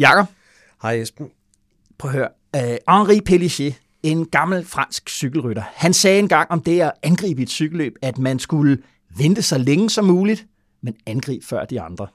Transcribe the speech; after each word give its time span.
Jakob, 0.00 0.26
Hej 0.82 0.92
Esben. 0.92 1.30
prøv 1.98 2.10
at 2.10 2.16
høre. 2.16 2.28
Uh, 2.56 2.98
Henri 2.98 3.20
Pellissier, 3.20 3.72
en 4.02 4.26
gammel 4.26 4.64
fransk 4.64 5.08
cykelrytter, 5.08 5.62
han 5.74 5.92
sagde 5.92 6.18
engang 6.18 6.50
om 6.50 6.60
det 6.60 6.80
at 6.80 6.92
angribe 7.02 7.42
et 7.42 7.50
cykelløb, 7.50 7.96
at 8.02 8.18
man 8.18 8.38
skulle 8.38 8.78
vente 9.16 9.42
så 9.42 9.58
længe 9.58 9.90
som 9.90 10.04
muligt, 10.04 10.46
men 10.82 10.94
angribe 11.06 11.46
før 11.46 11.64
de 11.64 11.80
andre. 11.80 12.06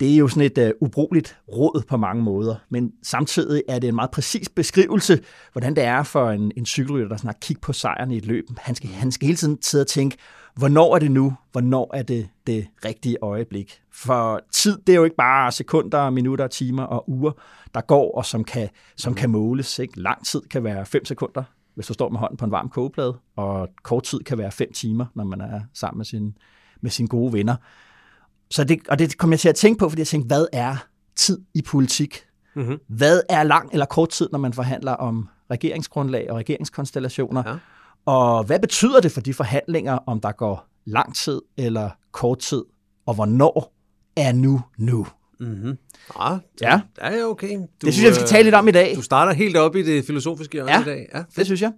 Det 0.00 0.12
er 0.12 0.16
jo 0.16 0.28
sådan 0.28 0.42
et 0.42 0.58
uh, 0.58 0.70
ubrugeligt 0.88 1.36
råd 1.48 1.82
på 1.88 1.96
mange 1.96 2.22
måder, 2.22 2.56
men 2.70 2.92
samtidig 3.02 3.62
er 3.68 3.78
det 3.78 3.88
en 3.88 3.94
meget 3.94 4.10
præcis 4.10 4.48
beskrivelse, 4.48 5.20
hvordan 5.52 5.76
det 5.76 5.84
er 5.84 6.02
for 6.02 6.30
en, 6.30 6.52
en 6.56 6.66
cykelrytter, 6.66 7.08
der 7.08 7.16
snart 7.16 7.40
kigger 7.40 7.60
på 7.60 7.72
sejren 7.72 8.10
i 8.10 8.16
et 8.16 8.26
løb. 8.26 8.44
Han 8.58 8.74
skal, 8.74 8.90
han 8.90 9.12
skal 9.12 9.26
hele 9.26 9.36
tiden 9.36 9.58
sidde 9.62 9.82
og 9.82 9.86
tænke, 9.86 10.16
hvornår 10.54 10.94
er 10.94 10.98
det 10.98 11.10
nu? 11.10 11.34
Hvornår 11.52 11.90
er 11.94 12.02
det 12.02 12.28
det 12.46 12.68
rigtige 12.84 13.16
øjeblik? 13.22 13.82
For 13.92 14.40
tid, 14.52 14.78
det 14.86 14.92
er 14.92 14.96
jo 14.96 15.04
ikke 15.04 15.16
bare 15.16 15.52
sekunder, 15.52 16.10
minutter, 16.10 16.46
timer 16.46 16.82
og 16.82 17.10
uger, 17.10 17.32
der 17.74 17.80
går 17.80 18.16
og 18.16 18.26
som 18.26 18.44
kan, 18.44 18.68
som 18.96 19.14
kan 19.14 19.30
måles. 19.30 19.78
Ikke? 19.78 20.00
Lang 20.00 20.26
tid 20.26 20.40
kan 20.50 20.64
være 20.64 20.86
5 20.86 21.04
sekunder, 21.04 21.42
hvis 21.74 21.86
du 21.86 21.94
står 21.94 22.08
med 22.08 22.18
hånden 22.18 22.36
på 22.36 22.44
en 22.44 22.50
varm 22.50 22.68
kogeplade, 22.68 23.16
og 23.36 23.68
kort 23.82 24.02
tid 24.02 24.20
kan 24.20 24.38
være 24.38 24.52
5 24.52 24.72
timer, 24.72 25.06
når 25.14 25.24
man 25.24 25.40
er 25.40 25.60
sammen 25.74 25.98
med, 25.98 26.04
sin, 26.04 26.36
med 26.80 26.90
sine 26.90 27.08
gode 27.08 27.32
venner. 27.32 27.56
Så 28.50 28.64
det, 28.64 28.78
og 28.88 28.98
det 28.98 29.18
kom 29.18 29.30
jeg 29.30 29.40
til 29.40 29.48
at 29.48 29.54
tænke 29.54 29.78
på, 29.78 29.88
fordi 29.88 30.00
jeg 30.00 30.06
tænkte, 30.06 30.26
hvad 30.26 30.46
er 30.52 30.76
tid 31.16 31.40
i 31.54 31.62
politik? 31.62 32.24
Mm-hmm. 32.54 32.78
Hvad 32.88 33.20
er 33.28 33.42
lang 33.42 33.72
eller 33.72 33.86
kort 33.86 34.08
tid, 34.08 34.28
når 34.32 34.38
man 34.38 34.52
forhandler 34.52 34.92
om 34.92 35.28
regeringsgrundlag 35.50 36.30
og 36.30 36.36
regeringskonstellationer? 36.36 37.42
Ja. 37.46 37.56
Og 38.06 38.44
hvad 38.44 38.58
betyder 38.60 39.00
det 39.00 39.12
for 39.12 39.20
de 39.20 39.34
forhandlinger, 39.34 39.98
om 40.06 40.20
der 40.20 40.32
går 40.32 40.66
lang 40.86 41.14
tid 41.16 41.40
eller 41.56 41.90
kort 42.12 42.38
tid? 42.38 42.62
Og 43.06 43.14
hvornår 43.14 43.72
er 44.16 44.32
nu 44.32 44.60
nu? 44.78 45.06
Mm-hmm. 45.40 45.78
Ja, 46.20 46.38
Ja. 46.62 46.80
det 46.96 47.20
er 47.20 47.24
okay. 47.24 47.56
Du, 47.58 47.66
Det 47.86 47.94
synes 47.94 48.02
jeg, 48.04 48.10
vi 48.10 48.14
skal 48.14 48.26
tale 48.28 48.42
lidt 48.42 48.54
om 48.54 48.68
i 48.68 48.70
dag. 48.70 48.90
øh, 48.90 48.96
Du 48.96 49.02
starter 49.02 49.32
helt 49.32 49.56
op 49.56 49.76
i 49.76 49.82
det 49.82 50.04
filosofiske 50.04 50.52
hjørne 50.52 50.70
Ja. 50.72 50.80
i 50.80 50.84
dag. 50.84 51.08
Ja, 51.14 51.22
Det 51.36 51.46
synes 51.46 51.62
jeg. 51.62 51.72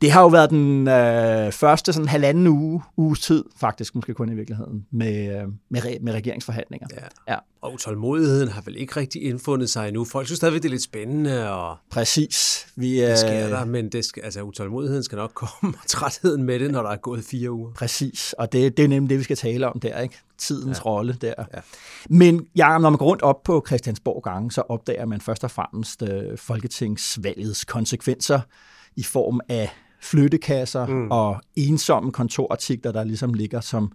Det 0.00 0.10
har 0.10 0.20
jo 0.22 0.26
været 0.28 0.50
den 0.50 0.88
øh, 0.88 1.52
første 1.52 1.92
sådan 1.92 2.08
halvanden 2.08 2.46
uge, 2.46 2.82
uges 2.96 3.20
tid, 3.20 3.44
faktisk 3.60 3.94
måske 3.94 4.14
kun 4.14 4.32
i 4.32 4.34
virkeligheden, 4.34 4.86
med, 4.92 5.40
øh, 5.42 5.48
med, 5.70 5.84
re, 5.84 5.98
med 6.00 6.12
regeringsforhandlinger. 6.12 6.86
Ja. 7.28 7.32
ja. 7.32 7.38
Og 7.60 7.72
utålmodigheden 7.72 8.48
har 8.48 8.62
vel 8.62 8.76
ikke 8.76 8.96
rigtig 8.96 9.22
indfundet 9.22 9.70
sig 9.70 9.88
endnu. 9.88 10.04
Folk 10.04 10.26
synes 10.26 10.36
stadigvæk, 10.36 10.62
det 10.62 10.68
er 10.68 10.70
lidt 10.70 10.82
spændende, 10.82 11.50
og 11.52 11.76
Præcis. 11.90 12.66
Vi, 12.76 13.02
øh, 13.02 13.08
det 13.08 13.18
sker 13.18 13.48
der, 13.48 13.64
men 13.64 13.88
det 13.88 14.04
skal, 14.04 14.22
altså, 14.22 14.42
utålmodigheden 14.42 15.02
skal 15.02 15.16
nok 15.16 15.30
komme, 15.34 15.74
og 15.82 15.86
trætheden 15.86 16.42
med 16.42 16.58
det, 16.58 16.70
når 16.70 16.82
der 16.82 16.90
er 16.90 16.96
gået 16.96 17.24
fire 17.24 17.50
uger. 17.50 17.72
Præcis, 17.72 18.34
og 18.38 18.52
det, 18.52 18.76
det 18.76 18.84
er 18.84 18.88
nemlig 18.88 19.10
det, 19.10 19.18
vi 19.18 19.24
skal 19.24 19.36
tale 19.36 19.68
om 19.68 19.80
der, 19.80 20.00
ikke? 20.00 20.18
Tidens 20.38 20.78
ja. 20.78 20.82
rolle 20.82 21.18
der. 21.20 21.34
Ja. 21.38 21.60
Men 22.08 22.46
ja, 22.56 22.78
når 22.78 22.90
man 22.90 22.98
går 22.98 23.06
rundt 23.06 23.22
op 23.22 23.42
på 23.42 23.64
Christiansborg 23.66 24.22
gange, 24.22 24.52
så 24.52 24.62
opdager 24.68 25.04
man 25.04 25.20
først 25.20 25.44
og 25.44 25.50
fremmest 25.50 26.02
øh, 26.02 26.38
folketingsvalgets 26.38 27.64
konsekvenser 27.64 28.40
i 28.96 29.02
form 29.02 29.40
af 29.48 29.70
flyttekasser 30.00 30.86
mm. 30.86 31.10
og 31.10 31.40
ensomme 31.56 32.12
kontorartikler, 32.12 32.92
der 32.92 33.04
ligesom 33.04 33.34
ligger 33.34 33.60
som, 33.60 33.92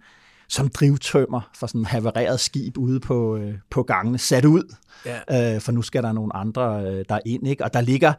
som 0.52 0.68
drivtømmer 0.68 1.50
for 1.56 1.66
sådan 1.66 1.80
en 1.80 1.84
havereret 1.84 2.40
skib 2.40 2.78
ude 2.78 3.00
på, 3.00 3.36
øh, 3.36 3.54
på 3.70 3.82
gangene, 3.82 4.18
sat 4.18 4.44
ud, 4.44 4.74
Ja. 5.06 5.54
øh, 5.54 5.60
for 5.60 5.72
nu 5.72 5.82
skal 5.82 6.02
der 6.02 6.12
nogle 6.12 6.36
andre 6.36 6.84
øh, 6.86 7.04
der 7.08 7.18
ind, 7.26 7.48
ikke? 7.48 7.64
Og 7.64 7.74
der 7.74 7.80
ligger, 7.80 8.12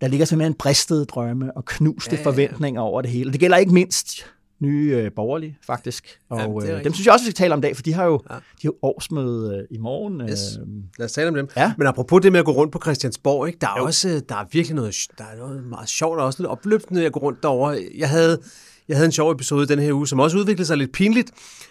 der 0.00 0.08
ligger 0.08 0.26
simpelthen 0.26 0.54
bristede 0.54 1.04
drømme 1.04 1.56
og 1.56 1.64
knuste 1.64 2.10
Ja, 2.16 2.20
ja, 2.20 2.26
forventninger 2.26 2.80
over 2.80 3.02
det 3.02 3.10
hele. 3.10 3.32
Det 3.32 3.40
gælder 3.40 3.56
ikke 3.56 3.74
mindst 3.74 4.26
nye 4.60 4.90
øh, 4.96 5.10
borgerlige, 5.16 5.58
faktisk. 5.66 6.18
Og 6.30 6.38
Ja, 6.38 6.44
det 6.66 6.70
er 6.70 6.78
øh, 6.78 6.84
dem 6.84 6.92
synes 6.94 7.06
jeg 7.06 7.12
også, 7.12 7.24
vi 7.24 7.30
skal 7.30 7.44
tale 7.44 7.54
om 7.54 7.58
i 7.60 7.62
dag, 7.62 7.76
for 7.76 7.82
de 7.82 7.92
har 7.92 8.04
jo, 8.04 8.20
Ja. 8.30 8.34
de 8.34 8.40
har 8.62 8.64
jo 8.64 8.74
årsmøde 8.82 9.56
øh, 9.56 9.64
i 9.70 9.78
morgen. 9.78 10.20
Yes. 10.30 10.40
Øh, 10.60 10.66
Lad 10.98 11.04
os 11.06 11.12
tale 11.12 11.28
om 11.28 11.34
dem. 11.34 11.48
Ja. 11.56 11.72
Men 11.78 11.86
apropos 11.86 12.20
det 12.22 12.32
med 12.32 12.40
at 12.40 12.46
gå 12.46 12.52
rundt 12.52 12.72
på 12.72 12.78
Christiansborg, 12.82 13.46
ikke? 13.46 13.58
der 13.60 13.66
er 13.66 13.78
Jo. 13.78 13.84
også 13.84 14.22
der 14.28 14.34
er 14.36 14.44
virkelig 14.52 14.74
noget, 14.74 14.94
der 15.18 15.24
er 15.24 15.36
noget 15.36 15.64
meget 15.64 15.88
sjovt 15.88 16.18
og 16.18 16.26
også 16.26 16.42
lidt 16.42 16.50
opløftende 16.50 17.06
at 17.06 17.12
gå 17.12 17.20
rundt 17.20 17.42
derovre. 17.42 17.88
Jeg 17.98 18.08
havde, 18.08 18.38
jeg 18.88 18.96
havde 18.96 19.06
en 19.06 19.12
sjov 19.12 19.32
episode 19.32 19.66
den 19.66 19.78
her 19.78 19.92
uge, 19.92 20.08
som 20.08 20.20
også 20.20 20.38
udviklede 20.38 20.66
sig 20.66 20.76
lidt 20.76 20.92
pinligt, 20.92 21.30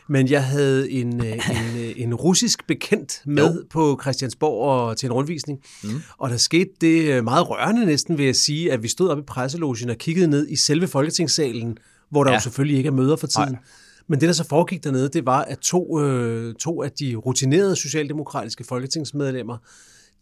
men 0.10 0.30
jeg 0.30 0.46
havde 0.46 0.92
en, 0.92 1.26
øh, 1.26 1.34
en, 1.56 1.80
øh, 1.80 1.94
en 1.96 2.14
russisk 2.14 2.68
bekendt 2.68 3.22
med 3.26 3.56
jo. 3.56 3.64
på 3.70 4.00
Christiansborg 4.02 4.70
og 4.70 4.98
til 4.98 5.08
en 5.08 5.14
rundvisning. 5.14 5.60
Mm. 5.84 5.90
Og 6.18 6.30
der 6.30 6.38
skete 6.38 6.70
det 6.82 7.02
øh, 7.02 7.24
meget 7.24 7.50
rørende 7.50 7.86
næsten, 7.86 8.18
vil 8.18 8.26
jeg 8.26 8.36
sige, 8.36 8.72
at 8.72 8.84
vi 8.84 8.88
stod 8.88 9.10
oppe 9.10 9.24
i 9.24 9.26
presselogen 9.26 9.90
og 9.90 9.96
kiggede 9.96 10.28
ned 10.28 10.48
i 10.50 10.56
selve 10.56 10.88
Folketingssalen, 10.88 11.78
hvor 12.10 12.24
der 12.24 12.32
ja. 12.32 12.34
Ja. 12.34 12.38
jo 12.38 12.42
selvfølgelig 12.42 12.78
ikke 12.78 12.88
er 12.88 12.94
møder 12.94 13.16
for 13.16 13.28
tiden. 13.28 13.52
Nej. 13.52 13.62
Men 14.08 14.20
det, 14.22 14.28
der 14.28 14.34
så 14.34 14.48
foregik 14.48 14.84
dernede, 14.84 15.10
det 15.10 15.26
var, 15.26 15.42
at 15.42 15.60
to, 15.60 16.00
øh, 16.02 16.56
to 16.56 16.84
af 16.84 16.92
de 16.92 17.16
rutinerede 17.16 17.76
socialdemokratiske 17.76 18.64
folketingsmedlemmer, 18.64 19.58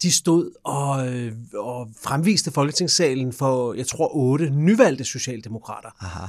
de 0.02 0.12
stod 0.12 0.50
og, 0.64 1.08
øh, 1.08 1.32
og 1.54 1.88
fremviste 2.02 2.50
folketingssalen 2.50 3.32
for, 3.32 3.74
jeg 3.74 3.86
tror, 3.86 4.16
otte 4.16 4.50
nyvalgte 4.50 5.04
socialdemokrater. 5.04 5.88
aha. 6.00 6.26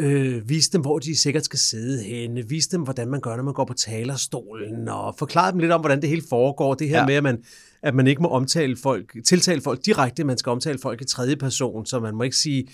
Øh, 0.00 0.48
viste 0.48 0.72
dem, 0.72 0.80
hvor 0.80 0.98
de 0.98 1.18
sikkert 1.18 1.44
skal 1.44 1.58
sidde 1.58 2.02
henne, 2.02 2.48
viste 2.48 2.76
dem, 2.76 2.82
hvordan 2.82 3.08
man 3.08 3.20
gør, 3.20 3.36
når 3.36 3.42
man 3.42 3.54
går 3.54 3.64
på 3.64 3.74
talerstolen, 3.74 4.88
og 4.88 5.14
forklarede 5.18 5.52
dem 5.52 5.58
lidt 5.58 5.72
om, 5.72 5.80
hvordan 5.80 6.00
det 6.00 6.08
hele 6.08 6.22
foregår. 6.28 6.74
Det 6.74 6.88
her 6.88 6.98
ja. 6.98 7.06
Med, 7.06 7.14
at 7.14 7.22
man, 7.22 7.38
at 7.82 7.94
man 7.94 8.06
ikke 8.06 8.22
må 8.22 8.28
omtale 8.28 8.76
folk, 8.76 9.16
tiltale 9.24 9.60
folk 9.60 9.84
direkte, 9.86 10.24
man 10.24 10.38
skal 10.38 10.50
omtale 10.50 10.78
folk 10.78 11.00
i 11.00 11.04
tredje 11.04 11.36
person, 11.36 11.86
så 11.86 12.00
man 12.00 12.14
må 12.14 12.22
ikke 12.22 12.36
sige, 12.36 12.68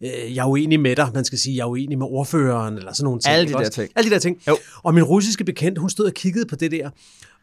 øh, 0.00 0.36
jeg 0.36 0.42
er 0.42 0.46
uenig 0.46 0.80
med 0.80 0.96
dig, 0.96 1.10
man 1.14 1.24
skal 1.24 1.38
sige, 1.38 1.56
jeg 1.56 1.62
er 1.62 1.68
uenig 1.68 1.98
med 1.98 2.06
ordføreren, 2.06 2.78
eller 2.78 2.92
sådan 2.92 3.04
nogle 3.04 3.20
ting. 3.20 3.34
Alle 3.34 3.48
de 3.48 3.52
der 3.52 3.68
ting. 3.68 3.90
Alle 3.96 4.10
de 4.10 4.14
der 4.14 4.20
ting. 4.20 4.38
Jo. 4.48 4.56
Og 4.82 4.94
min 4.94 5.02
russiske 5.02 5.44
bekendt, 5.44 5.78
hun 5.78 5.90
stod 5.90 6.06
og 6.06 6.14
kiggede 6.14 6.46
på 6.46 6.56
det 6.56 6.70
der, 6.70 6.90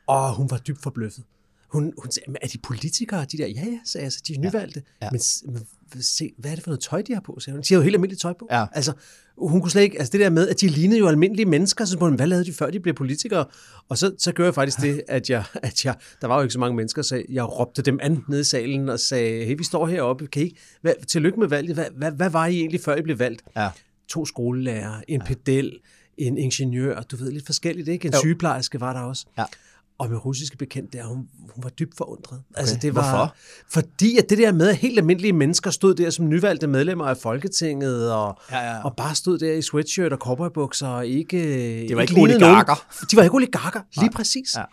og 0.08 0.36
hun 0.36 0.52
var 0.52 0.58
dybt 0.58 0.84
forbløffet. 0.84 1.24
Hun, 1.72 1.94
hun 1.98 2.12
sagde, 2.12 2.32
"Men 2.32 2.38
er 2.42 2.48
de 2.48 2.58
politikere, 2.58 3.26
de 3.26 3.38
der? 3.38 3.48
Ja, 3.48 3.66
ja, 3.66 3.80
sagde 3.86 4.04
jeg, 4.06 4.12
så 4.12 4.22
de 4.28 4.34
er 4.36 4.40
nyvalgte. 4.40 4.84
Ja. 5.02 5.06
Ja. 5.06 5.10
Men, 5.12 5.22
men 5.94 6.04
se, 6.04 6.32
hvad 6.38 6.52
er 6.52 6.56
det 6.56 6.64
for 6.64 6.70
noget 6.72 6.84
tøj, 6.84 7.02
de 7.02 7.14
har 7.14 7.22
på? 7.22 7.40
Sagde 7.40 7.56
hun. 7.56 7.64
De 7.70 7.74
har 7.74 7.80
jo 7.80 7.84
helt 7.84 7.96
almindeligt 7.96 8.22
tøj 8.22 8.34
på. 8.40 8.48
Ja. 8.52 8.66
Altså, 8.74 8.94
hun 9.38 9.62
kunne 9.62 9.72
slet 9.72 9.82
ikke, 9.82 10.00
altså 10.00 10.12
det 10.12 10.20
der 10.20 10.30
med, 10.30 10.48
at 10.48 10.62
de 10.62 10.68
lignede 10.68 11.00
jo 11.00 11.08
almindelige 11.08 11.46
mennesker, 11.46 11.86
så 11.86 11.92
spurgte 11.92 12.10
hun, 12.10 12.16
hvad 12.16 12.28
lavede 12.28 12.46
de 12.46 12.54
før 12.54 12.70
de 12.70 12.80
blev 12.80 12.94
politikere? 12.96 13.46
Og 13.90 13.98
så, 13.98 14.16
så 14.18 14.32
gjorde 14.32 14.46
jeg 14.46 14.56
faktisk 14.56 14.78
det, 14.82 15.02
at 15.18 15.30
jeg, 15.30 15.44
at 15.54 15.86
jeg, 15.86 15.96
der 16.22 16.28
var 16.28 16.36
jo 16.36 16.42
ikke 16.42 16.54
så 16.54 16.60
mange 16.60 16.76
mennesker, 16.76 17.02
så 17.02 17.24
jeg 17.30 17.60
råbte 17.60 17.82
dem 17.82 18.00
an 18.02 18.24
nede 18.30 18.42
i 18.42 18.44
salen 18.44 18.90
og 18.90 19.00
sagde, 19.00 19.46
hey, 19.46 19.58
vi 19.58 19.64
står 19.64 19.88
heroppe, 19.88 20.28
kan 20.28 20.42
I 20.42 20.46
ikke, 20.46 20.58
hvad, 20.82 20.94
tillykke 21.08 21.40
med 21.40 21.48
valget, 21.48 21.76
hvad, 21.76 21.86
hvad, 21.98 22.12
hvad 22.12 22.30
var 22.30 22.46
I 22.46 22.56
egentlig, 22.56 22.82
før 22.82 22.96
I 22.96 23.02
blev 23.02 23.20
valgt? 23.20 23.44
Ja. 23.56 23.70
To 24.08 24.26
skolelærer, 24.26 25.02
en 25.08 25.22
ja. 25.22 25.26
pedel, 25.26 25.80
en 26.18 26.38
ingeniør, 26.38 27.02
du 27.02 27.16
ved, 27.16 27.32
lidt 27.32 27.46
forskelligt, 27.46 27.88
ikke? 27.88 28.08
En 28.08 28.14
Jo. 28.14 28.20
sygeplejerske 28.20 28.80
var 28.80 28.94
der 28.94 29.00
også. 29.02 29.26
Ja. 29.38 29.44
Og 30.02 30.10
min 30.10 30.18
russiske 30.18 30.58
bekendt 30.58 30.94
der, 30.94 31.04
hun, 31.04 31.28
hun 31.50 31.64
var 31.64 31.70
dybt 31.70 31.98
forundret. 31.98 32.42
Okay. 32.50 32.60
Altså, 32.60 32.78
det 32.82 32.96
var, 32.96 33.02
Hvorfor? 33.02 33.36
Fordi 33.70 34.18
at 34.18 34.30
det 34.30 34.38
der 34.38 34.52
med, 34.52 34.68
at 34.68 34.76
helt 34.76 35.00
almindelige 35.00 35.34
mennesker 35.34 35.70
stod 35.70 35.96
der 35.96 36.10
som 36.10 36.30
nyvalgte 36.30 36.68
medlemmer 36.68 37.06
af 37.06 37.18
Folketinget, 37.18 38.14
og, 38.14 38.40
Ja, 38.52 38.58
ja, 38.58 38.84
og 38.84 38.96
bare 38.96 39.16
stod 39.16 39.38
der 39.40 39.54
i 39.54 39.62
sweatshirt 39.62 40.14
og 40.14 40.20
cowboybukser, 40.20 40.88
og 40.88 41.08
ikke... 41.08 41.38
Det 41.88 41.96
var 41.96 42.02
ikke 42.02 42.12
ikke 42.12 42.22
oligarker. 42.22 42.74
Nogen. 42.74 43.08
De 43.12 43.16
var 43.18 43.24
ikke 43.24 43.36
oligarker, 43.36 43.82
lige 44.00 44.12
præcis. 44.12 44.56
Ja. 44.58 44.64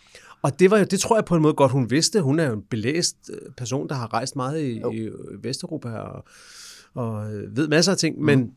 Og 0.43 0.61
det, 0.61 0.71
var 0.71 0.79
jo, 0.79 0.85
det 0.85 1.01
tror 1.01 1.17
jeg 1.17 1.25
på 1.25 1.37
en 1.37 1.43
måde 1.43 1.55
godt, 1.55 1.73
hun 1.73 1.91
vidste. 1.91 2.21
Hun 2.21 2.41
er 2.41 2.47
jo 2.47 2.53
en 2.53 2.63
belæst 2.71 3.17
øh, 3.31 3.53
person, 3.57 3.89
der 3.89 3.95
har 3.95 4.15
rejst 4.15 4.37
meget 4.37 4.63
i, 4.63 4.79
Jo. 4.81 4.93
i 4.93 5.11
Vesteuropa 5.43 5.89
og, 5.89 6.25
og 6.95 7.35
øh, 7.35 7.57
ved 7.57 7.69
masser 7.69 7.93
af 7.93 7.99
ting. 7.99 8.21
Men, 8.21 8.51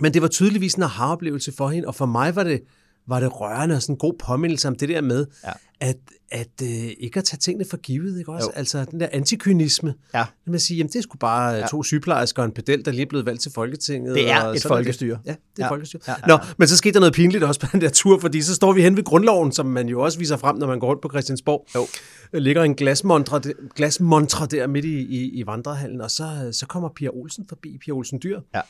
men 0.00 0.14
det 0.14 0.22
var 0.22 0.28
tydeligvis 0.28 0.74
en 0.74 0.82
aha-oplevelse 0.82 1.52
for 1.52 1.68
hende, 1.68 1.88
og 1.88 1.94
for 1.94 2.06
mig 2.06 2.36
var 2.36 2.44
det, 2.44 2.60
var 3.08 3.20
det 3.20 3.40
rørende 3.40 3.74
og 3.74 3.82
sådan 3.82 3.92
en 3.94 3.98
god 3.98 4.14
påmindelse 4.18 4.68
om 4.68 4.74
det 4.76 4.88
der 4.88 5.00
med, 5.00 5.26
Ja. 5.44 5.50
at, 5.80 5.96
at 6.30 6.48
øh, 6.62 6.68
ikke 6.98 7.18
at 7.18 7.24
tage 7.24 7.38
tingene 7.38 7.64
for 7.70 7.76
givet, 7.76 8.18
ikke 8.18 8.32
også? 8.32 8.46
Jo. 8.46 8.58
Altså 8.58 8.84
den 8.90 9.00
der 9.00 9.08
antikynisme. 9.12 9.94
Ja. 10.14 10.20
At 10.20 10.26
man 10.46 10.60
siger, 10.60 10.76
jamen 10.78 10.88
det 10.88 10.96
er 10.96 11.02
sgu 11.02 11.16
bare 11.18 11.52
ja. 11.54 11.66
to 11.66 11.82
sygeplejersker 11.82 12.42
og 12.42 12.46
en 12.46 12.52
pedel, 12.52 12.84
der 12.84 12.90
lige 12.90 13.02
er 13.02 13.06
blevet 13.08 13.26
valgt 13.26 13.42
til 13.42 13.52
Folketinget. 13.54 14.14
Det 14.14 14.30
er 14.30 14.42
og 14.44 14.56
et 14.56 14.62
folkestyre. 14.62 15.18
Det. 15.18 15.26
Ja, 15.26 15.30
det 15.30 15.62
er 15.62 15.64
ja. 15.64 15.70
Folkestyre. 15.70 16.00
Ja, 16.06 16.12
Ja, 16.12 16.16
ja, 16.28 16.32
ja, 16.32 16.38
Nå, 16.38 16.44
men 16.58 16.68
så 16.68 16.76
skete 16.76 16.92
der 16.94 17.00
noget 17.00 17.14
pinligt 17.14 17.44
også 17.44 17.60
på 17.60 17.66
den 17.72 17.80
der 17.80 17.88
tur, 17.88 18.18
fordi 18.20 18.42
så 18.42 18.54
står 18.54 18.72
vi 18.72 18.82
hen 18.82 18.96
ved 18.96 19.04
grundloven, 19.04 19.52
som 19.52 19.66
man 19.66 19.88
jo 19.88 20.00
også 20.00 20.18
viser 20.18 20.36
frem, 20.36 20.56
når 20.56 20.66
man 20.66 20.78
går 20.80 20.88
rundt 20.88 21.02
på 21.02 21.08
Christiansborg. 21.08 21.66
Jo. 21.74 21.86
Der 22.32 22.38
ligger 22.38 22.62
en 22.62 22.74
glasmontre, 22.74 23.40
glasmontre 23.74 24.46
der 24.46 24.66
midt 24.66 24.84
i, 24.84 24.98
i, 24.98 25.30
i 25.40 25.46
vandrehallen, 25.46 26.00
og 26.00 26.10
så, 26.10 26.48
så 26.52 26.66
kommer 26.66 26.88
Pia 26.88 27.08
Olsen 27.08 27.44
forbi, 27.48 27.78
Pia 27.84 27.94
Olsen 27.94 28.20
Dyr, 28.22 28.40
Ja. 28.54 28.60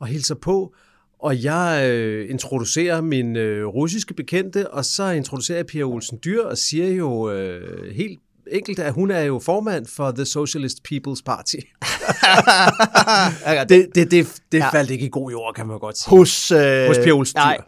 og 0.00 0.06
hilser 0.06 0.34
på, 0.34 0.74
og 1.24 1.44
jeg 1.44 1.90
øh, 1.90 2.30
introducerer 2.30 3.00
min 3.00 3.36
øh, 3.36 3.66
russiske 3.66 4.14
bekendte, 4.14 4.70
og 4.70 4.84
så 4.84 5.10
introducerer 5.10 5.58
jeg 5.58 5.66
Pia 5.66 5.82
Olsen 5.82 6.18
Dyr 6.24 6.42
og 6.42 6.58
siger 6.58 6.88
jo 6.88 7.30
øh, 7.30 7.94
helt 7.94 8.18
enkelt, 8.52 8.78
at 8.78 8.92
hun 8.92 9.10
er 9.10 9.20
jo 9.20 9.38
formand 9.38 9.86
for 9.86 10.10
The 10.10 10.24
Socialist 10.24 10.78
People's 10.92 11.22
Party. 11.26 11.56
det 13.68 13.88
det, 13.94 14.10
det, 14.10 14.26
det 14.52 14.58
Ja. 14.58 14.70
faldt 14.70 14.90
ikke 14.90 15.06
i 15.06 15.08
god 15.12 15.30
jord, 15.30 15.54
kan 15.54 15.66
man 15.66 15.78
godt 15.78 15.98
sige. 15.98 16.10
Hos, 16.18 16.50
øh, 16.50 16.86
Hos 16.86 16.98
Pia 16.98 17.12
Olsen 17.12 17.36
Dyr. 17.36 17.40
Nej, 17.40 17.58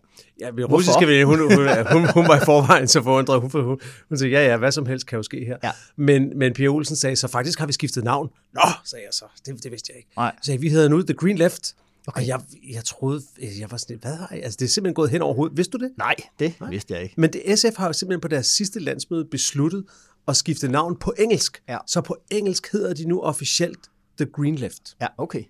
Ja, 0.40 0.52
min 0.52 0.64
russiske 0.64 1.06
veninde, 1.06 1.24
hun, 1.24 1.38
hun, 1.38 1.50
hun, 1.92 2.08
hun, 2.14 2.28
var 2.28 2.36
i 2.36 2.44
forvejen 2.44 2.88
så 2.88 3.02
forundret. 3.02 3.40
Hun, 3.40 3.50
hun, 3.50 3.78
hun 4.08 4.18
sagde, 4.18 4.32
ja, 4.32 4.46
ja, 4.46 4.56
hvad 4.56 4.72
som 4.72 4.86
helst 4.86 5.06
kan 5.06 5.16
jo 5.16 5.22
ske 5.22 5.44
her. 5.44 5.56
Ja. 5.64 5.70
Men, 5.96 6.38
men 6.38 6.52
Pia 6.52 6.68
Olsen 6.68 6.96
sagde, 6.96 7.16
så 7.16 7.28
faktisk 7.28 7.58
har 7.58 7.66
vi 7.66 7.72
skiftet 7.72 8.04
navn. 8.04 8.28
Nå, 8.54 8.60
sagde 8.84 9.02
jeg 9.04 9.12
så. 9.12 9.24
Det, 9.46 9.62
det 9.64 9.70
vidste 9.72 9.90
jeg 9.90 9.96
ikke. 9.98 10.10
Nej. 10.16 10.32
Så 10.42 10.46
sagde, 10.46 10.60
vi 10.60 10.68
hedder 10.68 10.88
nu 10.88 11.02
The 11.02 11.14
Green 11.14 11.38
Left. 11.38 11.74
Okay. 12.06 12.20
Og 12.20 12.28
jeg, 12.28 12.40
jeg 12.72 12.84
troede, 12.84 13.22
jeg 13.60 13.70
var 13.70 13.76
sådan, 13.76 13.98
hvad 14.00 14.16
har 14.16 14.28
jeg? 14.30 14.42
Altså, 14.44 14.56
det 14.56 14.64
er 14.64 14.68
simpelthen 14.68 14.94
gået 14.94 15.10
hen 15.10 15.22
over 15.22 15.34
hovedet. 15.34 15.56
Vidste 15.56 15.78
du 15.78 15.84
det? 15.84 15.92
nej, 15.98 16.14
det 16.38 16.54
vidste 16.70 16.94
jeg 16.94 17.02
ikke. 17.02 17.14
Men 17.16 17.32
det, 17.32 17.58
SF 17.58 17.76
har 17.76 17.86
jo 17.86 17.92
simpelthen 17.92 18.20
på 18.20 18.28
deres 18.28 18.46
sidste 18.46 18.80
landsmøde 18.80 19.24
besluttet 19.24 19.84
at 20.28 20.36
skifte 20.36 20.68
navn 20.68 20.96
på 20.96 21.14
engelsk. 21.18 21.62
Ja. 21.68 21.78
Så 21.86 22.00
på 22.00 22.16
engelsk 22.30 22.72
hedder 22.72 22.94
de 22.94 23.08
nu 23.08 23.20
officielt 23.20 23.90
The 24.18 24.26
Green 24.26 24.54
Left. 24.54 24.96
Ja, 25.00 25.06
okay. 25.18 25.44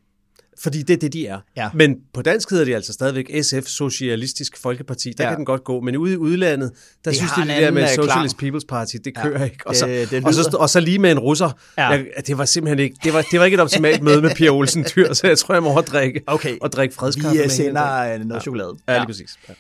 Fordi 0.62 0.82
det 0.82 0.94
er 0.94 0.99
det, 0.99 1.12
de 1.12 1.26
er. 1.26 1.38
Ja. 1.56 1.69
Men 1.75 1.97
på 2.14 2.23
dansk 2.23 2.50
hedder 2.50 2.64
de 2.64 2.75
altså 2.75 2.93
stadigvæk 2.93 3.31
SF, 3.43 3.62
Socialistisk 3.67 4.56
Folkeparti. 4.62 5.08
Der 5.08 5.14
Ja. 5.19 5.25
ja. 5.25 5.31
kan 5.31 5.37
den 5.37 5.44
godt 5.44 5.64
gå. 5.64 5.81
Men 5.81 5.97
ude 5.97 6.12
i 6.12 6.17
udlandet, 6.17 6.70
der 7.05 7.11
Det 7.11 7.19
synes 7.19 7.32
de, 7.32 7.41
det 7.41 7.49
der 7.49 7.70
med 7.70 7.82
øh, 7.82 7.88
Socialist 7.88 8.37
klang. 8.37 8.55
People's 8.56 8.67
Party, 8.69 8.97
det 9.05 9.12
Ja. 9.17 9.23
kører 9.23 9.44
ikke. 9.44 9.67
Og 9.67 9.76
så, 9.76 9.87
Det- 9.87 10.11
det 10.11 10.25
og, 10.25 10.35
så, 10.35 10.56
og 10.61 10.70
så 10.70 10.81
lige 10.81 10.99
med 10.99 11.11
en 11.12 11.19
russer. 11.19 11.50
Ja. 11.79 11.88
Jeg, 11.88 12.05
det 12.26 12.38
var 12.38 12.44
simpelthen 12.44 12.79
ikke, 12.79 12.97
det 13.05 13.12
var, 13.14 13.23
det 13.31 13.38
var 13.38 13.44
ikke 13.44 13.55
et 13.55 13.61
optimalt 13.61 14.03
møde 14.03 14.23
med 14.23 14.31
Pia 14.35 14.49
Olsen 14.50 14.85
Dyr, 14.97 15.12
så 15.12 15.26
jeg 15.26 15.38
tror, 15.38 15.55
jeg 15.55 15.62
må 15.62 15.69
over 15.69 15.79
at 15.79 15.88
drikke, 15.88 16.20
Okay. 16.26 16.56
og 16.61 16.73
drikke 16.73 16.94
fredskaffe 16.94 17.29
Vi 17.31 17.37
med 17.37 17.44
øh, 17.44 17.50
hende. 17.50 17.55
sender 17.55 18.14
øh, 18.14 18.25
noget 18.25 18.43
chokolade. 18.43 18.75
Ja, 18.88 18.99
lige 18.99 19.06
præcis. 19.06 19.31
Ja. 19.49 19.55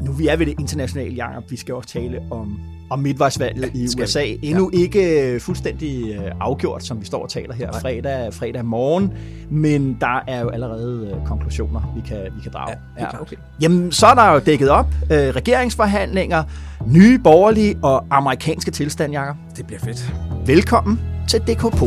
Nu 0.00 0.12
vi 0.12 0.28
er 0.28 0.36
ved 0.36 0.46
det 0.46 0.54
internationale, 0.60 1.14
Jacob. 1.14 1.50
Vi 1.50 1.56
skal 1.56 1.74
også 1.74 1.88
tale 1.88 2.20
om, 2.30 2.60
om 2.90 2.98
midtvejsvalget 2.98 3.70
i 3.74 3.88
skal 3.88 4.02
USA. 4.02 4.22
vi. 4.24 4.38
Endnu 4.42 4.70
ikke 4.74 5.32
øh, 5.34 5.40
fuldstændig 5.40 6.14
øh, 6.14 6.32
afgjort, 6.40 6.84
som 6.84 7.00
vi 7.00 7.06
står 7.06 7.22
og 7.22 7.30
taler 7.30 7.54
her 7.54 7.72
fredag, 7.72 8.34
fredag 8.34 8.64
morgen. 8.64 9.12
Men 9.50 9.96
der 10.00 10.24
er 10.26 10.40
jo 10.40 10.48
allerede 10.48 11.14
øh, 11.14 11.26
konklusioner, 11.26 11.92
vi 11.96 12.08
kan, 12.08 12.18
vi 12.36 12.42
kan 12.42 12.52
drage. 12.52 12.76
Ja, 13.00 13.20
okay. 13.20 13.36
Jamen, 13.60 13.92
så 13.92 14.06
er 14.06 14.14
der 14.14 14.32
jo 14.32 14.38
dækket 14.38 14.68
op. 14.68 14.86
Øh, 15.02 15.18
regeringsforhandlinger, 15.18 16.42
nye 16.86 17.18
borgerlige 17.18 17.76
og 17.82 18.06
amerikanske 18.10 18.70
tilstand, 18.70 19.12
Jacob. 19.12 19.36
Det 19.56 19.66
bliver 19.66 19.80
fedt. 19.80 20.14
Velkommen 20.46 21.00
til 21.28 21.40
DKP. 21.40 21.82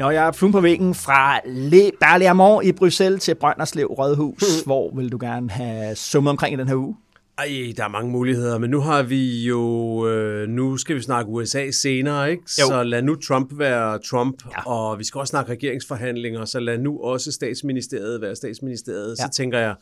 Når 0.00 0.10
jeg 0.10 0.26
er 0.26 0.32
fluen 0.32 0.52
på 0.52 0.60
væggen 0.60 0.94
fra 0.94 1.40
Le 1.46 1.90
Berlaymont 2.00 2.66
i 2.66 2.72
Bruxelles 2.72 3.22
til 3.22 3.34
Brønderslev 3.34 3.86
Rådhus, 3.86 4.60
hvor 4.66 4.96
vil 4.96 5.12
du 5.12 5.18
gerne 5.20 5.50
have 5.50 5.96
summet 5.96 6.30
omkring 6.30 6.54
i 6.54 6.56
den 6.56 6.68
her 6.68 6.74
uge? 6.74 6.96
Ej, 7.38 7.72
der 7.76 7.84
er 7.84 7.88
mange 7.88 8.10
muligheder, 8.10 8.58
men 8.58 8.70
nu 8.70 8.80
har 8.80 9.02
vi 9.02 9.44
jo, 9.44 10.06
øh, 10.08 10.48
nu 10.48 10.76
skal 10.76 10.96
vi 10.96 11.02
snakke 11.02 11.30
USA 11.30 11.70
senere, 11.70 12.30
ikke? 12.30 12.42
Jo. 12.60 12.66
Så 12.66 12.82
lad 12.82 13.02
nu 13.02 13.14
Trump 13.14 13.58
være 13.58 13.98
Trump, 13.98 14.42
ja. 14.56 14.70
og 14.70 14.98
vi 14.98 15.04
skal 15.04 15.18
også 15.18 15.30
snakke 15.30 15.52
regeringsforhandlinger, 15.52 16.44
så 16.44 16.60
lad 16.60 16.78
nu 16.78 17.00
også 17.00 17.32
statsministeriet 17.32 18.20
være 18.20 18.36
statsministeriet. 18.36 19.16
Ja. 19.18 19.24
Så 19.24 19.30
tænker 19.36 19.58
jeg, 19.58 19.74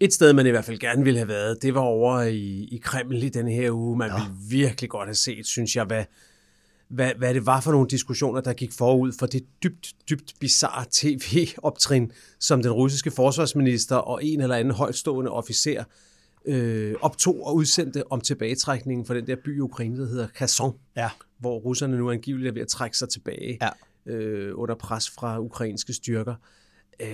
et 0.00 0.12
sted, 0.12 0.32
man 0.32 0.46
i 0.46 0.50
hvert 0.50 0.64
fald 0.64 0.78
gerne 0.78 1.04
ville 1.04 1.18
have 1.18 1.28
været, 1.28 1.62
det 1.62 1.74
var 1.74 1.80
over 1.80 2.22
i, 2.22 2.68
i 2.72 2.80
Kreml 2.84 3.22
i 3.22 3.28
den 3.28 3.48
her 3.48 3.70
uge. 3.70 3.98
Man 3.98 4.08
ja. 4.08 4.14
ville 4.14 4.32
virkelig 4.50 4.90
godt 4.90 5.08
have 5.08 5.14
set, 5.14 5.46
synes 5.46 5.76
jeg, 5.76 5.84
hvad, 5.84 6.04
hvad, 6.88 7.12
hvad 7.18 7.34
det 7.34 7.46
var 7.46 7.60
for 7.60 7.72
nogle 7.72 7.88
diskussioner, 7.88 8.40
der 8.40 8.52
gik 8.52 8.72
forud 8.72 9.12
for 9.18 9.26
det 9.26 9.44
dybt, 9.62 9.92
dybt 10.10 10.32
bizarre 10.40 10.84
tv-optrin, 10.90 12.12
som 12.40 12.62
den 12.62 12.72
russiske 12.72 13.10
forsvarsminister 13.10 13.96
og 13.96 14.24
en 14.24 14.40
eller 14.40 14.56
anden 14.56 14.74
højtstående 14.74 15.30
officer 15.30 15.84
øh, 16.44 16.94
optog 17.00 17.46
og 17.46 17.54
udsendte 17.54 18.12
om 18.12 18.20
tilbagetrækningen 18.20 19.06
fra 19.06 19.14
den 19.14 19.26
der 19.26 19.36
by 19.44 19.56
i 19.56 19.60
Ukraine, 19.60 20.00
der 20.00 20.06
hedder 20.06 20.26
Kherson, 20.34 20.74
Ja. 20.96 21.08
hvor 21.38 21.58
russerne 21.58 21.96
nu 21.98 22.10
angiveligt 22.10 22.48
er 22.48 22.52
ved 22.52 22.62
at 22.62 22.68
trække 22.68 22.98
sig 22.98 23.08
tilbage 23.08 23.58
Ja. 24.06 24.12
øh, 24.12 24.52
under 24.54 24.74
pres 24.74 25.10
fra 25.10 25.40
ukrainske 25.40 25.92
styrker. 25.92 26.34
Øh, 27.00 27.06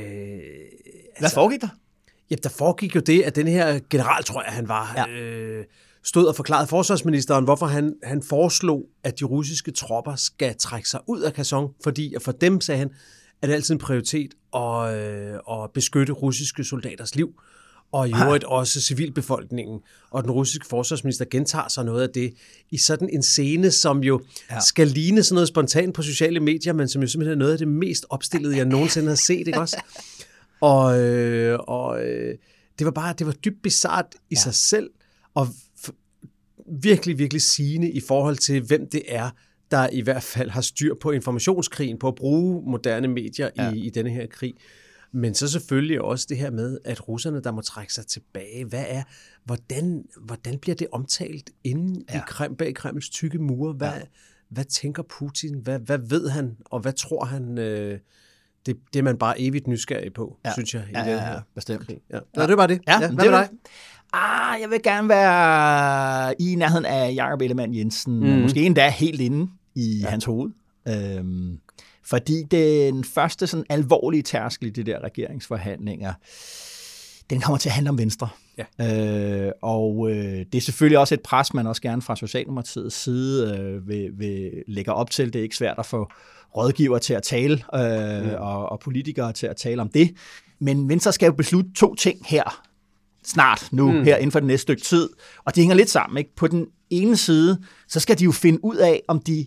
Hvad 1.18 1.30
foregik 1.34 1.60
der? 1.60 1.68
Ja, 2.30 2.36
der 2.42 2.48
foregik 2.48 2.94
jo 2.96 3.00
det, 3.00 3.22
at 3.22 3.36
den 3.36 3.48
her 3.48 3.80
general, 3.90 4.24
tror 4.24 4.42
jeg, 4.42 4.52
han 4.52 4.68
var, 4.68 4.92
ja. 4.96 5.08
øh, 5.20 5.64
stod 6.04 6.24
og 6.26 6.36
forklarede 6.36 6.66
forsvarsministeren, 6.66 7.44
hvorfor 7.44 7.66
han, 7.66 7.94
han 8.02 8.22
foreslog, 8.22 8.84
at 9.04 9.20
de 9.20 9.24
russiske 9.24 9.70
tropper 9.70 10.16
skal 10.16 10.54
trække 10.58 10.88
sig 10.88 11.00
ud 11.06 11.20
af 11.20 11.32
Kherson, 11.32 11.68
fordi 11.84 12.14
for 12.20 12.32
dem, 12.32 12.60
sagde 12.60 12.78
han, 12.78 12.90
er 13.42 13.46
det 13.46 13.54
altid 13.54 13.74
en 13.74 13.78
prioritet 13.78 14.34
at, 14.54 14.94
øh, 14.96 15.34
at 15.50 15.70
beskytte 15.74 16.12
russiske 16.12 16.64
soldaters 16.64 17.14
liv, 17.14 17.28
og 17.92 18.08
i 18.08 18.12
øvrigt 18.24 18.44
også 18.44 18.80
civilbefolkningen. 18.80 19.80
Og 20.10 20.22
den 20.22 20.30
russiske 20.30 20.66
forsvarsminister 20.66 21.24
gentager 21.30 21.68
sig 21.68 21.84
noget 21.84 22.02
af 22.02 22.08
det 22.14 22.34
i 22.70 22.78
sådan 22.78 23.08
en 23.12 23.22
scene, 23.22 23.70
som 23.70 24.02
jo 24.04 24.20
Ja. 24.50 24.60
skal 24.60 24.86
ligne 24.88 25.22
sådan 25.22 25.34
noget 25.34 25.48
spontant 25.48 25.94
på 25.94 26.02
sociale 26.02 26.40
medier, 26.40 26.72
men 26.72 26.88
som 26.88 27.02
jo 27.02 27.08
simpelthen 27.08 27.32
er 27.32 27.38
noget 27.38 27.52
af 27.52 27.58
det 27.58 27.68
mest 27.68 28.06
opstillede, 28.10 28.56
jeg 28.56 28.64
nogensinde 28.64 29.08
har 29.08 29.14
set, 29.14 29.46
ikke 29.46 29.60
også? 29.60 29.82
Og, 30.60 31.00
øh, 31.00 31.58
og 31.58 32.04
øh, 32.04 32.34
det 32.78 32.84
var 32.84 32.90
bare, 32.90 33.14
det 33.18 33.26
var 33.26 33.32
dybt 33.32 33.62
bizart 33.62 34.06
i 34.14 34.34
ja. 34.34 34.40
sig 34.40 34.54
selv, 34.54 34.90
og 35.34 35.48
virkelig, 36.66 37.18
virkelig 37.18 37.42
sigende 37.42 37.90
i 37.90 38.00
forhold 38.00 38.36
til, 38.36 38.62
hvem 38.62 38.88
det 38.92 39.02
er, 39.08 39.30
der 39.70 39.88
i 39.92 40.00
hvert 40.00 40.22
fald 40.22 40.50
har 40.50 40.60
styr 40.60 40.94
på 41.00 41.10
informationskrigen, 41.10 41.98
på 41.98 42.08
at 42.08 42.14
bruge 42.14 42.70
moderne 42.70 43.08
medier 43.08 43.50
ja. 43.56 43.72
i, 43.72 43.78
i 43.78 43.90
denne 43.90 44.10
her 44.10 44.26
krig. 44.26 44.54
Men 45.14 45.34
så 45.34 45.48
selvfølgelig 45.48 46.00
også 46.00 46.26
det 46.28 46.36
her 46.36 46.50
med, 46.50 46.78
at 46.84 47.08
russerne, 47.08 47.42
der 47.42 47.52
må 47.52 47.60
trække 47.60 47.94
sig 47.94 48.06
tilbage, 48.06 48.64
hvad 48.64 48.84
er, 48.88 49.02
hvordan, 49.44 50.04
hvordan 50.20 50.58
bliver 50.58 50.74
det 50.74 50.86
omtalt 50.92 51.50
inde 51.64 52.04
ja. 52.12 52.18
i 52.18 52.22
Krem, 52.26 52.56
bag 52.56 52.74
Kremls 52.74 53.08
tykke 53.10 53.38
mure? 53.38 53.72
Hvad, 53.72 53.88
ja. 53.92 54.00
hvad 54.48 54.64
tænker 54.64 55.02
Putin? 55.02 55.58
Hvad, 55.58 55.78
hvad 55.78 55.98
ved 55.98 56.28
han, 56.28 56.56
og 56.64 56.80
hvad 56.80 56.92
tror 56.92 57.24
han? 57.24 57.58
Øh, 57.58 57.98
det, 58.66 58.76
det 58.92 58.98
er 58.98 59.02
man 59.02 59.18
bare 59.18 59.40
evigt 59.40 59.66
nysgerrig 59.66 60.12
på, 60.12 60.38
Ja. 60.44 60.48
ja. 60.48 60.52
synes 60.52 60.74
jeg. 60.74 60.84
I 60.88 60.92
Ja, 60.94 61.00
den 61.00 61.08
ja, 61.08 61.20
her 61.20 61.32
ja, 61.32 61.40
bestemt. 61.54 61.86
krig. 61.86 61.98
Ja. 62.12 62.18
Nå, 62.36 62.46
det 62.46 62.56
var 62.56 62.66
det. 62.66 62.80
Ja, 62.88 62.98
hvad 62.98 63.08
det 63.08 63.16
med 63.16 63.30
var 63.30 63.40
dig? 63.42 63.50
det. 63.50 63.58
Ah, 64.12 64.60
jeg 64.60 64.70
vil 64.70 64.82
gerne 64.82 65.08
være 65.08 66.34
i 66.40 66.54
nærheden 66.54 66.84
af 66.84 67.14
Jakob 67.14 67.40
Ellemann 67.40 67.74
Jensen. 67.74 68.20
Mm. 68.20 68.42
Måske 68.42 68.62
endda 68.62 68.88
helt 68.88 69.20
inde 69.20 69.50
i 69.74 70.00
ja. 70.02 70.08
hans 70.08 70.24
hoved. 70.24 70.50
Øhm, 70.88 71.58
fordi 72.04 72.42
den 72.42 73.04
første 73.04 73.46
sådan 73.46 73.66
alvorlige 73.68 74.22
tærskel 74.22 74.68
i 74.68 74.70
de 74.70 74.82
der 74.82 75.00
regeringsforhandlinger, 75.04 76.12
den 77.30 77.40
kommer 77.40 77.58
til 77.58 77.68
at 77.68 77.74
handle 77.74 77.90
om 77.90 77.98
Venstre. 77.98 78.28
Ja. 78.58 79.46
Øh, 79.46 79.52
og 79.62 80.10
øh, 80.10 80.46
det 80.52 80.54
er 80.54 80.60
selvfølgelig 80.60 80.98
også 80.98 81.14
et 81.14 81.20
pres, 81.20 81.54
man 81.54 81.66
også 81.66 81.82
gerne 81.82 82.02
fra 82.02 82.16
Socialdemokratiets 82.16 83.02
side 83.02 83.58
øh, 83.58 83.88
vil, 83.88 84.10
vil 84.14 84.50
lægge 84.68 84.92
op 84.92 85.10
til. 85.10 85.32
Det 85.32 85.38
er 85.38 85.42
ikke 85.42 85.56
svært 85.56 85.78
at 85.78 85.86
få 85.86 86.10
rådgiver 86.56 86.98
til 86.98 87.14
at 87.14 87.22
tale, 87.22 87.62
øh, 87.74 88.24
mm. 88.24 88.30
og, 88.38 88.68
og 88.68 88.80
politikere 88.80 89.32
til 89.32 89.46
at 89.46 89.56
tale 89.56 89.82
om 89.82 89.88
det. 89.88 90.14
Men 90.58 90.88
Venstre 90.88 91.12
skal 91.12 91.26
jo 91.26 91.32
beslutte 91.32 91.70
to 91.74 91.94
ting 91.94 92.26
her 92.26 92.62
snart 93.24 93.68
nu, 93.72 93.92
mm. 93.92 94.04
her 94.04 94.16
inden 94.16 94.32
for 94.32 94.40
det 94.40 94.46
næste 94.46 94.62
stykke 94.62 94.82
tid. 94.82 95.08
Og 95.44 95.54
det 95.54 95.62
hænger 95.62 95.76
lidt 95.76 95.90
sammen. 95.90 96.18
Ikke? 96.18 96.34
På 96.36 96.46
den 96.46 96.66
ene 96.90 97.16
side, 97.16 97.58
så 97.88 98.00
skal 98.00 98.18
de 98.18 98.24
jo 98.24 98.32
finde 98.32 98.64
ud 98.64 98.76
af, 98.76 99.02
om 99.08 99.20
de 99.20 99.46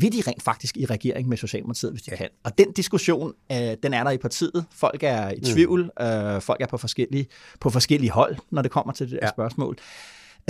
vil 0.00 0.12
de 0.12 0.22
rent 0.26 0.42
faktisk 0.42 0.76
i 0.76 0.86
regering 0.86 1.28
med 1.28 1.36
Socialdemokratiet, 1.36 1.92
hvis 1.92 2.02
de 2.02 2.10
ja. 2.10 2.16
kan. 2.16 2.28
Og 2.44 2.58
den 2.58 2.72
diskussion, 2.72 3.32
øh, 3.52 3.58
den 3.82 3.94
er 3.94 4.04
der 4.04 4.10
i 4.10 4.18
partiet. 4.18 4.64
Folk 4.72 5.02
er 5.02 5.30
i 5.30 5.40
tvivl. 5.40 5.90
Mm. 6.00 6.06
Øh, 6.06 6.40
folk 6.42 6.60
er 6.60 6.66
på 6.66 6.76
forskellige, 6.76 7.26
på 7.60 7.70
forskellige 7.70 8.10
hold, 8.10 8.36
når 8.50 8.62
det 8.62 8.70
kommer 8.70 8.92
til 8.92 9.10
det 9.10 9.18
Ja. 9.22 9.28
spørgsmål. 9.30 9.76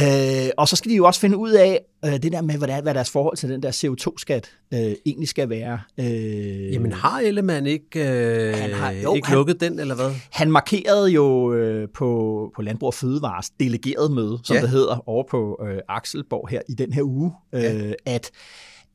Øh, 0.00 0.50
og 0.56 0.68
så 0.68 0.76
skal 0.76 0.90
de 0.90 0.96
jo 0.96 1.06
også 1.06 1.20
finde 1.20 1.36
ud 1.36 1.50
af 1.50 1.80
øh, 2.04 2.12
det 2.12 2.32
der 2.32 2.42
med, 2.42 2.58
hvad, 2.58 2.68
der, 2.68 2.74
er- 2.74 2.82
hvad 2.82 2.94
deres 2.94 3.10
forhold 3.10 3.36
til 3.36 3.48
den 3.48 3.62
der 3.62 3.70
CO2-skat 3.70 4.50
øh, 4.74 4.92
egentlig 5.06 5.28
skal 5.28 5.48
være. 5.48 5.80
Øh, 6.00 6.72
Jamen 6.72 6.92
har 6.92 7.20
Ellemann 7.20 7.66
ikke, 7.66 8.00
øh, 8.00 8.54
Han 8.54 8.72
har- 8.72 8.90
jo, 8.90 9.14
ikke 9.14 9.28
han- 9.28 9.36
lukket 9.36 9.60
den, 9.60 9.78
eller 9.80 9.94
hvad? 9.94 10.10
Han 10.30 10.50
markerede 10.50 11.10
jo 11.10 11.52
øh, 11.54 11.88
på, 11.94 12.52
på 12.56 12.62
Landbrug 12.62 12.86
og 12.86 12.94
Fødevares 12.94 13.50
delegeret 13.60 14.10
møde, 14.12 14.38
som 14.44 14.56
ja. 14.56 14.62
Det 14.62 14.70
hedder, 14.70 15.08
over 15.08 15.24
på 15.30 15.60
øh, 15.68 15.78
Akselborg 15.88 16.48
her 16.48 16.60
i 16.68 16.74
den 16.74 16.92
her 16.92 17.02
uge, 17.02 17.32
øh, 17.54 17.62
Ja. 17.62 17.92
at, 18.06 18.30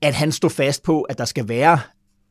at 0.01 0.13
han 0.13 0.31
stod 0.31 0.50
fast 0.50 0.83
på, 0.83 1.01
at 1.01 1.17
der 1.17 1.25
skal 1.25 1.50
være 1.50 1.79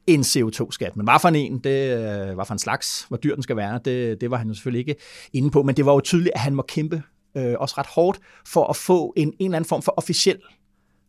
en 0.07 0.21
CO2-skat. 0.21 0.97
Men 0.97 1.07
hvad 1.07 1.15
for 1.21 1.29
en, 1.29 1.59
det, 1.59 1.97
øh, 1.97 2.35
hvad 2.35 2.45
for 2.47 2.53
en 2.53 2.59
slags, 2.59 3.05
hvor 3.09 3.17
dyr 3.17 3.35
den 3.35 3.43
skal 3.43 3.57
være, 3.57 3.81
det, 3.85 4.21
det 4.21 4.31
var 4.31 4.37
han 4.37 4.49
jo 4.49 4.55
selvfølgelig 4.55 4.81
ikke 4.89 4.97
inde 5.33 5.51
på. 5.51 5.63
Men 5.63 5.77
det 5.77 5.87
var 5.87 5.93
jo 5.93 6.01
tydeligt, 6.01 6.35
at 6.35 6.41
han 6.41 6.55
må 6.55 6.63
kæmpe 6.69 7.03
øh, 7.37 7.55
også 7.59 7.75
ret 7.79 7.87
hårdt 7.87 8.19
for 8.47 8.67
at 8.67 8.77
få 8.77 9.13
en, 9.17 9.29
en 9.29 9.35
eller 9.41 9.57
anden 9.57 9.69
form 9.69 9.83
for 9.83 9.95
officiel 9.97 10.39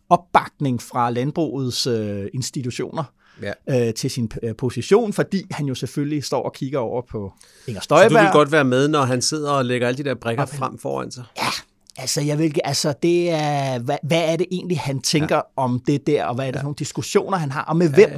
opbakning 0.09 0.81
fra 0.81 1.09
landbrugets 1.09 1.87
øh, 1.87 2.25
institutioner 2.33 3.03
ja. 3.41 3.87
øh, 3.87 3.93
til 3.93 4.09
sin 4.09 4.31
øh, 4.43 4.55
position, 4.55 5.13
fordi 5.13 5.45
han 5.51 5.65
jo 5.65 5.75
selvfølgelig 5.75 6.23
står 6.23 6.43
og 6.43 6.53
kigger 6.53 6.79
over 6.79 7.01
på 7.01 7.33
Inger 7.67 7.81
Støjberg. 7.81 8.11
Så 8.11 8.17
du 8.17 8.23
vil 8.23 8.31
godt 8.31 8.51
være 8.51 8.63
med, 8.63 8.87
når 8.87 9.01
han 9.01 9.21
sidder 9.21 9.51
og 9.51 9.65
lægger 9.65 9.87
alle 9.87 9.97
de 9.97 10.09
der 10.09 10.15
brækker 10.15 10.43
okay. 10.43 10.57
frem 10.57 10.77
foran 10.77 11.11
sig? 11.11 11.23
Ja, 11.37 11.49
Altså, 11.97 12.21
jeg 12.21 12.39
vil, 12.39 12.55
altså 12.63 12.93
det 13.03 13.31
er, 13.31 13.79
hvad, 13.79 13.97
hvad 14.03 14.31
er 14.31 14.35
det 14.35 14.47
egentlig, 14.51 14.79
han 14.79 15.01
tænker 15.01 15.35
ja. 15.35 15.41
om 15.55 15.81
det 15.87 16.07
der, 16.07 16.25
og 16.25 16.35
hvad 16.35 16.47
er 16.47 16.51
det 16.51 16.55
ja. 16.55 16.59
for 16.59 16.63
nogle 16.63 16.75
diskussioner, 16.79 17.37
han 17.37 17.51
har, 17.51 17.63
og 17.63 17.77
med 17.77 17.89
ja, 17.89 17.95
hvem 17.95 18.09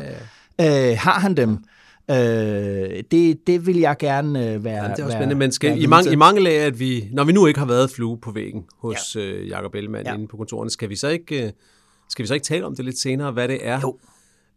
ja, 0.60 0.66
ja. 0.66 0.92
Øh, 0.92 0.98
har 1.00 1.20
han 1.20 1.38
dem? 1.38 1.64
Øh, 2.12 3.04
det, 3.12 3.48
det 3.48 3.66
vil 3.66 3.78
jeg 3.78 3.96
gerne 4.00 4.54
øh, 4.54 4.64
være 4.64 4.84
ja, 4.84 4.90
Det 4.90 5.00
er 5.00 5.04
også 5.04 5.18
spændende, 5.18 5.36
men 5.36 5.52
skal, 5.52 5.82
i, 5.82 5.86
mange, 5.86 6.12
i 6.12 6.16
mange 6.16 6.42
lag, 6.42 6.58
at 6.58 6.80
vi, 6.80 7.10
når 7.12 7.24
vi 7.24 7.32
nu 7.32 7.46
ikke 7.46 7.60
har 7.60 7.68
været 7.68 7.92
flue 7.92 8.18
på 8.18 8.32
væggen 8.32 8.66
hos 8.78 9.16
ja. 9.16 9.22
øh, 9.22 9.50
Jacob 9.50 9.76
Ellemann 9.76 10.06
ja. 10.06 10.14
inde 10.14 10.28
på 10.28 10.38
kontoren, 10.38 10.70
skal 10.70 10.90
vi 10.90 10.96
så 10.96 11.08
ikke... 11.08 11.46
Øh, 11.46 11.52
skal 12.10 12.24
vi 12.24 12.28
så 12.28 12.34
ikke 12.34 12.44
tale 12.44 12.66
om 12.66 12.76
det 12.76 12.86
lidt 12.86 13.00
senere, 13.00 13.32
hvad 13.32 13.48
det 13.48 13.68
er, 13.68 13.80
jo. 13.80 13.98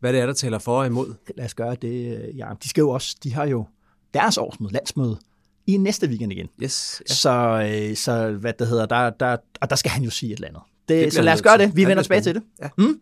hvad 0.01 0.13
det 0.13 0.21
er, 0.21 0.27
der 0.27 0.33
taler 0.33 0.59
for 0.59 0.79
og 0.79 0.87
imod? 0.87 1.15
Lad 1.37 1.45
os 1.45 1.55
gøre 1.55 1.77
det, 1.83 2.23
ja. 2.37 2.47
De 2.63 2.69
skal 2.69 2.81
jo 2.81 2.91
også, 2.91 3.17
de 3.25 3.35
har 3.35 3.47
jo 3.47 3.67
deres 4.15 4.39
årsmøde, 4.39 4.73
landsmøde, 4.73 5.19
i 5.67 5.77
næste 5.77 6.07
weekend 6.07 6.33
igen. 6.33 6.49
Yes, 6.63 7.03
ja. 7.09 7.15
så, 7.15 7.69
øh, 7.91 7.97
så 7.97 8.31
hvad 8.31 8.53
det 8.59 8.69
hedder, 8.69 8.87
der, 8.87 9.11
der, 9.11 9.37
og 9.61 9.71
der 9.71 9.77
skal 9.77 9.91
han 9.91 10.03
jo 10.03 10.11
sige 10.11 10.33
et 10.33 10.37
eller 10.37 10.49
andet. 10.49 10.63
Det, 10.89 11.05
det 11.05 11.13
så 11.13 11.23
lad 11.23 11.33
os 11.33 11.43
gøre 11.43 11.59
det. 11.59 11.77
Vi 11.77 11.87
vender 11.87 12.03
tilbage 12.03 12.21
til 12.21 12.35
det. 12.35 12.43
Ja. 12.63 12.69
Mm? 12.79 13.01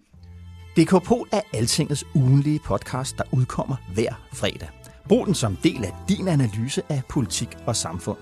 DKPol 0.77 1.29
er 1.33 1.41
Altingets 1.55 2.05
ugenlige 2.15 2.59
podcast, 2.59 3.19
der 3.19 3.25
udkommer 3.33 3.77
hver 3.95 4.15
fredag. 4.33 4.69
Brug 5.09 5.27
den 5.27 5.35
som 5.35 5.57
del 5.57 5.85
af 5.85 5.93
din 6.09 6.29
analyse 6.29 6.83
af 6.89 7.03
politik 7.09 7.49
og 7.67 7.77
samfund. 7.77 8.19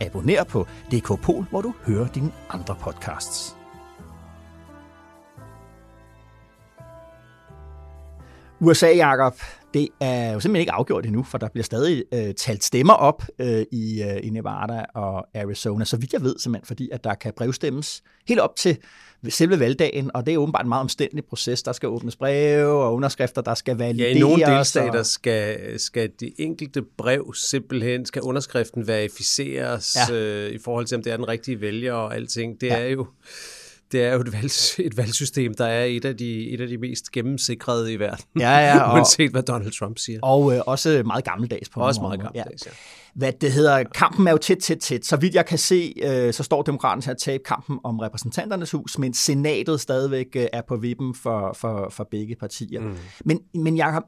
Abonner 0.00 0.44
på 0.44 0.66
DKPol, 0.90 1.46
hvor 1.50 1.60
du 1.60 1.74
hører 1.86 2.08
dine 2.08 2.32
andre 2.50 2.76
podcasts. 2.80 3.56
USA, 8.60 8.88
Jakob 8.88 9.34
det 9.74 9.88
er 10.00 10.32
jo 10.32 10.40
simpelthen 10.40 10.60
ikke 10.60 10.72
afgjort 10.72 11.06
endnu, 11.06 11.22
for 11.22 11.38
der 11.38 11.48
bliver 11.48 11.64
stadig 11.64 12.04
øh, 12.12 12.34
talt 12.34 12.64
stemmer 12.64 12.94
op 12.94 13.22
øh, 13.38 13.64
i, 13.72 14.02
øh, 14.02 14.20
i 14.22 14.30
Nevada 14.30 14.84
og 14.94 15.26
Arizona, 15.34 15.84
så 15.84 15.96
vidt 15.96 16.12
jeg 16.12 16.22
ved 16.22 16.38
simpelthen, 16.38 16.66
fordi 16.66 16.88
at 16.92 17.04
der 17.04 17.14
kan 17.14 17.32
brevstemmes 17.36 18.02
helt 18.28 18.40
op 18.40 18.56
til 18.56 18.78
selve 19.28 19.60
valgdagen, 19.60 20.10
og 20.14 20.26
det 20.26 20.34
er 20.34 20.38
åbenbart 20.38 20.64
en 20.64 20.68
meget 20.68 20.80
omstændelig 20.80 21.24
proces. 21.24 21.62
Der 21.62 21.72
skal 21.72 21.88
åbnes 21.88 22.16
breve 22.16 22.84
og 22.84 22.94
underskrifter, 22.94 23.42
der 23.42 23.54
skal 23.54 23.76
valideres. 23.78 24.10
Ja, 24.10 24.16
i 24.16 24.20
nogle 24.20 24.56
delstater 24.56 24.98
og... 24.98 25.06
skal, 25.06 25.80
skal 25.80 26.10
de 26.20 26.32
enkelte 26.38 26.82
brev 26.82 27.34
simpelthen, 27.34 28.06
skal 28.06 28.22
underskriften 28.22 28.86
verificeres 28.86 29.96
ja. 30.10 30.14
øh, 30.14 30.52
i 30.52 30.58
forhold 30.58 30.86
til, 30.86 30.96
om 30.96 31.02
det 31.02 31.12
er 31.12 31.16
den 31.16 31.28
rigtige 31.28 31.60
vælger 31.60 31.92
og 31.92 32.14
alting. 32.14 32.60
Det 32.60 32.66
ja. 32.66 32.78
er 32.78 32.86
jo 32.86 33.06
det 33.92 34.02
er 34.02 34.14
jo 34.14 34.20
et, 34.20 34.32
valg, 34.32 34.50
et 34.78 34.96
valgsystem, 34.96 35.54
der 35.54 35.66
er 35.66 35.84
et 35.84 36.04
af, 36.04 36.16
de, 36.16 36.50
et 36.50 36.60
af 36.60 36.68
de 36.68 36.78
mest 36.78 37.12
gennemsikrede 37.12 37.92
i 37.92 37.98
verden. 37.98 38.24
Ja, 38.38 38.58
ja. 38.58 38.80
Og, 38.80 38.94
uanset 38.94 39.30
hvad 39.30 39.42
Donald 39.42 39.72
Trump 39.78 39.98
siger. 39.98 40.18
Og 40.22 40.54
øh, 40.54 40.62
også 40.66 41.02
meget 41.06 41.24
gammeldags 41.24 41.68
på 41.68 41.80
Også 41.80 42.00
meget 42.00 42.20
gammeldags, 42.20 42.66
ja. 42.66 42.70
ja. 42.70 42.76
Hvad 43.14 43.32
det 43.32 43.52
hedder, 43.52 43.84
kampen 43.84 44.26
er 44.26 44.30
jo 44.30 44.38
tæt, 44.38 44.58
tæt, 44.58 44.78
tæt. 44.78 45.06
Så 45.06 45.16
vidt 45.16 45.34
jeg 45.34 45.46
kan 45.46 45.58
se, 45.58 45.94
øh, 46.02 46.32
så 46.32 46.42
står 46.42 46.62
demokraterne 46.62 47.02
til 47.02 47.10
at 47.10 47.18
tabe 47.18 47.42
kampen 47.44 47.78
om 47.84 47.98
repræsentanternes 47.98 48.70
hus, 48.70 48.98
men 48.98 49.14
senatet 49.14 49.80
stadigvæk 49.80 50.26
øh, 50.36 50.46
er 50.52 50.62
på 50.68 50.76
vippen 50.76 51.14
for, 51.14 51.52
for, 51.52 51.88
for 51.90 52.08
begge 52.10 52.36
partier. 52.36 52.80
Mm. 52.80 52.96
Men, 53.24 53.40
men 53.54 53.76
Jacob, 53.76 54.02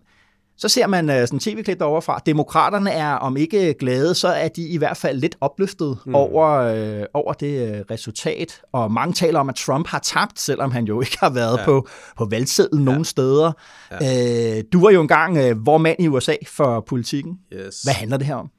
så 0.57 0.69
ser 0.69 0.87
man 0.87 1.09
uh, 1.09 1.15
sådan 1.15 1.39
tv-klip 1.39 1.79
derovre 1.79 2.03
fra. 2.03 2.21
Demokraterne 2.27 2.91
er, 2.91 3.13
om 3.13 3.37
ikke 3.37 3.75
glade, 3.79 4.15
så 4.15 4.29
er 4.29 4.49
de 4.49 4.69
i 4.69 4.77
hvert 4.77 4.97
fald 4.97 5.19
lidt 5.19 5.37
opløftet 5.41 5.99
mm. 6.07 6.15
over, 6.15 6.73
uh, 7.01 7.05
over 7.15 7.33
det 7.33 7.71
uh, 7.71 7.81
resultat. 7.91 8.61
Og 8.73 8.93
mange 8.93 9.15
taler 9.15 9.41
om, 9.41 9.49
at 9.49 9.55
Trump 9.55 9.89
har 9.89 9.99
tabt, 9.99 10.41
selvom 10.41 10.71
han 10.71 10.85
jo 10.85 11.01
ikke 11.01 11.19
har 11.21 11.31
været 11.31 11.59
ja. 11.59 11.65
på, 11.65 11.89
på 12.19 12.25
valgsedlen 12.25 12.85
ja. 12.85 12.85
nogen 12.85 13.05
steder. 13.05 13.53
Ja. 13.91 14.57
Uh, 14.59 14.63
du 14.73 14.81
var 14.81 14.91
jo 14.91 15.01
engang 15.01 15.39
uh, 15.39 15.67
vor 15.67 15.79
mand 15.79 15.97
i 16.01 16.09
USA 16.09 16.35
for 16.47 16.81
politikken. 16.81 17.39
Yes. 17.53 17.83
Hvad 17.83 17.95
handler 17.95 18.17
det 18.17 18.27
her 18.27 18.35
om? 18.35 18.51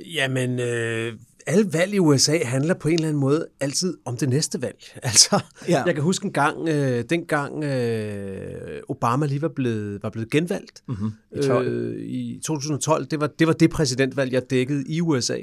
Jamen, 0.00 0.60
øh, 0.60 1.12
alle 1.46 1.72
valg 1.72 1.94
i 1.94 1.98
USA 1.98 2.38
handler 2.44 2.74
på 2.74 2.88
en 2.88 2.94
eller 2.94 3.08
anden 3.08 3.20
måde 3.20 3.46
altid 3.60 3.96
om 4.04 4.16
det 4.16 4.28
næste 4.28 4.62
valg. 4.62 4.76
Altså, 5.02 5.40
ja. 5.68 5.82
jeg 5.82 5.94
kan 5.94 6.02
huske 6.02 6.24
en 6.24 6.32
gang, 6.32 6.68
øh, 6.68 7.04
dengang 7.10 7.64
øh, 7.64 8.80
Obama 8.88 9.26
lige 9.26 9.42
var 9.42 9.48
blevet, 9.48 10.02
var 10.02 10.10
blevet 10.10 10.30
genvalgt 10.30 10.82
mm-hmm. 10.88 11.12
I, 11.32 11.42
12. 11.42 11.68
øh, 11.68 12.06
i 12.06 12.40
2012. 12.44 13.06
Det 13.06 13.20
var, 13.20 13.26
det 13.26 13.46
var 13.46 13.52
det 13.52 13.70
præsidentvalg, 13.70 14.32
jeg 14.32 14.50
dækkede 14.50 14.84
i 14.88 15.00
USA. 15.00 15.38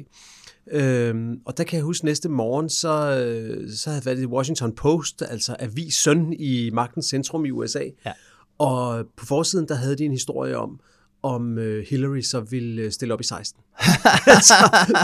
Øhm, 0.71 1.39
og 1.45 1.57
der 1.57 1.63
kan 1.63 1.77
jeg 1.77 1.83
huske 1.83 2.05
næste 2.05 2.29
morgen, 2.29 2.69
så, 2.69 2.89
øh, 2.89 3.69
så 3.69 3.89
havde 3.89 3.99
jeg 3.99 4.05
været 4.05 4.23
i 4.23 4.25
Washington 4.25 4.75
Post, 4.75 5.23
altså 5.29 5.55
avis 5.59 5.95
søn 5.95 6.33
i 6.33 6.69
magtens 6.73 7.05
centrum 7.05 7.45
i 7.45 7.51
USA. 7.51 7.83
Ja. 8.05 8.11
Og 8.57 9.05
på 9.17 9.25
forsiden, 9.25 9.67
der 9.67 9.75
havde 9.75 9.95
de 9.95 10.05
en 10.05 10.11
historie 10.11 10.57
om, 10.57 10.79
om 11.23 11.57
øh, 11.57 11.85
Hillary 11.89 12.21
så 12.21 12.39
ville 12.39 12.81
øh, 12.81 12.91
stille 12.91 13.13
op 13.13 13.21
i 13.21 13.23
16. 13.23 13.63
altså, 14.27 14.53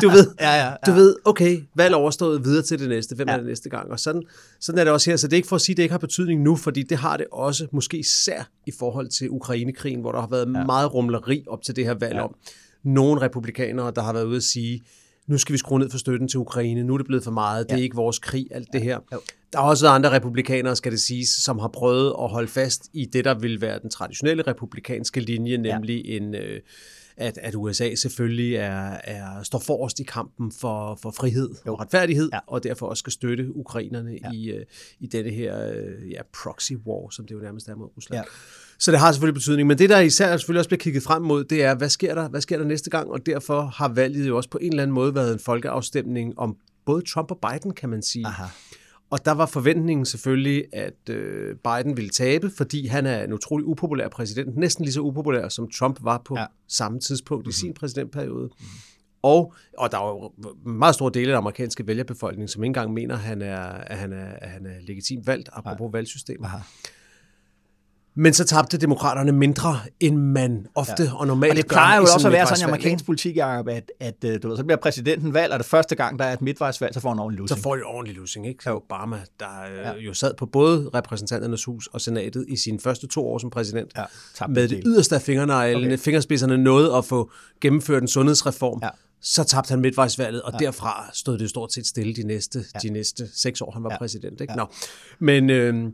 du 0.01 0.09
ved, 0.09 0.27
ja, 0.39 0.55
ja, 0.55 0.65
ja. 0.65 0.75
du 0.85 0.91
ved, 0.91 1.15
okay, 1.25 1.61
valg 1.75 1.95
overstået 1.95 2.45
videre 2.45 2.63
til 2.63 2.79
det 2.79 2.89
næste, 2.89 3.15
hvem 3.15 3.27
ja. 3.27 3.33
er 3.33 3.37
det 3.37 3.45
næste 3.45 3.69
gang? 3.69 3.91
Og 3.91 3.99
sådan, 3.99 4.23
sådan 4.59 4.79
er 4.79 4.83
det 4.83 4.93
også 4.93 5.09
her, 5.09 5.17
så 5.17 5.27
det 5.27 5.33
er 5.33 5.37
ikke 5.37 5.47
for 5.47 5.55
at 5.55 5.61
sige, 5.61 5.73
at 5.73 5.77
det 5.77 5.83
ikke 5.83 5.93
har 5.93 5.99
betydning 5.99 6.41
nu, 6.41 6.55
fordi 6.55 6.83
det 6.83 6.97
har 6.97 7.17
det 7.17 7.25
også, 7.31 7.67
måske 7.71 7.97
især 7.97 8.49
i 8.67 8.71
forhold 8.79 9.07
til 9.07 9.29
Ukrainekrigen, 9.29 10.01
hvor 10.01 10.11
der 10.11 10.19
har 10.19 10.27
været 10.27 10.53
ja. 10.55 10.65
meget 10.65 10.93
rumleri 10.93 11.43
op 11.47 11.61
til 11.61 11.75
det 11.75 11.85
her 11.85 11.93
valg 11.93 12.15
ja. 12.15 12.23
om. 12.23 12.35
Nogle 12.83 13.21
republikanere, 13.21 13.91
der 13.95 14.01
har 14.01 14.13
været 14.13 14.25
ude 14.25 14.35
at 14.37 14.43
sige, 14.43 14.81
nu 15.27 15.37
skal 15.37 15.53
vi 15.53 15.57
skrue 15.57 15.79
ned 15.79 15.89
for 15.89 15.97
støtten 15.97 16.27
til 16.27 16.39
Ukraine, 16.39 16.83
nu 16.83 16.93
er 16.93 16.97
det 16.97 17.07
blevet 17.07 17.23
for 17.23 17.31
meget, 17.31 17.69
det 17.69 17.77
er 17.77 17.81
ikke 17.81 17.95
vores 17.95 18.19
krig, 18.19 18.47
alt 18.51 18.67
det 18.73 18.81
her. 18.81 18.99
Ja. 19.11 19.17
Der 19.53 19.59
er 19.59 19.63
også 19.63 19.87
andre 19.87 20.11
republikanere, 20.11 20.75
skal 20.75 20.91
det 20.91 21.01
siges, 21.01 21.29
som 21.29 21.59
har 21.59 21.67
prøvet 21.67 22.13
at 22.21 22.29
holde 22.29 22.47
fast 22.47 22.89
i 22.93 23.05
det, 23.05 23.25
der 23.25 23.33
vil 23.33 23.61
være 23.61 23.79
den 23.79 23.89
traditionelle 23.89 24.43
republikanske 24.43 25.19
linje, 25.19 25.57
nemlig 25.57 26.05
ja. 26.05 26.15
en... 26.15 26.35
Øh, 26.35 26.59
at, 27.19 27.37
at 27.37 27.55
USA 27.55 27.95
selvfølgelig 27.95 28.55
er, 28.55 28.97
er, 29.03 29.43
står 29.43 29.59
forrest 29.59 29.99
i 29.99 30.03
kampen 30.03 30.51
for, 30.51 30.99
for 31.01 31.11
frihed 31.11 31.49
jo. 31.67 31.73
og 31.73 31.79
retfærdighed, 31.79 32.29
ja. 32.33 32.39
og 32.47 32.63
derfor 32.63 32.87
også 32.87 32.99
skal 33.01 33.13
støtte 33.13 33.55
ukrainerne 33.55 34.19
ja. 34.23 34.31
i, 34.31 34.57
uh, 34.57 34.61
i 34.99 35.07
dette 35.07 35.31
her 35.31 35.71
uh, 35.71 36.11
ja, 36.11 36.21
proxy 36.43 36.73
war, 36.73 37.09
som 37.09 37.25
det 37.25 37.35
jo 37.35 37.39
nærmest 37.39 37.67
er 37.67 37.75
mod 37.75 37.89
Rusland. 37.97 38.25
Ja. 38.25 38.31
Så 38.79 38.91
det 38.91 38.99
har 38.99 39.11
selvfølgelig 39.11 39.33
betydning, 39.33 39.67
men 39.67 39.77
det 39.77 39.89
der 39.89 39.99
især 39.99 40.37
selvfølgelig 40.37 40.59
også 40.59 40.69
bliver 40.69 40.79
kigget 40.79 41.03
frem 41.03 41.21
mod, 41.21 41.43
det 41.43 41.63
er, 41.63 41.75
hvad 41.75 41.89
sker 41.89 42.15
der, 42.15 42.29
hvad 42.29 42.41
sker 42.41 42.57
der 42.57 42.65
næste 42.65 42.89
gang, 42.89 43.11
og 43.11 43.25
derfor 43.25 43.61
har 43.61 43.87
valget 43.87 44.27
jo 44.27 44.37
også 44.37 44.49
på 44.49 44.57
en 44.61 44.71
eller 44.71 44.83
anden 44.83 44.95
måde 44.95 45.15
været 45.15 45.33
en 45.33 45.39
folkeafstemning 45.39 46.39
om 46.39 46.57
både 46.85 47.01
Trump 47.01 47.31
og 47.31 47.39
Biden, 47.51 47.73
kan 47.73 47.89
man 47.89 48.01
sige. 48.01 48.25
Aha. 48.27 48.43
Og 49.09 49.25
der 49.25 49.31
var 49.31 49.45
forventningen 49.45 50.05
selvfølgelig, 50.05 50.65
at 50.73 51.09
øh, 51.09 51.55
Biden 51.55 51.97
ville 51.97 52.09
tabe, 52.09 52.51
fordi 52.57 52.87
han 52.87 53.05
er 53.05 53.23
en 53.23 53.33
utrolig 53.33 53.65
upopulær 53.65 54.09
præsident. 54.09 54.57
Næsten 54.57 54.85
lige 54.85 54.93
så 54.93 55.01
upopulær, 55.01 55.49
som 55.49 55.69
Trump 55.71 55.99
var 56.01 56.21
på 56.25 56.37
ja. 56.37 56.45
samme 56.67 56.99
tidspunkt 56.99 57.41
mm-hmm. 57.41 57.49
i 57.49 57.53
sin 57.53 57.73
præsidentperiode. 57.73 58.45
Mm-hmm. 58.45 58.67
Og, 59.21 59.53
og 59.77 59.91
der 59.91 59.97
er 59.97 60.07
jo 60.07 60.31
meget 60.69 60.95
store 60.95 61.11
dele 61.13 61.25
af 61.25 61.27
den 61.27 61.37
amerikanske 61.37 61.87
vælgerbefolkning, 61.87 62.49
som 62.49 62.63
ikke 62.63 62.69
engang 62.69 62.93
mener, 62.93 63.15
at 63.15 63.21
han 63.21 63.41
er, 63.41 63.59
at 63.61 63.97
han 63.97 64.13
er, 64.13 64.25
at 64.25 64.49
han 64.49 64.65
er 64.65 64.81
legitimt 64.81 65.27
valgt, 65.27 65.49
apropos 65.53 65.85
Nej. 65.85 65.91
valgsystemet. 65.91 66.45
Aha. 66.45 66.57
Men 68.19 68.33
så 68.33 68.45
tabte 68.45 68.77
demokraterne 68.77 69.31
mindre, 69.31 69.79
end 69.99 70.17
man 70.17 70.67
ofte 70.75 71.03
ja. 71.03 71.13
og 71.13 71.27
normalt 71.27 71.49
gør. 71.49 71.51
Og 71.51 71.57
det 71.57 71.67
plejer 71.67 71.97
jo 71.97 72.01
også 72.01 72.27
at 72.27 72.33
være 72.33 72.47
sådan 72.47 72.61
i 72.61 72.63
amerikansk 72.63 73.05
politik, 73.05 73.37
Jacob, 73.37 73.67
at, 73.67 73.91
at 73.99 74.23
øh, 74.25 74.43
du 74.43 74.49
ved, 74.49 74.57
så 74.57 74.63
bliver 74.63 74.77
præsidenten 74.77 75.33
valgt, 75.33 75.53
og 75.53 75.59
det 75.59 75.67
første 75.67 75.95
gang, 75.95 76.19
der 76.19 76.25
er 76.25 76.33
et 76.33 76.41
midtvejsvalg, 76.41 76.93
så 76.93 76.99
får 76.99 77.09
han 77.09 77.15
en 77.15 77.19
ordentlig 77.19 77.39
losing. 77.39 77.57
Så 77.57 77.63
får 77.63 77.69
han 77.69 77.79
en 77.79 77.85
ordentlig 77.85 78.15
losing, 78.15 78.47
ikke? 78.47 78.63
Så 78.63 78.75
Obama, 78.75 79.17
der 79.39 79.45
øh, 79.71 79.77
ja. 79.77 79.93
jo 79.93 80.13
sad 80.13 80.33
på 80.37 80.45
både 80.45 80.89
repræsentanternes 80.93 81.65
hus 81.65 81.87
og 81.87 82.01
senatet 82.01 82.45
i 82.47 82.57
sine 82.57 82.79
første 82.79 83.07
to 83.07 83.27
år 83.27 83.37
som 83.37 83.49
præsident, 83.49 83.91
ja, 83.97 84.47
med 84.47 84.67
det 84.67 84.81
yderste 84.85 85.15
af 85.15 85.21
fingerneglene, 85.21 85.87
okay. 85.87 85.97
fingerspidserne 85.97 86.57
nåede 86.57 86.95
at 86.95 87.05
få 87.05 87.31
gennemført 87.61 88.01
en 88.01 88.07
sundhedsreform. 88.07 88.79
Ja 88.83 88.89
så 89.21 89.43
tabte 89.43 89.69
han 89.69 89.79
midtvejsvalget, 89.79 90.41
og 90.41 90.53
ja. 90.53 90.65
derfra 90.65 91.09
stod 91.13 91.37
det 91.37 91.49
stort 91.49 91.73
set 91.73 91.87
stille 91.87 92.13
de 92.13 92.23
næste, 92.23 92.65
ja. 92.73 92.79
de 92.79 92.89
næste 92.89 93.29
seks 93.33 93.61
år, 93.61 93.71
han 93.71 93.83
var 93.83 93.91
ja. 93.91 93.97
præsident. 93.97 94.41
Ikke? 94.41 94.53
Ja. 94.53 94.55
Nå. 94.55 94.67
Men, 95.19 95.49
øh, 95.49 95.91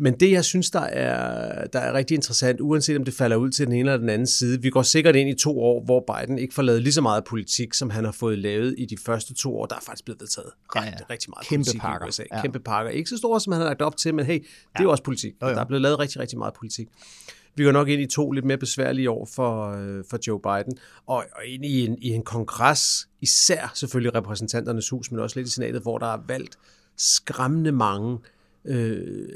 men 0.00 0.14
det, 0.20 0.30
jeg 0.30 0.44
synes, 0.44 0.70
der 0.70 0.80
er, 0.80 1.66
der 1.66 1.78
er 1.78 1.92
rigtig 1.92 2.14
interessant, 2.14 2.60
uanset 2.60 2.96
om 2.96 3.04
det 3.04 3.14
falder 3.14 3.36
ud 3.36 3.50
til 3.50 3.66
den 3.66 3.72
ene 3.74 3.80
eller 3.80 3.96
den 3.96 4.08
anden 4.08 4.26
side, 4.26 4.62
vi 4.62 4.70
går 4.70 4.82
sikkert 4.82 5.16
ind 5.16 5.30
i 5.30 5.34
to 5.34 5.60
år, 5.60 5.84
hvor 5.84 6.04
Biden 6.12 6.38
ikke 6.38 6.54
får 6.54 6.62
lavet 6.62 6.82
lige 6.82 6.92
så 6.92 7.00
meget 7.00 7.24
politik, 7.24 7.74
som 7.74 7.90
han 7.90 8.04
har 8.04 8.12
fået 8.12 8.38
lavet 8.38 8.74
i 8.78 8.84
de 8.84 8.96
første 8.96 9.34
to 9.34 9.58
år. 9.58 9.66
Der 9.66 9.76
er 9.76 9.80
faktisk 9.80 10.04
blevet 10.04 10.20
vedtaget 10.20 10.50
ret, 10.76 10.84
ja, 10.84 10.90
ja. 10.90 10.96
rigtig 11.10 11.30
meget 11.30 11.46
Kæmpe 11.46 11.64
politik 11.64 11.80
pakker. 11.80 12.06
i 12.06 12.08
USA. 12.08 12.22
Ja. 12.32 12.42
Kæmpe 12.42 12.60
pakker. 12.60 12.90
Ikke 12.90 13.10
så 13.10 13.16
store, 13.16 13.40
som 13.40 13.52
han 13.52 13.60
har 13.60 13.68
lagt 13.68 13.82
op 13.82 13.96
til, 13.96 14.14
men 14.14 14.26
hey, 14.26 14.34
det 14.34 14.44
ja. 14.74 14.78
er 14.78 14.82
jo 14.82 14.90
også 14.90 15.02
politik. 15.02 15.32
Jo, 15.42 15.48
jo. 15.48 15.54
Der 15.54 15.60
er 15.60 15.64
blevet 15.66 15.82
lavet 15.82 15.98
rigtig, 15.98 16.20
rigtig 16.20 16.38
meget 16.38 16.54
politik. 16.54 16.88
Vi 17.54 17.64
går 17.64 17.72
nok 17.72 17.88
ind 17.88 18.02
i 18.02 18.06
to 18.06 18.30
lidt 18.30 18.44
mere 18.44 18.58
besværlige 18.58 19.10
år 19.10 19.28
for, 19.34 19.70
øh, 19.70 20.04
for 20.10 20.18
Joe 20.26 20.40
Biden, 20.40 20.78
og, 21.06 21.16
og 21.16 21.46
ind 21.46 21.64
i 21.64 21.86
en, 21.86 21.98
i 22.02 22.08
en 22.08 22.22
kongres, 22.22 23.08
især 23.20 23.72
selvfølgelig 23.74 24.14
repræsentanternes 24.14 24.88
hus, 24.88 25.10
men 25.10 25.20
også 25.20 25.38
lidt 25.38 25.48
i 25.48 25.50
senatet, 25.50 25.82
hvor 25.82 25.98
der 25.98 26.06
er 26.06 26.18
valgt 26.28 26.58
skræmmende 26.96 27.72
mange 27.72 28.12
øh, 28.12 28.37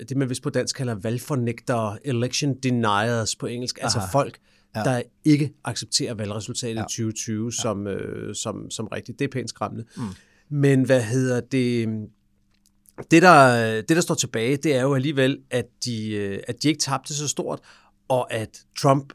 det, 0.08 0.16
man 0.16 0.28
vist 0.28 0.42
på 0.42 0.50
dansk 0.50 0.76
kalder 0.76 0.94
valgfornægtere, 0.94 2.06
election 2.06 2.54
deniers 2.54 3.36
på 3.36 3.46
engelsk, 3.46 3.78
altså 3.82 3.98
Aha. 3.98 4.04
altså 4.04 4.12
folk, 4.12 4.38
ja. 4.76 4.80
der 4.80 5.02
ikke 5.24 5.52
accepterer 5.64 6.14
valgresultatet 6.14 6.76
ja. 6.76 6.80
i 6.80 6.84
2020 6.84 7.44
ja. 7.44 7.50
som, 7.50 7.86
øh, 7.86 8.34
som, 8.34 8.70
som 8.70 8.86
rigtigt. 8.86 9.18
Det 9.18 9.24
er 9.24 9.28
pænt 9.28 9.48
skræmmende. 9.48 9.84
Mm. 9.96 10.02
Men 10.48 10.82
hvad 10.82 11.02
hedder 11.02 11.40
det? 11.40 11.88
Det 13.10 13.22
der, 13.22 13.74
det, 13.76 13.88
der 13.88 14.00
står 14.00 14.14
tilbage, 14.14 14.56
det 14.56 14.76
er 14.76 14.82
jo 14.82 14.94
alligevel, 14.94 15.38
at 15.50 15.66
de, 15.84 16.10
øh, 16.10 16.38
at 16.48 16.62
de 16.62 16.68
ikke 16.68 16.80
tabte 16.80 17.14
så 17.14 17.28
stort, 17.28 17.60
og 18.08 18.32
at 18.32 18.60
Trump, 18.78 19.12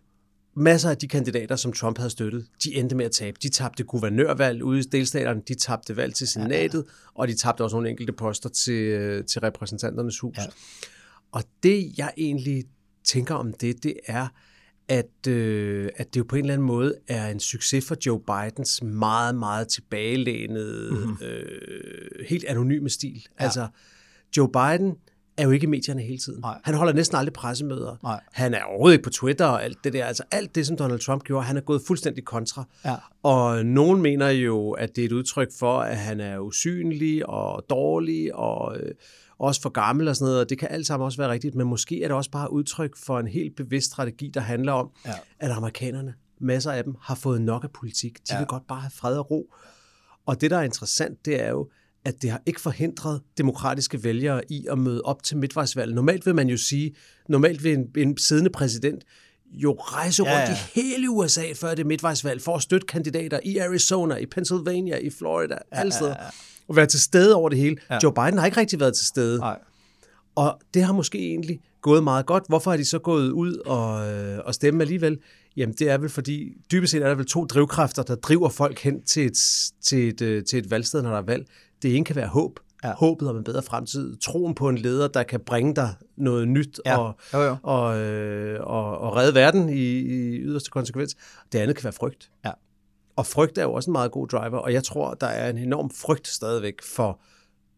masser 0.57 0.89
af 0.89 0.97
de 0.97 1.07
kandidater, 1.07 1.55
som 1.55 1.73
Trump 1.73 1.97
havde 1.97 2.09
støttet, 2.09 2.47
de 2.63 2.75
endte 2.75 2.95
med 2.95 3.05
at 3.05 3.11
tabe. 3.11 3.37
De 3.43 3.49
tabte 3.49 3.83
guvernørvalg 3.83 4.63
ude 4.63 4.79
i 4.79 4.81
delstaterne, 4.81 5.41
de 5.47 5.55
tabte 5.55 5.97
valg 5.97 6.13
til 6.13 6.27
senatet, 6.27 6.85
ja. 6.87 7.11
og 7.15 7.27
de 7.27 7.35
tabte 7.35 7.63
også 7.63 7.75
nogle 7.75 7.89
enkelte 7.89 8.13
poster 8.13 8.49
til, 8.49 8.73
øh, 8.73 9.25
til 9.25 9.41
repræsentanternes 9.41 10.19
hus. 10.19 10.37
Ja. 10.37 10.45
Og 11.31 11.43
det, 11.63 11.97
jeg 11.97 12.11
egentlig 12.17 12.63
tænker 13.03 13.35
om 13.35 13.53
det, 13.53 13.83
det 13.83 13.93
er, 14.05 14.27
at, 14.87 15.27
øh, 15.27 15.89
at 15.95 16.13
det 16.13 16.19
jo 16.19 16.25
på 16.29 16.35
en 16.35 16.41
eller 16.41 16.53
anden 16.53 16.67
måde 16.67 16.95
er 17.07 17.29
en 17.29 17.39
succes 17.39 17.85
for 17.85 17.95
Joe 18.05 18.19
Bidens 18.19 18.83
meget, 18.83 19.35
meget 19.35 19.67
tilbagelænede, 19.67 20.91
mm-hmm. 20.91 21.17
øh, 21.21 22.25
helt 22.29 22.45
anonyme 22.45 22.89
stil. 22.89 23.25
Ja. 23.39 23.43
Altså, 23.43 23.67
Joe 24.37 24.51
Biden 24.51 24.95
er 25.37 25.43
jo 25.43 25.51
ikke 25.51 25.63
i 25.63 25.67
medierne 25.67 26.01
hele 26.01 26.17
tiden. 26.17 26.39
Nej. 26.41 26.59
Han 26.63 26.75
holder 26.75 26.93
næsten 26.93 27.17
aldrig 27.17 27.33
pressemøder. 27.33 27.95
Nej. 28.03 28.19
Han 28.31 28.53
er 28.53 28.63
overhovedet 28.63 28.95
ikke 28.95 29.03
på 29.03 29.09
Twitter 29.09 29.45
og 29.45 29.63
alt 29.63 29.77
det 29.83 29.93
der. 29.93 30.05
Altså 30.05 30.23
alt 30.31 30.55
det, 30.55 30.67
som 30.67 30.77
Donald 30.77 30.99
Trump 30.99 31.23
gjorde, 31.23 31.45
han 31.45 31.57
er 31.57 31.61
gået 31.61 31.81
fuldstændig 31.87 32.25
kontra. 32.25 32.63
Ja. 32.85 32.95
Og 33.23 33.65
nogen 33.65 34.01
mener 34.01 34.29
jo, 34.29 34.71
at 34.71 34.95
det 34.95 35.01
er 35.01 35.05
et 35.05 35.11
udtryk 35.11 35.47
for, 35.59 35.79
at 35.79 35.97
han 35.97 36.19
er 36.19 36.39
usynlig 36.39 37.29
og 37.29 37.65
dårlig 37.69 38.35
og 38.35 38.77
øh, 38.77 38.91
også 39.39 39.61
for 39.61 39.69
gammel 39.69 40.07
og 40.07 40.15
sådan 40.15 40.25
noget. 40.25 40.39
Og 40.39 40.49
det 40.49 40.59
kan 40.59 40.67
alt 40.71 40.87
sammen 40.87 41.05
også 41.05 41.17
være 41.17 41.29
rigtigt, 41.29 41.55
men 41.55 41.67
måske 41.67 42.03
er 42.03 42.07
det 42.07 42.17
også 42.17 42.31
bare 42.31 42.53
udtryk 42.53 42.97
for 42.97 43.19
en 43.19 43.27
helt 43.27 43.55
bevidst 43.55 43.87
strategi, 43.87 44.31
der 44.33 44.41
handler 44.41 44.73
om, 44.73 44.89
ja. 45.05 45.13
at 45.39 45.51
amerikanerne, 45.51 46.13
masser 46.39 46.71
af 46.71 46.83
dem, 46.83 46.95
har 47.01 47.15
fået 47.15 47.41
nok 47.41 47.63
af 47.63 47.71
politik. 47.71 48.17
De 48.17 48.33
ja. 48.33 48.37
vil 48.37 48.47
godt 48.47 48.67
bare 48.67 48.79
have 48.79 48.91
fred 48.91 49.17
og 49.17 49.31
ro. 49.31 49.53
Og 50.25 50.41
det, 50.41 50.51
der 50.51 50.57
er 50.57 50.63
interessant, 50.63 51.25
det 51.25 51.43
er 51.43 51.49
jo, 51.49 51.69
at 52.07 52.21
det 52.21 52.29
har 52.29 52.41
ikke 52.45 52.61
forhindret 52.61 53.21
demokratiske 53.37 54.03
vælgere 54.03 54.41
i 54.49 54.67
at 54.71 54.77
møde 54.77 55.01
op 55.01 55.23
til 55.23 55.37
midtvejsvalget. 55.37 55.95
Normalt 55.95 56.25
vil 56.25 56.35
man 56.35 56.49
jo 56.49 56.57
sige, 56.57 56.95
normalt 57.29 57.63
vil 57.63 57.73
en, 57.73 57.87
en 57.97 58.17
siddende 58.17 58.49
præsident 58.49 59.03
jo 59.51 59.73
rejse 59.73 60.23
rundt 60.23 60.33
ja, 60.33 60.39
ja. 60.39 60.57
i 60.75 60.81
hele 60.81 61.09
USA 61.09 61.53
før 61.55 61.75
det 61.75 61.85
midtvejsvalg, 61.85 62.41
for 62.41 62.55
at 62.55 62.61
støtte 62.61 62.87
kandidater 62.87 63.39
i 63.43 63.57
Arizona, 63.57 64.15
i 64.15 64.25
Pennsylvania, 64.25 64.97
i 64.97 65.09
Florida, 65.09 65.53
ja, 65.53 65.79
alle 65.79 65.91
steder. 65.91 66.15
Ja, 66.19 66.23
ja. 66.23 66.29
Og 66.67 66.75
være 66.75 66.85
til 66.85 67.01
stede 67.01 67.35
over 67.35 67.49
det 67.49 67.57
hele. 67.57 67.77
Ja. 67.89 67.99
Joe 68.03 68.13
Biden 68.13 68.37
har 68.37 68.45
ikke 68.45 68.59
rigtig 68.59 68.79
været 68.79 68.95
til 68.95 69.07
stede. 69.07 69.39
Nej. 69.39 69.59
Og 70.35 70.59
det 70.73 70.83
har 70.83 70.93
måske 70.93 71.17
egentlig 71.17 71.59
gået 71.81 72.03
meget 72.03 72.25
godt. 72.25 72.43
Hvorfor 72.47 72.71
har 72.71 72.77
de 72.77 72.85
så 72.85 72.99
gået 72.99 73.31
ud 73.31 73.55
og, 73.55 74.13
øh, 74.13 74.39
og 74.45 74.53
stemme 74.53 74.83
alligevel? 74.83 75.17
Jamen 75.57 75.75
det 75.79 75.89
er 75.89 75.97
vel 75.97 76.09
fordi, 76.09 76.53
dybest 76.71 76.91
set 76.91 77.01
er 77.01 77.07
der 77.07 77.15
vel 77.15 77.25
to 77.25 77.45
drivkræfter, 77.45 78.03
der 78.03 78.15
driver 78.15 78.49
folk 78.49 78.79
hen 78.79 79.03
til 79.03 79.25
et, 79.25 79.37
til 79.81 80.07
et, 80.07 80.21
øh, 80.21 80.43
til 80.43 80.59
et 80.59 80.71
valgsted, 80.71 81.01
når 81.01 81.09
der 81.09 81.17
er 81.17 81.21
valg. 81.21 81.45
Det 81.81 81.95
ene 81.95 82.05
kan 82.05 82.15
være 82.15 82.27
håb. 82.27 82.59
Ja. 82.83 82.93
Håbet 82.93 83.29
om 83.29 83.37
en 83.37 83.43
bedre 83.43 83.61
fremtid. 83.61 84.17
Troen 84.17 84.55
på 84.55 84.69
en 84.69 84.77
leder, 84.77 85.07
der 85.07 85.23
kan 85.23 85.39
bringe 85.39 85.75
dig 85.75 85.95
noget 86.17 86.47
nyt 86.47 86.79
ja. 86.85 86.97
og, 86.97 87.15
jo, 87.33 87.41
jo. 87.41 87.57
Og, 87.63 87.99
øh, 87.99 88.59
og, 88.63 88.97
og 88.97 89.15
redde 89.15 89.35
verden 89.35 89.69
i, 89.69 89.81
i 89.99 90.39
yderste 90.39 90.69
konsekvens. 90.69 91.15
Det 91.51 91.59
andet 91.59 91.75
kan 91.75 91.83
være 91.83 91.93
frygt. 91.93 92.31
Ja. 92.45 92.51
Og 93.15 93.25
frygt 93.25 93.57
er 93.57 93.63
jo 93.63 93.73
også 93.73 93.89
en 93.89 93.91
meget 93.91 94.11
god 94.11 94.27
driver, 94.27 94.57
og 94.57 94.73
jeg 94.73 94.83
tror, 94.83 95.13
der 95.13 95.27
er 95.27 95.49
en 95.49 95.57
enorm 95.57 95.89
frygt 95.89 96.27
stadigvæk 96.27 96.81
for 96.81 97.21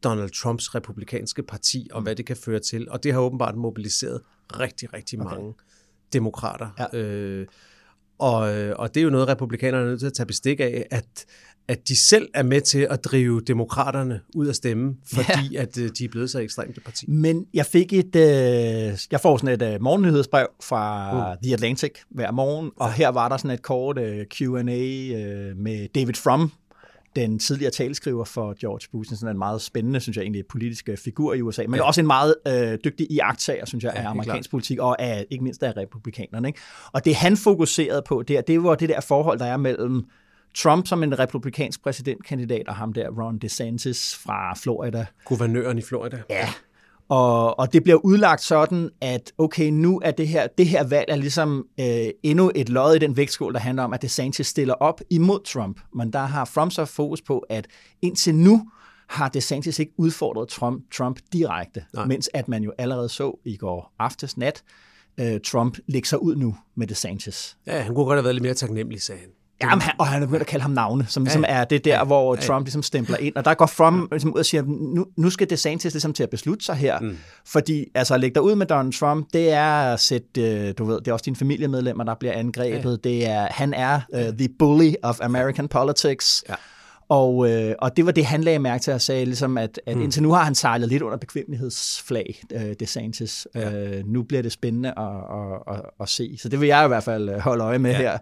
Donald 0.04 0.30
Trumps 0.30 0.76
republikanske 0.76 1.44
parti, 1.44 1.90
og 1.92 2.00
mm. 2.00 2.04
hvad 2.04 2.16
det 2.16 2.26
kan 2.26 2.36
føre 2.36 2.60
til. 2.60 2.90
Og 2.90 3.04
det 3.04 3.14
har 3.14 3.20
åbenbart 3.20 3.56
mobiliseret 3.56 4.22
rigtig, 4.60 4.94
rigtig 4.94 5.22
okay. 5.22 5.36
mange 5.36 5.54
demokrater. 6.14 6.88
Ja. 6.94 7.00
Øh, 7.00 7.48
og, 8.20 8.40
og 8.80 8.96
det 8.96 9.02
er 9.02 9.04
jo 9.04 9.10
noget, 9.10 9.28
republikanerne 9.28 9.86
er 9.86 9.90
nødt 9.90 10.00
til 10.00 10.08
at 10.08 10.14
tage 10.14 10.26
bestik 10.26 10.60
af, 10.60 10.88
at, 10.92 11.26
at 11.70 11.88
de 11.88 11.96
selv 11.96 12.28
er 12.34 12.44
med 12.44 12.62
til 12.62 12.88
at 12.90 13.04
drive 13.04 13.42
demokraterne 13.42 14.22
ud 14.36 14.48
af 14.48 14.56
stemme, 14.56 14.96
fordi 15.14 15.54
ja. 15.54 15.62
at 15.62 15.78
øh, 15.78 15.90
de 15.98 16.06
er 16.06 16.10
blevet 16.10 16.30
så 16.30 16.40
ekstremt 16.40 16.78
et 16.78 16.84
parti. 16.84 17.06
Men 17.10 17.46
jeg 17.54 17.66
fik 17.66 17.94
et, 17.94 18.16
øh, 18.16 18.98
jeg 19.12 19.20
får 19.22 19.38
sådan 19.38 19.62
et 19.62 19.74
øh, 19.74 19.82
morgennyhedsbrev 19.82 20.48
fra 20.64 21.32
uh. 21.32 21.38
The 21.44 21.54
Atlantic 21.54 21.92
hver 22.10 22.32
morgen, 22.32 22.72
og 22.76 22.94
her 22.94 23.10
var 23.10 23.30
der 23.30 23.38
sådan 23.38 23.52
et 23.52 23.62
kort 23.62 24.00
øh, 24.00 24.26
Q&A 24.26 24.50
øh, 24.50 25.58
med 25.58 25.88
David 25.96 26.14
Frum, 26.14 26.52
den 27.16 27.40
tidligere 27.40 27.72
taleskriver 27.72 28.26
for 28.26 28.56
George 28.60 28.88
Bush, 28.92 29.16
sådan 29.16 29.36
en 29.36 29.38
meget 29.38 29.62
spændende, 29.62 30.00
synes 30.00 30.18
jeg 30.18 30.24
egentlig, 30.24 30.44
politisk 30.50 30.90
figur 30.98 31.34
i 31.34 31.42
USA, 31.42 31.64
men 31.68 31.76
ja. 31.76 31.84
også 31.84 32.02
en 32.02 32.08
meget 32.08 32.36
øh, 32.48 32.78
dygtig 32.84 33.12
iagtager, 33.12 33.66
synes 33.66 33.84
jeg, 33.84 33.94
ja, 33.96 34.02
af 34.02 34.10
amerikansk 34.10 34.52
politik, 34.52 34.80
og 34.80 35.02
af, 35.02 35.26
ikke 35.30 35.44
mindst 35.44 35.64
af 35.64 35.78
republikanerne. 35.78 36.48
Ikke? 36.48 36.60
Og 36.92 37.06
det 37.06 37.16
han 37.16 37.38
fokuserede 37.38 38.02
på 38.08 38.24
der, 38.28 38.42
det 38.42 38.64
var 38.64 38.76
det 38.76 38.90
der 38.90 39.02
forhold, 39.02 39.40
der 39.40 39.46
er 39.46 39.58
mellem 39.58 40.06
Trump 40.56 40.88
som 40.88 41.04
en 41.04 41.20
republikansk 41.20 41.84
præsidentkandidat, 41.84 42.68
og 42.68 42.76
ham 42.76 42.94
der 42.94 43.10
Ron 43.10 43.38
DeSantis 43.38 44.16
fra 44.16 44.54
Florida. 44.54 45.06
Guvernøren 45.26 45.78
i 45.78 45.82
Florida. 45.82 46.22
Ja, 46.30 46.50
og, 47.10 47.60
og 47.60 47.74
det 47.74 47.84
bliver 47.84 48.06
udlagt 48.06 48.42
sådan, 48.42 48.90
at 49.02 49.32
okay, 49.38 49.70
nu 49.70 50.02
er 50.04 50.12
det 50.12 50.28
her, 50.28 50.48
det 50.48 50.68
her 50.68 50.84
valg 50.84 51.06
er 51.08 51.16
ligesom 51.16 51.68
øh, 51.80 52.08
endnu 52.24 52.52
et 52.56 52.70
lod 52.70 52.96
i 52.96 53.00
den 53.00 53.18
vægtskål, 53.18 53.54
der 53.54 53.60
handler 53.60 53.84
om, 53.84 53.94
at 53.94 54.02
DeSantis 54.02 54.48
stiller 54.48 54.74
op 54.74 55.02
imod 55.10 55.40
Trump. 55.46 55.80
Men 55.96 56.14
der 56.14 56.20
har 56.20 56.46
Trump 56.46 56.72
så 56.72 56.86
fokus 56.86 57.22
på, 57.22 57.40
at 57.50 57.68
indtil 58.02 58.36
nu 58.36 58.70
har 59.08 59.30
DeSantis 59.30 59.80
ikke 59.80 59.94
udfordret 59.98 60.48
Trump, 60.48 60.84
Trump 60.92 61.20
direkte, 61.34 61.86
Nej. 61.94 62.06
mens 62.06 62.30
at 62.34 62.48
man 62.48 62.64
jo 62.64 62.74
allerede 62.78 63.10
så 63.10 63.40
i 63.46 63.58
går 63.58 63.94
aftes 64.00 64.38
nat, 64.38 64.64
øh, 65.20 65.40
Trump 65.46 65.78
lægger 65.88 66.08
sig 66.08 66.22
ud 66.22 66.36
nu 66.36 66.56
med 66.76 66.88
DeSantis. 66.88 67.58
Ja, 67.68 67.82
han 67.82 67.96
kunne 67.96 68.06
godt 68.06 68.18
have 68.18 68.24
været 68.24 68.36
lidt 68.36 68.44
mere 68.44 68.54
taknemmelig, 68.54 69.02
sagde 69.02 69.22
han. 69.22 69.30
Ja, 69.62 69.68
han, 69.68 69.82
og 69.98 70.08
han 70.08 70.24
er 70.24 70.26
begyndt 70.26 70.42
at 70.42 70.48
kalde 70.48 70.62
ham 70.62 70.72
navne, 70.72 71.06
som 71.08 71.24
ligesom 71.24 71.46
ja, 71.48 71.54
er 71.54 71.64
det 71.64 71.86
der, 71.86 71.98
ja, 71.98 72.04
hvor 72.04 72.36
ja, 72.36 72.42
Trump 72.42 72.66
ligesom 72.66 72.84
stempler 72.84 73.18
ind. 73.18 73.36
Og 73.36 73.46
der 73.46 73.54
går 73.54 73.66
Trump 73.66 74.12
ligesom 74.12 74.34
ud 74.34 74.40
og 74.40 74.46
siger, 74.46 74.64
nu, 74.96 75.06
nu 75.18 75.30
skal 75.30 75.50
DeSantis 75.50 75.94
ligesom 75.94 76.14
til 76.14 76.24
at 76.24 76.30
beslutte 76.30 76.66
sig 76.66 76.76
her. 76.76 77.00
Mm. 77.00 77.18
Fordi 77.46 77.86
altså, 77.96 78.14
at 78.14 78.20
lægge 78.20 78.36
dig 78.36 78.44
ud 78.44 78.56
med 78.56 78.66
Donald 78.66 78.94
Trump, 78.94 79.28
det 79.34 79.52
er 79.52 79.94
at 79.94 80.00
sætte, 80.00 80.42
øh, 80.42 80.74
du 80.78 80.86
ved, 80.86 80.96
det 81.00 81.08
er 81.08 81.14
også 81.14 81.24
dine 81.24 81.36
familiemedlemmer, 81.36 82.04
der 82.04 82.16
bliver 82.16 82.34
angrebet. 82.34 83.00
Ja. 83.06 83.10
Det 83.10 83.28
er, 83.28 83.48
han 83.52 83.74
er 83.74 84.02
uh, 84.14 84.20
the 84.20 84.50
bully 84.60 84.94
of 85.04 85.20
American 85.22 85.68
politics. 85.68 86.44
Ja. 86.50 86.56
Og, 87.10 87.52
øh, 87.52 87.76
og 87.80 87.98
det 87.98 88.06
var 88.06 88.12
det, 88.12 88.26
han 88.26 88.44
lagde 88.44 88.60
mærke 88.60 88.82
til 88.82 88.92
at 88.92 89.02
sige, 89.02 89.26
ligesom 89.26 89.58
at, 89.58 89.82
at 89.86 89.96
mm. 89.96 90.04
indtil 90.04 90.24
nu 90.24 90.32
har 90.32 90.44
han 90.44 90.56
sejlet 90.56 90.90
lidt 90.90 91.02
under 91.02 91.18
bekvemmelighedsflag, 91.18 92.42
øh, 92.54 92.74
DeSantis. 92.80 93.48
Ja. 93.56 93.74
Øh, 93.74 94.08
nu 94.08 94.24
bliver 94.24 94.42
det 94.42 94.52
spændende 94.52 94.90
at, 94.98 95.06
at, 95.06 95.76
at, 95.76 95.82
at 96.02 96.10
se. 96.10 96.38
Så 96.38 96.50
det 96.50 96.62
vil 96.62 96.68
jeg 96.68 96.86
i 96.86 96.88
hvert 96.88 97.04
fald 97.04 97.30
øh, 97.30 97.40
holde 97.40 97.64
øje 97.64 97.80
med 97.80 97.92
ja. 97.92 97.98
her 97.98 98.18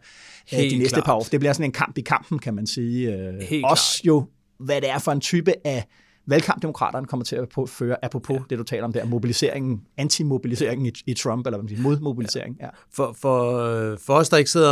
øh, 0.54 0.60
de 0.72 0.78
næste 0.78 0.94
klart. 0.94 1.06
par 1.06 1.14
år. 1.14 1.24
Det 1.32 1.40
bliver 1.40 1.54
sådan 1.54 1.66
en 1.66 1.72
kamp 1.72 1.98
i 1.98 2.02
kampen, 2.02 2.40
kan 2.40 2.54
man 2.54 2.68
sige. 2.68 3.14
Øh, 3.14 3.34
Helt 3.42 3.66
også 3.66 4.02
klart. 4.02 4.08
jo, 4.08 4.28
hvad 4.60 4.82
det 4.82 4.90
er 4.90 5.00
for 5.00 5.12
en 5.12 5.22
type 5.22 5.54
af 5.68 5.86
valgkamp, 6.28 6.62
demokraterne 6.62 7.08
kommer 7.08 7.24
til 7.24 7.36
at 7.36 7.70
føre, 7.70 8.06
apropos 8.06 8.36
ja. 8.36 8.44
det, 8.50 8.60
du 8.60 8.64
taler 8.64 8.84
om 8.84 8.94
der, 8.94 9.06
mobiliseringen, 9.06 9.82
antimobiliseringen 9.98 10.86
i, 10.86 10.92
i 11.06 11.14
Trump, 11.14 11.48
eller 11.48 11.58
hvad 11.58 11.64
man 11.64 11.70
siger, 11.70 11.82
modmobilisering. 11.82 12.58
Ja. 12.60 12.70
For, 12.94 13.16
for, 13.22 13.96
for 13.96 14.14
os, 14.14 14.30
der 14.30 14.38
ikke 14.38 14.50
sidder 14.50 14.70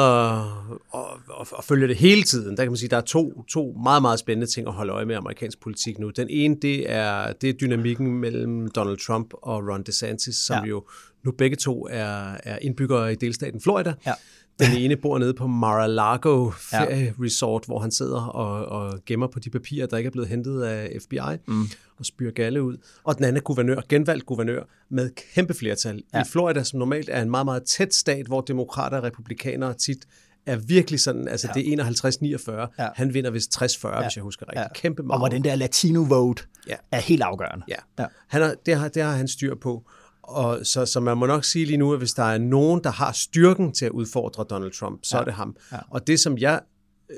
og, 0.90 1.08
og, 1.28 1.48
og 1.52 1.64
følger 1.64 1.88
det 1.88 1.96
hele 1.96 2.24
tiden, 2.24 2.58
der 2.58 2.64
kan 2.64 2.72
man 2.72 2.78
sige, 2.78 2.90
der 2.90 2.98
er 2.98 3.02
to, 3.02 3.44
to 3.44 3.76
meget, 3.84 4.02
meget 4.02 4.20
spændende 4.20 4.52
ting 4.52 4.68
at 4.68 4.74
holde 4.74 4.94
øje 4.94 5.06
med 5.06 5.16
amerikansk 5.16 5.62
politik 5.62 6.00
nu. 6.00 6.10
Den 6.10 6.28
ene, 6.30 6.56
det 6.62 6.92
er, 6.92 7.34
det 7.34 7.50
er 7.50 7.54
dynamikken 7.54 8.20
mellem 8.20 8.72
Donald 8.72 8.98
Trump 8.98 9.34
og 9.42 9.68
Ron 9.68 9.84
DeSantis, 9.84 10.36
som 10.36 10.64
ja. 10.64 10.70
jo 10.70 10.84
nu 11.24 11.32
begge 11.32 11.56
to 11.56 11.88
er, 11.92 12.38
er 12.44 12.58
indbyggere 12.62 13.12
i 13.12 13.16
delstaten 13.16 13.62
Florida. 13.62 13.94
Ja. 14.06 14.14
Den 14.60 14.78
ene 14.78 14.96
bor 14.96 15.18
nede 15.18 15.34
på 15.34 15.48
Mar-a-Lago 15.48 16.50
Ferie 16.50 17.06
ja. 17.06 17.12
Resort, 17.22 17.66
hvor 17.66 17.80
han 17.80 17.92
sidder 17.92 18.22
og, 18.22 18.66
og 18.66 19.00
gemmer 19.06 19.28
på 19.28 19.40
de 19.40 19.50
papirer, 19.50 19.88
der 19.88 19.98
ikke 19.98 20.08
er 20.08 20.12
blevet 20.12 20.30
hentet 20.30 20.62
af 20.62 20.98
FBI, 21.02 21.38
mm. 21.48 21.64
og 21.98 22.06
spyrer 22.06 22.32
galle 22.32 22.64
ud. 22.64 22.78
Og 23.04 23.18
den 23.18 23.24
anden 23.24 23.38
er 23.38 23.42
guvernør, 23.42 23.82
genvalgt 23.90 24.26
guvernør, 24.26 24.64
med 24.90 25.10
kæmpe 25.36 25.54
flertal. 25.54 26.04
Ja. 26.14 26.22
I 26.22 26.24
Florida, 26.26 26.64
som 26.64 26.80
normalt 26.80 27.10
er 27.12 27.22
en 27.22 27.30
meget, 27.30 27.46
meget 27.46 27.64
tæt 27.64 27.94
stat, 27.94 28.26
hvor 28.26 28.42
demokrater 28.42 28.98
og 28.98 29.04
republikanere 29.04 29.74
tit 29.74 30.06
er 30.46 30.56
virkelig 30.56 31.00
sådan, 31.00 31.28
altså 31.28 31.48
ja. 31.56 31.62
det 31.62 31.80
er 31.80 32.68
51-49. 32.70 32.84
Ja. 32.84 32.88
Han 32.96 33.14
vinder 33.14 33.32
vist 33.32 33.62
60-40, 33.62 33.62
ja. 33.62 34.02
hvis 34.02 34.16
jeg 34.16 34.24
husker 34.24 34.46
rigtigt. 34.48 34.62
Ja. 34.62 34.74
Kæmpe 34.74 35.04
meget. 35.04 35.14
Og 35.14 35.20
hvor 35.20 35.28
den 35.28 35.44
der 35.44 35.56
latino-vote 35.56 36.44
ja. 36.68 36.76
er 36.92 37.00
helt 37.00 37.22
afgørende. 37.22 37.66
Ja. 37.68 37.76
ja. 38.00 38.06
Han 38.28 38.42
har, 38.42 38.56
det, 38.66 38.76
har, 38.76 38.88
det 38.88 39.04
har 39.04 39.12
han 39.12 39.28
styr 39.28 39.56
på. 39.56 39.84
Og 40.28 40.66
så, 40.66 40.86
så 40.86 41.00
man 41.00 41.18
må 41.18 41.26
nok 41.26 41.46
sige 41.46 41.66
lige 41.66 41.78
nu, 41.78 41.94
at 41.94 42.00
hvis 42.00 42.14
der 42.14 42.24
er 42.24 42.38
nogen, 42.38 42.84
der 42.84 42.92
har 42.92 43.12
styrken 43.12 43.72
til 43.72 43.86
at 43.86 43.92
udfordre 43.92 44.46
Donald 44.50 44.72
Trump, 44.72 45.00
så 45.04 45.18
ja. 45.18 45.22
er 45.22 45.26
det 45.26 45.34
ham. 45.34 45.56
Ja. 45.72 45.78
Og 45.90 46.08
det, 46.08 46.20
som 46.20 46.38
jeg 46.38 46.62
øh, 47.10 47.18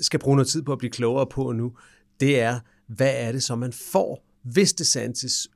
skal 0.00 0.20
bruge 0.20 0.36
noget 0.36 0.48
tid 0.48 0.62
på 0.62 0.72
at 0.72 0.78
blive 0.78 0.90
klogere 0.90 1.26
på 1.26 1.52
nu, 1.52 1.72
det 2.20 2.40
er, 2.40 2.60
hvad 2.86 3.12
er 3.16 3.32
det, 3.32 3.42
som 3.42 3.58
man 3.58 3.72
får, 3.72 4.26
hvis 4.42 4.72
DeSantis 4.72 5.48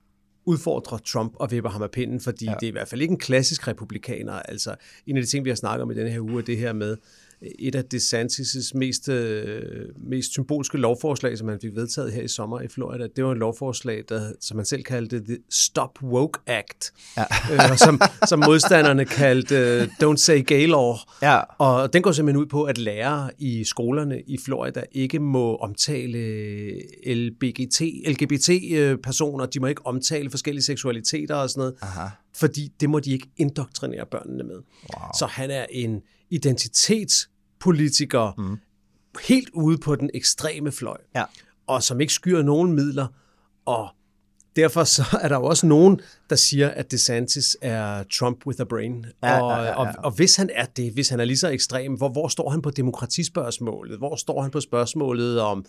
udfordrer 0.45 0.99
Trump 0.99 1.33
og 1.37 1.51
vipper 1.51 1.71
ham 1.71 1.83
af 1.83 1.91
pinden, 1.91 2.21
fordi 2.21 2.45
ja. 2.45 2.55
det 2.61 2.63
er 2.63 2.69
i 2.69 2.73
hvert 2.73 2.89
fald 2.89 3.01
ikke 3.03 3.13
en 3.13 3.19
klassisk 3.19 3.69
republikaner. 3.69 4.33
Altså, 4.33 4.75
en 5.07 5.17
af 5.17 5.23
de 5.23 5.29
ting, 5.29 5.45
vi 5.45 5.51
har 5.51 5.57
snakket 5.57 5.83
om 5.83 5.91
i 5.91 5.95
denne 5.95 6.11
her 6.11 6.21
uge, 6.21 6.41
er 6.41 6.45
det 6.45 6.57
her 6.57 6.73
med, 6.73 6.97
et 7.59 7.75
af 7.75 7.85
DeSantis' 7.95 8.71
mest, 8.75 9.09
øh, 9.09 9.63
mest 9.97 10.33
symbolske 10.33 10.79
lovforslag, 10.79 11.39
som 11.39 11.49
han 11.49 11.59
fik 11.61 11.75
vedtaget 11.75 12.13
her 12.13 12.23
i 12.23 12.29
sommer 12.29 12.61
i 12.61 12.69
Florida, 12.69 13.07
det 13.17 13.25
var 13.25 13.33
et 13.33 13.39
lovforslag, 13.39 14.05
der, 14.09 14.33
som 14.41 14.57
man 14.57 14.67
selv 14.67 14.83
kaldte 14.83 15.25
The 15.25 15.39
Stop 15.51 16.03
Woke 16.03 16.41
Act, 16.47 16.93
ja. 17.17 17.25
øh, 17.53 17.79
som, 17.79 18.01
som 18.27 18.43
modstanderne 18.47 19.05
kaldte 19.05 19.89
uh, 20.03 20.09
Don't 20.09 20.17
Say 20.17 20.47
Gay 20.47 20.67
Law. 20.67 20.95
Ja. 21.23 21.41
Og 21.59 21.93
den 21.93 22.03
går 22.03 22.13
simpelthen 22.13 22.43
ud 22.43 22.47
på, 22.47 22.65
at 22.65 22.79
lærere 22.79 23.31
i 23.39 23.65
skolerne 23.65 24.21
i 24.21 24.39
Florida 24.45 24.83
ikke 24.93 25.19
må 25.19 25.57
omtale 25.57 26.19
LBGT, 27.15 27.81
LGBT-personer, 28.09 29.47
de 29.47 29.61
må 29.61 29.67
ikke 29.67 29.87
omtale 29.87 30.31
forskellige 30.31 30.65
seksualiteter 30.65 31.35
og 31.35 31.51
sådan 31.51 31.61
noget. 31.61 31.75
Aha 31.83 32.09
fordi 32.37 32.73
det 32.81 32.91
må 32.91 33.01
de 33.01 33.13
ikke 33.13 33.31
indoktrinere 33.37 34.07
børnene 34.07 34.45
med. 34.45 34.57
Wow. 34.57 35.09
Så 35.19 35.27
han 35.27 35.51
er 35.51 35.67
en 35.71 36.03
identitetspolitiker, 36.31 38.35
mm. 38.39 38.59
helt 39.27 39.51
ude 39.53 39.79
på 39.79 39.97
den 39.97 40.11
ekstreme 40.15 40.73
fløj, 40.73 40.97
Ja. 41.15 41.25
og 41.67 41.83
som 41.83 42.01
ikke 42.01 42.13
skyer 42.13 42.43
nogen 42.43 42.73
midler, 42.73 43.07
og 43.67 43.89
derfor 44.57 44.85
så 44.85 45.05
er 45.23 45.29
der 45.29 45.37
jo 45.37 45.45
også 45.45 45.67
nogen, 45.67 46.01
der 46.31 46.37
siger, 46.37 46.69
at 46.69 46.91
DeSantis 46.91 47.57
er 47.63 48.03
Trump 48.03 48.47
with 48.47 48.61
a 48.61 48.65
brain. 48.65 49.07
Ja, 49.23 49.43
og, 49.43 49.51
ja, 49.51 49.57
ja, 49.57 49.65
ja. 49.65 49.75
Og, 49.75 49.89
og 49.99 50.11
hvis 50.11 50.37
han 50.37 50.51
er 50.55 50.65
det, 50.65 50.93
hvis 50.93 51.09
han 51.09 51.21
er 51.21 51.25
lige 51.25 51.39
så 51.39 51.49
ekstrem, 51.49 51.95
hvor, 51.95 52.09
hvor 52.09 52.29
står 52.29 52.51
han 52.51 52.63
på 52.63 52.71
demokratispørgsmålet? 52.71 53.99
Hvor 53.99 54.17
står 54.17 54.43
han 54.43 54.51
på 54.51 54.61
spørgsmålet 54.61 55.41
om, 55.41 55.65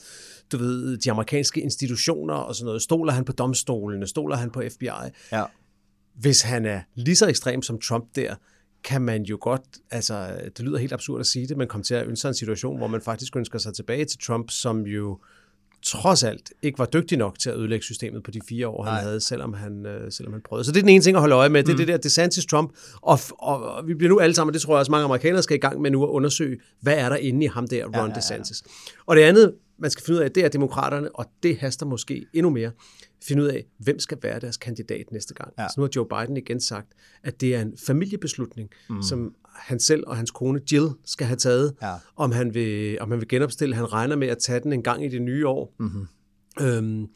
du 0.52 0.58
ved, 0.58 0.98
de 0.98 1.12
amerikanske 1.12 1.62
institutioner 1.62 2.34
og 2.34 2.56
sådan 2.56 2.66
noget? 2.66 2.82
Stoler 2.82 3.14
han 3.14 3.26
på 3.26 3.32
domstolene? 3.32 4.08
Stoler 4.08 4.36
han 4.36 4.50
på 4.50 4.64
FBI? 4.72 4.88
Ja. 5.32 5.44
Hvis 6.16 6.42
han 6.42 6.66
er 6.66 6.82
lige 6.96 7.16
så 7.16 7.28
ekstrem 7.28 7.62
som 7.62 7.80
Trump 7.80 8.06
der, 8.16 8.36
kan 8.84 9.02
man 9.02 9.24
jo 9.24 9.38
godt, 9.42 9.62
altså 9.92 10.28
det 10.58 10.66
lyder 10.66 10.78
helt 10.78 10.94
absurd 10.94 11.20
at 11.20 11.26
sige 11.26 11.48
det, 11.48 11.58
men 11.58 11.68
komme 11.68 11.84
til 11.84 11.94
at 11.94 12.08
ønske 12.08 12.22
sig 12.22 12.28
en 12.28 12.34
situation, 12.36 12.78
hvor 12.78 12.88
man 12.88 13.02
faktisk 13.02 13.36
ønsker 13.36 13.60
sig 13.60 13.74
tilbage 13.74 14.06
til 14.06 14.20
Trump, 14.20 14.50
som 14.50 14.82
jo 14.82 15.20
trods 15.84 16.24
alt 16.24 16.54
ikke 16.62 16.80
var 16.80 16.86
dygtig 16.86 17.18
nok 17.18 17.40
til 17.40 17.50
at 17.50 17.56
ødelægge 17.58 17.84
systemet 17.84 18.24
på 18.24 18.32
de 18.32 18.40
fire 18.50 18.68
år, 18.68 18.84
han 18.84 18.94
Nej. 18.94 19.02
havde, 19.02 19.20
selvom 19.22 19.54
han, 19.54 19.86
øh, 19.86 20.12
selvom 20.12 20.34
han 20.34 20.42
prøvede. 20.42 20.66
Så 20.66 20.72
det 20.72 20.78
er 20.78 20.82
den 20.82 20.90
ene 20.90 21.04
ting 21.04 21.16
at 21.16 21.20
holde 21.22 21.36
øje 21.36 21.50
med, 21.50 21.64
det 21.64 21.70
er 21.70 21.74
Mm. 21.74 21.78
det 21.78 21.88
der 21.88 21.98
DeSantis-Trump, 21.98 22.70
og, 23.02 23.20
og, 23.40 23.64
og 23.76 23.88
vi 23.88 23.94
bliver 23.94 24.10
nu 24.10 24.20
alle 24.20 24.36
sammen, 24.36 24.50
og 24.50 24.54
det 24.54 24.62
tror 24.62 24.74
jeg 24.74 24.80
også 24.80 24.92
mange 24.92 25.06
amerikanere 25.06 25.44
skal 25.44 25.56
i 25.58 25.60
gang 25.60 25.82
med 25.82 25.92
nu, 25.92 26.04
at 26.04 26.10
undersøge, 26.10 26.58
hvad 26.82 26.98
er 26.98 27.10
der 27.10 27.16
inde 27.16 27.46
i 27.46 27.48
ham 27.48 27.68
der, 27.68 27.86
Ron 27.86 27.94
ja, 27.94 28.02
ja, 28.02 28.08
ja. 28.08 28.14
DeSantis. 28.16 28.64
Og 29.06 29.16
det 29.16 29.22
andet, 29.22 29.54
man 29.82 29.92
skal 29.92 30.06
finde 30.06 30.20
ud 30.20 30.24
af, 30.24 30.32
det 30.32 30.46
er 30.46 30.50
demokraterne, 30.50 31.16
og 31.16 31.26
det 31.44 31.58
haster 31.58 31.86
måske 31.86 32.26
endnu 32.34 32.50
mere, 32.50 32.72
finde 33.24 33.44
ud 33.44 33.48
af, 33.48 33.66
hvem 33.78 34.00
skal 34.00 34.18
være 34.22 34.40
deres 34.40 34.58
kandidat 34.58 35.12
næste 35.12 35.34
gang. 35.34 35.54
Ja. 35.60 35.68
Så 35.68 35.74
nu 35.78 35.84
har 35.84 35.90
Joe 35.96 36.06
Biden 36.08 36.38
igen 36.38 36.62
sagt, 36.62 36.88
at 37.24 37.42
det 37.42 37.56
er 37.56 37.62
en 37.62 37.74
familiebeslutning, 37.88 38.70
mm. 38.90 39.04
som 39.04 39.36
han 39.56 39.80
selv 39.80 40.04
og 40.08 40.18
hans 40.18 40.32
kone 40.32 40.62
Jill 40.72 40.88
skal 41.06 41.28
have 41.28 41.38
taget, 41.38 41.74
Ja. 41.82 41.94
om, 42.16 42.32
han 42.32 42.54
vil, 42.54 42.98
om 43.02 43.12
han 43.12 43.20
vil 43.20 43.28
genopstille. 43.28 43.76
Han 43.76 43.94
regner 43.94 44.16
med 44.16 44.28
at 44.28 44.38
tage 44.38 44.60
den 44.60 44.74
en 44.74 44.84
gang 44.84 45.06
i 45.06 45.08
det 45.08 45.22
nye 45.22 45.48
år. 45.48 45.76
Mm-hmm. 45.80 46.08
Øhm, 46.62 47.08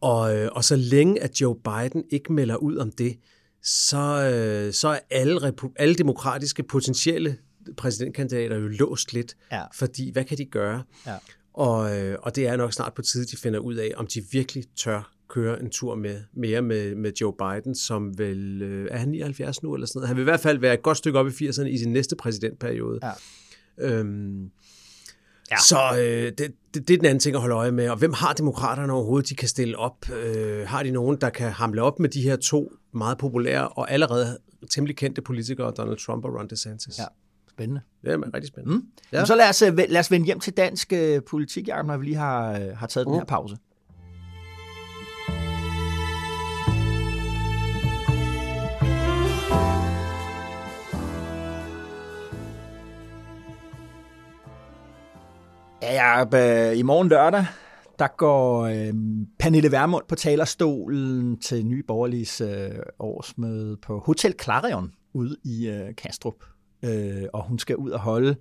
og, 0.00 0.36
øh, 0.36 0.48
og 0.52 0.64
så 0.64 0.76
længe 0.76 1.22
at 1.22 1.40
Joe 1.40 1.56
Biden 1.56 2.04
ikke 2.10 2.32
melder 2.32 2.56
ud 2.56 2.76
om 2.76 2.92
det, 2.92 3.16
så, 3.62 4.30
øh, 4.34 4.72
så 4.72 4.88
er 4.88 4.98
alle, 5.10 5.52
alle 5.76 5.94
demokratiske 5.94 6.62
potentielle 6.62 7.36
præsidentkandidater 7.76 8.56
jo 8.56 8.68
låst 8.68 9.12
lidt. 9.12 9.36
Ja. 9.52 9.62
Fordi 9.74 10.10
hvad 10.12 10.24
kan 10.24 10.38
de 10.38 10.44
gøre? 10.44 10.82
Ja. 11.06 11.16
Og, 11.60 11.98
øh, 11.98 12.18
og 12.22 12.36
det 12.36 12.46
er 12.46 12.56
nok 12.56 12.72
snart 12.72 12.94
på 12.94 13.02
tide, 13.02 13.26
de 13.26 13.36
finder 13.36 13.58
ud 13.58 13.74
af, 13.74 13.92
om 13.96 14.06
de 14.06 14.22
virkelig 14.32 14.64
tør 14.76 15.12
køre 15.28 15.60
en 15.60 15.70
tur 15.70 15.94
med, 15.94 16.20
mere 16.32 16.62
med, 16.62 16.94
med 16.94 17.12
Joe 17.20 17.32
Biden, 17.38 17.74
som 17.74 18.18
vel, 18.18 18.62
øh, 18.62 18.88
er 18.90 18.98
han 18.98 19.08
79 19.08 19.62
nu 19.62 19.74
eller 19.74 19.86
sådan 19.86 19.98
noget? 19.98 20.08
Han 20.08 20.16
vil 20.16 20.22
i 20.22 20.24
hvert 20.24 20.40
fald 20.40 20.58
være 20.58 20.74
et 20.74 20.82
godt 20.82 20.98
stykke 20.98 21.18
op 21.18 21.26
i 21.26 21.30
80'erne 21.30 21.64
i 21.64 21.78
sin 21.78 21.92
næste 21.92 22.16
præsidentperiode. 22.16 23.00
Ja. 23.02 23.12
Øhm, 23.78 24.50
ja. 25.50 25.56
Så 25.68 25.78
øh, 25.98 26.32
det, 26.38 26.38
det, 26.38 26.88
det 26.88 26.94
er 26.94 26.98
den 26.98 27.06
anden 27.06 27.20
ting 27.20 27.34
at 27.34 27.40
holde 27.40 27.54
øje 27.54 27.72
med. 27.72 27.88
Og 27.88 27.96
hvem 27.96 28.12
har 28.12 28.32
demokraterne 28.32 28.92
overhovedet, 28.92 29.28
de 29.28 29.34
kan 29.34 29.48
stille 29.48 29.78
op? 29.78 30.10
Øh, 30.10 30.68
har 30.68 30.82
de 30.82 30.90
nogen, 30.90 31.16
der 31.20 31.30
kan 31.30 31.50
hamle 31.50 31.82
op 31.82 31.98
med 31.98 32.08
de 32.08 32.22
her 32.22 32.36
to 32.36 32.72
meget 32.92 33.18
populære 33.18 33.68
og 33.68 33.90
allerede 33.90 34.38
temmelig 34.70 34.96
kendte 34.96 35.22
politikere, 35.22 35.72
Donald 35.76 35.98
Trump 35.98 36.24
og 36.24 36.34
Ron 36.34 36.48
DeSantis? 36.48 36.98
Ja. 36.98 37.04
Spændende. 37.50 37.80
Det 38.02 38.12
er 38.12 38.34
rigtig 38.34 38.48
spændende. 38.48 38.76
Mm. 38.76 38.86
Ja. 39.12 39.18
Men 39.18 39.26
så 39.26 39.34
lad 39.34 39.48
os, 39.48 39.62
øh, 39.62 39.78
lad 39.88 40.00
os 40.00 40.10
vende 40.10 40.26
hjem 40.26 40.40
til 40.40 40.56
dansk 40.56 40.92
øh, 40.92 41.22
politik, 41.22 41.68
Jacob, 41.68 41.86
når 41.86 41.96
vi 41.96 42.04
lige 42.04 42.16
har, 42.16 42.52
øh, 42.60 42.76
har 42.76 42.86
taget 42.86 43.06
den 43.06 43.14
her 43.14 43.24
pause. 43.24 43.56
Ja, 55.82 55.92
Jacob, 55.92 56.34
øh, 56.34 56.78
i 56.78 56.82
morgen 56.82 57.08
lørdag, 57.08 57.46
der 57.98 58.08
går 58.16 58.62
øh, 58.62 58.94
Pernille 59.38 59.72
Vermund 59.72 60.04
på 60.08 60.14
talerstolen 60.14 61.40
til 61.40 61.66
Nye 61.66 61.82
Borgerliges 61.82 62.40
øh, 62.40 62.70
årsmøde 62.98 63.76
på 63.76 63.98
Hotel 63.98 64.34
Clarion 64.42 64.92
ude 65.12 65.36
i 65.44 65.68
øh, 65.68 65.94
Kastrup. 65.96 66.34
Øh, 66.82 67.22
og 67.32 67.44
hun 67.44 67.58
skal 67.58 67.76
ud 67.76 67.90
og 67.90 68.00
holde 68.00 68.36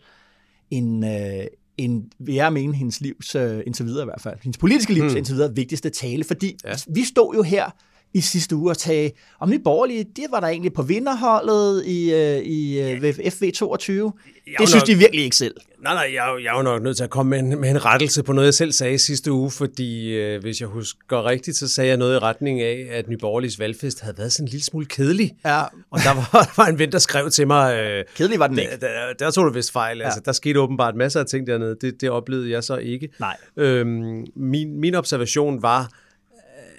en, 0.72 1.04
øh, 1.04 1.46
en, 1.78 2.12
vil 2.20 2.36
jeg 2.36 2.54
mene, 2.54 2.76
hendes 2.76 3.02
livs, 3.02 3.36
øh, 3.36 3.62
indtil 3.66 3.86
videre 3.86 4.04
i 4.04 4.06
hvert 4.06 4.22
fald, 4.22 4.38
hendes 4.44 4.58
politiske 4.58 4.94
livs 4.94 5.12
mm. 5.12 5.18
indtil 5.18 5.36
videre 5.36 5.56
vigtigste 5.56 5.90
tale, 5.90 6.24
fordi 6.24 6.58
ja. 6.66 6.74
vi 6.88 7.04
stod 7.04 7.36
jo 7.36 7.42
her 7.42 7.70
i 8.14 8.22
sidste 8.22 8.56
uge 8.56 8.72
og 8.72 8.76
sagde, 8.76 9.12
om 9.40 9.50
Nye 9.50 9.60
Borgerlige, 9.60 10.04
det 10.16 10.26
var 10.32 10.40
der 10.40 10.48
egentlig 10.48 10.74
på 10.74 10.82
vinderholdet 10.82 11.86
i, 11.86 12.14
øh, 12.14 12.38
i 12.38 12.80
øh, 12.82 13.02
ved 13.02 13.14
FV22. 13.14 13.92
jo 13.94 14.12
Det 14.60 14.70
synes 14.70 14.76
nok- 14.76 14.88
de 14.88 14.96
virkelig 14.96 15.24
ikke 15.24 15.36
selv. 15.36 15.56
Nej, 15.84 15.94
nej, 15.94 16.04
jeg, 16.14 16.36
jeg 16.44 16.54
er 16.54 16.58
jo 16.58 16.64
nok 16.64 16.84
nødt 16.84 16.98
til 16.98 17.04
at 17.04 17.10
komme 17.10 17.30
med 17.30 17.40
en, 17.40 17.62
med 17.62 17.70
en 17.70 17.86
rettelse 17.86 18.24
på 18.24 18.34
noget, 18.34 18.46
jeg 18.46 18.54
selv 18.54 18.72
sagde 18.72 19.00
sidste 19.00 19.32
uge, 19.32 19.52
fordi 19.52 20.12
øh, 20.16 20.42
hvis 20.42 20.60
jeg 20.60 20.68
husker 20.68 21.26
rigtigt, 21.26 21.58
så 21.58 21.68
sagde 21.68 21.88
jeg 21.90 21.98
noget 21.98 22.16
i 22.16 22.20
retning 22.20 22.62
af, 22.62 22.88
at 22.92 23.10
Nye 23.10 23.18
Borgerliges 23.18 23.60
valgfest 23.60 24.02
havde 24.02 24.18
været 24.18 24.32
sådan 24.34 24.46
en 24.46 24.50
lille 24.50 24.64
smule 24.64 24.86
kedelig. 24.86 25.32
Ja. 25.46 25.62
Og 25.92 26.00
der 26.04 26.14
var, 26.14 26.30
der 26.56 26.62
var 26.62 26.68
en 26.68 26.80
ven, 26.80 26.92
der 26.92 27.00
skrev 27.00 27.30
til 27.30 27.48
mig... 27.48 27.76
Øh, 27.78 28.06
Kedelig 28.16 28.40
var 28.40 28.48
den 28.48 28.60
ikke. 28.60 28.72
Der, 28.72 28.78
der, 28.78 29.14
der 29.20 29.32
tog 29.32 29.46
du 29.46 29.52
vist 29.54 29.72
fejl. 29.72 29.98
Ja. 29.98 30.06
Altså, 30.06 30.22
der 30.26 30.32
skete 30.32 30.60
åbenbart 30.60 30.96
masser 30.96 31.20
af 31.20 31.26
ting 31.26 31.48
dernede. 31.48 31.76
Det, 31.82 32.02
det 32.02 32.10
oplevede 32.10 32.50
jeg 32.52 32.64
så 32.64 32.76
ikke. 32.78 33.10
Nej. 33.20 33.38
Øhm, 33.58 34.26
min, 34.36 34.80
min 34.80 34.96
observation 34.96 35.62
var, 35.62 35.82
øh, 35.82 35.88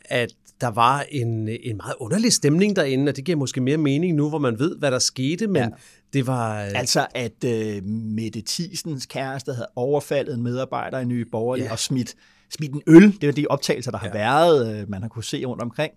at 0.04 0.28
der 0.60 0.68
var 0.70 1.04
en, 1.10 1.48
en 1.48 1.76
meget 1.76 1.94
underlig 2.00 2.32
stemning 2.32 2.76
derinde, 2.76 3.10
og 3.10 3.16
det 3.16 3.24
giver 3.24 3.38
måske 3.38 3.60
mere 3.60 3.76
mening 3.76 4.14
nu, 4.16 4.28
hvor 4.28 4.38
man 4.38 4.58
ved, 4.58 4.76
hvad 4.78 4.90
der 4.90 4.98
skete, 4.98 5.46
men 5.46 5.62
Ja. 5.62 5.68
det 6.12 6.26
var... 6.26 6.62
øh, 6.62 6.68
Altså, 6.74 7.06
at 7.14 7.44
øh, 7.44 7.84
Mette 7.84 8.42
Thiesens 8.46 9.06
kæreste 9.06 9.52
havde 9.52 9.68
overfaldet 9.76 10.34
en 10.34 10.42
medarbejder 10.42 10.98
i 10.98 11.04
Nye 11.04 11.24
Borgerlige 11.32 11.66
Ja. 11.66 11.72
og 11.72 11.78
smidt, 11.78 12.14
smidt 12.50 12.72
en 12.72 12.82
øl. 12.86 13.02
Det 13.12 13.24
er 13.24 13.26
jo 13.28 13.32
de 13.32 13.46
optagelser, 13.50 13.90
der 13.90 13.98
har 13.98 14.06
Ja. 14.06 14.12
været, 14.12 14.80
øh, 14.80 14.90
man 14.90 15.02
har 15.02 15.08
kunne 15.08 15.24
se 15.24 15.44
rundt 15.44 15.62
omkring. 15.62 15.92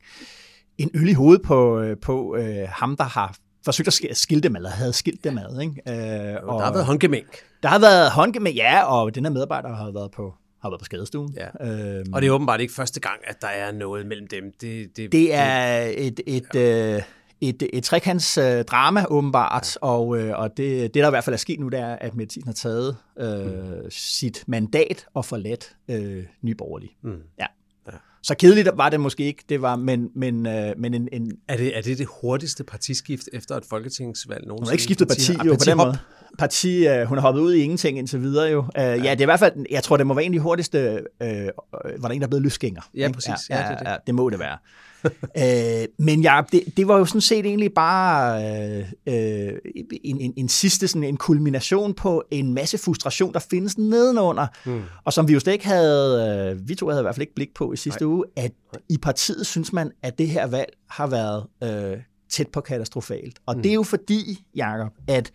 En 0.77 0.89
øl 0.93 1.09
i 1.09 1.13
hovedet 1.13 1.41
på, 1.41 1.79
øh, 1.79 1.97
på 2.01 2.35
øh, 2.35 2.67
ham, 2.69 2.95
der 2.97 3.03
har 3.03 3.35
forsøgt 3.65 3.87
at 3.87 3.93
sk- 3.93 4.13
skille 4.13 4.41
dem, 4.41 4.55
eller 4.55 4.69
havde 4.69 4.93
skilt 4.93 5.23
dem 5.23 5.37
ad. 5.37 5.61
Ikke? 5.61 5.71
Øh, 5.87 6.35
og 6.43 6.59
der 6.59 6.65
har 6.65 6.73
været 6.73 6.85
håndgemæng. 6.85 7.25
der 7.63 7.69
har 7.69 7.79
været 7.79 8.11
håndgem 8.11 8.41
med, 8.41 8.51
ja, 8.53 8.83
og 8.83 9.15
den 9.15 9.25
her 9.25 9.31
medarbejder 9.31 9.75
har 9.75 9.91
været 9.91 10.11
på, 10.11 10.33
har 10.63 10.69
været 10.69 10.79
på 10.79 10.85
skadestuen. 10.85 11.35
Ja. 11.35 11.67
Øhm, 11.67 12.13
Og 12.13 12.21
det 12.21 12.27
er 12.27 12.31
åbenbart 12.31 12.61
ikke 12.61 12.73
første 12.73 12.99
gang, 12.99 13.19
at 13.23 13.41
der 13.41 13.47
er 13.47 13.71
noget 13.71 14.05
mellem 14.05 14.27
dem. 14.27 14.43
Det, 14.61 14.97
det, 14.97 15.11
Det 15.11 15.33
er 15.33 15.91
et, 15.97 16.19
et, 16.27 16.55
øh, 16.55 17.01
et, 17.41 17.63
et 17.73 17.83
trekants 17.83 18.37
øh, 18.37 18.63
drama, 18.63 19.05
åbenbart, 19.09 19.75
ja. 19.75 19.87
og, 19.87 20.17
øh, 20.17 20.39
og 20.39 20.57
det, 20.57 20.93
det, 20.93 21.01
der 21.01 21.07
i 21.07 21.09
hvert 21.09 21.23
fald 21.23 21.33
er 21.33 21.37
sket 21.37 21.59
nu, 21.59 21.67
det 21.69 21.79
er, 21.79 21.95
at 21.95 22.15
Mette 22.15 22.41
har 22.45 22.53
taget 22.53 22.97
øh, 23.19 23.91
sit 23.91 24.43
mandat 24.47 25.05
og 25.13 25.25
forladt 25.25 25.75
øh, 25.89 26.23
Nye 26.41 26.55
Borgerlige. 26.55 26.91
Mm. 27.03 27.21
Ja. 27.39 27.45
Så 28.23 28.35
kedeligt 28.35 28.69
var 28.75 28.89
det 28.89 28.99
måske 28.99 29.23
ikke, 29.23 29.43
det 29.49 29.61
var, 29.61 29.75
men, 29.75 30.09
men, 30.15 30.47
øh, 30.47 30.73
men 30.77 30.93
en, 30.93 31.09
en, 31.11 31.31
Er 31.47 31.57
det, 31.57 31.77
er 31.77 31.81
det 31.81 31.97
det 31.97 32.07
hurtigste 32.21 32.63
partiskift 32.63 33.29
efter 33.33 33.55
et 33.55 33.65
folketingsvalg 33.69 34.47
nogensinde? 34.47 34.61
hun 34.61 34.67
har 34.67 34.71
ikke 34.71 34.83
skiftet 34.83 35.07
parti, 35.07 35.31
ah, 35.39 35.47
jo, 35.47 35.53
på 35.53 35.65
den 35.65 35.77
måde. 35.77 35.97
Parti, 36.37 36.87
øh, 36.87 37.05
hun 37.05 37.17
har 37.17 37.21
hoppet 37.21 37.41
ud 37.41 37.53
i 37.53 37.61
ingenting 37.61 37.97
indtil 37.97 38.21
videre 38.21 38.45
jo. 38.49 38.59
Uh, 38.59 38.65
ja. 38.75 38.95
ja, 38.95 39.11
det 39.11 39.19
er 39.19 39.21
i 39.21 39.25
hvert 39.25 39.39
fald, 39.39 39.53
jeg 39.71 39.83
tror, 39.83 39.97
det 39.97 40.07
må 40.07 40.13
være 40.13 40.25
en 40.25 40.31
af 40.33 40.39
de 40.39 40.39
hurtigste, 40.39 40.79
øh, 41.21 41.27
øh, 41.27 41.49
var 41.99 42.07
der 42.07 42.09
en, 42.09 42.21
der 42.21 42.27
er 42.27 42.29
blevet 42.29 42.43
løsgænger. 42.43 42.81
Ja, 42.95 43.07
ikke? 43.07 43.13
præcis. 43.13 43.49
Ja, 43.49 43.57
Ja, 43.57 43.69
det 43.69 43.79
det. 43.79 43.87
ja, 43.87 43.95
det 44.07 44.15
må 44.15 44.29
det 44.29 44.39
være. 44.39 44.57
øh, 45.43 45.87
men 45.99 46.21
ja, 46.21 46.41
det, 46.51 46.63
det 46.77 46.87
var 46.87 46.97
jo 46.97 47.05
sådan 47.05 47.21
set 47.21 47.45
egentlig 47.45 47.73
bare 47.73 48.43
øh, 48.45 48.85
øh, 49.07 49.53
en, 50.03 50.21
en, 50.21 50.33
en 50.37 50.49
sidste 50.49 50.87
sådan 50.87 51.03
en 51.03 51.17
kulmination 51.17 51.93
på 51.93 52.23
en 52.31 52.53
masse 52.53 52.77
frustration, 52.77 53.33
der 53.33 53.39
findes 53.39 53.77
nedenunder, 53.77 54.47
mm. 54.65 54.81
og 55.03 55.13
som 55.13 55.27
vi 55.27 55.33
jo 55.33 55.39
slet 55.39 55.53
ikke 55.53 55.67
havde, 55.67 56.51
øh, 56.51 56.69
vi 56.69 56.75
to 56.75 56.87
havde 56.87 57.01
i 57.01 57.03
hvert 57.03 57.15
fald 57.15 57.21
ikke 57.21 57.35
blik 57.35 57.53
på 57.55 57.73
i 57.73 57.77
sidste 57.77 58.03
Nej. 58.03 58.11
uge, 58.12 58.12
at 58.35 58.51
i 58.89 58.97
partiet 58.97 59.47
synes 59.47 59.73
man, 59.73 59.91
at 60.01 60.17
det 60.17 60.29
her 60.29 60.47
valg 60.47 60.73
har 60.89 61.07
været 61.07 61.45
øh, 61.63 61.97
tæt 62.29 62.47
på 62.47 62.61
katastrofalt. 62.61 63.39
Og 63.45 63.55
mm. 63.55 63.61
det 63.61 63.69
er 63.69 63.73
jo 63.73 63.83
fordi, 63.83 64.45
Jacob, 64.55 64.93
at 65.07 65.31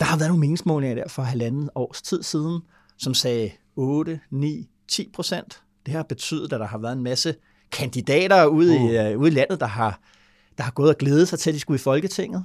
der 0.00 0.06
har 0.06 0.18
været 0.18 0.30
nogle 0.30 0.40
meningsmålinger 0.40 0.94
der 0.94 1.08
for 1.08 1.22
halvanden 1.22 1.70
års 1.74 2.02
tid 2.02 2.22
siden, 2.22 2.60
som 2.98 3.14
sagde 3.14 3.50
8, 3.76 4.20
9, 4.30 4.68
10 4.88 5.10
procent. 5.14 5.62
Det 5.86 5.94
har 5.94 6.02
betydet, 6.02 6.52
at 6.52 6.60
der 6.60 6.66
har 6.66 6.78
været 6.78 6.92
en 6.92 7.02
masse 7.02 7.34
kandidater 7.72 8.46
ude, 8.46 8.76
uh. 8.76 8.82
i, 8.82 9.14
uh, 9.14 9.20
ude 9.20 9.30
i 9.30 9.34
landet, 9.34 9.60
der 9.60 9.66
har, 9.66 10.00
der 10.58 10.64
har 10.64 10.70
gået 10.70 10.88
og 10.88 10.96
glædet 10.98 11.28
sig 11.28 11.38
til, 11.38 11.50
at 11.50 11.54
de 11.54 11.60
skulle 11.60 11.76
i 11.76 11.78
Folketinget. 11.78 12.44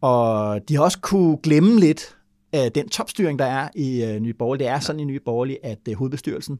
Og 0.00 0.60
de 0.68 0.74
har 0.74 0.82
også 0.82 0.98
kunne 1.00 1.36
glemme 1.36 1.80
lidt 1.80 2.16
af 2.52 2.72
den 2.72 2.88
topstyring, 2.88 3.38
der 3.38 3.44
er 3.44 3.68
i 3.74 4.04
uh, 4.04 4.22
Nye 4.22 4.34
Borgerlige. 4.34 4.66
Det 4.66 4.74
er 4.74 4.80
sådan 4.80 5.00
i 5.00 5.04
Nye 5.04 5.20
Borgerlige, 5.20 5.64
at 5.64 5.78
uh, 5.88 5.94
hovedbestyrelsen 5.94 6.58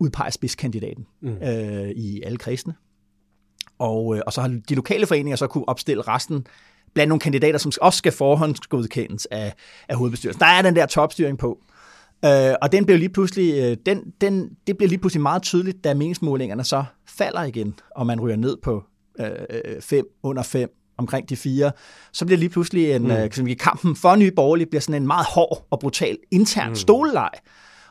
udpeger 0.00 0.30
spidskandidaten 0.30 1.06
mm. 1.22 1.28
uh, 1.28 1.88
i 1.88 2.22
alle 2.22 2.38
kredsene. 2.38 2.74
Og, 3.78 4.06
uh, 4.06 4.18
og 4.26 4.32
så 4.32 4.40
har 4.40 4.60
de 4.68 4.74
lokale 4.74 5.06
foreninger 5.06 5.36
så 5.36 5.46
kunne 5.46 5.68
opstille 5.68 6.02
resten 6.02 6.46
blandt 6.94 7.08
nogle 7.08 7.20
kandidater, 7.20 7.58
som 7.58 7.72
også 7.80 7.96
skal 7.96 8.12
forhåndsgodkendes 8.12 9.26
af, 9.30 9.54
af 9.88 9.96
hovedbestyrelsen. 9.96 10.40
Der 10.40 10.46
er 10.46 10.62
den 10.62 10.76
der 10.76 10.86
topstyring 10.86 11.38
på. 11.38 11.58
Øh, 12.24 12.54
og 12.62 12.72
den 12.72 12.84
bliver 12.84 12.98
lige 12.98 13.08
pludselig, 13.08 13.54
øh, 13.54 13.76
den, 13.86 14.12
den, 14.20 14.50
det 14.66 14.76
bliver 14.76 14.88
lige 14.88 14.98
pludselig 14.98 15.22
meget 15.22 15.42
tydeligt, 15.42 15.84
da 15.84 15.94
meningsmålingerne 15.94 16.64
så 16.64 16.84
falder 17.06 17.42
igen, 17.42 17.74
og 17.96 18.06
man 18.06 18.20
ryger 18.20 18.36
ned 18.36 18.56
på 18.62 18.84
øh, 19.20 19.80
fem, 19.80 20.04
under 20.22 20.42
fem, 20.42 20.74
omkring 20.96 21.28
de 21.28 21.36
fire, 21.36 21.72
så 22.12 22.26
bliver 22.26 22.38
lige 22.38 22.48
pludselig 22.48 22.90
en, 22.92 23.02
mm. 23.02 23.10
øh, 23.10 23.56
kampen 23.56 23.96
for 23.96 24.16
Nye 24.16 24.30
Borgerlige 24.30 24.66
bliver 24.66 24.80
sådan 24.80 25.02
en 25.02 25.06
meget 25.06 25.26
hård 25.26 25.66
og 25.70 25.80
brutal 25.80 26.18
intern 26.30 26.68
mm. 26.68 26.74
stoleleg. 26.74 27.30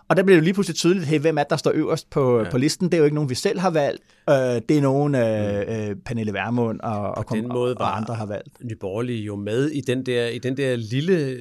Og 0.10 0.18
der 0.18 0.24
bliver 0.24 0.38
det 0.38 0.44
lige 0.44 0.54
pludselig 0.54 0.76
tydeligt, 0.76 1.06
hey, 1.06 1.20
hvem 1.20 1.38
er 1.38 1.44
der 1.44 1.58
står 1.58 1.72
øverst 1.74 2.10
på, 2.10 2.40
ja. 2.40 2.50
på 2.50 2.58
listen. 2.58 2.86
Det 2.86 2.94
er 2.94 2.98
jo 2.98 3.04
ikke 3.04 3.16
nogen, 3.16 3.30
vi 3.30 3.36
selv 3.36 3.60
har 3.60 3.70
valgt. 3.70 4.04
Øh, 4.30 4.62
det 4.70 4.78
er 4.78 4.82
nogen, 4.82 5.16
øh, 5.16 5.22
mm. 5.22 5.74
øh, 5.74 5.96
Pernille 6.06 6.34
Vermund 6.34 6.80
og, 6.80 7.18
og, 7.18 7.26
den 7.32 7.48
måde 7.48 7.74
og, 7.74 7.82
og 7.82 7.98
andre 7.98 8.16
har 8.16 8.26
valgt. 8.26 8.64
Nyborgerlige 8.64 9.24
jo 9.24 9.36
med 9.36 9.70
i 9.70 9.82
den 9.82 10.06
der, 10.06 10.28
i 10.28 10.38
den 10.38 10.58
der 10.58 10.76
lille 10.76 11.38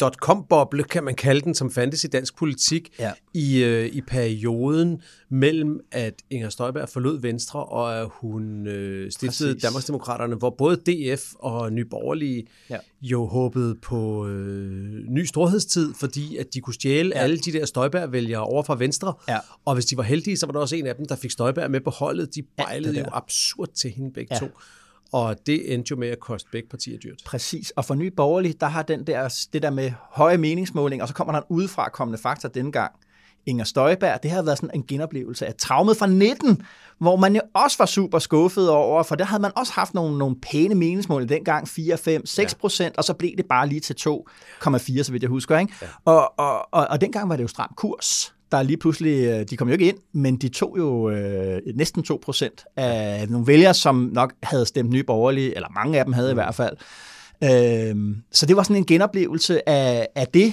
dot-com-boble, 0.00 0.82
kan 0.82 1.04
man 1.04 1.14
kalde 1.14 1.40
den, 1.40 1.54
som 1.54 1.70
fandtes 1.70 2.04
i 2.04 2.06
dansk 2.06 2.36
politik 2.36 2.94
ja. 2.98 3.12
i, 3.34 3.64
øh, 3.64 3.86
i 3.86 4.00
perioden 4.00 5.02
mellem, 5.28 5.80
at 5.92 6.14
Inger 6.30 6.48
Støjberg 6.48 6.88
forlod 6.88 7.20
Venstre, 7.20 7.64
og 7.64 8.00
at 8.00 8.08
hun 8.10 8.66
øh, 8.66 9.12
stiftede 9.12 9.52
Præcis. 9.52 9.62
Danmarksdemokraterne, 9.62 10.36
hvor 10.36 10.50
både 10.50 10.76
DF 10.76 11.32
og 11.34 11.72
Nyborgerlige 11.72 12.46
ja. 12.70 12.76
jo 13.02 13.26
håbede 13.26 13.74
på 13.74 14.26
øh, 14.26 15.08
ny 15.08 15.24
storhedstid, 15.24 15.94
fordi 15.94 16.36
at 16.36 16.46
de 16.54 16.60
kunne 16.60 16.74
stjæle 16.74 17.12
ja. 17.14 17.22
alle 17.22 17.38
de 17.38 17.52
der 17.52 17.66
Støjberg-vælgere 17.66 18.42
over 18.42 18.62
fra 18.62 18.76
Venstre, 18.76 19.14
ja. 19.28 19.38
og 19.64 19.74
hvis 19.74 19.84
de 19.84 19.96
var 19.96 20.02
heldige, 20.02 20.36
så 20.36 20.46
var 20.46 20.52
der 20.52 20.60
også 20.60 20.76
en 20.76 20.86
af 20.86 20.94
dem, 20.94 21.06
der 21.06 21.16
fik 21.16 21.30
Støjberg 21.30 21.70
med 21.70 21.80
på 21.80 21.90
holdet. 21.98 22.34
De 22.34 22.42
bejlede 22.42 22.94
ja, 22.94 23.00
jo 23.00 23.06
absurd 23.12 23.68
til 23.74 23.90
hende 23.90 24.12
begge 24.12 24.34
ja. 24.34 24.38
to. 24.38 24.48
Og 25.12 25.36
det 25.46 25.74
endte 25.74 25.90
jo 25.90 25.96
med 25.96 26.08
at 26.08 26.20
koste 26.20 26.48
begge 26.52 26.68
partier 26.68 26.98
dyrt. 26.98 27.22
Præcis. 27.24 27.70
Og 27.70 27.84
for 27.84 27.94
Ny 27.94 28.06
Borgerlig, 28.06 28.60
der 28.60 28.66
har 28.66 28.82
den 28.82 29.06
der, 29.06 29.46
det 29.52 29.62
der 29.62 29.70
med 29.70 29.92
høje 30.10 30.38
meningsmåling, 30.38 31.02
og 31.02 31.08
så 31.08 31.14
kommer 31.14 31.32
der 31.32 31.40
en 31.40 31.46
udefra 31.48 31.88
kommende 31.88 32.18
faktor 32.18 32.48
denne 32.48 32.72
gang. 32.72 32.92
Inger 33.46 33.64
Støjberg, 33.64 34.22
det 34.22 34.30
har 34.30 34.42
været 34.42 34.58
sådan 34.58 34.70
en 34.74 34.86
genoplevelse 34.86 35.46
af 35.46 35.54
traumet 35.54 35.96
fra 35.96 36.06
19, 36.06 36.62
hvor 36.98 37.16
man 37.16 37.34
jo 37.34 37.40
også 37.54 37.76
var 37.78 37.86
super 37.86 38.18
skuffet 38.18 38.70
over, 38.70 39.02
for 39.02 39.14
der 39.14 39.24
havde 39.24 39.42
man 39.42 39.52
også 39.56 39.72
haft 39.72 39.94
nogle, 39.94 40.18
nogle 40.18 40.36
pæne 40.40 40.74
meningsmål 40.74 41.28
dengang, 41.28 41.68
4, 41.68 41.96
5, 41.98 42.26
6 42.26 42.54
procent, 42.54 42.94
ja. 42.94 42.98
og 42.98 43.04
så 43.04 43.14
blev 43.14 43.36
det 43.36 43.46
bare 43.46 43.68
lige 43.68 43.80
til 43.80 43.94
2,4, 43.94 45.02
så 45.02 45.12
vidt 45.12 45.22
jeg 45.22 45.30
husker. 45.30 45.58
Ikke? 45.58 45.72
Ja. 45.82 45.86
Og, 46.04 46.38
og, 46.38 46.74
og, 46.74 46.86
og 46.90 47.00
dengang 47.00 47.28
var 47.28 47.36
det 47.36 47.42
jo 47.42 47.48
stram 47.48 47.72
kurs 47.76 48.34
der 48.52 48.62
lige 48.62 48.76
pludselig, 48.76 49.24
øh, 49.24 49.44
de 49.50 49.56
kom 49.56 49.68
jo 49.68 49.72
ikke 49.72 49.88
ind, 49.88 49.98
men 50.12 50.36
de 50.36 50.48
tog 50.48 50.74
jo 50.78 51.10
øh, 51.10 51.60
næsten 51.74 52.02
2 52.02 52.20
procent 52.22 52.64
af 52.76 53.28
nogle 53.28 53.46
vælgere, 53.46 53.74
som 53.74 54.10
nok 54.12 54.32
havde 54.42 54.66
stemt 54.66 54.90
nye 54.90 55.02
borgerlige, 55.02 55.54
eller 55.54 55.68
mange 55.68 55.98
af 55.98 56.04
dem 56.04 56.12
havde 56.12 56.30
i 56.30 56.32
mm. 56.32 56.36
hvert 56.36 56.54
fald. 56.54 56.76
Øh, 57.44 58.16
så 58.32 58.46
det 58.46 58.56
var 58.56 58.62
sådan 58.62 58.76
en 58.76 58.86
genoplevelse 58.86 59.68
af, 59.68 60.08
af 60.14 60.26
det. 60.26 60.52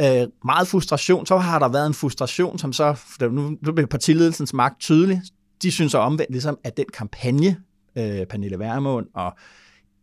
Øh, 0.00 0.26
meget 0.44 0.68
frustration. 0.68 1.26
Så 1.26 1.38
har 1.38 1.58
der 1.58 1.68
været 1.68 1.86
en 1.86 1.94
frustration, 1.94 2.58
som 2.58 2.72
så, 2.72 2.96
nu, 3.20 3.56
nu 3.62 3.72
bliver 3.72 3.86
partiledelsens 3.86 4.54
magt 4.54 4.80
tydelig. 4.80 5.22
De 5.62 5.70
synes 5.70 5.92
så 5.92 5.98
omvendt, 5.98 6.30
ligesom, 6.30 6.58
at 6.64 6.76
den 6.76 6.84
kampagne, 6.94 7.56
øh, 7.98 8.26
Pernille 8.26 8.58
Vermund 8.58 9.06
og 9.14 9.32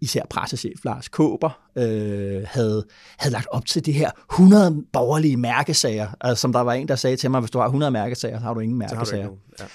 især 0.05 0.21
pressechef 0.29 0.85
Lars 0.85 1.07
Kåber, 1.07 1.59
øh, 1.75 2.43
havde, 2.47 2.85
havde 3.17 3.33
lagt 3.33 3.47
op 3.51 3.65
til 3.65 3.85
det 3.85 3.93
her 3.93 4.11
100 4.31 4.83
borgerlige 4.93 5.37
mærkesager. 5.37 6.07
Altså, 6.21 6.41
som 6.41 6.53
der 6.53 6.59
var 6.59 6.73
en, 6.73 6.87
der 6.87 6.95
sagde 6.95 7.17
til 7.17 7.31
mig, 7.31 7.39
hvis 7.39 7.51
du 7.51 7.59
har 7.59 7.65
100 7.65 7.91
mærkesager, 7.91 8.39
så 8.39 8.43
har 8.43 8.53
du 8.53 8.59
ingen 8.59 8.77
mærkesager. 8.77 9.27
Du 9.27 9.37
ja. 9.59 9.65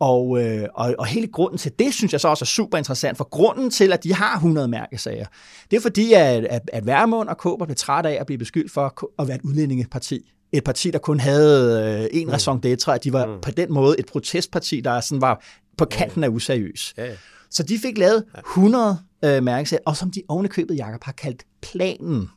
Og, 0.00 0.44
øh, 0.44 0.68
og, 0.74 0.94
og 0.98 1.06
hele 1.06 1.26
grunden 1.26 1.58
til 1.58 1.72
det, 1.78 1.94
synes 1.94 2.12
jeg 2.12 2.20
så 2.20 2.28
også 2.28 2.42
er 2.42 2.46
super 2.46 2.78
interessant, 2.78 3.16
for 3.16 3.24
grunden 3.24 3.70
til, 3.70 3.92
at 3.92 4.04
de 4.04 4.14
har 4.14 4.34
100 4.34 4.68
mærkesager, 4.68 5.26
det 5.70 5.76
er 5.76 5.80
fordi, 5.80 6.12
at, 6.12 6.44
at, 6.44 6.70
at 6.72 6.86
Værmund 6.86 7.28
og 7.28 7.36
Kåber 7.36 7.64
blev 7.64 7.76
træt 7.76 8.06
af 8.06 8.16
at 8.20 8.26
blive 8.26 8.38
beskyldt 8.38 8.72
for 8.72 9.12
at 9.22 9.28
være 9.28 9.36
et 9.36 9.42
udlændingeparti. 9.42 10.32
Et 10.52 10.64
parti, 10.64 10.90
der 10.90 10.98
kun 10.98 11.20
havde 11.20 12.08
øh, 12.12 12.20
en 12.20 12.26
mm. 12.26 12.32
raison 12.32 12.60
d'etre, 12.66 12.90
at 12.92 13.04
de 13.04 13.12
var 13.12 13.26
mm. 13.26 13.40
på 13.40 13.50
den 13.50 13.72
måde 13.72 13.98
et 13.98 14.06
protestparti, 14.06 14.80
der 14.80 15.00
sådan 15.00 15.20
var 15.20 15.44
på 15.78 15.84
kanten 15.84 16.24
af 16.24 16.28
useriøs. 16.28 16.94
Ja, 16.96 17.04
ja. 17.04 17.12
Så 17.50 17.62
de 17.62 17.78
fik 17.78 17.98
lavet 17.98 18.24
100 18.38 18.98
øh, 19.24 19.42
mærkesager, 19.42 19.82
og 19.86 19.96
som 19.96 20.10
de 20.10 20.22
ovenikøbet, 20.28 20.76
Jacob, 20.76 21.04
har 21.04 21.12
kaldt 21.12 21.44
planen. 21.62 22.28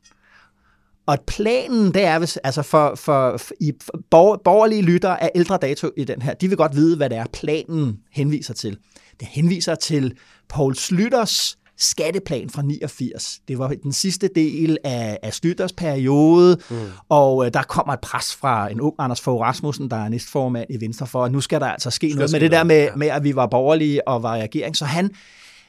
Og 1.06 1.18
planen, 1.28 1.94
det 1.94 2.04
er, 2.04 2.20
hvis, 2.20 2.38
altså 2.38 2.62
for, 2.62 2.96
for, 2.96 3.38
for, 3.38 3.54
i, 3.60 3.74
for 3.82 4.02
borgerlige 4.44 4.82
lyttere 4.82 5.24
af 5.24 5.32
ældre 5.36 5.58
dato 5.58 5.90
i 5.98 6.04
den 6.04 6.22
her, 6.22 6.34
de 6.34 6.48
vil 6.48 6.58
godt 6.58 6.76
vide, 6.76 6.98
hvad 6.98 7.10
det 7.10 7.18
er, 7.18 7.26
planen 7.34 8.00
henviser 8.12 8.54
til. 8.54 8.78
Det 9.20 9.28
henviser 9.28 9.76
til 9.76 10.18
Paul 10.50 10.76
Slytters 10.76 11.58
skatteplan 11.82 12.50
fra 12.50 12.62
89. 12.62 13.40
Det 13.48 13.60
var 13.60 13.68
den 13.68 13.94
sidste 13.94 14.30
del 14.36 14.78
af, 14.84 15.20
af 15.24 15.34
Slytters 15.34 15.74
periode, 15.74 16.58
mm. 16.70 16.76
og 17.10 17.46
øh, 17.46 17.54
der 17.54 17.64
kommer 17.64 17.94
et 17.94 18.00
pres 18.00 18.36
fra 18.36 18.72
en 18.72 18.82
ung 18.82 18.96
Anders 19.00 19.22
Fogh 19.22 19.42
Rasmussen, 19.42 19.90
der 19.90 19.98
er 19.98 20.10
næstformand 20.10 20.66
i 20.70 20.82
Venstre, 20.82 21.08
for 21.08 21.26
at 21.26 21.32
nu 21.32 21.42
skal 21.42 21.60
der 21.60 21.68
altså 21.68 21.90
ske 21.90 22.10
skal 22.10 22.18
noget 22.18 22.32
med 22.32 22.40
det 22.40 22.52
der 22.52 22.64
med, 22.64 22.84
ja. 22.84 22.96
med, 22.96 23.08
at 23.08 23.24
vi 23.24 23.36
var 23.36 23.48
borgerlige 23.48 24.08
og 24.08 24.24
var 24.24 24.36
i 24.36 24.42
regering. 24.42 24.78
Så 24.78 24.86
han, 24.86 25.10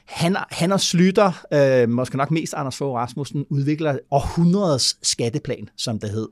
han, 0.05 0.37
han 0.51 0.71
og 0.71 0.79
Slytter, 0.79 1.45
øh, 1.53 1.89
måske 1.89 2.17
nok 2.17 2.31
mest 2.31 2.53
Anders 2.53 2.77
Fogh 2.77 2.95
Rasmussen, 2.95 3.45
udvikler 3.49 3.97
århundredets 4.11 4.97
skatteplan, 5.01 5.69
som 5.77 5.99
det 5.99 6.09
hed. 6.09 6.27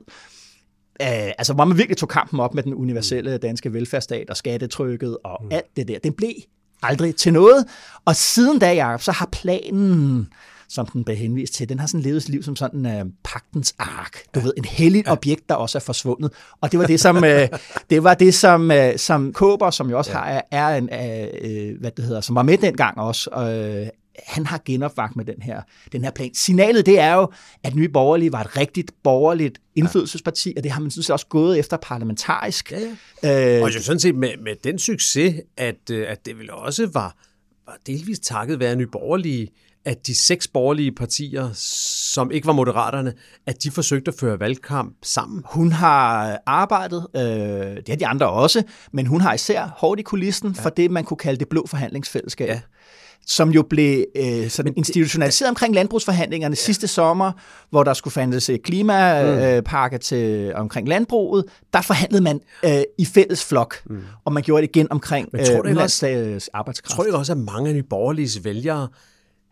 Uh, 1.00 1.08
altså, 1.08 1.52
hvor 1.54 1.64
man 1.64 1.78
virkelig 1.78 1.96
tog 1.96 2.08
kampen 2.08 2.40
op 2.40 2.54
med 2.54 2.62
den 2.62 2.74
universelle 2.74 3.38
danske 3.38 3.72
velfærdsstat 3.72 4.30
og 4.30 4.36
skattetrykket 4.36 5.16
og 5.24 5.38
mm. 5.44 5.48
alt 5.52 5.76
det 5.76 5.88
der. 5.88 5.98
Den 5.98 6.12
blev 6.12 6.32
aldrig 6.82 7.16
til 7.16 7.32
noget. 7.32 7.64
Og 8.04 8.16
siden 8.16 8.58
da, 8.58 8.74
Jacob, 8.74 9.02
så 9.02 9.12
har 9.12 9.28
planen 9.32 10.28
som 10.72 10.86
den 10.86 11.04
blev 11.04 11.16
henvist 11.16 11.54
til, 11.54 11.68
den 11.68 11.78
har 11.78 11.86
sådan 11.86 12.00
levet 12.00 12.22
sit 12.22 12.30
liv 12.30 12.42
som 12.42 12.56
sådan 12.56 12.86
uh, 12.86 13.10
pagtens 13.24 13.74
ark. 13.78 14.18
Du 14.34 14.40
ja. 14.40 14.44
ved, 14.44 14.52
en 14.56 14.64
hellig 14.64 15.04
ja. 15.06 15.12
objekt, 15.12 15.48
der 15.48 15.54
også 15.54 15.78
er 15.78 15.80
forsvundet. 15.80 16.32
Og 16.60 16.72
det 16.72 16.80
var 16.80 16.86
det, 16.86 17.00
som, 17.00 17.16
uh, 17.16 17.22
det 17.90 18.04
var 18.04 18.14
det, 18.14 18.34
som, 18.34 18.70
uh, 18.70 18.96
som 18.96 19.32
Kåber, 19.32 19.70
som 19.70 19.90
jo 19.90 19.98
også 19.98 20.10
ja. 20.10 20.18
har, 20.18 20.44
er 20.50 20.68
en, 20.68 20.84
uh, 20.84 21.80
hvad 21.80 21.90
det 21.90 22.04
hedder, 22.04 22.20
som 22.20 22.36
var 22.36 22.42
med 22.42 22.58
dengang 22.58 22.98
også, 22.98 23.30
uh, 23.36 23.88
han 24.26 24.46
har 24.46 24.62
genopvagt 24.64 25.16
med 25.16 25.24
den 25.24 25.42
her, 25.42 25.62
den 25.92 26.04
her 26.04 26.10
plan. 26.10 26.34
Signalet 26.34 26.86
det 26.86 26.98
er 26.98 27.14
jo, 27.14 27.32
at 27.62 27.74
Nye 27.74 27.88
Borgerlige 27.88 28.32
var 28.32 28.40
et 28.40 28.56
rigtigt 28.56 28.92
borgerligt 29.02 29.60
indflydelsesparti, 29.74 30.54
og 30.56 30.62
det 30.62 30.72
har 30.72 30.80
man 30.80 30.90
sådan 30.90 31.02
set 31.02 31.10
også 31.10 31.26
gået 31.26 31.58
efter 31.58 31.76
parlamentarisk. 31.76 32.72
Ja, 32.72 32.78
ja. 33.22 33.56
Øh, 33.56 33.62
og 33.62 33.74
jo 33.74 33.82
sådan 33.82 34.00
set 34.00 34.14
med, 34.14 34.30
med 34.42 34.56
den 34.64 34.78
succes, 34.78 35.34
at, 35.56 35.90
at 35.90 36.26
det 36.26 36.38
vel 36.38 36.50
også 36.50 36.86
var, 36.92 37.16
var 37.66 37.78
delvis 37.86 38.18
takket 38.18 38.60
være 38.60 38.76
Nye 38.76 38.86
Borgerlige, 38.86 39.48
at 39.84 40.06
de 40.06 40.18
seks 40.18 40.48
borgerlige 40.48 40.92
partier, 40.92 41.50
som 42.12 42.30
ikke 42.30 42.46
var 42.46 42.52
moderaterne, 42.52 43.14
at 43.46 43.62
de 43.62 43.70
forsøgte 43.70 44.08
at 44.08 44.14
føre 44.20 44.40
valgkamp 44.40 44.96
sammen? 45.02 45.42
Hun 45.46 45.72
har 45.72 46.38
arbejdet, 46.46 47.06
øh, 47.16 47.22
det 47.76 47.88
har 47.88 47.96
de 47.96 48.06
andre 48.06 48.28
også, 48.28 48.62
men 48.92 49.06
hun 49.06 49.20
har 49.20 49.34
især 49.34 49.66
hårdt 49.76 50.00
i 50.00 50.02
kulissen 50.02 50.54
ja. 50.56 50.62
for 50.62 50.70
det, 50.70 50.90
man 50.90 51.04
kunne 51.04 51.16
kalde 51.16 51.38
det 51.38 51.48
blå 51.48 51.66
forhandlingsfællesskab. 51.66 52.48
Ja 52.48 52.60
som 53.26 53.50
jo 53.50 53.62
blev 53.62 54.04
øh, 54.16 54.48
sådan 54.48 54.74
institutionaliseret 54.76 55.48
omkring 55.48 55.74
landbrugsforhandlingerne 55.74 56.52
ja. 56.52 56.62
sidste 56.62 56.88
sommer, 56.88 57.32
hvor 57.70 57.82
der 57.82 57.94
skulle 57.94 58.14
fandes 58.14 58.50
klimapakke 58.64 59.96
mm. 59.96 60.00
til 60.00 60.52
omkring 60.54 60.88
landbruget. 60.88 61.44
Der 61.72 61.82
forhandlede 61.82 62.22
man 62.22 62.40
øh, 62.64 62.82
i 62.98 63.04
fælles 63.04 63.44
flok, 63.44 63.76
mm. 63.84 64.02
og 64.24 64.32
man 64.32 64.42
gjorde 64.42 64.62
det 64.62 64.76
igen 64.76 64.92
omkring 64.92 65.28
øh, 65.34 66.40
arbejdskraft. 66.52 66.96
Tror 66.96 67.04
jeg 67.04 67.14
også, 67.14 67.32
at 67.32 67.38
mange 67.38 67.68
af 67.68 67.74
de 67.74 67.82
borgerlige 67.82 68.44
vælgere 68.44 68.88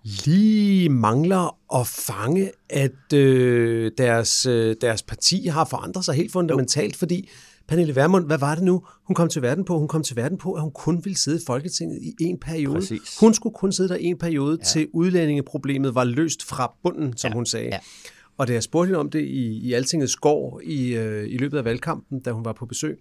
lige 0.04 0.88
mangler 0.88 1.56
at 1.80 1.86
fange, 1.86 2.50
at 2.70 3.12
øh, 3.14 3.90
deres, 3.98 4.46
øh, 4.46 4.76
deres 4.80 5.02
parti 5.02 5.46
har 5.46 5.64
forandret 5.64 6.04
sig 6.04 6.14
helt 6.14 6.32
fundamentalt, 6.32 6.96
fordi 6.96 7.28
Pernille 7.70 7.96
Vermund, 7.96 8.26
hvad 8.26 8.38
var 8.38 8.54
det 8.54 8.64
nu, 8.64 8.82
hun 9.06 9.14
kom 9.14 9.28
til 9.28 9.42
verden 9.42 9.64
på? 9.64 9.78
Hun 9.78 9.88
kom 9.88 10.02
til 10.02 10.16
verden 10.16 10.38
på, 10.38 10.52
at 10.52 10.62
hun 10.62 10.70
kun 10.72 11.04
ville 11.04 11.16
sidde 11.16 11.38
i 11.38 11.40
Folketinget 11.46 11.98
i 12.02 12.24
en 12.24 12.38
periode. 12.38 12.74
Præcis. 12.74 13.18
Hun 13.20 13.34
skulle 13.34 13.54
kun 13.54 13.72
sidde 13.72 13.88
der 13.88 13.94
en 13.94 14.18
periode, 14.18 14.58
ja. 14.60 14.64
til 14.64 14.88
udlændingeproblemet 14.92 15.94
var 15.94 16.04
løst 16.04 16.44
fra 16.44 16.74
bunden, 16.82 17.16
som 17.16 17.28
ja. 17.28 17.34
hun 17.34 17.46
sagde. 17.46 17.66
Ja. 17.66 17.78
Og 18.38 18.48
da 18.48 18.52
jeg 18.52 18.62
spurgte 18.62 18.86
hende 18.86 18.98
om 18.98 19.10
det 19.10 19.20
i, 19.20 19.58
i 19.58 19.72
Altingets 19.72 20.16
gård 20.16 20.62
i, 20.62 20.94
øh, 20.94 21.28
i 21.28 21.36
løbet 21.36 21.58
af 21.58 21.64
valgkampen, 21.64 22.20
da 22.20 22.30
hun 22.30 22.44
var 22.44 22.52
på 22.52 22.66
besøg, 22.66 22.98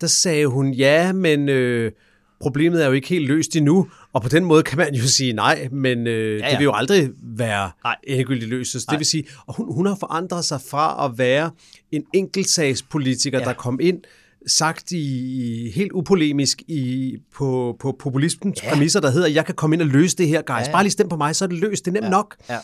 der 0.00 0.06
sagde 0.06 0.46
hun, 0.46 0.72
ja, 0.72 1.12
men 1.12 1.48
øh, 1.48 1.92
problemet 2.40 2.82
er 2.82 2.86
jo 2.86 2.92
ikke 2.92 3.08
helt 3.08 3.26
løst 3.26 3.56
endnu, 3.56 3.88
og 4.12 4.22
på 4.22 4.28
den 4.28 4.44
måde 4.44 4.62
kan 4.62 4.78
man 4.78 4.94
jo 4.94 5.06
sige 5.18 5.32
nej, 5.32 5.68
men 5.72 6.06
øh, 6.06 6.40
ja, 6.40 6.44
ja. 6.44 6.50
det 6.50 6.58
vil 6.58 6.64
jo 6.64 6.72
aldrig 6.74 7.10
være 7.22 7.70
endegyldigt 8.04 8.50
løst. 8.50 8.72
Så 8.72 8.86
det 8.90 8.98
vil 8.98 9.06
sige, 9.06 9.24
og 9.46 9.54
hun, 9.54 9.74
hun 9.74 9.86
har 9.86 9.96
forandret 10.00 10.44
sig 10.44 10.60
fra 10.70 11.04
at 11.04 11.18
være 11.18 11.50
en 11.92 12.04
enkeltsagspolitiker, 12.12 13.38
ja. 13.38 13.44
der 13.44 13.52
kom 13.52 13.78
ind, 13.82 13.98
sagt 14.46 14.92
i 14.92 15.72
helt 15.74 15.92
upolemisk 15.92 16.62
i, 16.68 17.16
på, 17.34 17.76
på 17.80 17.96
populismens 17.98 18.62
ja. 18.62 18.70
præmisser, 18.70 19.00
der 19.00 19.10
hedder, 19.10 19.28
jeg 19.28 19.46
kan 19.46 19.54
komme 19.54 19.76
ind 19.76 19.82
og 19.82 19.88
løse 19.88 20.16
det 20.16 20.28
her, 20.28 20.42
guys. 20.42 20.66
Ja. 20.66 20.72
Bare 20.72 20.82
lige 20.82 20.92
stem 20.92 21.08
på 21.08 21.16
mig, 21.16 21.36
så 21.36 21.44
er 21.44 21.48
det 21.48 21.58
løst. 21.58 21.84
Det 21.84 21.90
er 21.90 21.92
nemt 21.92 22.04
ja. 22.04 22.10
nok. 22.10 22.36
Ja. 22.48 22.58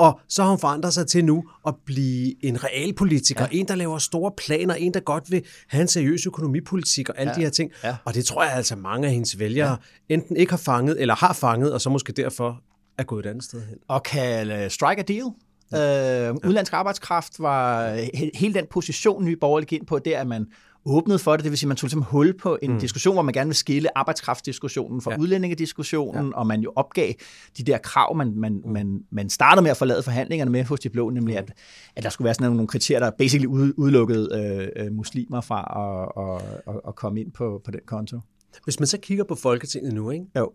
Og 0.00 0.20
så 0.28 0.42
har 0.42 0.50
hun 0.50 0.58
forandret 0.58 0.94
sig 0.94 1.06
til 1.06 1.24
nu 1.24 1.44
at 1.66 1.74
blive 1.86 2.44
en 2.44 2.64
realpolitiker, 2.64 3.46
ja. 3.52 3.58
en, 3.58 3.68
der 3.68 3.74
laver 3.74 3.98
store 3.98 4.32
planer, 4.36 4.74
en, 4.74 4.94
der 4.94 5.00
godt 5.00 5.30
vil 5.30 5.42
have 5.68 5.82
en 5.82 5.88
seriøs 5.88 6.26
økonomipolitik 6.26 7.08
og 7.08 7.18
alle 7.18 7.30
ja. 7.30 7.36
de 7.36 7.40
her 7.40 7.50
ting. 7.50 7.70
Ja. 7.84 7.96
Og 8.04 8.14
det 8.14 8.24
tror 8.24 8.44
jeg 8.44 8.52
altså 8.52 8.76
mange 8.76 9.06
af 9.06 9.12
hendes 9.12 9.38
vælgere 9.38 9.76
ja. 10.08 10.14
enten 10.14 10.36
ikke 10.36 10.52
har 10.52 10.56
fanget, 10.58 11.00
eller 11.00 11.14
har 11.14 11.32
fanget, 11.32 11.72
og 11.72 11.80
så 11.80 11.90
måske 11.90 12.12
derfor 12.12 12.62
er 12.98 13.02
gået 13.02 13.26
et 13.26 13.30
andet 13.30 13.44
sted 13.44 13.66
hen. 13.66 13.78
Og 13.88 14.02
kan 14.02 14.70
strike 14.70 15.00
a 15.00 15.02
deal? 15.02 15.24
Ja. 15.72 16.28
Øh, 16.28 16.34
udlandsk 16.46 16.72
arbejdskraft 16.72 17.32
var 17.38 17.94
hele 18.34 18.54
den 18.54 18.66
position, 18.70 19.24
nye 19.24 19.36
borgerlige 19.36 19.68
gik 19.68 19.78
ind 19.78 19.86
på, 19.86 19.98
det 19.98 20.16
er, 20.16 20.20
at 20.20 20.26
man 20.26 20.46
åbnede 20.84 21.18
for 21.18 21.36
det, 21.36 21.44
det 21.44 21.50
vil 21.50 21.58
sige, 21.58 21.68
man 21.68 21.76
tog 21.76 21.86
ligesom 21.86 22.02
hul 22.02 22.38
på 22.38 22.58
en 22.62 22.72
mm. 22.72 22.80
diskussion, 22.80 23.14
hvor 23.14 23.22
man 23.22 23.34
gerne 23.34 23.48
vil 23.48 23.56
skille 23.56 23.98
arbejdskraftdiskussionen 23.98 25.00
fra 25.00 25.10
ja. 25.10 25.18
udlændingediskussionen, 25.18 26.26
ja. 26.26 26.36
og 26.36 26.46
man 26.46 26.60
jo 26.60 26.72
opgav 26.76 27.12
de 27.58 27.62
der 27.62 27.78
krav, 27.78 28.16
man, 28.16 28.32
man, 28.36 28.52
mm. 28.64 28.72
man, 28.72 29.04
man 29.10 29.30
startede 29.30 29.62
med 29.62 29.70
at 29.70 29.76
forlade 29.76 30.02
forhandlingerne 30.02 30.50
med 30.50 30.64
hos 30.64 30.80
de 30.80 30.90
blå, 30.90 31.10
nemlig 31.10 31.38
at, 31.38 31.52
at 31.96 32.02
der 32.02 32.10
skulle 32.10 32.26
være 32.26 32.34
sådan 32.34 32.52
nogle 32.52 32.68
kriterier, 32.68 33.00
der 33.00 33.10
basically 33.18 33.46
udelukkede 33.76 34.28
øh, 34.76 34.84
øh, 34.84 34.92
muslimer 34.92 35.40
fra 35.40 35.60
at, 35.82 36.22
at, 36.24 36.74
at, 36.74 36.80
at 36.88 36.94
komme 36.94 37.20
ind 37.20 37.32
på, 37.32 37.60
på 37.64 37.70
den 37.70 37.80
konto. 37.86 38.20
Hvis 38.64 38.80
man 38.80 38.86
så 38.86 38.98
kigger 38.98 39.24
på 39.24 39.34
Folketinget 39.34 39.94
nu, 39.94 40.10
ikke? 40.10 40.26
Jo. 40.36 40.52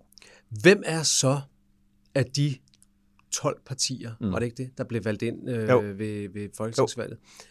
hvem 0.50 0.84
er 0.86 1.04
så 1.04 1.40
af 2.16 2.26
de 2.26 2.56
12 3.32 3.60
partier, 3.66 4.12
mm. 4.22 4.32
var 4.32 4.40
det 4.40 4.46
ikke 4.46 4.58
det, 4.58 4.78
der 4.78 4.84
blev 4.84 5.06
valgt 5.06 5.22
ind 5.22 5.50
øh, 5.50 6.00
ved, 6.00 6.34
ved 6.34 6.50
folketingsvalget? 6.58 7.18
Jo. 7.22 7.46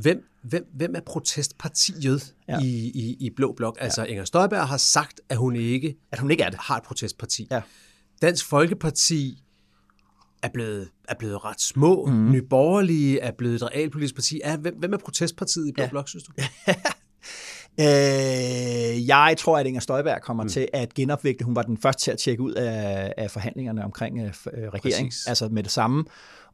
Hvem, 0.00 0.24
hvem, 0.42 0.66
hvem 0.74 0.94
er 0.94 1.00
protestpartiet 1.00 2.34
ja. 2.48 2.60
i, 2.62 2.90
i, 2.94 3.16
i 3.20 3.30
Blå 3.30 3.52
Blok? 3.52 3.76
Altså, 3.80 4.02
ja. 4.02 4.06
Inger 4.06 4.24
Støjberg 4.24 4.68
har 4.68 4.76
sagt, 4.76 5.20
at 5.28 5.36
hun 5.36 5.56
ikke, 5.56 5.96
at 6.12 6.18
hun 6.18 6.30
ikke 6.30 6.42
er 6.42 6.50
det. 6.50 6.58
har 6.58 6.76
et 6.76 6.82
protestparti. 6.82 7.48
Ja. 7.50 7.62
Dansk 8.22 8.48
Folkeparti 8.48 9.42
er 10.42 10.48
blevet, 10.48 10.88
er 11.08 11.14
blevet 11.18 11.44
ret 11.44 11.60
små. 11.60 12.06
Mm. 12.06 12.30
Nye 12.30 12.42
Borgerlige 12.42 13.20
er 13.20 13.30
blevet 13.30 13.54
et 13.54 13.62
realpolitisk 13.62 14.14
parti. 14.14 14.40
Er, 14.44 14.56
hvem, 14.56 14.74
hvem 14.78 14.92
er 14.92 14.98
protestpartiet 14.98 15.68
i 15.68 15.72
Blå 15.72 15.84
ja. 15.84 15.90
Blok, 15.90 16.08
synes 16.08 16.24
du? 16.24 16.32
Øh, 17.80 19.06
jeg 19.08 19.34
tror, 19.38 19.58
at 19.58 19.66
Inger 19.66 19.80
Støjberg 19.80 20.22
kommer 20.22 20.42
mm. 20.42 20.48
til 20.48 20.68
at 20.72 20.94
genopvægte. 20.94 21.44
Hun 21.44 21.56
var 21.56 21.62
den 21.62 21.78
første 21.78 22.02
til 22.02 22.10
at 22.10 22.18
tjekke 22.18 22.42
ud 22.42 22.52
af, 22.52 23.14
af 23.16 23.30
forhandlingerne 23.30 23.84
omkring 23.84 24.20
øh, 24.20 24.24
regering, 24.26 25.08
Præcis. 25.08 25.26
altså 25.26 25.48
med 25.48 25.62
det 25.62 25.72
samme. 25.72 26.04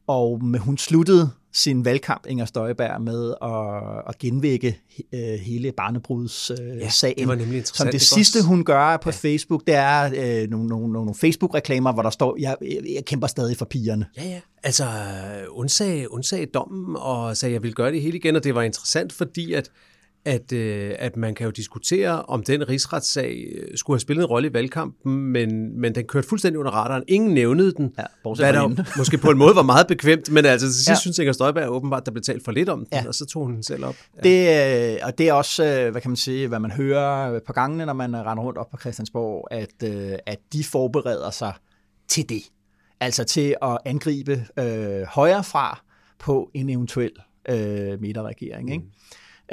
Og 0.07 0.43
med, 0.43 0.59
hun 0.59 0.77
sluttede 0.77 1.31
sin 1.55 1.85
valgkamp, 1.85 2.25
Inger 2.27 2.45
Støjberg, 2.45 3.01
med 3.01 3.33
at, 3.41 4.09
at 4.09 4.19
genvække 4.19 4.79
øh, 5.13 5.39
hele 5.39 5.71
barnebrudssagen. 5.71 6.71
Øh, 6.71 6.81
ja, 6.81 6.89
sagen. 6.89 7.17
det 7.17 7.27
var 7.27 7.35
nemlig 7.35 7.57
interessant. 7.57 7.77
Som 7.77 7.85
det, 7.85 7.93
det 7.93 8.01
sidste, 8.01 8.43
hun 8.43 8.63
gør 8.63 8.97
på 8.97 9.09
ja. 9.09 9.15
Facebook, 9.15 9.61
det 9.67 9.75
er 9.75 10.11
øh, 10.15 10.49
nogle, 10.49 10.67
nogle, 10.67 10.93
nogle 10.93 11.15
Facebook-reklamer, 11.15 11.93
hvor 11.93 12.01
der 12.01 12.09
står, 12.09 12.35
jeg, 12.39 12.55
jeg 12.95 13.05
kæmper 13.05 13.27
stadig 13.27 13.57
for 13.57 13.65
pigerne. 13.65 14.05
Ja, 14.17 14.23
ja. 14.23 14.39
Altså, 14.63 14.85
undsag, 15.49 16.11
undsag 16.11 16.47
dommen 16.53 16.95
og 16.99 17.37
sagde, 17.37 17.53
jeg 17.53 17.63
vil 17.63 17.73
gøre 17.73 17.91
det 17.91 18.01
hele 18.01 18.17
igen, 18.17 18.35
og 18.35 18.43
det 18.43 18.55
var 18.55 18.61
interessant, 18.61 19.13
fordi 19.13 19.53
at 19.53 19.69
at, 20.25 20.51
øh, 20.51 20.95
at 20.99 21.17
man 21.17 21.35
kan 21.35 21.45
jo 21.45 21.51
diskutere, 21.51 22.21
om 22.21 22.43
den 22.43 22.69
rigsretssag 22.69 23.53
øh, 23.55 23.77
skulle 23.77 23.95
have 23.95 23.99
spillet 23.99 24.23
en 24.23 24.25
rolle 24.27 24.49
i 24.49 24.53
valgkampen, 24.53 25.15
men, 25.15 25.79
men 25.81 25.95
den 25.95 26.05
kørte 26.07 26.27
fuldstændig 26.27 26.59
under 26.59 26.71
radaren. 26.71 27.03
Ingen 27.07 27.33
nævnede 27.33 27.73
den, 27.73 27.93
ja, 27.97 28.03
hvad 28.35 28.53
der 28.53 28.83
måske 28.97 29.17
på 29.17 29.29
en 29.29 29.37
måde 29.37 29.55
var 29.55 29.63
meget 29.63 29.87
bekvemt, 29.87 30.31
men 30.31 30.45
altså 30.45 30.67
til 30.67 30.75
sidst 30.75 30.89
ja. 30.89 30.95
synes 30.95 31.19
Inger 31.19 31.33
Støjberg 31.33 31.69
åbenbart, 31.69 32.05
der 32.05 32.11
blev 32.11 32.23
talt 32.23 32.43
for 32.45 32.51
lidt 32.51 32.69
om 32.69 32.79
den, 32.79 32.87
ja. 32.91 33.07
og 33.07 33.15
så 33.15 33.25
tog 33.25 33.43
hun 33.43 33.53
den 33.53 33.63
selv 33.63 33.85
op. 33.85 33.95
Ja. 34.23 34.29
Det, 34.29 34.93
øh, 34.93 34.99
og 35.03 35.17
det 35.17 35.29
er 35.29 35.33
også, 35.33 35.65
øh, 35.65 35.91
hvad 35.91 36.01
kan 36.01 36.11
man 36.11 36.17
sige, 36.17 36.47
hvad 36.47 36.59
man 36.59 36.71
hører 36.71 37.39
på 37.47 37.53
gangene, 37.53 37.85
når 37.85 37.93
man 37.93 38.15
render 38.15 38.43
rundt 38.43 38.57
op 38.57 38.69
på 38.71 38.77
Christiansborg, 38.77 39.47
at, 39.51 39.83
at 40.25 40.39
de 40.53 40.63
forbereder 40.63 41.29
sig 41.31 41.53
til 42.07 42.29
det. 42.29 42.41
Altså 42.99 43.23
til 43.23 43.55
at 43.61 43.77
angribe 43.85 44.45
øh, 44.59 45.01
højre 45.07 45.43
fra 45.43 45.81
på 46.19 46.49
en 46.53 46.69
eventuel 46.69 47.11
øh, 47.49 48.01
midterregering. 48.01 48.71
Ikke? 48.71 48.83
Mm. 48.83 48.91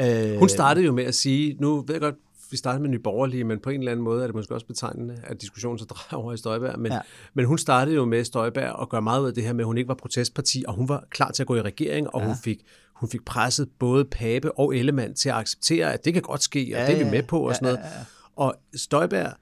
Øh, 0.01 0.39
Hun 0.39 0.49
startede 0.49 0.87
jo 0.87 0.93
med 0.93 1.05
at 1.05 1.15
sige, 1.15 1.57
nu 1.61 1.81
ved 1.81 1.95
jeg 1.95 2.01
godt, 2.01 2.15
vi 2.51 2.57
startede 2.57 2.83
med 2.83 2.91
Nye 2.91 2.99
Borgerlige, 2.99 3.45
men 3.45 3.59
på 3.61 3.71
en 3.71 3.81
eller 3.81 3.93
anden 3.93 4.05
måde 4.05 4.23
er 4.23 4.27
det 4.27 4.35
måske 4.35 4.55
også 4.55 4.67
betegnende, 4.67 5.21
at 5.25 5.41
diskussionen 5.41 5.79
så 5.79 5.85
drejer 5.85 6.23
over 6.23 6.33
i 6.33 6.37
Støjberg. 6.37 6.79
Men, 6.79 6.93
ja. 6.93 7.01
men 7.35 7.45
hun 7.45 7.59
startede 7.59 7.97
jo 7.97 8.05
med 8.05 8.25
Støjberg 8.25 8.73
og 8.73 8.89
gør 8.89 9.01
meget 9.01 9.23
ud 9.23 9.27
af 9.27 9.35
det 9.35 9.45
her 9.45 9.53
med, 9.53 9.61
at 9.61 9.67
hun 9.67 9.79
ikke 9.79 9.89
var 9.89 9.95
protestparti, 9.95 10.65
og 10.69 10.75
hun 10.75 10.89
var 10.89 11.05
klar 11.11 11.31
til 11.31 11.43
at 11.43 11.47
gå 11.47 11.57
i 11.57 11.63
regering, 11.63 12.15
og 12.15 12.21
ja. 12.21 12.27
hun 12.27 12.37
fik 12.45 12.59
hun 12.95 13.09
fik 13.09 13.25
presset 13.25 13.69
både 13.79 14.05
Pape 14.05 14.53
og 14.59 14.77
Ellemann 14.77 15.15
til 15.15 15.29
at 15.29 15.35
acceptere, 15.35 15.93
at 15.93 16.05
det 16.05 16.13
kan 16.13 16.23
godt 16.23 16.43
ske, 16.43 16.61
og 16.61 16.81
ja, 16.81 16.87
det 16.87 17.01
er 17.01 17.05
vi 17.05 17.11
med 17.11 17.23
på 17.23 17.49
og 17.49 17.55
sådan 17.55 17.67
noget. 17.67 17.79
Ja, 17.79 17.85
ja, 17.85 17.99
ja. 17.99 18.05
Og 18.37 18.55
Støjberg 18.75 19.33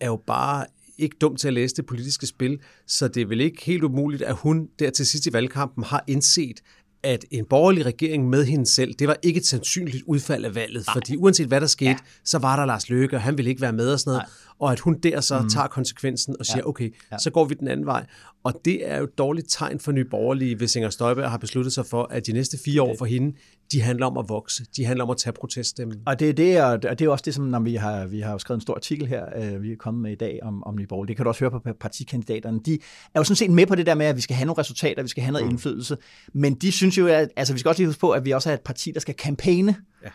er 0.00 0.06
jo 0.06 0.16
bare 0.26 0.66
ikke 0.98 1.16
dum 1.20 1.36
til 1.36 1.48
at 1.48 1.54
læse 1.54 1.76
det 1.76 1.86
politiske 1.86 2.26
spil, 2.26 2.60
så 2.86 3.08
det 3.08 3.22
er 3.22 3.26
vel 3.26 3.40
ikke 3.40 3.64
helt 3.64 3.82
umuligt, 3.82 4.22
at 4.22 4.34
hun 4.34 4.68
der 4.78 4.90
til 4.90 5.06
sidst 5.06 5.26
i 5.26 5.32
valgkampen 5.32 5.84
har 5.84 6.04
indset, 6.06 6.60
at 7.04 7.24
en 7.30 7.44
borgerlig 7.44 7.86
regering 7.86 8.28
med 8.28 8.44
hende 8.44 8.66
selv, 8.66 8.94
det 8.94 9.08
var 9.08 9.16
ikke 9.22 9.38
et 9.38 9.46
sandsynligt 9.46 10.04
udfald 10.06 10.44
af 10.44 10.54
valget, 10.54 10.86
Nej. 10.86 10.94
fordi 10.94 11.16
uanset 11.16 11.46
hvad 11.46 11.60
der 11.60 11.66
skete, 11.66 11.90
ja. 11.90 11.96
så 12.24 12.38
var 12.38 12.56
der 12.56 12.64
Lars 12.64 12.88
Løkke, 12.88 13.16
og 13.16 13.22
han 13.22 13.38
ville 13.38 13.50
ikke 13.50 13.62
være 13.62 13.72
med 13.72 13.92
og 13.92 14.00
sådan 14.00 14.10
noget. 14.10 14.22
Nej 14.22 14.43
og 14.58 14.72
at 14.72 14.80
hun 14.80 14.98
der 14.98 15.20
så 15.20 15.38
mm. 15.38 15.48
tager 15.48 15.66
konsekvensen 15.66 16.36
og 16.38 16.46
siger, 16.46 16.58
ja. 16.58 16.68
okay, 16.68 16.94
ja. 17.12 17.18
så 17.18 17.30
går 17.30 17.44
vi 17.44 17.54
den 17.54 17.68
anden 17.68 17.86
vej. 17.86 18.06
Og 18.44 18.60
det 18.64 18.90
er 18.90 18.98
jo 18.98 19.04
et 19.04 19.18
dårligt 19.18 19.46
tegn 19.50 19.80
for 19.80 19.92
Nye 19.92 20.04
Borgerlige, 20.04 20.56
hvis 20.56 20.76
Inger 20.76 20.90
Støjberg 20.90 21.30
har 21.30 21.38
besluttet 21.38 21.72
sig 21.72 21.86
for, 21.86 22.02
at 22.10 22.26
de 22.26 22.32
næste 22.32 22.58
fire 22.64 22.82
år 22.82 22.94
for 22.98 23.04
hende, 23.04 23.36
de 23.72 23.80
handler 23.80 24.06
om 24.06 24.18
at 24.18 24.28
vokse. 24.28 24.64
De 24.76 24.84
handler 24.84 25.04
om 25.04 25.10
at 25.10 25.16
tage 25.16 25.32
proteststemmen. 25.32 26.00
Og 26.06 26.20
det 26.20 26.28
er 26.28 26.32
det, 26.32 26.62
og 26.62 26.98
det 26.98 27.00
er 27.00 27.08
også 27.08 27.22
det, 27.26 27.34
som 27.34 27.44
når 27.44 27.60
vi 27.60 27.74
har, 27.74 28.06
vi 28.06 28.20
har 28.20 28.38
skrevet 28.38 28.56
en 28.56 28.60
stor 28.62 28.74
artikel 28.74 29.06
her, 29.06 29.24
øh, 29.36 29.62
vi 29.62 29.72
er 29.72 29.76
kommet 29.76 30.02
med 30.02 30.12
i 30.12 30.14
dag 30.14 30.38
om, 30.42 30.64
om 30.64 30.76
Nye 30.76 30.86
Borgerlige. 30.86 31.08
Det 31.08 31.16
kan 31.16 31.24
du 31.24 31.28
også 31.28 31.40
høre 31.40 31.50
på 31.50 31.60
partikandidaterne. 31.80 32.60
De 32.66 32.74
er 33.14 33.20
jo 33.20 33.24
sådan 33.24 33.36
set 33.36 33.50
med 33.50 33.66
på 33.66 33.74
det 33.74 33.86
der 33.86 33.94
med, 33.94 34.06
at 34.06 34.16
vi 34.16 34.20
skal 34.20 34.36
have 34.36 34.46
nogle 34.46 34.60
resultater, 34.60 35.02
vi 35.02 35.08
skal 35.08 35.22
have 35.22 35.32
noget 35.32 35.46
mm. 35.46 35.50
indflydelse. 35.50 35.96
Men 36.32 36.54
de 36.54 36.72
synes 36.72 36.98
jo, 36.98 37.06
at 37.06 37.28
altså, 37.36 37.54
vi 37.54 37.58
skal 37.58 37.68
også 37.68 37.80
lige 37.80 37.88
huske 37.88 38.00
på, 38.00 38.10
at 38.10 38.24
vi 38.24 38.30
også 38.30 38.50
er 38.50 38.54
et 38.54 38.60
parti, 38.60 38.90
der 38.90 39.00
skal 39.00 39.14
kampagne. 39.14 39.76
Ja. 40.04 40.08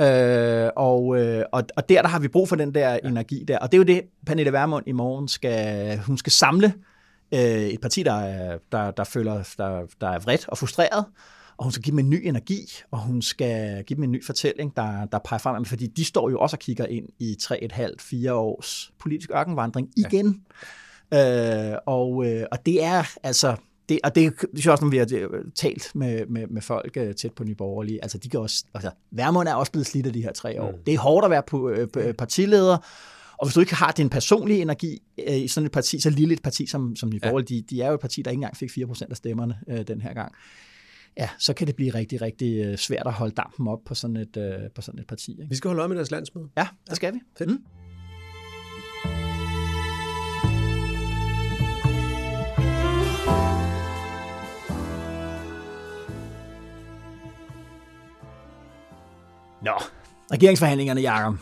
Øh, 0.00 0.70
og, 0.76 1.18
øh, 1.20 1.44
og, 1.52 1.64
og 1.76 1.88
der, 1.88 2.02
der 2.02 2.08
har 2.08 2.18
vi 2.18 2.28
brug 2.28 2.48
for 2.48 2.56
den 2.56 2.74
der 2.74 2.92
ja. 2.92 2.98
energi 3.04 3.44
der. 3.48 3.58
Og 3.58 3.72
det 3.72 3.76
er 3.76 3.78
jo 3.78 3.84
det, 3.84 4.02
Pernille 4.26 4.52
Vermund 4.52 4.88
i 4.88 4.92
morgen 4.92 5.28
skal, 5.28 5.98
hun 5.98 6.18
skal 6.18 6.32
samle 6.32 6.74
øh, 7.34 7.40
et 7.40 7.80
parti, 7.80 8.02
der, 8.02 8.14
er, 8.14 8.58
der, 8.72 8.90
der 8.90 9.04
føler, 9.04 9.54
der, 9.58 9.86
der 10.00 10.08
er 10.08 10.18
vredt 10.18 10.48
og 10.48 10.58
frustreret, 10.58 11.04
og 11.56 11.64
hun 11.64 11.72
skal 11.72 11.82
give 11.82 11.90
dem 11.90 11.98
en 11.98 12.10
ny 12.10 12.20
energi, 12.24 12.60
og 12.90 12.98
hun 12.98 13.22
skal 13.22 13.84
give 13.84 13.96
dem 13.96 14.04
en 14.04 14.10
ny 14.10 14.24
fortælling, 14.24 14.76
der, 14.76 15.04
der 15.04 15.18
peger 15.18 15.38
frem, 15.38 15.64
fordi 15.64 15.86
de 15.86 16.04
står 16.04 16.30
jo 16.30 16.38
også 16.38 16.56
og 16.56 16.60
kigger 16.60 16.86
ind 16.86 17.08
i 17.18 17.36
3,5-4 17.42 18.30
års 18.30 18.92
politisk 18.98 19.30
ørkenvandring 19.30 19.88
igen. 19.96 20.42
Ja. 21.12 21.72
Øh, 21.72 21.78
og, 21.86 22.26
øh, 22.26 22.46
og 22.52 22.66
det 22.66 22.84
er 22.84 23.04
altså, 23.22 23.56
det, 23.88 24.00
og 24.04 24.14
det, 24.14 24.32
det 24.56 24.66
er 24.66 24.70
også, 24.70 24.84
når 24.84 24.90
vi 24.90 24.96
har 24.96 25.06
talt 25.54 25.94
med, 25.94 26.26
med, 26.26 26.46
med 26.46 26.62
folk 26.62 26.96
uh, 27.00 27.12
tæt 27.14 27.32
på 27.32 27.44
Nye 27.44 27.54
Borgerlige, 27.54 28.02
altså 28.02 28.18
de 28.18 28.28
kan 28.28 28.40
også, 28.40 28.64
altså 28.74 28.90
Værmund 29.10 29.48
er 29.48 29.54
også 29.54 29.72
blevet 29.72 29.86
slidt 29.86 30.06
af 30.06 30.12
de 30.12 30.22
her 30.22 30.32
tre 30.32 30.62
år. 30.62 30.70
Mm. 30.70 30.76
Det 30.86 30.94
er 30.94 30.98
hårdt 30.98 31.24
at 31.24 31.30
være 31.30 31.42
på, 31.46 31.70
uh, 31.70 32.12
partileder, 32.18 32.78
og 33.38 33.46
hvis 33.46 33.54
du 33.54 33.60
ikke 33.60 33.74
har 33.74 33.92
din 33.92 34.08
personlige 34.08 34.60
energi 34.60 35.02
i 35.28 35.48
sådan 35.48 35.66
et 35.66 35.72
parti, 35.72 36.00
så 36.00 36.10
lille 36.10 36.34
et 36.34 36.42
parti 36.42 36.66
som, 36.66 36.96
som 36.96 37.10
Nye 37.10 37.20
Borgerlige, 37.20 37.56
ja. 37.56 37.60
de, 37.60 37.76
de 37.76 37.82
er 37.82 37.88
jo 37.88 37.94
et 37.94 38.00
parti, 38.00 38.22
der 38.22 38.30
ikke 38.30 38.38
engang 38.38 38.56
fik 38.56 38.70
4% 38.70 39.10
af 39.10 39.16
stemmerne 39.16 39.58
uh, 39.66 39.80
den 39.80 40.00
her 40.00 40.14
gang. 40.14 40.32
Ja, 41.16 41.28
så 41.38 41.54
kan 41.54 41.66
det 41.66 41.76
blive 41.76 41.94
rigtig, 41.94 42.22
rigtig 42.22 42.78
svært 42.78 43.06
at 43.06 43.12
holde 43.12 43.34
dampen 43.34 43.68
op 43.68 43.78
på 43.86 43.94
sådan 43.94 44.16
et, 44.16 44.36
uh, 44.36 44.70
på 44.74 44.82
sådan 44.82 45.00
et 45.00 45.06
parti. 45.06 45.30
Ikke? 45.30 45.48
Vi 45.48 45.56
skal 45.56 45.68
holde 45.68 45.80
øje 45.80 45.88
med 45.88 45.96
deres 45.96 46.10
landsmøde. 46.10 46.48
Ja, 46.56 46.68
det 46.88 46.96
skal 46.96 47.14
vi. 47.14 47.20
Fedt. 47.38 47.50
Mm. 47.50 47.64
Nå, 59.62 59.72
regeringsforhandlingerne, 60.32 61.00
Jacob. 61.00 61.34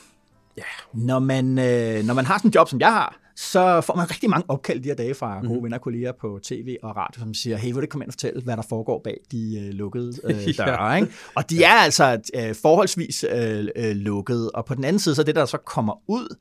Ja. 0.57 0.63
Når 0.93 1.19
man, 1.19 1.59
øh, 1.59 2.05
når 2.05 2.15
man 2.15 2.25
har 2.25 2.39
sådan 2.39 2.49
en 2.49 2.53
job, 2.55 2.69
som 2.69 2.81
jeg 2.81 2.93
har, 2.93 3.17
så 3.37 3.81
får 3.81 3.97
man 3.97 4.11
rigtig 4.11 4.31
mange 4.31 4.45
opkald 4.49 4.81
de 4.81 4.89
her 4.89 4.95
dage 4.97 5.15
fra 5.15 5.41
gode 5.41 5.59
mm. 5.59 5.65
venner 5.65 5.79
og 5.79 5.83
kolleger 5.83 6.13
på 6.13 6.41
tv 6.43 6.77
og 6.83 6.97
radio, 6.97 7.21
som 7.21 7.35
siger, 7.35 7.57
hey, 7.57 7.73
vil 7.73 7.83
du 7.83 7.87
komme 7.87 8.05
ind 8.05 8.09
og 8.09 8.13
fortælle, 8.13 8.43
hvad 8.43 8.57
der 8.57 8.63
foregår 8.63 9.01
bag 9.05 9.21
de 9.33 9.67
øh, 9.67 9.75
lukkede 9.75 10.13
øh, 10.25 10.55
døre? 10.59 10.91
ja. 10.91 10.95
ikke? 10.95 11.13
Og 11.35 11.51
de 11.51 11.65
er 11.65 11.73
altså 11.73 12.21
øh, 12.37 12.55
forholdsvis 12.55 13.25
øh, 13.31 13.69
øh, 13.77 13.97
lukkede. 13.97 14.51
Og 14.51 14.65
på 14.65 14.75
den 14.75 14.85
anden 14.85 15.01
side, 15.01 15.15
så 15.15 15.23
det, 15.23 15.35
der 15.35 15.45
så 15.45 15.59
kommer 15.59 16.03
ud 16.07 16.37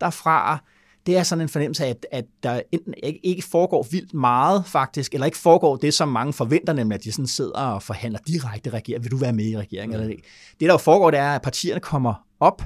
derfra, 0.00 0.62
det 1.08 1.16
er 1.16 1.22
sådan 1.22 1.42
en 1.42 1.48
fornemmelse 1.48 1.84
af, 1.84 1.90
at, 1.90 2.06
at 2.12 2.24
der 2.42 2.60
enten 2.72 2.94
ikke, 3.02 3.20
ikke 3.22 3.42
foregår 3.42 3.86
vildt 3.90 4.14
meget 4.14 4.66
faktisk, 4.66 5.14
eller 5.14 5.24
ikke 5.24 5.38
foregår 5.38 5.76
det, 5.76 5.94
som 5.94 6.08
mange 6.08 6.32
forventer, 6.32 6.72
nemlig 6.72 6.94
at 6.94 7.04
de 7.04 7.12
sådan 7.12 7.26
sidder 7.26 7.60
og 7.60 7.82
forhandler 7.82 8.18
direkte 8.26 8.70
regering. 8.70 9.04
Vil 9.04 9.10
du 9.10 9.16
være 9.16 9.32
med 9.32 9.44
i 9.44 9.56
regeringen? 9.56 9.96
Mm. 9.96 10.00
Eller 10.00 10.16
ikke? 10.16 10.28
Det, 10.60 10.66
der 10.66 10.72
jo 10.72 10.78
foregår, 10.78 11.10
det 11.10 11.20
er, 11.20 11.34
at 11.34 11.42
partierne 11.42 11.80
kommer 11.80 12.14
op, 12.40 12.62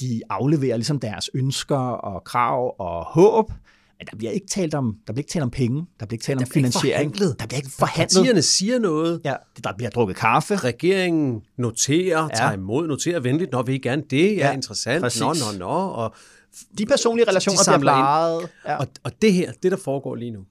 de 0.00 0.20
afleverer 0.30 0.76
ligesom 0.76 1.00
deres 1.00 1.30
ønsker 1.34 1.76
og 1.76 2.24
krav 2.24 2.74
og 2.78 3.04
håb, 3.04 3.52
men 3.98 4.06
der 4.10 4.16
bliver 4.16 4.32
ikke 4.32 4.46
talt 4.46 4.74
om, 4.74 4.96
der 5.06 5.12
bliver 5.12 5.22
ikke 5.22 5.30
talt 5.30 5.42
om 5.42 5.50
penge, 5.50 5.86
der 6.00 6.06
bliver 6.06 6.16
ikke 6.16 6.24
talt 6.24 6.38
om 6.38 6.44
der 6.44 6.50
finansiering. 6.52 7.18
Der 7.18 7.46
bliver 7.46 7.56
ikke 7.56 7.70
forhandlet. 7.78 8.16
Partierne 8.16 8.42
siger 8.42 8.78
noget. 8.78 9.20
Ja, 9.24 9.34
der 9.64 9.72
bliver 9.76 9.90
drukket 9.90 10.16
kaffe. 10.16 10.56
Regeringen 10.56 11.42
noterer, 11.58 12.22
ja. 12.22 12.36
tager 12.36 12.52
imod, 12.52 12.88
noterer 12.88 13.20
venligt, 13.20 13.52
når 13.52 13.62
vi 13.62 13.78
gerne 13.78 14.02
det 14.10 14.32
er 14.32 14.48
ja, 14.48 14.52
interessant, 14.52 15.02
præcis. 15.02 15.20
nå, 15.20 15.34
nå, 15.52 15.58
nå, 15.58 15.66
og 15.66 16.14
de 16.78 16.86
personlige 16.86 17.28
relationer 17.28 17.58
de 17.58 17.64
bliver 17.64 17.78
plejet. 17.78 18.48
Ja. 18.66 18.76
Og, 18.76 18.86
og 19.02 19.22
det 19.22 19.32
her, 19.32 19.52
det 19.52 19.72
der 19.72 19.78
foregår 19.78 20.14
lige 20.14 20.30
nu, 20.30 20.44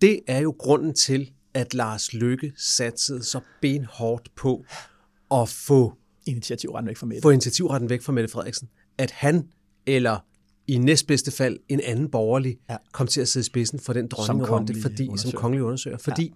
det 0.00 0.20
er 0.26 0.38
jo 0.38 0.54
grunden 0.58 0.94
til, 0.94 1.30
at 1.54 1.74
Lars 1.74 2.12
Lykke 2.12 2.52
satsede 2.56 3.24
så 3.24 3.40
benhårdt 3.60 4.34
på 4.36 4.64
at 5.30 5.48
få 5.48 5.94
initiativretten 6.26 6.88
væk 6.88 6.96
fra 6.96 7.06
Mette. 7.06 7.22
Få 7.22 7.30
initiativretten 7.30 7.90
væk 7.90 8.02
fra 8.02 8.12
Mette 8.12 8.28
Frederiksen. 8.28 8.68
At 8.98 9.10
han, 9.10 9.48
eller 9.86 10.18
i 10.66 10.78
næstbedste 10.78 11.30
fald 11.30 11.58
en 11.68 11.80
anden 11.80 12.10
borgerlig, 12.10 12.58
ja. 12.70 12.76
kom 12.92 13.06
til 13.06 13.20
at 13.20 13.28
sidde 13.28 13.44
i 13.44 13.46
spidsen 13.46 13.80
for 13.80 13.92
den 13.92 14.08
dronningerunde, 14.08 14.80
fordi, 14.82 15.08
undersøger. 15.08 15.30
som 15.30 15.40
kongelig 15.40 15.64
undersøger. 15.64 15.98
Fordi 15.98 16.22
ja. 16.22 16.34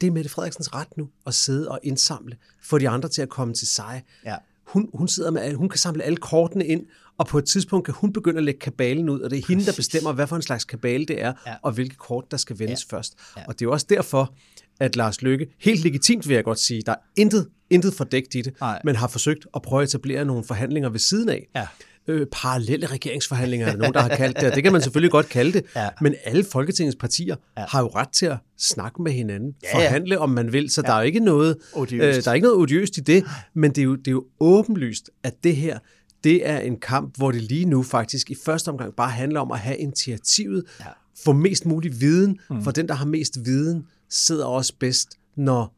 det 0.00 0.06
er 0.06 0.10
Mette 0.10 0.30
Frederiksens 0.30 0.74
ret 0.74 0.96
nu 0.96 1.08
at 1.26 1.34
sidde 1.34 1.68
og 1.68 1.80
indsamle, 1.82 2.36
få 2.62 2.78
de 2.78 2.88
andre 2.88 3.08
til 3.08 3.22
at 3.22 3.28
komme 3.28 3.54
til 3.54 3.68
sig. 3.68 4.02
Ja 4.24 4.36
hun, 4.72 4.90
hun, 4.94 5.08
sidder 5.08 5.30
med, 5.30 5.54
hun 5.54 5.68
kan 5.68 5.78
samle 5.78 6.02
alle 6.02 6.16
kortene 6.16 6.66
ind, 6.66 6.86
og 7.22 7.28
på 7.28 7.38
et 7.38 7.44
tidspunkt 7.44 7.84
kan 7.84 7.94
hun 7.94 8.12
begynde 8.12 8.38
at 8.38 8.44
lægge 8.44 8.60
kabalen 8.60 9.08
ud, 9.08 9.20
og 9.20 9.30
det 9.30 9.36
er 9.36 9.40
Præcis. 9.40 9.48
hende, 9.48 9.66
der 9.66 9.72
bestemmer, 9.76 10.12
hvad 10.12 10.26
for 10.26 10.36
en 10.36 10.42
slags 10.42 10.64
kabale 10.64 11.06
det 11.06 11.22
er, 11.22 11.32
ja. 11.46 11.54
og 11.62 11.72
hvilke 11.72 11.96
kort, 11.96 12.24
der 12.30 12.36
skal 12.36 12.58
vendes 12.58 12.86
ja. 12.92 12.96
først. 12.96 13.14
Ja. 13.36 13.42
Og 13.48 13.54
det 13.54 13.62
er 13.62 13.66
jo 13.66 13.72
også 13.72 13.86
derfor, 13.88 14.34
at 14.80 14.96
Lars 14.96 15.22
Løkke, 15.22 15.46
helt 15.60 15.82
legitimt 15.82 16.28
vil 16.28 16.34
jeg 16.34 16.44
godt 16.44 16.58
sige, 16.58 16.82
der 16.86 16.92
er 16.92 16.96
intet, 17.16 17.48
intet 17.70 17.94
fordækt 17.94 18.34
i 18.34 18.40
det, 18.40 18.52
Nej. 18.60 18.80
men 18.84 18.96
har 18.96 19.08
forsøgt 19.08 19.46
at 19.54 19.62
prøve 19.62 19.82
at 19.82 19.88
etablere 19.88 20.24
nogle 20.24 20.44
forhandlinger 20.44 20.88
ved 20.88 20.98
siden 20.98 21.28
af. 21.28 21.48
Ja 21.54 21.66
øh, 22.08 22.26
parallelle 22.32 22.86
regeringsforhandlinger, 22.86 23.66
er 23.66 23.76
nogen, 23.76 23.94
der 23.94 24.00
har 24.00 24.08
kaldt 24.08 24.40
det, 24.40 24.54
det 24.54 24.62
kan 24.62 24.72
man 24.72 24.82
selvfølgelig 24.82 25.10
godt 25.10 25.28
kalde 25.28 25.52
det, 25.52 25.64
ja. 25.76 25.88
men 26.00 26.14
alle 26.24 26.44
Folketingets 26.52 26.96
partier 26.96 27.36
ja. 27.58 27.64
har 27.68 27.80
jo 27.80 27.86
ret 27.86 28.08
til 28.08 28.26
at 28.26 28.36
snakke 28.58 29.02
med 29.02 29.12
hinanden, 29.12 29.54
ja, 29.62 29.68
ja. 29.68 29.86
forhandle 29.86 30.18
om 30.18 30.30
man 30.30 30.52
vil, 30.52 30.70
så 30.70 30.82
ja. 30.84 30.90
der 30.90 30.98
er 30.98 31.02
ikke 31.02 31.20
noget 31.20 31.56
øh, 31.76 31.90
der 32.00 32.30
er 32.30 32.34
ikke 32.34 32.46
noget 32.46 32.58
odiøst 32.58 32.96
i 32.96 33.00
det, 33.00 33.24
men 33.54 33.70
det 33.70 33.78
er, 33.78 33.84
jo, 33.84 33.94
det 33.94 34.08
er 34.08 34.12
jo 34.12 34.24
åbenlyst, 34.40 35.10
at 35.22 35.34
det 35.44 35.56
her, 35.56 35.78
det 36.24 36.48
er 36.48 36.58
en 36.58 36.80
kamp, 36.80 37.16
hvor 37.16 37.32
det 37.32 37.42
lige 37.42 37.64
nu 37.64 37.82
faktisk 37.82 38.30
i 38.30 38.34
første 38.44 38.68
omgang 38.68 38.94
bare 38.94 39.10
handler 39.10 39.40
om 39.40 39.52
at 39.52 39.58
have 39.58 39.76
initiativet, 39.76 40.64
ja. 40.80 40.84
få 41.24 41.32
mest 41.32 41.66
mulig 41.66 42.00
viden, 42.00 42.40
mm. 42.50 42.62
for 42.62 42.70
den, 42.70 42.88
der 42.88 42.94
har 42.94 43.06
mest 43.06 43.38
viden, 43.44 43.86
sidder 44.08 44.46
også 44.46 44.74
bedst, 44.78 45.18
når 45.36 45.74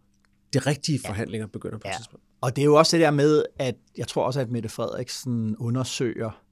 de 0.55 0.59
rigtige 0.59 1.01
forhandlinger 1.07 1.47
begynder 1.47 1.79
på 1.79 1.89
ja. 1.89 1.97
tidspunkt. 1.97 2.25
Og 2.41 2.57
det 2.57 2.63
er 2.63 2.67
jo 2.67 2.75
også 2.75 2.97
det 2.97 3.05
der 3.05 3.11
med, 3.11 3.45
at 3.59 3.75
jeg 3.97 4.09
tror 4.09 4.27
også, 4.27 4.41
at 4.41 4.51
Mette 4.51 4.69
Frederiksen 4.69 5.57
undersøger, 5.57 6.44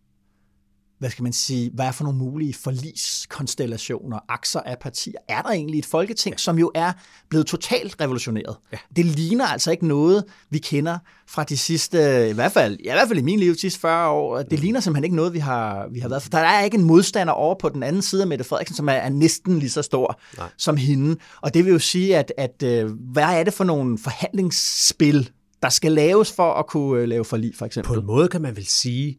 hvad 1.03 1.11
skal 1.11 1.23
man 1.23 1.33
sige, 1.33 1.71
hvad 1.75 1.87
er 1.87 1.93
for 1.93 2.05
nogle 2.05 2.19
mulige 2.19 2.55
forliskonstellationer, 2.55 4.19
akser 4.29 4.61
af 4.61 4.79
partier. 4.79 5.19
Er 5.29 5.43
der 5.43 5.51
egentlig 5.51 5.79
et 5.79 5.87
folketing, 5.87 6.33
ja. 6.33 6.39
som 6.39 6.59
jo 6.59 6.71
er 6.75 6.93
blevet 7.29 7.47
totalt 7.47 7.97
revolutioneret? 8.01 8.57
Ja. 8.73 8.79
Det 8.97 9.05
ligner 9.05 9.47
altså 9.47 9.71
ikke 9.71 9.87
noget, 9.87 10.25
vi 10.51 10.59
kender 10.59 10.99
fra 11.27 11.45
de 11.45 11.59
sidste, 11.59 12.31
i 12.31 12.33
hvert 12.33 12.53
fald, 12.53 12.79
ja, 12.85 12.93
i 12.93 12.97
hvert 12.97 13.09
fald 13.09 13.19
i 13.19 13.23
min 13.23 13.39
liv, 13.39 13.55
de 13.55 13.61
sidste 13.61 13.81
40 13.81 14.09
år. 14.09 14.43
Det 14.43 14.59
ligner 14.59 14.81
simpelthen 14.81 15.05
ikke 15.05 15.17
noget, 15.17 15.33
vi 15.33 15.39
har, 15.39 15.89
vi 15.93 16.01
har 16.01 16.09
været. 16.09 16.23
For 16.23 16.31
der 16.31 16.39
er 16.39 16.65
ikke 16.65 16.77
en 16.77 16.85
modstander 16.85 17.33
over 17.33 17.55
på 17.55 17.69
den 17.69 17.83
anden 17.83 18.03
side 18.03 18.23
af 18.23 18.29
Mette 18.29 18.45
Frederiksen, 18.45 18.77
som 18.77 18.89
er, 18.89 18.93
er 18.93 19.09
næsten 19.09 19.59
lige 19.59 19.71
så 19.71 19.83
stor 19.83 20.21
Nej. 20.37 20.49
som 20.57 20.77
hende. 20.77 21.17
Og 21.41 21.55
det 21.55 21.65
vil 21.65 21.73
jo 21.73 21.79
sige, 21.79 22.17
at, 22.17 22.33
at 22.39 22.63
øh, 22.63 22.91
hvad 23.13 23.25
er 23.25 23.45
det 23.45 23.53
for 23.53 23.65
nogle 23.65 23.99
forhandlingsspil, 23.99 25.31
der 25.63 25.69
skal 25.69 25.93
laves 25.93 26.33
for 26.33 26.55
at 26.55 26.67
kunne 26.67 27.03
øh, 27.03 27.09
lave 27.09 27.25
forlig, 27.25 27.53
for 27.57 27.67
eksempel? 27.67 27.89
På 27.89 28.01
en 28.01 28.07
måde 28.07 28.29
kan 28.29 28.43
man 28.43 28.57
vel 28.57 28.67
sige, 28.67 29.19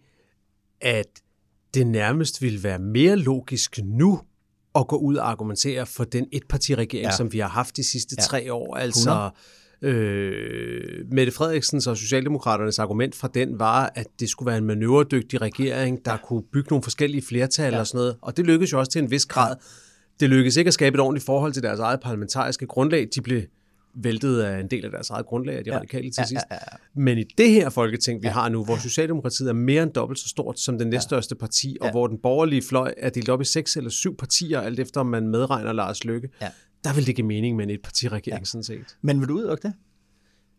at 0.82 1.23
det 1.74 1.88
nærmest 1.88 2.42
ville 2.42 2.64
være 2.64 2.80
mere 2.80 3.16
logisk 3.16 3.80
nu 3.84 4.22
at 4.76 4.88
gå 4.88 4.96
ud 4.96 5.16
og 5.16 5.30
argumentere 5.30 5.86
for 5.86 6.04
den 6.04 6.28
etpartiregering, 6.32 7.06
ja. 7.06 7.16
som 7.16 7.34
vi 7.34 7.40
har 7.40 7.48
haft 7.48 7.78
de 7.78 7.84
sidste 7.84 8.16
ja. 8.18 8.24
tre 8.24 8.54
år. 8.54 8.76
Altså, 8.76 9.30
øh, 9.82 11.12
Mette 11.12 11.32
Frederiksens 11.32 11.88
og 11.88 11.98
Socialdemokraternes 11.98 12.80
argument 12.80 13.16
fra 13.16 13.30
den 13.34 13.60
var, 13.60 13.92
at 13.96 14.08
det 14.20 14.30
skulle 14.30 14.48
være 14.48 14.58
en 14.58 14.66
manøvredygtig 14.66 15.42
regering, 15.42 16.06
der 16.06 16.18
kunne 16.18 16.44
bygge 16.54 16.70
nogle 16.70 16.84
forskellige 16.84 17.22
flertal 17.22 17.74
ja. 17.74 17.80
og 17.80 17.88
sådan 17.88 17.98
noget. 17.98 18.16
Og 18.22 18.38
det 18.38 18.46
lykkedes 18.46 18.72
jo 18.72 18.80
også 18.80 18.92
til 18.92 19.04
en 19.04 19.12
vis 19.12 19.26
grad. 19.26 19.56
Det 20.20 20.30
lykkedes 20.30 20.58
ikke 20.58 20.68
at 20.68 20.74
skabe 20.74 20.94
et 20.96 21.00
ordentligt 21.00 21.26
forhold 21.26 21.54
til 21.54 21.64
deres 21.64 21.80
eget 21.80 22.00
parlamentariske 22.00 22.68
grundlag. 22.68 23.08
De 23.16 23.22
blev 23.22 23.42
væltet 23.96 24.42
af 24.42 24.60
en 24.60 24.68
del 24.68 24.86
af 24.86 24.92
deres 24.92 25.10
eget 25.10 25.26
grundlag 25.26 25.58
af 25.58 25.64
de 25.64 25.70
ja. 25.70 25.78
radikale 25.78 26.12
til 26.12 26.22
ja, 26.22 26.26
sidst. 26.26 26.46
Ja, 26.52 26.56
ja, 26.56 26.62
ja. 26.72 27.02
Men 27.02 27.18
i 27.18 27.24
det 27.38 27.50
her 27.50 27.70
folketing, 27.70 28.24
vi 28.24 28.28
ja. 28.28 28.34
har 28.34 28.50
nu, 28.50 28.64
hvor 28.64 28.78
Socialdemokratiet 28.78 29.50
er 29.50 29.54
mere 29.54 29.84
end 29.84 29.92
dobbelt 29.92 30.20
så 30.20 30.30
stort 30.30 30.60
som 30.60 30.78
den 30.78 30.88
næststørste 30.88 31.36
parti, 31.36 31.78
og 31.82 31.88
ja. 31.88 31.92
hvor 31.92 32.08
den 32.08 32.18
borgerlige 32.24 32.62
fløj 32.62 32.94
er 32.98 33.10
delt 33.10 33.30
op 33.30 33.42
i 33.42 33.46
seks 33.46 33.78
eller 33.78 33.90
syv 33.90 34.18
partier, 34.18 34.62
alt 34.62 34.80
efter 34.80 35.00
om 35.00 35.08
man 35.08 35.28
medregner 35.28 35.74
Lars 35.74 36.04
Løkke, 36.04 36.30
ja. 36.42 36.50
der 36.84 36.94
vil 36.94 37.08
det 37.08 37.16
give 37.16 37.28
mening 37.28 37.56
med 37.56 37.66
en 37.66 37.72
etpartiregering 37.72 38.42
ja. 38.42 38.46
sådan 38.46 38.64
set. 38.64 38.98
Men 39.02 39.20
vil 39.20 39.30
du 39.30 39.34
udelukke 39.34 39.68
det? 39.68 39.74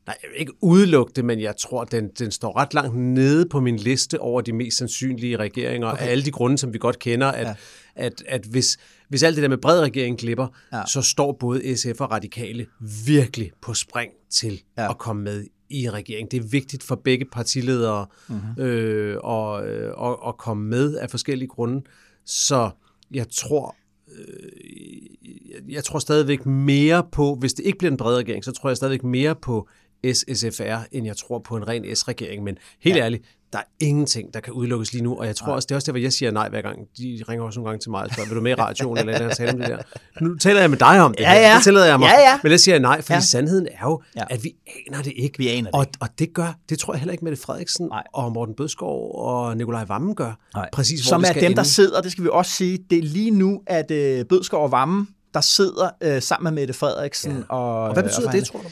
Nej, 0.07 0.17
jeg 0.23 0.31
vil 0.31 0.41
ikke 0.41 0.53
udelukke 0.61 1.13
det, 1.17 1.25
men 1.25 1.41
jeg 1.41 1.57
tror, 1.57 1.85
den, 1.85 2.09
den 2.19 2.31
står 2.31 2.57
ret 2.57 2.75
langt 2.75 2.97
nede 2.97 3.49
på 3.49 3.61
min 3.61 3.77
liste 3.77 4.21
over 4.21 4.41
de 4.41 4.53
mest 4.53 4.77
sandsynlige 4.77 5.37
regeringer, 5.37 5.89
okay. 5.89 6.07
af 6.07 6.11
alle 6.11 6.25
de 6.25 6.31
grunde, 6.31 6.59
som 6.59 6.73
vi 6.73 6.79
godt 6.79 6.99
kender, 6.99 7.27
at, 7.27 7.47
ja. 7.47 7.55
at, 7.97 8.25
at 8.29 8.45
hvis, 8.45 8.79
hvis 9.15 9.23
alt 9.23 9.37
det 9.37 9.43
der 9.43 9.49
med 9.49 9.59
bred 9.59 9.81
regering 9.81 10.19
klipper, 10.19 10.47
ja. 10.73 10.83
så 10.87 11.03
står 11.03 11.33
både 11.33 11.77
SF 11.77 12.01
og 12.01 12.11
Radikale 12.11 12.67
virkelig 13.07 13.51
på 13.63 13.75
spring 13.75 14.11
til 14.31 14.63
ja. 14.79 14.91
at 14.91 14.99
komme 14.99 15.23
med 15.23 15.47
i 15.71 15.91
regering. 15.91 16.31
Det 16.31 16.37
er 16.37 16.49
vigtigt 16.49 16.83
for 16.83 16.95
begge 16.95 17.25
partiledere 17.25 18.07
mm-hmm. 18.29 18.63
øh, 18.63 19.19
at, 19.27 19.65
øh, 19.67 19.93
at, 20.03 20.17
at 20.27 20.37
komme 20.39 20.69
med 20.69 20.97
af 20.97 21.11
forskellige 21.11 21.49
grunde. 21.49 21.83
Så 22.27 22.71
jeg 23.11 23.27
tror, 23.29 23.77
øh, 24.19 25.73
jeg 25.73 25.85
tror 25.85 25.99
stadigvæk 25.99 26.47
mere 26.47 27.07
på, 27.13 27.35
hvis 27.35 27.55
det 27.55 27.67
ikke 27.67 27.79
bliver 27.79 27.91
en 27.91 27.97
bred 27.97 28.17
regering, 28.17 28.45
så 28.45 28.53
tror 28.53 28.71
jeg 28.71 28.77
stadigvæk 28.77 29.05
mere 29.05 29.35
på 29.35 29.69
SSFR, 30.13 30.79
end 30.93 31.07
jeg 31.07 31.17
tror 31.17 31.39
på 31.39 31.57
en 31.57 31.69
ren 31.69 31.97
S-regering. 31.97 32.45
Men 32.45 32.59
helt 32.81 32.97
ja. 32.97 33.05
ærligt, 33.05 33.25
der 33.55 33.61
er 33.61 33.65
ingenting, 33.81 34.35
der 34.35 34.41
kan 34.41 34.53
udelukkes 34.53 34.93
lige 34.93 35.03
nu, 35.05 35.17
og 35.19 35.27
jeg 35.27 35.37
tror 35.37 35.47
nej. 35.47 35.55
også, 35.55 35.67
det 35.67 35.73
er 35.73 35.77
også 35.77 35.87
derfor, 35.87 35.99
jeg 35.99 36.13
siger 36.13 36.31
nej 36.31 36.49
hver 36.49 36.63
gang. 36.63 36.79
De 36.99 37.25
ringer 37.29 37.45
også 37.45 37.61
nogle 37.61 37.71
gange 37.71 37.83
til 37.83 37.91
mig 37.91 38.03
og 38.03 38.11
spørger, 38.13 38.29
vil 38.29 38.37
du 38.37 38.43
med 38.43 38.51
i 38.51 38.55
radioen, 38.55 38.99
eller 38.99 39.15
eller 39.15 39.35
tale 39.35 39.53
om 39.53 39.59
det 39.59 39.69
der? 39.69 39.79
Nu 40.21 40.37
taler 40.39 40.61
jeg 40.61 40.71
med 40.71 40.79
dig 40.79 41.01
om 41.01 41.15
det 41.15 41.21
ja, 41.21 41.33
ja. 41.33 41.55
det 41.55 41.65
tillader 41.65 41.87
jeg 41.87 41.99
mig. 41.99 42.07
Ja, 42.07 42.31
ja. 42.31 42.39
Men 42.43 42.53
jeg 42.53 42.61
siger 42.61 42.79
nej, 42.79 43.03
fordi 43.03 43.15
ja. 43.15 43.21
sandheden 43.21 43.67
er 43.67 43.87
jo, 43.87 44.03
ja. 44.17 44.23
at 44.31 44.45
vi 44.45 44.55
aner 44.89 45.03
det 45.03 45.13
ikke. 45.17 45.39
Vi 45.39 45.49
aner 45.49 45.71
det 45.71 45.81
og, 45.81 45.87
og 46.01 46.09
det 46.19 46.35
gør, 46.35 46.59
det 46.69 46.79
tror 46.79 46.93
jeg 46.93 47.01
heller 47.01 47.13
ikke 47.13 47.25
Mette 47.25 47.43
Frederiksen 47.43 47.87
nej. 47.87 48.03
og 48.15 48.33
Morten 48.33 48.55
Bødskov 48.55 49.15
og 49.15 49.57
Nikolaj 49.57 49.85
Vammen 49.85 50.15
gør. 50.15 50.39
Nej. 50.55 50.69
Præcis, 50.73 51.01
hvor 51.01 51.09
Som 51.09 51.25
er 51.29 51.33
dem, 51.33 51.45
ende. 51.45 51.57
der 51.57 51.63
sidder, 51.63 52.01
det 52.01 52.13
skal 52.13 52.25
vi 52.25 52.29
også 52.33 52.53
sige, 52.53 52.79
det 52.91 52.99
er 52.99 53.03
lige 53.03 53.31
nu, 53.31 53.61
at 53.67 53.91
øh, 53.91 54.25
Bødskov 54.25 54.65
og 54.65 54.73
Vammen, 54.73 55.09
der 55.35 55.41
sidder 55.41 55.91
øh, 56.01 56.23
sammen 56.23 56.55
med 56.55 56.63
Mette 56.63 56.75
Frederiksen. 56.75 57.33
Ja. 57.33 57.55
Og, 57.55 57.83
og 57.83 57.93
hvad 57.93 58.03
betyder 58.03 58.27
og 58.27 58.33
det, 58.33 58.45
tror 58.45 58.59
du? 58.59 58.69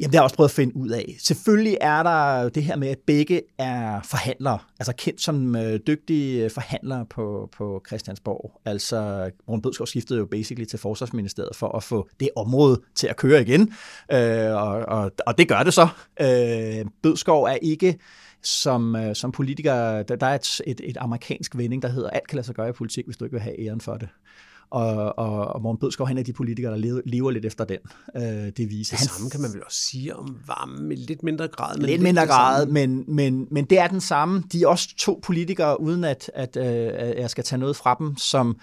Jamen, 0.00 0.12
det 0.12 0.14
har 0.14 0.22
jeg 0.22 0.24
også 0.24 0.36
prøvet 0.36 0.48
at 0.48 0.54
finde 0.54 0.76
ud 0.76 0.88
af. 0.88 1.16
Selvfølgelig 1.18 1.78
er 1.80 2.02
der 2.02 2.48
det 2.48 2.64
her 2.64 2.76
med, 2.76 2.88
at 2.88 2.98
begge 3.06 3.42
er 3.58 4.00
forhandlere, 4.02 4.58
altså 4.78 4.92
kendt 4.92 5.20
som 5.20 5.56
øh, 5.56 5.80
dygtige 5.86 6.44
øh, 6.44 6.50
forhandlere 6.50 7.06
på, 7.06 7.48
på 7.56 7.82
Christiansborg. 7.86 8.60
Altså, 8.64 9.30
Morten 9.48 9.62
Bødskov 9.62 9.86
skiftede 9.86 10.18
jo 10.18 10.26
basically 10.26 10.64
til 10.64 10.78
Forsvarsministeriet 10.78 11.56
for 11.56 11.76
at 11.76 11.82
få 11.82 12.08
det 12.20 12.28
område 12.36 12.80
til 12.94 13.06
at 13.06 13.16
køre 13.16 13.42
igen, 13.42 13.72
øh, 14.12 14.54
og, 14.54 14.70
og, 14.70 15.12
og 15.26 15.38
det 15.38 15.48
gør 15.48 15.62
det 15.62 15.74
så. 15.74 15.88
Øh, 16.20 16.86
Bødskov 17.02 17.44
er 17.44 17.58
ikke 17.62 17.98
som, 18.42 18.96
øh, 18.96 19.14
som 19.14 19.32
politiker, 19.32 20.02
der, 20.02 20.16
der 20.16 20.26
er 20.26 20.34
et, 20.34 20.60
et, 20.66 20.80
et 20.84 20.96
amerikansk 21.00 21.56
vending, 21.56 21.82
der 21.82 21.88
hedder, 21.88 22.10
alt 22.10 22.28
kan 22.28 22.36
lade 22.36 22.46
sig 22.46 22.54
gøre 22.54 22.68
i 22.68 22.72
politik, 22.72 23.04
hvis 23.04 23.16
du 23.16 23.24
ikke 23.24 23.34
vil 23.34 23.42
have 23.42 23.66
æren 23.66 23.80
for 23.80 23.94
det. 23.94 24.08
Og, 24.70 25.18
og, 25.18 25.46
og 25.46 25.62
Morten 25.62 25.78
Bødskov, 25.78 26.06
han 26.06 26.18
er 26.18 26.22
de 26.22 26.32
politikere, 26.32 26.72
der 26.72 26.78
lever, 26.78 27.00
lever 27.04 27.30
lidt 27.30 27.44
efter 27.44 27.64
den 27.64 27.78
øh, 28.16 28.52
devise. 28.56 28.96
Det 28.96 29.00
samme 29.00 29.30
kan 29.30 29.40
man 29.40 29.52
vel 29.52 29.64
også 29.64 29.78
sige 29.78 30.16
om 30.16 30.36
varme 30.46 30.94
i 30.94 30.96
lidt 30.96 31.22
mindre 31.22 31.48
grad. 31.48 31.76
Men 31.76 31.86
lidt 31.86 32.02
mindre 32.02 32.26
grad, 32.26 32.66
men, 32.66 33.04
men, 33.08 33.46
men 33.50 33.64
det 33.64 33.78
er 33.78 33.86
den 33.86 34.00
samme. 34.00 34.42
De 34.52 34.62
er 34.62 34.66
også 34.66 34.88
to 34.96 35.20
politikere, 35.22 35.80
uden 35.80 36.04
at, 36.04 36.30
at, 36.34 36.56
øh, 36.56 36.90
at 36.94 37.20
jeg 37.20 37.30
skal 37.30 37.44
tage 37.44 37.60
noget 37.60 37.76
fra 37.76 37.96
dem, 37.98 38.16
som 38.16 38.56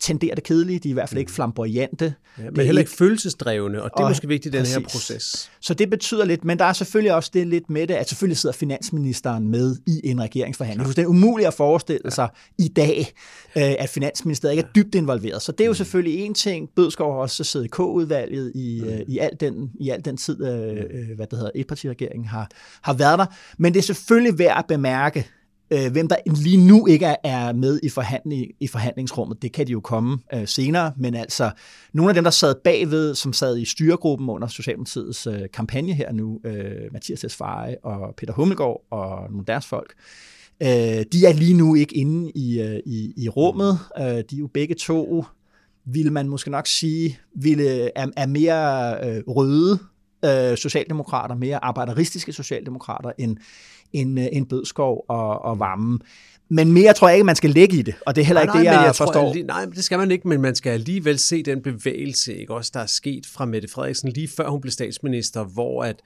tenderer 0.00 0.34
det 0.34 0.44
kedelige, 0.44 0.78
de 0.78 0.88
er 0.88 0.90
i 0.90 0.92
hvert 0.92 1.08
fald 1.08 1.18
ikke 1.18 1.30
mm. 1.30 1.34
flamboyante. 1.34 2.14
Ja, 2.38 2.42
men 2.42 2.56
det 2.56 2.64
heller 2.64 2.80
ikke 2.80 2.92
følelsesdrevne, 2.92 3.82
og 3.82 3.90
det 3.96 4.04
er 4.04 4.08
måske 4.08 4.28
vigtigt 4.28 4.54
i 4.54 4.58
den 4.58 4.62
præcis. 4.62 4.76
her 4.76 4.82
proces. 4.82 5.50
Så 5.60 5.74
det 5.74 5.90
betyder 5.90 6.24
lidt, 6.24 6.44
men 6.44 6.58
der 6.58 6.64
er 6.64 6.72
selvfølgelig 6.72 7.14
også 7.14 7.30
det 7.34 7.46
lidt 7.46 7.70
med 7.70 7.86
det, 7.86 7.94
at 7.94 8.08
selvfølgelig 8.08 8.36
sidder 8.36 8.52
finansministeren 8.52 9.48
med 9.48 9.76
i 9.86 10.00
en 10.04 10.20
regeringsforhandling. 10.20 10.96
Det 10.96 11.02
er 11.02 11.06
umuligt 11.06 11.48
at 11.48 11.54
forestille 11.54 12.10
sig 12.10 12.28
ja. 12.58 12.64
i 12.64 12.68
dag, 12.68 13.12
øh, 13.56 13.74
at 13.78 13.88
finansministeriet 13.88 14.56
ikke 14.56 14.68
er 14.68 14.72
dybt 14.72 14.94
involveret. 14.94 15.42
Så 15.42 15.52
det 15.52 15.60
er 15.60 15.64
jo 15.66 15.70
mm. 15.70 15.76
selvfølgelig 15.76 16.20
en 16.20 16.34
ting. 16.34 16.68
Bødskov 16.76 17.12
har 17.12 17.20
også 17.20 17.44
siddet 17.44 17.66
i 17.66 17.68
K-udvalget 17.68 18.52
i, 18.54 18.82
mm. 18.84 19.04
i, 19.08 19.18
al 19.18 19.30
den, 19.40 19.70
i 19.80 19.90
al 19.90 20.04
den 20.04 20.16
tid, 20.16 20.44
øh, 20.44 20.70
mm. 20.70 21.16
hvad 21.16 21.26
det 21.26 21.38
hedder, 21.38 21.50
etpartiregeringen 21.54 22.28
har, 22.28 22.50
har 22.82 22.94
været 22.94 23.18
der. 23.18 23.26
Men 23.58 23.74
det 23.74 23.78
er 23.78 23.84
selvfølgelig 23.84 24.38
værd 24.38 24.58
at 24.58 24.64
bemærke, 24.68 25.26
Øh, 25.70 25.92
hvem 25.92 26.08
der 26.08 26.16
lige 26.26 26.66
nu 26.68 26.86
ikke 26.86 27.14
er 27.24 27.52
med 27.52 27.80
i, 27.82 27.88
forhandling, 27.88 28.44
i 28.60 28.66
forhandlingsrummet, 28.66 29.42
det 29.42 29.52
kan 29.52 29.66
de 29.66 29.72
jo 29.72 29.80
komme 29.80 30.18
øh, 30.34 30.48
senere, 30.48 30.92
men 30.96 31.14
altså 31.14 31.50
nogle 31.92 32.10
af 32.10 32.14
dem, 32.14 32.24
der 32.24 32.30
sad 32.30 32.54
bagved, 32.64 33.14
som 33.14 33.32
sad 33.32 33.58
i 33.58 33.64
styregruppen 33.64 34.28
under 34.28 34.48
Socialdemokratiets 34.48 35.26
øh, 35.26 35.40
kampagne 35.52 35.92
her 35.92 36.12
nu, 36.12 36.40
øh, 36.44 36.92
Mathias 36.92 37.20
Tesfaye 37.20 37.76
og 37.84 38.14
Peter 38.16 38.32
Hummelgaard 38.32 38.82
og 38.90 39.30
nogle 39.30 39.40
af 39.42 39.46
deres 39.46 39.66
folk, 39.66 39.94
øh, 40.62 40.68
de 41.12 41.26
er 41.26 41.32
lige 41.32 41.54
nu 41.54 41.74
ikke 41.74 41.96
inde 41.96 42.32
i, 42.34 42.60
øh, 42.60 42.80
i, 42.86 43.12
i 43.16 43.28
rummet. 43.28 43.78
Øh, 43.98 44.04
de 44.04 44.16
er 44.16 44.38
jo 44.38 44.46
begge 44.46 44.74
to, 44.74 45.24
vil 45.84 46.12
man 46.12 46.28
måske 46.28 46.50
nok 46.50 46.66
sige, 46.66 47.18
ville, 47.36 47.98
er, 47.98 48.06
er 48.16 48.26
mere 48.26 48.94
øh, 49.08 49.22
røde 49.26 49.78
øh, 50.24 50.56
socialdemokrater, 50.56 51.34
mere 51.34 51.64
arbejderistiske 51.64 52.32
socialdemokrater, 52.32 53.12
end, 53.18 53.36
end, 53.92 54.20
øh, 54.20 54.26
end 54.32 54.46
Bødskov 54.46 55.04
og, 55.08 55.42
og 55.42 55.58
Vammen. 55.58 56.00
Men 56.50 56.72
mere 56.72 56.92
tror 56.92 57.08
jeg 57.08 57.16
ikke, 57.16 57.24
man 57.24 57.36
skal 57.36 57.50
lægge 57.50 57.76
i 57.76 57.82
det, 57.82 57.94
og 58.06 58.16
det 58.16 58.22
er 58.22 58.26
heller 58.26 58.44
nej, 58.44 58.54
ikke 58.54 58.64
nej, 58.64 58.72
det, 58.72 58.78
jeg, 58.80 58.86
jeg 58.86 58.96
forstår. 58.96 59.32
Tror, 59.32 59.46
nej, 59.46 59.64
det 59.64 59.84
skal 59.84 59.98
man 59.98 60.10
ikke, 60.10 60.28
men 60.28 60.40
man 60.40 60.54
skal 60.54 60.70
alligevel 60.70 61.18
se 61.18 61.42
den 61.42 61.62
bevægelse, 61.62 62.36
ikke 62.36 62.54
også, 62.54 62.70
der 62.74 62.80
er 62.80 62.86
sket 62.86 63.26
fra 63.26 63.44
Mette 63.44 63.68
Frederiksen 63.68 64.08
lige 64.08 64.28
før 64.28 64.48
hun 64.48 64.60
blev 64.60 64.70
statsminister, 64.70 65.44
hvor 65.44 65.84
at, 65.84 65.96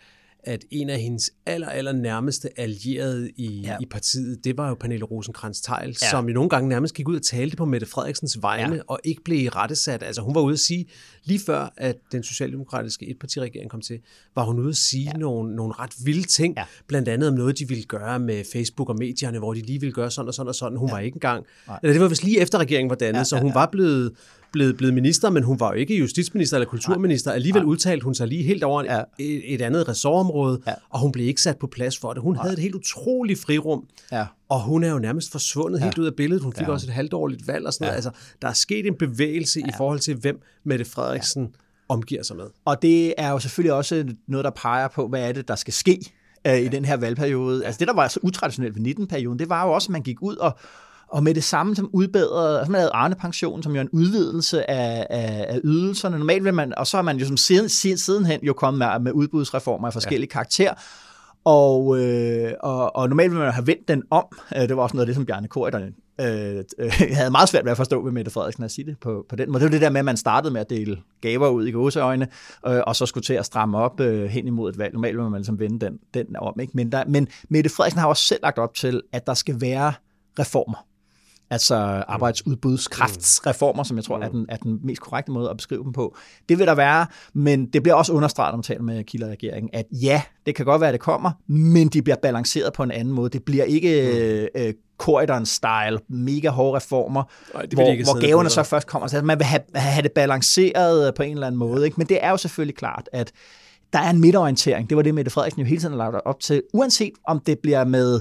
at 0.45 0.64
en 0.70 0.90
af 0.90 1.01
hendes 1.01 1.30
aller, 1.47 1.68
aller 1.68 1.93
nærmeste 1.93 2.61
allierede 2.61 3.30
i, 3.36 3.61
ja. 3.61 3.76
i 3.80 3.86
partiet, 3.86 4.45
det 4.45 4.57
var 4.57 4.68
jo 4.68 4.74
Pernille 4.74 5.05
rosenkrantz 5.05 5.61
teil 5.61 5.97
ja. 6.03 6.11
som 6.11 6.28
jo 6.28 6.34
nogle 6.34 6.51
gange 6.51 6.68
nærmest 6.68 6.95
gik 6.95 7.09
ud 7.09 7.16
og 7.16 7.22
talte 7.22 7.57
på 7.57 7.64
Mette 7.64 7.86
Frederiksens 7.86 8.43
vegne, 8.43 8.74
ja. 8.74 8.82
og 8.86 9.01
ikke 9.05 9.22
blev 9.24 9.49
rettesat. 9.49 10.03
Altså 10.03 10.22
hun 10.22 10.34
var 10.34 10.40
ude 10.40 10.53
at 10.53 10.59
sige, 10.59 10.86
lige 11.24 11.40
før 11.47 11.72
at 11.76 11.97
den 12.12 12.22
socialdemokratiske 12.22 13.11
etpartiregering 13.11 13.70
kom 13.70 13.80
til, 13.80 14.01
var 14.34 14.45
hun 14.45 14.59
ude 14.59 14.68
at 14.68 14.76
sige 14.76 15.05
ja. 15.05 15.18
nogle, 15.18 15.57
nogle 15.57 15.74
ret 15.78 15.93
vilde 16.05 16.26
ting, 16.26 16.55
ja. 16.57 16.64
blandt 16.86 17.09
andet 17.09 17.28
om 17.28 17.34
noget, 17.34 17.59
de 17.59 17.68
ville 17.68 17.84
gøre 17.84 18.18
med 18.18 18.45
Facebook 18.53 18.88
og 18.88 18.97
medierne, 18.99 19.38
hvor 19.38 19.55
de 19.55 19.61
lige 19.61 19.80
ville 19.80 19.93
gøre 19.93 20.11
sådan 20.11 20.28
og 20.28 20.34
sådan 20.34 20.49
og 20.49 20.55
sådan. 20.55 20.78
Hun 20.78 20.88
ja. 20.88 20.95
var 20.95 21.01
ikke 21.01 21.16
engang, 21.16 21.47
Nej. 21.66 21.78
eller 21.82 21.93
det 21.93 22.03
var 22.03 22.09
vist 22.09 22.24
lige 22.24 22.40
efter 22.40 22.59
regeringen 22.59 22.90
var 22.90 22.97
dannet, 22.97 23.18
ja, 23.18 23.24
så 23.24 23.36
hun 23.36 23.47
ja, 23.47 23.53
ja. 23.53 23.61
var 23.61 23.66
blevet 23.66 24.12
blevet, 24.53 24.76
blevet 24.76 24.94
minister, 24.94 25.30
men 25.30 25.42
hun 25.42 25.61
var 25.61 25.68
jo 25.68 25.74
ikke 25.74 25.96
justitsminister 25.96 26.57
eller 26.57 26.68
kulturminister. 26.68 27.32
Alligevel 27.32 27.64
udtalte 27.64 28.05
hun 28.05 28.14
sig 28.14 28.28
lige 28.28 28.42
helt 28.42 28.64
over 28.64 28.84
ja. 28.84 29.03
et, 29.18 29.55
et 29.55 29.62
andet 29.62 29.88
ressortområde, 29.88 30.61
ja. 30.66 30.74
og 30.90 31.00
hun 31.00 31.12
blev 31.12 31.26
ikke 31.26 31.42
sat 31.42 31.59
på 31.59 31.66
plads 31.66 31.98
for 31.98 32.12
det. 32.12 32.22
Hun 32.22 32.34
ja. 32.34 32.40
havde 32.42 32.53
et 32.53 32.59
helt 32.59 32.74
utroligt 32.74 33.40
frirum, 33.40 33.84
ja. 34.12 34.26
og 34.48 34.62
hun 34.62 34.84
er 34.84 34.90
jo 34.90 34.98
nærmest 34.98 35.32
forsvundet 35.32 35.78
ja. 35.78 35.84
helt 35.84 35.98
ud 35.98 36.07
af 36.07 36.14
billedet. 36.14 36.42
Hun 36.42 36.53
fik 36.53 36.66
ja. 36.66 36.72
også 36.72 36.86
et 36.86 36.92
halvdårligt 36.92 37.48
valg 37.48 37.66
og 37.66 37.72
sådan 37.72 37.84
ja. 37.84 37.90
noget. 37.90 37.96
Altså, 37.96 38.11
der 38.42 38.48
er 38.48 38.53
sket 38.53 38.86
en 38.86 38.94
bevægelse 38.94 39.61
ja. 39.61 39.66
i 39.66 39.70
forhold 39.76 39.98
til, 39.98 40.14
hvem 40.14 40.40
Mette 40.64 40.84
Frederiksen 40.84 41.42
ja. 41.42 41.48
omgiver 41.88 42.22
sig 42.22 42.36
med. 42.36 42.46
Og 42.64 42.82
det 42.82 43.14
er 43.18 43.30
jo 43.30 43.38
selvfølgelig 43.38 43.72
også 43.72 44.05
noget, 44.28 44.44
der 44.44 44.50
peger 44.50 44.88
på, 44.88 45.09
hvad 45.09 45.28
er 45.28 45.32
det, 45.32 45.48
der 45.48 45.55
skal 45.55 45.72
ske 45.72 46.12
øh, 46.46 46.59
i 46.59 46.68
den 46.68 46.84
her 46.84 46.96
valgperiode. 46.96 47.66
Altså 47.66 47.78
det, 47.78 47.88
der 47.88 47.94
var 47.94 48.09
så 48.09 48.20
utraditionelt 48.22 48.76
ved 48.76 48.94
19-perioden, 48.98 49.38
det 49.38 49.48
var 49.48 49.66
jo 49.66 49.72
også, 49.72 49.86
at 49.86 49.92
man 49.92 50.03
gik 50.03 50.22
ud 50.22 50.36
og 50.36 50.59
og 51.12 51.22
med 51.22 51.34
det 51.34 51.44
samme 51.44 51.76
som 51.76 51.90
udbedrede, 51.92 52.58
altså 52.58 52.72
man 52.72 52.80
havde 52.80 52.92
Arne-pension, 52.94 53.62
som 53.62 53.72
jo 53.72 53.78
er 53.78 53.82
en 53.82 53.90
udvidelse 53.92 54.70
af, 54.70 55.06
af, 55.10 55.46
af 55.48 55.60
ydelserne. 55.64 56.18
Normalt 56.18 56.44
vil 56.44 56.54
man, 56.54 56.74
og 56.76 56.86
så 56.86 56.96
har 56.96 57.02
man 57.02 57.16
jo 57.16 57.26
som 57.26 57.36
siden, 57.36 57.68
sidenhen 57.98 58.40
jo 58.42 58.52
kommet 58.52 58.78
med, 58.78 59.00
med 59.00 59.12
udbudsreformer 59.12 59.86
af 59.86 59.92
forskellige 59.92 60.28
ja. 60.30 60.32
karakterer. 60.32 60.74
Og, 61.44 61.98
øh, 61.98 62.52
og, 62.60 62.96
og 62.96 63.08
normalt 63.08 63.32
vil 63.32 63.40
man 63.40 63.52
have 63.52 63.66
vendt 63.66 63.88
den 63.88 64.02
om. 64.10 64.24
Øh, 64.56 64.68
det 64.68 64.76
var 64.76 64.82
også 64.82 64.96
noget 64.96 65.02
af 65.02 65.06
det, 65.06 65.14
som 65.14 65.26
Bjarne 65.26 65.48
Korydon 65.48 65.82
øh, 66.20 66.64
øh, 66.78 66.92
havde 67.18 67.30
meget 67.30 67.48
svært 67.48 67.64
ved 67.64 67.70
at 67.70 67.76
forstå 67.76 68.04
ved 68.04 68.12
Mette 68.12 68.30
Frederiksen 68.30 68.64
at 68.64 68.70
sige 68.70 68.86
det 68.86 68.96
på, 69.00 69.26
på 69.28 69.36
den 69.36 69.52
måde. 69.52 69.60
Det 69.60 69.64
var 69.64 69.70
det 69.70 69.80
der 69.80 69.90
med, 69.90 69.98
at 69.98 70.04
man 70.04 70.16
startede 70.16 70.52
med 70.52 70.60
at 70.60 70.70
dele 70.70 70.98
gaver 71.20 71.48
ud 71.48 71.66
i 71.66 71.70
gåseøjne, 71.70 72.28
øh, 72.66 72.80
og 72.86 72.96
så 72.96 73.06
skulle 73.06 73.24
til 73.24 73.34
at 73.34 73.46
stramme 73.46 73.78
op 73.78 74.00
øh, 74.00 74.24
hen 74.24 74.46
imod 74.46 74.70
et 74.70 74.78
valg. 74.78 74.92
Normalt 74.92 75.16
vil 75.16 75.24
man 75.24 75.38
ligesom 75.40 75.58
vende 75.58 75.86
den, 75.86 75.98
den 76.14 76.36
om. 76.36 76.60
Ikke? 76.60 76.72
Men, 76.74 76.92
der, 76.92 77.04
men 77.06 77.28
Mette 77.48 77.70
Frederiksen 77.70 78.00
har 78.00 78.08
også 78.08 78.26
selv 78.26 78.40
lagt 78.42 78.58
op 78.58 78.74
til, 78.74 79.02
at 79.12 79.26
der 79.26 79.34
skal 79.34 79.60
være 79.60 79.92
reformer 80.38 80.91
altså 81.53 81.74
arbejdsudbudskraftsreformer, 82.09 83.82
som 83.82 83.96
jeg 83.96 84.05
tror 84.05 84.18
er 84.18 84.28
den, 84.28 84.46
er 84.48 84.57
den 84.57 84.78
mest 84.84 85.00
korrekte 85.00 85.32
måde 85.32 85.50
at 85.50 85.57
beskrive 85.57 85.84
dem 85.84 85.92
på. 85.92 86.16
Det 86.48 86.59
vil 86.59 86.66
der 86.66 86.74
være, 86.74 87.07
men 87.34 87.66
det 87.66 87.82
bliver 87.82 87.94
også 87.94 88.12
understreget, 88.12 88.53
når 88.53 88.57
man 88.57 88.62
taler 88.62 88.82
med 88.82 89.05
Kilder-regeringen, 89.05 89.70
at 89.72 89.86
ja, 89.90 90.22
det 90.46 90.55
kan 90.55 90.64
godt 90.64 90.80
være, 90.80 90.88
at 90.88 90.92
det 90.92 91.00
kommer, 91.00 91.30
men 91.46 91.88
de 91.88 92.03
bliver 92.03 92.16
balanceret 92.22 92.72
på 92.72 92.82
en 92.82 92.90
anden 92.90 93.14
måde. 93.14 93.30
Det 93.30 93.44
bliver 93.44 93.64
ikke 93.64 94.48
mm. 94.55 94.61
øh, 94.61 94.74
Corridon-style, 95.03 95.98
mega 96.09 96.48
hårde 96.48 96.76
reformer, 96.76 97.22
Ej, 97.55 97.62
det 97.62 97.74
hvor, 97.74 98.05
hvor 98.05 98.20
gaverne 98.20 98.50
så 98.50 98.62
først 98.62 98.86
kommer. 98.86 99.09
Så 99.09 99.22
man 99.22 99.38
vil 99.38 99.44
have, 99.44 99.62
have 99.74 100.03
det 100.03 100.12
balanceret 100.12 101.14
på 101.14 101.22
en 101.22 101.32
eller 101.32 101.46
anden 101.46 101.59
måde. 101.59 101.78
Ja. 101.78 101.84
Ikke? 101.84 101.94
Men 101.98 102.07
det 102.07 102.24
er 102.24 102.30
jo 102.30 102.36
selvfølgelig 102.36 102.76
klart, 102.76 103.09
at 103.12 103.32
der 103.92 103.98
er 103.98 104.11
en 104.11 104.20
midterorientering. 104.20 104.88
Det 104.88 104.96
var 104.96 105.03
det, 105.03 105.14
Mette 105.14 105.30
Frederiksen 105.30 105.61
jo 105.61 105.66
hele 105.66 105.80
tiden 105.80 105.92
har 105.92 106.11
lagt 106.11 106.24
op 106.24 106.40
til. 106.40 106.62
Uanset 106.72 107.12
om 107.24 107.40
det 107.40 107.59
bliver 107.59 107.84
med 107.84 108.20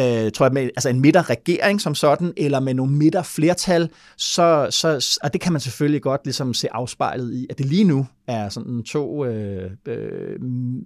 øh, 0.00 0.32
tror 0.32 0.46
jeg, 0.46 0.52
med, 0.52 0.62
altså 0.62 0.88
en 0.88 1.00
midterregering 1.00 1.80
som 1.80 1.94
sådan, 1.94 2.32
eller 2.36 2.60
med 2.60 2.74
nogle 2.74 2.92
midterflertal, 2.92 3.90
så, 4.16 4.66
så, 4.70 5.18
og 5.22 5.32
det 5.32 5.40
kan 5.40 5.52
man 5.52 5.60
selvfølgelig 5.60 6.02
godt 6.02 6.20
ligesom 6.24 6.54
se 6.54 6.72
afspejlet 6.72 7.34
i, 7.34 7.46
at 7.50 7.58
det 7.58 7.66
lige 7.66 7.84
nu 7.84 8.06
er 8.26 8.48
sådan 8.48 8.82
to 8.82 9.24
øh, 9.24 9.70
øh, 9.86 10.42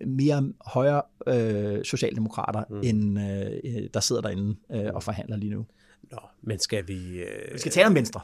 mere 0.06 0.52
højre 0.66 1.02
øh, 1.28 1.84
socialdemokrater, 1.84 2.62
mm. 2.70 2.80
end 2.82 3.20
øh, 3.20 3.88
der 3.94 4.00
sidder 4.00 4.22
derinde 4.22 4.56
øh, 4.72 4.94
og 4.94 5.02
forhandler 5.02 5.36
lige 5.36 5.50
nu. 5.50 5.66
Nå, 6.10 6.18
men 6.42 6.58
skal 6.58 6.88
vi... 6.88 7.18
Øh, 7.18 7.54
vi 7.54 7.58
skal 7.58 7.72
tale 7.72 7.86
om 7.86 7.94
Venstre. 7.94 8.20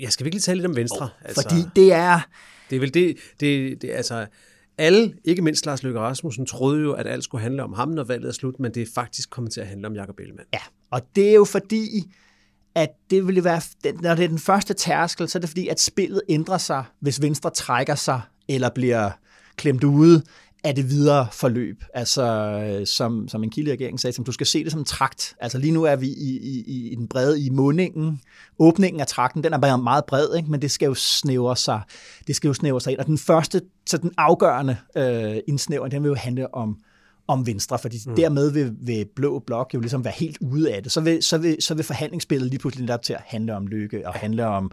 Ja, 0.00 0.08
skal 0.10 0.24
vi 0.24 0.28
ikke 0.28 0.34
lige 0.34 0.42
tale 0.42 0.56
lidt 0.56 0.66
om 0.66 0.76
Venstre? 0.76 1.04
Oh, 1.04 1.08
altså, 1.24 1.42
fordi 1.42 1.62
det 1.76 1.92
er... 1.92 2.20
Det 2.70 2.76
er 2.76 2.80
vel 2.80 2.94
det, 2.94 3.16
det, 3.40 3.82
det 3.82 3.90
altså 3.90 4.26
alle, 4.78 5.14
ikke 5.24 5.42
mindst 5.42 5.66
Lars 5.66 5.82
Løkke 5.82 6.00
Rasmussen, 6.00 6.46
troede 6.46 6.82
jo, 6.82 6.92
at 6.92 7.06
alt 7.06 7.24
skulle 7.24 7.42
handle 7.42 7.62
om 7.62 7.72
ham, 7.72 7.88
når 7.88 8.04
valget 8.04 8.28
er 8.28 8.32
slut, 8.32 8.60
men 8.60 8.74
det 8.74 8.82
er 8.82 8.86
faktisk 8.94 9.30
kommet 9.30 9.52
til 9.52 9.60
at 9.60 9.66
handle 9.66 9.86
om 9.86 9.94
Jakob 9.94 10.20
Ellemann. 10.20 10.48
Ja, 10.52 10.60
og 10.90 11.02
det 11.16 11.30
er 11.30 11.34
jo 11.34 11.44
fordi, 11.44 12.12
at 12.74 12.90
det 13.10 13.26
ville 13.26 13.44
være, 13.44 13.60
når 14.02 14.14
det 14.14 14.24
er 14.24 14.28
den 14.28 14.38
første 14.38 14.74
tærskel, 14.74 15.28
så 15.28 15.38
er 15.38 15.40
det 15.40 15.48
fordi, 15.48 15.68
at 15.68 15.80
spillet 15.80 16.22
ændrer 16.28 16.58
sig, 16.58 16.84
hvis 17.00 17.22
Venstre 17.22 17.50
trækker 17.50 17.94
sig 17.94 18.20
eller 18.48 18.68
bliver 18.68 19.10
klemt 19.56 19.84
ude 19.84 20.22
af 20.64 20.74
det 20.74 20.90
videre 20.90 21.26
forløb. 21.32 21.84
Altså, 21.94 22.82
som, 22.84 23.28
som 23.28 23.44
en 23.44 23.50
kilde 23.50 23.72
regering 23.72 24.00
sagde, 24.00 24.16
som 24.16 24.24
du 24.24 24.32
skal 24.32 24.46
se 24.46 24.64
det 24.64 24.72
som 24.72 24.80
en 24.80 24.84
trakt. 24.84 25.34
Altså 25.40 25.58
lige 25.58 25.72
nu 25.72 25.84
er 25.84 25.96
vi 25.96 26.06
i, 26.06 26.38
i, 26.66 26.88
i 26.92 26.94
den 26.94 27.08
brede, 27.08 27.40
i 27.40 27.50
mundingen. 27.50 28.20
Åbningen 28.58 29.00
af 29.00 29.06
trakten, 29.06 29.44
den 29.44 29.52
er 29.52 29.58
bare 29.58 29.78
meget 29.78 30.04
bred, 30.04 30.36
ikke? 30.36 30.50
men 30.50 30.62
det 30.62 30.70
skal 30.70 30.86
jo 30.86 30.94
snævre 30.94 31.56
sig. 31.56 31.80
Det 32.26 32.36
skal 32.36 32.48
jo 32.48 32.54
snævre 32.54 32.80
sig 32.80 32.92
ind. 32.92 33.00
Og 33.00 33.06
den 33.06 33.18
første, 33.18 33.60
så 33.86 33.96
den 33.96 34.12
afgørende 34.18 34.76
øh, 34.96 35.36
indsnævring, 35.48 35.92
den 35.92 36.02
vil 36.02 36.08
jo 36.08 36.14
handle 36.14 36.54
om, 36.54 36.76
om 37.28 37.46
Venstre, 37.46 37.78
fordi 37.78 37.98
mm. 38.06 38.16
dermed 38.16 38.50
vil, 38.50 38.72
vil 38.80 39.06
Blå 39.16 39.38
Blok 39.38 39.74
jo 39.74 39.80
ligesom 39.80 40.04
være 40.04 40.14
helt 40.16 40.38
ude 40.40 40.74
af 40.74 40.82
det. 40.82 40.92
Så 40.92 41.00
vil, 41.00 41.22
så 41.22 41.38
vil, 41.38 41.56
så 41.60 41.74
vil 41.74 41.84
forhandlingsspillet 41.84 42.50
lige 42.50 42.58
pludselig 42.58 42.94
op 42.94 43.02
til 43.02 43.12
at 43.12 43.20
handle 43.26 43.56
om 43.56 43.66
lykke 43.66 44.08
og 44.08 44.14
handle 44.14 44.46
om, 44.46 44.70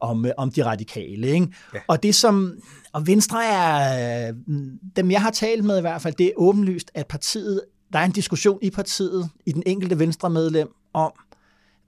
om, 0.00 0.26
om 0.36 0.52
de 0.52 0.64
radikale. 0.64 1.28
Ikke? 1.28 1.48
Ja. 1.74 1.78
Og 1.88 2.02
det 2.02 2.14
som, 2.14 2.54
og 2.92 3.06
Venstre 3.06 3.44
er, 3.44 4.32
dem 4.96 5.10
jeg 5.10 5.22
har 5.22 5.30
talt 5.30 5.64
med 5.64 5.78
i 5.78 5.80
hvert 5.80 6.02
fald, 6.02 6.14
det 6.14 6.26
er 6.26 6.32
åbenlyst, 6.36 6.90
at 6.94 7.06
partiet, 7.06 7.60
der 7.92 7.98
er 7.98 8.04
en 8.04 8.12
diskussion 8.12 8.58
i 8.62 8.70
partiet, 8.70 9.30
i 9.46 9.52
den 9.52 9.62
enkelte 9.66 9.98
Venstre 9.98 10.30
medlem, 10.30 10.68
om, 10.94 11.12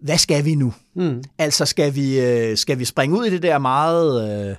hvad 0.00 0.18
skal 0.18 0.44
vi 0.44 0.54
nu? 0.54 0.74
Mm. 0.94 1.22
Altså 1.38 1.66
skal 1.66 1.94
vi, 1.94 2.20
øh, 2.20 2.56
skal 2.56 2.78
vi 2.78 2.84
springe 2.84 3.18
ud 3.18 3.24
i 3.24 3.30
det 3.30 3.42
der 3.42 3.58
meget 3.58 4.30
øh, 4.48 4.56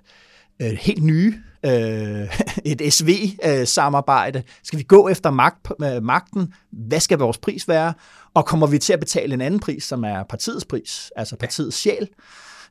øh 0.62 0.78
helt 0.78 1.04
nye, 1.04 1.34
øh, 1.66 2.40
et 2.72 2.94
SV-samarbejde? 2.94 4.44
Skal 4.64 4.80
vi 4.80 4.84
gå 4.84 5.08
efter 5.08 5.32
magt, 5.32 5.68
øh, 5.84 6.04
magten? 6.04 6.54
Hvad 6.72 7.00
skal 7.00 7.18
vores 7.18 7.38
pris 7.38 7.68
være? 7.68 7.94
Og 8.34 8.46
kommer 8.46 8.68
vi 8.68 8.78
til 8.78 8.94
at 8.94 9.00
betale 9.00 9.34
en 9.34 9.42
anden 9.42 9.60
pris, 9.60 9.84
som 9.84 10.04
er 10.04 10.24
partiets 10.24 10.66
pris, 10.66 11.12
altså 11.16 11.36
partiets 11.36 11.78
sjæl? 11.78 12.08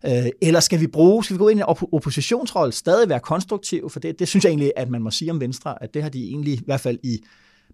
Øh, 0.07 0.27
eller 0.41 0.61
skal 0.61 0.81
vi 0.81 0.87
bruge, 0.87 1.25
skal 1.25 1.35
vi 1.35 1.39
gå 1.39 1.49
ind 1.49 1.61
i 1.61 1.63
en 1.63 1.67
op- 1.67 1.93
oppositionsrolle, 1.93 2.73
stadig 2.73 3.09
være 3.09 3.21
konstruktiv, 3.21 3.91
for 3.91 4.01
det, 4.01 4.19
det 4.19 4.29
synes 4.29 4.45
jeg 4.45 4.51
egentlig, 4.51 4.73
at 4.77 4.91
man 4.91 5.03
må 5.03 5.11
sige 5.11 5.31
om 5.31 5.41
Venstre, 5.41 5.83
at 5.83 5.95
det 5.95 6.03
har 6.03 6.11
de 6.11 6.25
egentlig, 6.25 6.55
i 6.55 6.63
hvert 6.67 6.81
fald 6.81 6.99
i 7.03 7.19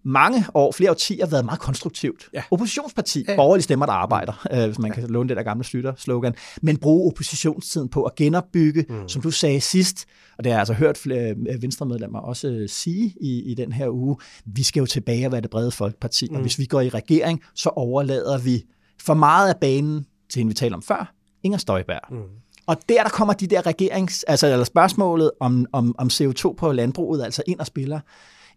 mange 0.03 0.45
år, 0.53 0.71
flere 0.71 0.91
årtier, 0.91 1.25
været 1.25 1.45
meget 1.45 1.59
konstruktivt. 1.59 2.29
Ja. 2.33 2.43
Oppositionsparti, 2.51 3.25
ja. 3.27 3.35
borgerlige 3.35 3.63
stemmer, 3.63 3.85
der 3.85 3.93
arbejder, 3.93 4.47
øh, 4.51 4.65
hvis 4.65 4.79
man 4.79 4.91
kan 4.91 5.09
låne 5.09 5.29
det 5.29 5.37
der 5.37 5.43
gamle 5.43 5.63
Slytter-slogan, 5.63 6.33
men 6.61 6.77
bruge 6.77 7.11
oppositionstiden 7.11 7.89
på 7.89 8.03
at 8.03 8.15
genopbygge, 8.15 8.85
mm. 8.89 9.07
som 9.07 9.21
du 9.21 9.31
sagde 9.31 9.61
sidst, 9.61 10.05
og 10.37 10.43
det 10.43 10.51
har 10.51 10.55
jeg 10.55 10.59
altså 10.59 10.73
hørt 10.73 10.97
flere 10.97 11.35
øh, 11.49 11.61
venstremedlemmer 11.61 12.19
også 12.19 12.47
øh, 12.47 12.69
sige 12.69 13.13
i, 13.21 13.51
i 13.51 13.53
den 13.53 13.71
her 13.71 13.89
uge, 13.89 14.17
vi 14.45 14.63
skal 14.63 14.79
jo 14.79 14.85
tilbage 14.85 15.25
og 15.25 15.31
være 15.31 15.41
det 15.41 15.49
brede 15.49 15.71
folkeparti, 15.71 16.27
mm. 16.29 16.35
og 16.35 16.41
hvis 16.41 16.59
vi 16.59 16.65
går 16.65 16.81
i 16.81 16.89
regering, 16.89 17.41
så 17.55 17.69
overlader 17.69 18.37
vi 18.37 18.63
for 19.01 19.13
meget 19.13 19.49
af 19.49 19.59
banen 19.61 20.05
til 20.29 20.39
hende, 20.39 20.49
vi 20.49 20.53
talte 20.53 20.75
om 20.75 20.81
før, 20.81 21.13
Inger 21.43 21.57
Støjberg. 21.57 22.01
Mm. 22.11 22.23
Og 22.67 22.77
der, 22.89 23.03
der 23.03 23.09
kommer 23.09 23.33
de 23.33 23.47
der 23.47 23.65
regerings, 23.65 24.23
altså 24.23 24.47
eller 24.47 24.63
spørgsmålet 24.63 25.31
om, 25.39 25.65
om, 25.71 25.95
om 25.97 26.07
CO2 26.07 26.53
på 26.53 26.71
landbruget, 26.71 27.23
altså 27.23 27.43
ind 27.47 27.59
og 27.59 27.65
spiller 27.65 27.99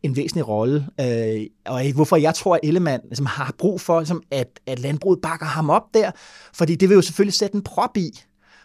en 0.03 0.16
væsentlig 0.16 0.49
rolle. 0.49 0.87
Øh, 1.01 1.47
og 1.66 1.93
hvorfor 1.95 2.16
jeg 2.16 2.35
tror, 2.35 2.55
at 2.55 2.61
Ellemann 2.62 3.03
ligesom, 3.05 3.26
har 3.26 3.55
brug 3.59 3.80
for, 3.80 4.01
ligesom, 4.01 4.22
at, 4.30 4.61
at 4.66 4.78
landbruget 4.78 5.20
bakker 5.20 5.47
ham 5.47 5.70
op 5.70 5.95
der, 5.95 6.11
fordi 6.55 6.74
det 6.74 6.89
vil 6.89 6.95
jo 6.95 7.03
selvfølgelig 7.03 7.35
sætte 7.35 7.57
en 7.57 7.62
prop 7.62 7.97
i, 7.97 8.11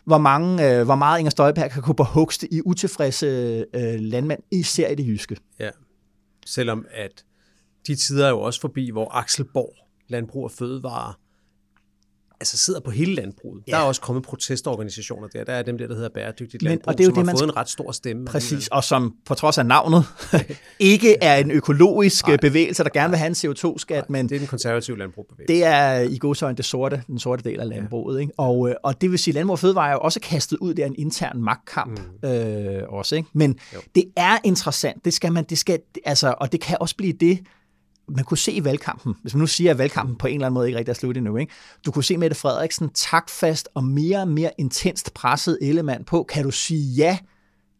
hvor, 0.05 0.17
mange, 0.17 0.69
øh, 0.69 0.85
hvor 0.85 0.95
meget 0.95 1.19
Inger 1.19 1.29
Støjberg 1.29 1.71
kan 1.71 1.81
gå 1.81 1.93
på 1.93 2.03
hugste 2.03 2.53
i 2.53 2.61
utilfredse 2.65 3.25
øh, 3.73 3.99
landmænd, 3.99 4.39
især 4.51 4.89
i 4.89 4.95
det 4.95 5.07
jyske. 5.07 5.37
Ja, 5.59 5.69
selvom 6.45 6.85
at 6.91 7.25
de 7.87 7.95
tider 7.95 8.25
er 8.25 8.29
jo 8.29 8.41
også 8.41 8.61
forbi, 8.61 8.89
hvor 8.89 9.15
Axel 9.15 9.45
Borg, 9.53 9.73
Landbrug 10.07 10.43
og 10.43 10.51
Fødevare, 10.51 11.13
altså 12.39 12.57
sidder 12.57 12.79
på 12.79 12.91
hele 12.91 13.15
landbruget. 13.15 13.63
Ja. 13.67 13.71
Der 13.71 13.77
er 13.77 13.81
også 13.81 14.01
kommet 14.01 14.23
protestorganisationer 14.23 15.27
der. 15.27 15.43
Der 15.43 15.53
er 15.53 15.63
dem 15.63 15.77
der, 15.77 15.87
der 15.87 15.95
hedder 15.95 16.09
Bæredygtigt 16.09 16.63
Landbrug, 16.63 16.81
Men, 16.85 16.89
og 16.89 16.97
det 16.97 17.03
er 17.03 17.05
jo 17.05 17.09
som 17.09 17.13
det, 17.13 17.17
har 17.17 17.25
man 17.25 17.39
fået 17.39 17.47
en 17.49 17.57
ret 17.57 17.69
stor 17.69 17.91
stemme. 17.91 18.25
Præcis, 18.25 18.67
og 18.67 18.83
som 18.83 19.15
på 19.25 19.33
trods 19.33 19.57
af 19.57 19.65
navnet 19.65 20.05
ikke 20.79 21.17
er 21.21 21.35
en 21.35 21.51
økologisk 21.51 22.27
Nej. 22.27 22.37
bevægelse, 22.37 22.83
der 22.83 22.89
gerne 22.89 23.09
vil 23.09 23.17
have 23.17 23.27
en 23.27 23.33
CO2-skat. 23.33 24.09
Men 24.09 24.29
det 24.29 24.35
er 24.35 24.39
den 24.39 24.47
konservative 24.47 24.97
landbrugbevægelse. 24.97 25.53
Det 25.53 25.63
er 25.63 25.99
i 25.99 26.17
godsøjne 26.17 26.57
det 26.57 26.65
sorte, 26.65 27.03
den 27.07 27.19
sorte 27.19 27.43
del 27.43 27.59
af 27.59 27.69
landbruget. 27.69 28.17
Ja. 28.17 28.21
Ikke? 28.21 28.33
Og, 28.37 28.69
øh, 28.69 28.75
og 28.83 29.01
det 29.01 29.11
vil 29.11 29.19
sige, 29.19 29.31
at 29.31 29.35
Landbrug 29.35 29.51
og 29.51 29.59
Fødevare 29.59 29.89
er 29.89 29.93
jo 29.93 29.99
også 29.99 30.19
kastet 30.19 30.57
ud 30.57 30.73
der 30.73 30.85
en 30.85 30.95
intern 30.97 31.41
magtkamp 31.41 31.99
mm. 32.23 32.29
øh, 32.29 32.83
også. 32.89 33.15
Ikke? 33.15 33.29
Men 33.33 33.59
jo. 33.73 33.79
det 33.95 34.03
er 34.15 34.37
interessant. 34.43 35.05
Det 35.05 35.13
skal 35.13 35.31
man, 35.31 35.43
det 35.43 35.57
skal, 35.57 35.79
altså, 36.05 36.35
og 36.37 36.51
det 36.51 36.61
kan 36.61 36.77
også 36.79 36.95
blive 36.95 37.13
det, 37.13 37.39
man 38.09 38.23
kunne 38.25 38.37
se 38.37 38.51
i 38.51 38.63
valgkampen, 38.63 39.15
hvis 39.21 39.33
man 39.33 39.39
nu 39.39 39.47
siger, 39.47 39.71
at 39.71 39.77
valgkampen 39.77 40.15
på 40.15 40.27
en 40.27 40.33
eller 40.33 40.45
anden 40.45 40.53
måde 40.53 40.67
ikke 40.67 40.77
rigtig 40.79 40.91
er 40.91 40.95
slut 40.95 41.17
endnu, 41.17 41.37
ikke? 41.37 41.53
du 41.85 41.91
kunne 41.91 42.03
se 42.03 42.17
Mette 42.17 42.35
Frederiksen 42.35 42.89
takfast 42.89 43.69
og 43.75 43.83
mere 43.83 44.19
og 44.19 44.27
mere 44.27 44.51
intenst 44.57 45.13
presset 45.13 45.57
element 45.61 46.05
på, 46.07 46.23
kan 46.29 46.43
du 46.43 46.51
sige 46.51 46.93
ja 46.95 47.17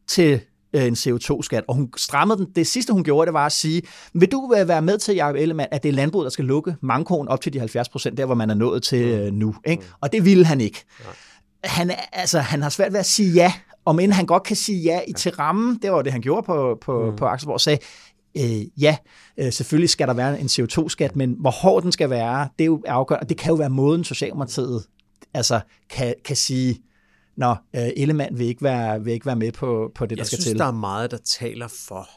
til 0.08 0.40
øh, 0.74 0.84
en 0.86 0.94
CO2-skat, 0.94 1.64
og 1.68 1.76
hun 1.76 1.90
strammede 1.98 2.38
den. 2.40 2.48
Det 2.56 2.68
sidste, 2.68 2.94
hun 2.94 3.04
gjorde, 3.04 3.26
det 3.26 3.34
var 3.34 3.46
at 3.46 3.52
sige, 3.52 3.82
vil 4.14 4.32
du 4.32 4.54
øh, 4.60 4.68
være 4.68 4.82
med 4.82 4.98
til, 4.98 5.16
Jacob 5.16 5.36
Ellemann, 5.36 5.68
at 5.72 5.84
det 5.84 5.90
er 5.90 5.94
landbruget, 5.94 6.24
der 6.26 6.30
skal 6.30 6.46
lukke 6.46 6.76
mankoen 6.82 7.28
op 7.28 7.42
til 7.42 7.54
de 7.54 7.60
70 7.60 7.90
procent, 7.90 8.18
der 8.18 8.26
hvor 8.26 8.36
man 8.36 8.50
er 8.50 8.54
nået 8.56 8.84
til 8.84 9.06
øh, 9.06 9.34
nu. 9.34 9.56
Ikke? 9.66 9.84
Og 10.02 10.12
det 10.12 10.26
ville 10.26 10.46
han 10.46 10.62
ikke. 10.62 10.86
Han, 11.64 11.90
er- 11.92 11.96
altså, 12.14 12.40
han 12.40 12.62
har 12.62 12.70
svært 12.70 12.94
ved 12.94 13.00
at 13.00 13.06
sige 13.06 13.32
ja, 13.34 13.54
om 13.86 14.00
end 14.00 14.12
han 14.12 14.26
godt 14.26 14.44
kan 14.44 14.56
sige 14.56 14.82
ja 14.84 15.00
i 15.08 15.14
til 15.14 15.32
rammen, 15.32 15.80
det 15.82 15.92
var 15.92 16.02
det, 16.02 16.12
han 16.12 16.22
gjorde 16.22 16.46
på, 16.46 16.78
på, 16.82 17.14
på 17.18 17.26
Axelborg, 17.26 17.62
sagde, 17.62 17.80
øh, 18.38 18.82
ja, 18.82 18.98
øh, 19.38 19.54
selvfølgelig 19.54 19.90
skal 19.90 20.08
der 20.08 20.14
være 20.14 20.40
en 20.40 20.46
CO2-skat, 20.46 21.16
men 21.16 21.36
hvor 21.40 21.52
hård 21.52 21.84
den 21.84 21.92
skal 21.92 22.10
være, 22.10 22.50
det 22.60 22.64
er 22.64 22.66
jo 22.66 22.84
afgørende, 22.88 23.24
og 23.24 23.30
det 23.30 23.38
kan 23.38 23.50
jo 23.50 23.56
være 23.56 23.70
måden, 23.70 24.04
Socialdemokratiet 24.04 24.84
altså, 25.34 25.60
kan, 25.90 26.14
kan 26.26 26.36
sige, 26.36 26.84
Nå, 27.38 27.56
øh, 27.76 27.90
Ellemann 27.98 28.40
vil 28.40 28.48
ikke 28.48 28.64
være, 28.64 29.04
vil 29.04 29.14
ikke 29.14 29.26
være 29.26 29.36
med 29.36 29.52
på, 29.52 29.92
på 29.96 30.06
det, 30.06 30.18
der 30.18 30.22
Jeg 30.22 30.28
skal 30.28 30.42
synes, 30.42 30.52
til. 30.52 30.60
der 30.60 30.66
er 30.66 30.72
meget, 30.72 31.12
der 31.12 31.18
taler 31.18 31.68
for. 31.68 32.10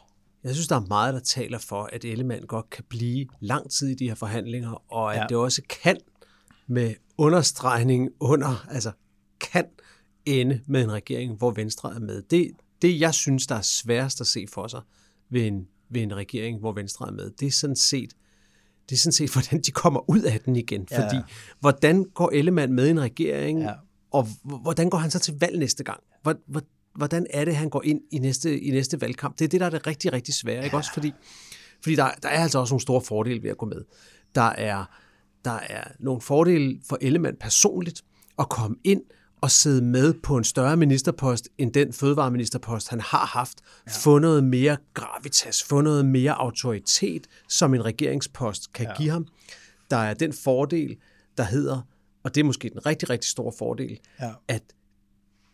Jeg 0.44 0.54
synes, 0.54 0.68
der 0.68 0.76
er 0.76 0.86
meget, 0.88 1.14
der 1.14 1.20
taler 1.20 1.58
for, 1.58 1.88
at 1.92 2.04
Ellemann 2.04 2.46
godt 2.46 2.70
kan 2.70 2.84
blive 2.88 3.26
lang 3.40 3.70
tid 3.70 3.88
i 3.88 3.94
de 3.94 4.08
her 4.08 4.14
forhandlinger, 4.14 4.92
og 4.92 5.14
at 5.14 5.20
ja. 5.20 5.26
det 5.28 5.36
også 5.36 5.62
kan 5.82 5.96
med 6.66 6.94
understregning 7.18 8.08
under, 8.20 8.66
altså 8.70 8.92
kan 9.40 9.64
ende 10.26 10.60
med 10.66 10.82
en 10.82 10.92
regering, 10.92 11.36
hvor 11.36 11.50
Venstre 11.50 11.94
er 11.94 12.00
med. 12.00 12.22
Det, 12.22 12.50
det 12.82 13.00
jeg 13.00 13.14
synes, 13.14 13.46
der 13.46 13.54
er 13.54 13.62
sværest 13.62 14.20
at 14.20 14.26
se 14.26 14.46
for 14.52 14.66
sig 14.66 14.80
ved 15.30 15.46
en, 15.46 15.66
ved 15.90 16.02
en 16.02 16.16
regering, 16.16 16.58
hvor 16.58 16.72
Venstre 16.72 17.08
er 17.08 17.12
med, 17.12 17.30
det 17.40 17.46
er 17.46 17.50
sådan 17.50 17.76
set, 17.76 18.10
det 18.88 18.96
er 18.96 18.98
sådan 18.98 19.12
set, 19.12 19.32
hvordan 19.34 19.60
de 19.62 19.70
kommer 19.70 20.10
ud 20.10 20.22
af 20.22 20.40
den 20.40 20.56
igen. 20.56 20.86
Ja. 20.90 21.06
Fordi, 21.06 21.16
hvordan 21.60 22.04
går 22.14 22.30
Ellemann 22.32 22.72
med 22.72 22.86
i 22.86 22.90
en 22.90 23.00
regering, 23.00 23.58
Ja. 23.60 23.68
ja. 23.68 23.74
og 24.10 24.26
hvordan 24.62 24.90
går 24.90 24.98
han 24.98 25.10
så 25.10 25.18
til 25.18 25.34
valg 25.40 25.58
næste 25.58 25.84
gang? 25.84 26.00
Hvor- 26.22 26.40
hvor- 26.46 26.62
Hvordan 26.96 27.26
er 27.30 27.44
det, 27.44 27.56
han 27.56 27.68
går 27.70 27.82
ind 27.84 28.00
i 28.12 28.18
næste, 28.18 28.60
i 28.60 28.70
næste 28.70 29.00
valgkamp? 29.00 29.38
Det 29.38 29.44
er 29.44 29.48
det, 29.48 29.60
der 29.60 29.66
er 29.66 29.70
det 29.70 29.86
rigtig, 29.86 30.12
rigtig 30.12 30.34
svære. 30.34 30.64
Ikke? 30.64 30.76
Også 30.76 30.92
fordi, 30.94 31.12
fordi 31.82 31.96
der, 31.96 32.10
der 32.22 32.28
er 32.28 32.42
altså 32.42 32.58
også 32.58 32.72
nogle 32.72 32.80
store 32.82 33.00
fordele 33.00 33.42
ved 33.42 33.50
at 33.50 33.58
gå 33.58 33.66
med. 33.66 33.84
Der 34.34 34.40
er, 34.42 34.84
der 35.44 35.50
er 35.50 35.84
nogle 36.00 36.20
fordele 36.20 36.80
for 36.88 36.98
Ellemann 37.00 37.36
personligt 37.40 38.02
at 38.38 38.48
komme 38.48 38.76
ind 38.84 39.02
og 39.40 39.50
sidde 39.50 39.82
med 39.84 40.14
på 40.22 40.36
en 40.36 40.44
større 40.44 40.76
ministerpost 40.76 41.48
end 41.58 41.72
den 41.72 41.92
fødevareministerpost, 41.92 42.88
han 42.88 43.00
har 43.00 43.26
haft. 43.26 43.58
Ja. 43.86 43.92
Få 43.92 44.18
noget 44.18 44.44
mere 44.44 44.76
gravitas, 44.94 45.62
få 45.62 45.80
noget 45.80 46.04
mere 46.06 46.32
autoritet, 46.32 47.26
som 47.48 47.74
en 47.74 47.84
regeringspost 47.84 48.72
kan 48.72 48.86
ja. 48.86 48.96
give 48.96 49.10
ham. 49.10 49.26
Der 49.90 49.96
er 49.96 50.14
den 50.14 50.32
fordel, 50.32 50.96
der 51.36 51.42
hedder, 51.44 51.80
og 52.24 52.34
det 52.34 52.40
er 52.40 52.44
måske 52.44 52.70
den 52.70 52.86
rigtig, 52.86 53.10
rigtig 53.10 53.30
store 53.30 53.52
fordel, 53.58 53.98
Ja. 54.20 54.30
at 54.48 54.62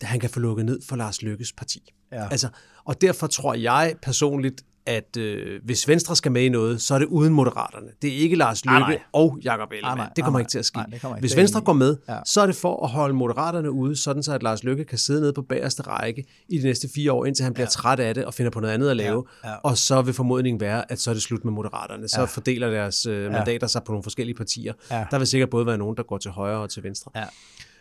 han 0.03 0.20
kan 0.20 0.30
få 0.30 0.41
lukket 0.41 0.66
ned 0.66 0.80
for 0.89 0.97
Lars 0.97 1.22
Lykkes 1.22 1.53
parti. 1.53 1.93
Ja. 2.12 2.28
Altså, 2.30 2.49
og 2.84 3.01
derfor 3.01 3.26
tror 3.26 3.55
jeg 3.55 3.95
personligt, 4.03 4.64
at 4.87 5.16
øh, 5.16 5.61
hvis 5.64 5.89
Venstre 5.89 6.16
skal 6.16 6.32
med 6.32 6.43
i 6.43 6.49
noget, 6.49 6.82
så 6.82 6.95
er 6.95 6.99
det 6.99 7.07
uden 7.07 7.32
Moderaterne. 7.34 7.87
Det 8.03 8.12
er 8.12 8.16
ikke 8.18 8.37
Lars 8.37 8.64
Lykke 8.64 8.78
nej. 8.78 8.99
og 9.12 9.39
Jakob 9.45 9.72
Ellemann. 9.72 9.99
nej, 9.99 10.11
det 10.16 10.24
kommer 10.24 10.39
nej, 10.39 10.43
ikke 10.43 10.51
til 10.51 10.59
at 10.59 10.64
ske. 10.64 10.76
nej, 10.78 10.87
ikke. 10.95 11.09
hvis 11.20 11.37
Venstre 11.37 11.61
går 11.61 11.72
med, 11.72 11.97
Ja. 12.09 12.18
så 12.26 12.41
er 12.41 12.47
det 12.47 12.57
for 12.57 12.84
at 12.84 12.91
holde 12.91 13.14
Moderaterne 13.14 13.70
ude, 13.70 13.97
sådan 13.97 14.22
så 14.22 14.32
at 14.32 14.43
Lars 14.43 14.64
Lykke 14.64 14.84
kan 14.84 14.99
sidde 14.99 15.20
nede 15.20 15.32
på 15.32 15.43
bagerste 15.43 15.82
række 15.82 16.24
i 16.49 16.59
de 16.59 16.62
næste 16.64 16.89
fire 16.95 17.12
år, 17.12 17.24
indtil 17.24 17.43
han 17.45 17.55
bliver 17.55 17.66
træt 17.66 18.01
af 18.01 18.14
det 18.14 18.24
og 18.24 18.34
finder 18.34 18.51
på 18.51 18.61
noget 18.61 18.74
andet 18.74 18.91
at 18.91 18.97
lave. 18.97 19.24
Ja, 19.45 19.51
ja. 19.51 19.55
Og 19.57 19.78
så 19.78 20.03
vil 20.03 20.14
formodningen 20.14 20.61
være, 20.61 20.93
at 20.93 21.01
så 21.01 21.11
er 21.11 21.14
det 21.14 21.22
slut 21.22 21.45
med 21.45 21.53
Moderaterne. 21.53 22.09
Så 22.09 22.26
fordeler 22.26 22.70
deres 22.70 23.07
øh, 23.07 23.32
mandater 23.32 23.66
sig 23.66 23.82
på 23.84 23.93
nogle 23.93 24.03
forskellige 24.03 24.37
partier. 24.37 24.72
Ja. 24.91 25.05
Der 25.11 25.18
vil 25.18 25.26
sikkert 25.26 25.51
både 25.51 25.66
være 25.66 25.78
nogen, 25.78 25.97
der 25.97 26.03
går 26.03 26.18
til 26.18 26.30
højre 26.30 26.59
og 26.59 26.70
til 26.70 26.82
venstre. 26.82 27.11
Ja. 27.16 27.24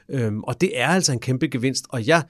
Øhm, 0.10 0.44
og 0.44 0.62
det 0.62 0.80
er 0.80 0.88
altså 0.88 1.12
en 1.12 1.20
kæmpe 1.20 1.48
gevinst, 1.48 1.86
og 1.90 2.08
jeg, 2.08 2.24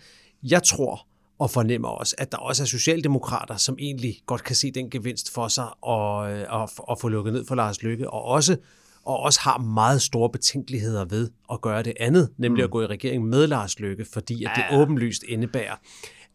jeg 0.43 0.63
tror 0.63 1.07
og 1.39 1.51
fornemmer 1.51 1.87
også, 1.87 2.15
at 2.17 2.31
der 2.31 2.37
også 2.37 2.63
er 2.63 2.67
socialdemokrater, 2.67 3.57
som 3.57 3.75
egentlig 3.79 4.17
godt 4.25 4.43
kan 4.43 4.55
se 4.55 4.71
den 4.71 4.89
gevinst 4.89 5.33
for 5.33 5.47
sig 5.47 5.67
og, 5.81 6.31
øh, 6.31 6.45
og, 6.49 6.69
og 6.77 6.99
få 6.99 7.07
lukket 7.07 7.33
ned 7.33 7.45
for 7.47 7.55
Lars 7.55 7.83
Lykke, 7.83 8.09
og 8.09 8.23
også, 8.23 8.57
og 9.05 9.19
også 9.19 9.39
har 9.39 9.57
meget 9.57 10.01
store 10.01 10.29
betænkeligheder 10.29 11.05
ved 11.05 11.29
at 11.51 11.61
gøre 11.61 11.83
det 11.83 11.93
andet, 11.99 12.29
nemlig 12.37 12.61
mm. 12.61 12.65
at 12.65 12.71
gå 12.71 12.81
i 12.81 12.85
regering 12.85 13.25
med 13.25 13.47
Lars 13.47 13.79
Lykke, 13.79 14.05
fordi 14.13 14.43
at 14.43 14.51
det 14.55 14.63
åbenlyst 14.71 15.23
indebærer 15.23 15.75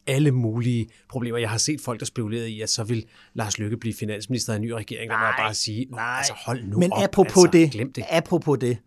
alle 0.07 0.31
mulige 0.31 0.89
problemer. 1.09 1.39
Jeg 1.39 1.51
har 1.51 1.59
set 1.59 1.81
folk, 1.81 2.01
der 2.01 2.07
spekulerede 2.07 2.51
i, 2.51 2.61
at 2.61 2.71
så 2.71 2.85
vil 2.85 3.05
Lars 3.35 3.59
Lykke 3.59 3.77
blive 3.77 3.95
finansminister 3.95 4.53
i 4.53 4.57
en 4.57 4.63
ny 4.63 4.71
regering. 4.71 5.11
Der 5.11 5.19
må 5.19 5.25
jeg 5.25 5.35
bare 5.39 5.55
sige, 5.55 5.87
nej, 5.91 6.15
altså 6.19 6.33
hold 6.47 6.65
nu 6.65 6.79
Men 6.79 6.93
op, 6.93 7.03
apropos, 7.03 7.45
altså, 7.45 7.51
det, 7.53 7.71
glem 7.71 7.93
det. 7.93 8.05
apropos 8.11 8.59
det, 8.59 8.79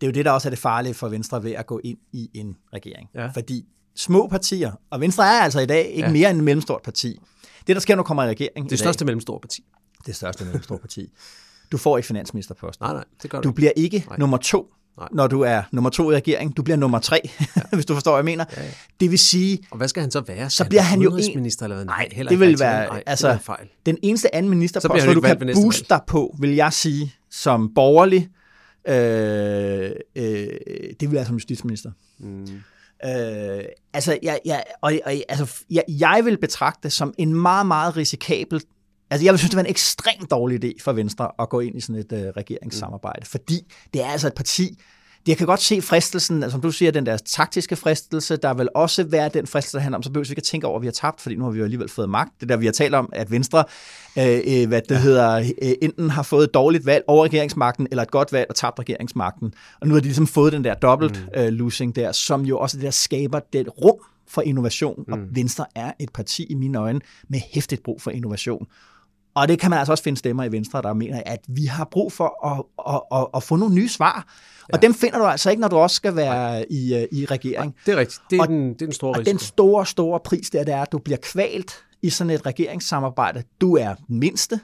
det 0.00 0.06
er 0.06 0.10
jo 0.10 0.12
det, 0.12 0.24
der 0.24 0.30
også 0.30 0.48
er 0.48 0.50
det 0.50 0.58
farlige 0.58 0.94
for 0.94 1.08
Venstre 1.08 1.42
ved 1.44 1.52
at 1.52 1.66
gå 1.66 1.80
ind 1.84 1.98
i 2.12 2.30
en 2.34 2.56
regering. 2.72 3.08
Ja. 3.14 3.26
Fordi 3.26 3.64
små 3.98 4.26
partier, 4.28 4.72
og 4.90 5.00
Venstre 5.00 5.24
er 5.24 5.40
altså 5.40 5.60
i 5.60 5.66
dag 5.66 5.86
ikke 5.86 6.06
Ja. 6.06 6.12
mere 6.12 6.30
end 6.30 6.38
et 6.38 6.44
mellemstort 6.44 6.82
parti. 6.82 7.20
Det, 7.66 7.76
der 7.76 7.80
sker, 7.80 7.96
når 7.96 8.02
kommer 8.02 8.24
i 8.24 8.28
regering 8.28 8.70
Det 8.70 8.78
største 8.78 9.04
mellemstore 9.04 9.40
parti. 9.40 9.64
det 10.06 10.16
største 10.16 10.44
mellemstort 10.44 10.80
parti, 10.80 11.12
du 11.72 11.76
får 11.78 11.96
ikke 11.98 12.06
finansministerposten. 12.06 12.84
Nej, 12.84 12.92
nej, 12.92 13.04
det 13.22 13.30
gør 13.30 13.40
du 13.40 13.48
Du 13.48 13.52
bliver 13.52 13.70
ikke 13.76 14.04
Nej. 14.08 14.18
nummer 14.18 14.36
to, 14.36 14.66
Nej. 14.98 15.08
når 15.12 15.26
du 15.26 15.40
er 15.40 15.62
nummer 15.72 15.90
to 15.90 16.10
i 16.10 16.14
regeringen. 16.14 16.52
Du 16.52 16.62
bliver 16.62 16.76
nummer 16.76 16.98
tre, 16.98 17.20
ja. 17.56 17.62
hvis 17.76 17.86
du 17.86 17.94
forstår, 17.94 18.10
hvad 18.12 18.18
jeg 18.18 18.24
mener. 18.24 18.44
Ja, 18.56 18.62
ja. 18.62 18.70
Det 19.00 19.10
vil 19.10 19.18
sige, 19.18 19.58
Og 19.70 19.76
hvad 19.76 19.88
skal 19.88 20.00
han 20.00 20.10
så 20.10 20.20
være? 20.20 20.50
så 20.50 20.56
Skal 20.56 20.68
bliver 20.68 20.82
han 20.82 21.00
jo 21.00 21.16
en... 21.16 21.18
eller 21.38 21.66
hvad? 21.74 21.84
Nej, 21.84 22.08
heller 22.12 22.30
det 22.30 22.40
vil 22.40 22.58
være, 22.58 22.88
Nej, 22.88 23.02
altså, 23.06 23.32
det 23.32 23.40
fejl. 23.40 23.68
den 23.86 23.98
eneste 24.02 24.34
anden 24.34 24.50
ministerpost, 24.50 25.02
han 25.04 25.12
hvor 25.12 25.14
du 25.14 25.20
kan 25.20 25.50
booste 25.54 25.84
dig 25.88 26.00
på, 26.06 26.36
vil 26.40 26.50
jeg 26.54 26.72
sige, 26.72 27.14
som 27.30 27.74
borgerlig, 27.74 28.28
øh, 28.88 29.90
øh, 30.16 30.48
det 31.00 31.00
vil 31.00 31.12
være 31.12 31.26
som 31.26 31.34
justitsminister. 31.34 31.90
Mm. 32.18 32.46
Øh, 33.04 33.64
altså, 33.92 34.18
jeg, 34.22 34.40
jeg, 34.44 34.64
og, 34.80 34.92
og, 35.04 35.12
altså, 35.28 35.64
jeg, 35.70 35.84
jeg 35.88 36.22
vil 36.24 36.38
betragte 36.38 36.80
det 36.82 36.92
som 36.92 37.14
en 37.18 37.34
meget, 37.34 37.66
meget 37.66 37.96
risikabel 37.96 38.62
Altså, 39.10 39.24
jeg 39.24 39.32
vil 39.32 39.38
synes, 39.38 39.50
det 39.50 39.56
var 39.56 39.62
en 39.62 39.70
ekstremt 39.70 40.30
dårlig 40.30 40.64
idé 40.64 40.72
for 40.80 40.92
Venstre 40.92 41.30
at 41.38 41.48
gå 41.48 41.60
ind 41.60 41.76
i 41.76 41.80
sådan 41.80 42.00
et 42.00 42.12
øh, 42.12 42.20
regeringssamarbejde, 42.20 43.20
mm. 43.20 43.26
fordi 43.26 43.72
det 43.94 44.02
er 44.02 44.06
altså 44.06 44.26
et 44.26 44.34
parti, 44.34 44.78
jeg 45.28 45.36
kan 45.36 45.46
godt 45.46 45.60
se 45.60 45.82
fristelsen, 45.82 46.42
altså, 46.42 46.54
som 46.54 46.60
du 46.60 46.70
siger, 46.70 46.90
den 46.90 47.06
der 47.06 47.16
taktiske 47.16 47.76
fristelse, 47.76 48.36
der 48.36 48.54
vil 48.54 48.68
også 48.74 49.04
være 49.04 49.28
den 49.28 49.46
fristelse, 49.46 49.76
der 49.76 49.82
handler 49.82 49.96
om, 49.96 50.02
så 50.02 50.10
behøver 50.10 50.24
vi 50.24 50.30
ikke 50.30 50.40
at 50.40 50.44
tænke 50.44 50.66
over, 50.66 50.76
at 50.76 50.82
vi 50.82 50.86
har 50.86 50.92
tabt, 50.92 51.20
fordi 51.20 51.34
nu 51.34 51.44
har 51.44 51.50
vi 51.50 51.58
jo 51.58 51.64
alligevel 51.64 51.88
fået 51.88 52.10
magt. 52.10 52.30
Det 52.40 52.48
der, 52.48 52.56
vi 52.56 52.64
har 52.64 52.72
talt 52.72 52.94
om, 52.94 53.08
at 53.12 53.30
Venstre, 53.30 53.64
øh, 54.18 54.40
øh, 54.46 54.68
hvad 54.68 54.82
det 54.82 54.90
ja. 54.90 55.00
hedder, 55.00 55.36
øh, 55.62 55.72
enten 55.82 56.10
har 56.10 56.22
fået 56.22 56.44
et 56.44 56.54
dårligt 56.54 56.86
valg 56.86 57.04
over 57.06 57.24
regeringsmagten, 57.24 57.88
eller 57.90 58.02
et 58.02 58.10
godt 58.10 58.32
valg 58.32 58.46
og 58.48 58.54
tabt 58.54 58.78
regeringsmagten. 58.78 59.54
Og 59.80 59.88
nu 59.88 59.94
har 59.94 60.00
de 60.00 60.06
ligesom 60.06 60.26
fået 60.26 60.52
den 60.52 60.64
der 60.64 60.74
dobbelt 60.74 61.24
mm. 61.36 61.40
øh, 61.40 61.48
losing 61.48 61.96
der, 61.96 62.12
som 62.12 62.42
jo 62.42 62.58
også 62.58 62.76
det 62.76 62.84
der 62.84 62.90
skaber 62.90 63.40
det 63.52 63.68
rum 63.82 63.98
for 64.28 64.42
innovation. 64.42 65.04
Mm. 65.06 65.12
Og 65.12 65.18
Venstre 65.30 65.64
er 65.74 65.92
et 66.00 66.10
parti 66.12 66.46
i 66.50 66.54
mine 66.54 66.78
øjne 66.78 67.00
med 67.28 67.40
hæftigt 67.52 67.82
brug 67.82 68.02
for 68.02 68.10
innovation. 68.10 68.66
Og 69.40 69.48
det 69.48 69.58
kan 69.58 69.70
man 69.70 69.78
altså 69.78 69.92
også 69.92 70.04
finde 70.04 70.18
stemmer 70.18 70.44
i 70.44 70.52
Venstre, 70.52 70.82
der 70.82 70.92
mener, 70.92 71.22
at 71.26 71.40
vi 71.48 71.64
har 71.64 71.88
brug 71.90 72.12
for 72.12 72.46
at, 72.46 72.64
at, 72.94 73.20
at, 73.20 73.26
at 73.34 73.42
få 73.42 73.56
nogle 73.56 73.74
nye 73.74 73.88
svar. 73.88 74.26
Ja. 74.68 74.76
Og 74.76 74.82
dem 74.82 74.94
finder 74.94 75.18
du 75.18 75.24
altså 75.24 75.50
ikke, 75.50 75.60
når 75.60 75.68
du 75.68 75.76
også 75.76 75.96
skal 75.96 76.16
være 76.16 76.72
i, 76.72 76.94
øh, 76.94 77.06
i 77.12 77.24
regering. 77.24 77.74
Det 77.86 77.94
er 77.94 77.96
rigtigt. 77.96 78.20
Det 78.30 78.36
er, 78.36 78.42
Og- 78.42 78.48
den, 78.48 78.68
det 78.72 78.82
er 78.82 78.86
den 78.86 78.92
store 78.92 79.10
Og 79.10 79.18
risiko. 79.18 79.30
den 79.30 79.38
store, 79.38 79.86
store 79.86 80.20
pris 80.24 80.50
der, 80.50 80.64
det 80.64 80.74
er, 80.74 80.82
at 80.82 80.92
du 80.92 80.98
bliver 80.98 81.18
kvalt 81.22 81.84
i 82.02 82.10
sådan 82.10 82.30
et 82.30 82.46
regeringssamarbejde. 82.46 83.42
Du 83.60 83.76
er 83.76 83.94
mindste. 84.08 84.60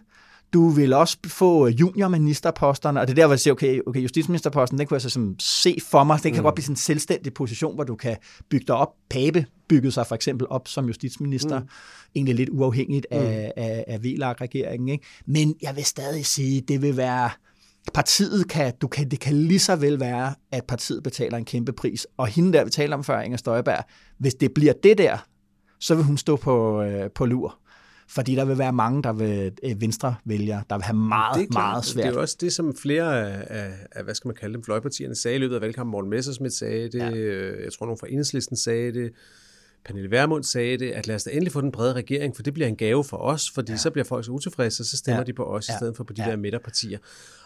Du 0.53 0.69
vil 0.69 0.93
også 0.93 1.17
få 1.27 1.67
juniorministerposterne, 1.69 3.01
og 3.01 3.07
det 3.07 3.13
er 3.13 3.15
der, 3.15 3.27
hvor 3.27 3.35
jeg 3.35 3.41
siger, 3.41 3.55
okay, 3.55 3.81
okay 3.87 4.03
justitsministerposten, 4.03 4.79
den 4.79 4.87
kunne 4.87 4.95
jeg 4.95 5.03
så 5.03 5.11
som 5.11 5.37
se 5.39 5.79
for 5.91 6.05
mig. 6.05 6.23
Det 6.23 6.33
kan 6.33 6.41
mm. 6.41 6.43
godt 6.43 6.55
blive 6.55 6.65
sådan 6.65 6.73
en 6.73 6.77
selvstændig 6.77 7.35
position, 7.35 7.75
hvor 7.75 7.85
du 7.85 7.97
kan 7.97 8.17
bygge 8.51 8.67
dig 8.67 8.75
op. 8.77 8.89
Pape 9.11 9.47
byggede 9.69 9.93
sig 9.93 10.07
for 10.07 10.15
eksempel 10.15 10.47
op 10.51 10.69
som 10.69 10.87
justitsminister, 10.87 11.59
mm. 11.61 11.69
Egentlig 12.15 12.35
lidt 12.35 12.51
uafhængigt 12.53 13.07
af, 13.11 13.53
mm. 13.57 13.63
af, 13.63 13.85
af 13.89 14.03
VLAG-regeringen. 14.05 14.89
Ikke? 14.89 15.05
Men 15.27 15.55
jeg 15.63 15.77
vil 15.77 15.85
stadig 15.85 16.27
sige, 16.27 16.61
det 16.61 16.83
vil 16.83 16.97
være 16.97 17.31
partiet 17.95 18.49
kan, 18.49 18.73
du 18.81 18.89
kan, 18.89 19.09
det 19.09 19.21
kan 19.21 19.35
lige 19.35 19.59
så 19.59 19.77
vel 19.77 20.01
være, 20.01 20.35
at 20.53 20.65
partiet 20.65 21.03
betaler 21.03 21.39
en 21.39 21.45
kæmpe 21.45 21.73
pris. 21.73 22.07
Og 22.17 22.27
hende 22.27 22.53
der, 22.53 22.65
vi 22.65 22.71
talte 22.71 22.95
om 22.95 23.05
før, 23.05 23.21
Inger 23.21 23.39
Støjberg, 23.39 23.85
hvis 24.19 24.35
det 24.35 24.55
bliver 24.55 24.73
det 24.83 24.99
der, 24.99 25.19
så 25.81 25.95
vil 25.95 26.05
hun 26.05 26.17
stå 26.17 26.37
på, 26.37 26.83
øh, 26.83 27.11
på 27.11 27.27
lur. 27.27 27.59
Fordi 28.09 28.35
der 28.35 28.45
vil 28.45 28.59
være 28.59 28.73
mange, 28.73 29.03
der 29.03 29.13
vil 29.13 29.53
øh, 29.63 29.81
venstre 29.81 30.15
vælger, 30.25 30.63
der 30.71 30.77
vil 30.77 30.85
have 30.85 30.97
meget, 30.97 31.39
det 31.39 31.43
er 31.43 31.47
klart. 31.51 31.73
meget 31.73 31.85
svært. 31.85 32.07
Det 32.07 32.17
er 32.17 32.21
også 32.21 32.37
det, 32.41 32.53
som 32.53 32.77
flere 32.77 33.21
af, 33.21 33.45
af, 33.47 33.73
af 33.93 34.05
hvad 34.05 34.15
skal 34.15 34.29
man 34.29 34.37
kalde 34.41 34.55
dem, 34.55 34.63
fløjpartierne 34.63 35.15
sagde 35.15 35.37
i 35.37 35.41
løbet 35.41 35.55
af 35.55 35.61
valgkampen. 35.61 35.91
Morten 35.91 36.11
Messersmith 36.11 36.53
sagde 36.53 36.89
det, 36.89 36.99
ja. 36.99 37.65
jeg 37.65 37.73
tror 37.73 37.87
nogen 37.87 37.99
fra 37.99 38.07
Enhedslisten 38.11 38.57
sagde 38.57 38.93
det, 38.93 39.13
Pernille 39.85 40.11
Vermund 40.11 40.45
sagde 40.45 40.79
det, 40.79 40.91
at 40.91 41.07
lad 41.07 41.15
os 41.17 41.25
da 41.25 41.31
endelig 41.31 41.53
få 41.53 41.61
den 41.61 41.73
brede 41.73 41.93
regering, 41.93 42.37
for 42.37 42.43
det 42.43 42.55
bliver 42.55 42.67
en 42.69 42.77
gave 42.77 43.05
for 43.05 43.17
os, 43.17 43.51
fordi 43.51 43.73
ja. 43.73 43.79
så 43.79 43.91
bliver 43.91 44.05
folk 44.05 44.25
så 44.25 44.31
utilfredse, 44.31 44.81
og 44.83 44.85
så 44.87 44.97
stemmer 44.97 45.19
Ja. 45.21 45.25
de 45.25 45.33
på 45.33 45.45
os, 45.45 45.69
i 45.69 45.73
Ja. 45.73 45.77
stedet 45.77 45.97
for 45.97 46.05
på 46.05 46.13
de 46.13 46.23
Ja. 46.25 46.31
der 46.31 46.37
midterpartier. 46.37 46.99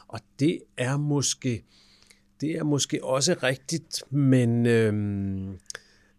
Og 0.08 0.20
det 0.40 0.58
er 0.78 0.96
måske, 0.96 1.64
det 2.40 2.50
er 2.50 2.64
måske 2.64 3.04
også 3.04 3.34
rigtigt, 3.42 4.02
men... 4.10 4.66
Øhm, 4.66 5.58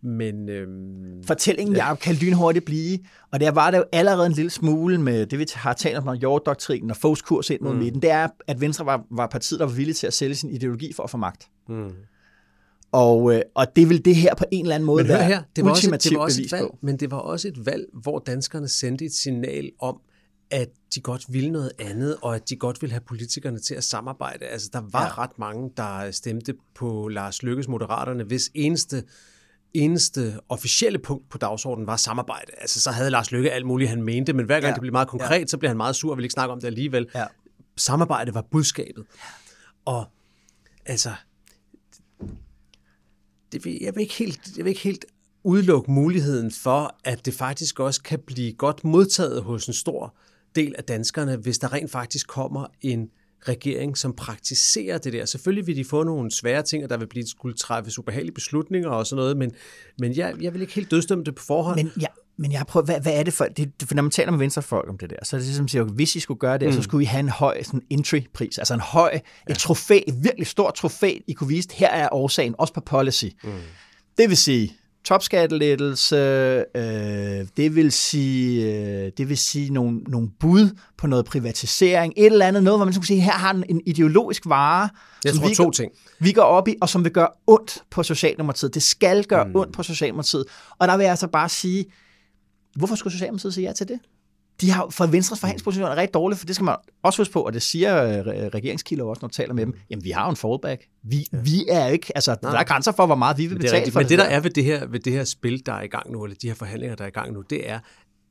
men 0.02 0.50
øhm, 0.50 1.24
Fortællingen 1.24 1.76
ja. 1.76 1.96
kan 1.96 2.16
lynhurtigt 2.16 2.66
blive, 2.66 3.00
og 3.32 3.40
der 3.40 3.52
var 3.52 3.72
det 3.72 3.78
jo 3.78 3.84
allerede 3.92 4.26
en 4.26 4.32
lille 4.32 4.50
smule 4.52 4.98
med 5.02 5.26
det, 5.26 5.40
vi 5.40 5.46
har 5.54 5.74
talt 5.74 5.98
om, 5.98 6.04
når 6.06 6.14
Hjort-doktrinen 6.14 6.90
og 6.92 6.98
Foghs 6.98 7.22
kurs 7.22 7.50
ind 7.50 7.62
mod 7.62 7.74
mm. 7.74 7.80
midten, 7.80 8.02
det 8.02 8.10
er, 8.12 8.28
at 8.48 8.62
Venstre 8.62 8.86
var, 8.86 9.06
var 9.12 9.28
partiet, 9.28 9.60
der 9.60 9.66
var 9.66 9.74
villig 9.74 9.96
til 9.96 10.08
at 10.08 10.14
sælge 10.14 10.36
sin 10.36 10.50
ideologi 10.50 10.94
for 10.94 11.04
at 11.04 11.10
få 11.10 11.18
magt. 11.18 11.48
mm, 11.70 11.92
Og, 12.92 13.36
øh, 13.36 13.42
og 13.56 13.76
det 13.76 13.90
vil 13.90 14.06
det 14.06 14.16
her 14.16 14.36
på 14.36 14.44
en 14.52 14.62
eller 14.66 14.76
anden 14.76 14.86
måde 14.86 15.04
Men 15.04 15.10
være 15.10 15.24
her, 15.24 15.44
det 15.56 15.66
var, 15.66 15.72
også, 15.72 15.92
det 16.04 16.16
var 16.16 16.20
også 16.24 16.42
et 16.42 16.52
valg, 16.52 16.68
på. 16.68 16.78
men 16.82 16.98
det 16.98 17.12
var 17.12 17.18
også 17.18 17.48
et 17.48 17.66
valg, 17.66 17.86
hvor 17.94 18.20
danskerne 18.20 18.68
sendte 18.68 19.06
et 19.06 19.14
signal 19.14 19.72
om, 19.80 20.00
at 20.52 20.70
de 20.96 21.02
godt 21.02 21.26
ville 21.30 21.52
noget 21.52 21.72
andet, 21.80 22.18
og 22.22 22.36
at 22.36 22.50
de 22.50 22.56
godt 22.56 22.82
ville 22.82 22.92
have 22.94 23.02
politikerne 23.02 23.60
til 23.60 23.76
at 23.76 23.84
samarbejde. 23.84 24.46
Altså, 24.46 24.70
der 24.74 24.82
var 24.92 25.04
Ja. 25.06 25.24
ret 25.24 25.40
mange, 25.40 25.72
der 25.78 26.12
stemte 26.12 26.54
på 26.76 27.08
Lars 27.08 27.44
Lykkes 27.44 27.68
Moderaterne, 27.68 28.24
hvis 28.24 28.52
eneste 28.54 29.04
eneste 29.74 30.34
officielle 30.50 31.00
punkt 31.00 31.30
på 31.30 31.38
dagsordenen 31.38 31.88
var 31.88 31.96
samarbejde. 31.96 32.52
Altså, 32.58 32.82
så 32.82 32.92
havde 32.92 33.10
Lars 33.10 33.32
Lykke 33.32 33.52
alt 33.52 33.66
muligt, 33.66 33.90
han 33.90 34.04
mente, 34.04 34.34
men 34.34 34.46
hver 34.46 34.56
gang 34.56 34.66
ja. 34.70 34.74
det 34.74 34.82
blev 34.82 34.92
meget 34.92 35.08
konkret, 35.08 35.40
ja. 35.40 35.46
så 35.48 35.58
blev 35.58 35.68
han 35.68 35.78
meget 35.78 35.96
sur 35.96 36.12
og 36.12 36.18
ville 36.18 36.26
ikke 36.26 36.34
snakke 36.34 36.52
om 36.54 36.60
det 36.60 36.68
alligevel. 36.68 37.08
Ja. 37.16 37.26
Samarbejde 37.78 38.34
var 38.34 38.42
budskabet. 38.52 39.06
Og 39.86 40.06
altså, 40.86 41.12
det 43.52 43.66
jeg, 43.82 43.96
vil 43.96 44.02
ikke 44.02 44.14
helt, 44.14 44.40
jeg 44.58 44.66
vil 44.66 44.70
ikke 44.70 44.82
helt 44.82 45.06
udelukke 45.44 45.92
muligheden 45.92 46.52
for, 46.52 46.96
at 47.04 47.26
det 47.26 47.34
faktisk 47.34 47.80
også 47.80 48.02
kan 48.02 48.20
blive 48.20 48.54
godt 48.54 48.84
modtaget 48.84 49.44
hos 49.44 49.68
en 49.68 49.74
stor 49.74 50.16
del 50.56 50.76
af 50.78 50.84
danskerne, 50.84 51.36
hvis 51.36 51.60
der 51.60 51.74
rent 51.74 51.92
faktisk 51.92 52.28
kommer 52.28 52.66
en 52.82 53.10
regering, 53.42 53.98
som 53.98 54.14
praktiserer 54.14 54.98
det 54.98 55.14
der. 55.14 55.26
Selvfølgelig 55.26 55.68
vil 55.68 55.76
de 55.76 55.86
få 55.86 56.04
nogle 56.04 56.32
svære 56.32 56.64
ting, 56.64 56.84
og 56.84 56.90
der 56.90 56.98
vil 56.98 57.08
blive 57.08 57.28
skulle 57.28 57.56
træffes 57.56 58.00
ubehagelige 58.00 58.34
beslutninger 58.34 58.90
og 58.90 59.08
sådan 59.08 59.22
noget, 59.22 59.38
men, 59.38 59.52
men 60.00 60.16
jeg, 60.16 60.36
jeg 60.42 60.54
vil 60.54 60.62
ikke 60.62 60.74
helt 60.74 60.92
dødstømme 60.92 61.24
det 61.24 61.36
på 61.36 61.44
forhånd. 61.44 61.76
Men, 61.76 61.92
ja, 62.02 62.08
men 62.40 62.52
jeg 62.52 62.66
prøver, 62.68 62.86
hvad, 62.86 63.02
hvad 63.02 63.14
er 63.14 63.24
det 63.24 63.34
for, 63.34 63.46
det, 63.46 63.72
for 63.84 63.96
når 63.96 64.02
man 64.02 64.12
taler 64.12 64.32
med 64.32 64.40
venstrefolk 64.40 64.90
om 64.90 64.98
det 64.98 65.10
der, 65.10 65.16
så 65.24 65.36
er 65.36 65.40
det 65.40 65.48
ligesom, 65.48 65.68
siger, 65.68 65.84
hvis 65.84 66.16
I 66.16 66.20
skulle 66.20 66.40
gøre 66.40 66.58
det, 66.58 66.68
mm. 66.68 66.74
så 66.74 66.82
skulle 66.82 67.04
I 67.04 67.06
have 67.06 67.20
en 67.20 67.30
høj 67.30 67.64
sådan 67.64 67.82
entry-pris, 67.90 68.58
altså 68.58 68.74
en 68.74 68.80
høj, 68.80 69.12
ja. 69.14 69.54
et 69.54 69.58
trofæ, 69.58 70.00
et 70.08 70.24
virkelig 70.24 70.48
stort 70.48 70.74
trofæ, 70.74 71.18
I 71.28 71.34
kunne 71.34 71.48
vise, 71.48 71.70
her 71.74 71.90
er 71.90 72.10
årsagen, 72.12 72.56
også 72.58 72.74
på 72.74 72.82
policy. 72.82 73.26
Mm. 73.44 73.50
Det 74.18 74.30
vil 74.30 74.38
sige, 74.38 74.74
topskattelettelse, 75.04 76.16
øh, 76.76 77.48
det 77.58 77.76
vil 77.76 77.92
sige, 77.92 78.66
øh, 78.66 79.12
det 79.18 79.30
vil 79.30 79.38
sige 79.38 79.74
nogle, 79.74 79.98
nogle 79.98 80.30
bud 80.40 80.70
på 80.98 81.08
noget 81.08 81.26
privatisering, 81.26 82.14
et 82.18 82.26
eller 82.26 82.46
andet, 82.46 82.64
noget, 82.64 82.80
hvor 82.80 82.86
man 82.86 82.94
skulle 82.94 83.08
sige, 83.08 83.22
her 83.22 83.32
har 83.32 83.54
den 83.54 83.64
en 83.70 83.82
ideologisk 83.86 84.46
vare, 84.46 84.90
Jeg 85.26 85.34
som 85.34 85.42
tror 85.42 85.50
vi 85.50 85.56
to 85.56 85.72
ting. 85.72 85.92
vi 86.20 86.32
går 86.32 86.42
op 86.42 86.68
i, 86.68 86.76
og 86.82 86.90
som 86.90 87.04
vil 87.04 87.12
gøre 87.12 87.28
ondt 87.48 87.84
på 87.92 88.04
Socialdemokratiet. 88.04 88.74
Det 88.74 88.84
skal 88.84 89.24
gøre 89.24 89.46
mm. 89.46 89.56
ondt 89.56 89.74
på 89.74 89.84
Socialdemokratiet. 89.84 90.46
Og 90.80 90.88
der 90.88 90.98
vil 90.98 91.04
jeg 91.04 91.12
altså 91.12 91.28
bare 91.28 91.50
sige, 91.50 91.86
hvorfor 92.80 92.96
skulle 92.96 93.14
Socialdemokratiet 93.14 93.54
sige 93.54 93.68
ja 93.68 93.74
til 93.74 93.88
det? 93.88 94.00
De 94.62 94.72
har 94.72 94.88
for 94.90 95.06
Venstres 95.08 95.40
forhandlingsposition 95.40 95.92
er 95.92 95.96
rigtig 95.96 96.14
dårligt, 96.14 96.40
for 96.40 96.46
det 96.46 96.56
skal 96.56 96.66
man 96.66 96.76
også 97.04 97.22
huske 97.22 97.34
på, 97.34 97.42
og 97.42 97.54
det 97.54 97.62
siger 97.62 98.04
øh, 98.04 98.26
regeringskilder 98.26 99.06
også, 99.06 99.20
når 99.22 99.28
du 99.28 99.34
taler 99.34 99.54
med 99.54 99.66
dem. 99.66 99.74
Jamen, 99.90 100.04
vi 100.04 100.10
har 100.10 100.24
jo 100.26 100.30
en 100.30 100.36
fallback. 100.36 100.86
Vi, 101.04 101.28
ja. 101.34 101.38
vi 101.44 101.66
er 101.70 101.88
ikke, 101.88 102.12
altså, 102.16 102.36
Nej. 102.42 102.52
der 102.52 102.60
er 102.60 102.64
grænser 102.64 102.92
for, 102.92 103.06
hvor 103.06 103.16
meget 103.16 103.38
vi 103.38 103.44
vil 103.48 103.52
Det 103.56 103.62
betale 103.62 103.78
rigtigt. 103.78 103.94
for 103.94 104.00
Men 104.00 104.10
det, 104.10 104.20
der 104.20 104.24
der. 104.26 104.32
er 104.32 104.40
ved 104.40 104.50
det, 104.52 104.64
her, 104.64 104.88
ved 104.88 105.00
det 105.00 105.14
her 105.14 105.24
spil, 105.24 105.66
der 105.66 105.74
er 105.74 105.82
i 105.82 105.88
gang 105.88 106.12
nu, 106.12 106.24
eller 106.24 106.38
de 106.42 106.48
her 106.48 106.56
forhandlinger, 106.56 106.96
der 106.96 107.04
er 107.04 107.08
i 107.08 107.12
gang 107.12 107.34
nu, 107.34 107.42
det 107.50 107.70
er, 107.70 107.80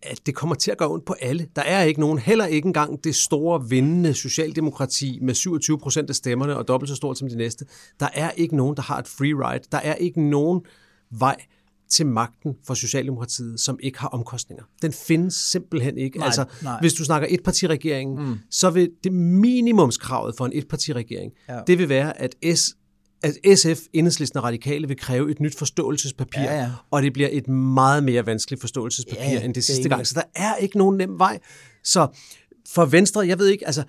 at 0.03 0.20
det 0.26 0.34
kommer 0.34 0.55
til 0.55 0.70
at 0.70 0.78
gøre 0.78 0.88
ondt 0.90 1.05
på 1.05 1.14
alle. 1.20 1.46
Der 1.57 1.62
er 1.62 1.82
ikke 1.82 2.01
nogen, 2.01 2.18
heller 2.18 2.46
ikke 2.46 2.66
engang 2.66 3.05
det 3.05 3.14
store 3.14 3.68
vindende 3.68 4.14
socialdemokrati 4.14 5.18
med 5.22 5.34
27 5.34 5.78
procent 5.78 6.11
af 6.11 6.16
stemmerne 6.16 6.57
og 6.57 6.68
dobbelt 6.68 6.88
så 6.90 6.94
stort 6.96 7.18
som 7.18 7.28
de 7.28 7.36
næste. 7.36 7.64
Der 8.01 8.09
er 8.14 8.30
ikke 8.30 8.57
nogen, 8.57 8.76
der 8.76 8.82
har 8.82 8.99
et 8.99 9.09
free 9.09 9.49
ride. 9.51 9.64
Der 9.72 9.78
er 9.78 9.94
ikke 9.94 10.20
nogen 10.22 10.61
vej 11.11 11.36
til 11.91 12.07
magten 12.07 12.55
for 12.66 12.74
Socialdemokratiet, 12.74 13.61
som 13.61 13.78
ikke 13.82 13.99
har 13.99 14.09
omkostninger. 14.09 14.64
Den 14.82 14.93
findes 14.93 15.34
simpelthen 15.34 15.99
ikke. 15.99 16.18
Nej, 16.18 16.26
altså, 16.26 16.45
nej. 16.62 16.80
hvis 16.80 16.95
du 16.95 17.05
snakker 17.05 17.28
etpartiregeringen, 17.30 18.26
mm. 18.28 18.39
så 18.51 18.70
vil 18.70 18.91
det 19.05 19.12
minimumskravet 19.12 20.34
for 20.36 20.47
en 20.47 20.53
etpartiregering, 20.55 21.32
Ja. 21.49 21.61
det 21.66 21.78
vil 21.78 21.89
være, 21.89 22.20
at 22.20 22.34
S 22.59 22.74
at 23.22 23.59
SF, 23.59 23.80
Enhedslisten 23.93 24.39
og 24.39 24.45
Radikale 24.45 24.89
vil 24.89 24.97
kræve 24.99 25.30
et 25.30 25.41
nyt 25.41 25.59
forståelsespapir, 25.59 26.41
Ja, 26.43 26.61
ja. 26.61 26.70
og 26.91 27.03
det 27.03 27.12
bliver 27.12 27.28
et 27.32 27.49
meget 27.49 28.05
mere 28.05 28.26
vanskeligt 28.26 28.61
forståelsespapir 28.61 29.22
Ja, 29.22 29.34
end 29.36 29.43
det 29.49 29.55
det 29.55 29.64
sidste 29.64 29.80
enig. 29.80 29.91
gang. 29.91 30.07
Så 30.07 30.14
der 30.14 30.22
er 30.43 30.57
ikke 30.57 30.78
nogen 30.78 30.97
nem 30.97 31.18
vej. 31.18 31.39
Så 31.84 32.09
for 32.68 32.84
Venstre, 32.84 33.26
jeg 33.26 33.39
ved 33.39 33.47
ikke, 33.47 33.66
altså, 33.66 33.84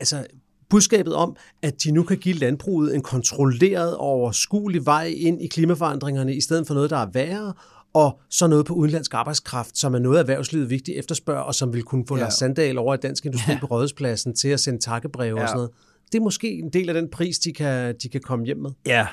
altså 0.00 0.26
budskabet 0.70 1.14
om, 1.14 1.36
at 1.62 1.82
de 1.84 1.92
nu 1.92 2.02
kan 2.02 2.16
give 2.16 2.34
landbruget 2.34 2.94
en 2.94 3.02
kontrolleret 3.02 3.96
og 3.96 4.06
overskuelig 4.06 4.86
vej 4.86 5.14
ind 5.16 5.42
i 5.42 5.46
klimaforandringerne, 5.46 6.34
i 6.34 6.40
stedet 6.40 6.66
for 6.66 6.74
noget, 6.74 6.90
der 6.90 6.96
er 6.96 7.06
værre, 7.12 7.52
og 7.94 8.20
så 8.30 8.46
noget 8.46 8.66
på 8.66 8.74
udenlandsk 8.74 9.14
arbejdskraft, 9.14 9.78
som 9.78 9.94
er 9.94 9.98
noget 9.98 10.20
erhvervslivet 10.20 10.70
vigtigt 10.70 10.98
efterspørger, 10.98 11.40
og 11.42 11.54
som 11.54 11.72
vil 11.72 11.82
kunne 11.82 12.04
få 12.08 12.16
Ja. 12.16 12.22
Lars 12.22 12.34
Sandal 12.34 12.78
over 12.78 12.94
i 12.94 12.98
Dansk 12.98 13.26
Industri 13.26 13.52
ja. 13.52 13.58
på 13.60 13.66
Rådhuspladsen 13.66 14.34
til 14.34 14.48
at 14.48 14.60
sende 14.60 14.78
takkebreve 14.80 15.36
ja. 15.36 15.42
Og 15.42 15.48
sådan 15.48 15.56
noget. 15.56 15.70
Det 16.12 16.18
er 16.18 16.22
måske 16.22 16.50
en 16.50 16.70
del 16.72 16.88
af 16.88 16.94
den 16.94 17.08
pris, 17.10 17.38
de 17.38 17.52
kan, 17.52 17.94
de 18.02 18.08
kan 18.08 18.20
komme 18.20 18.44
hjem 18.44 18.56
med. 18.56 18.70
Ja. 18.86 19.06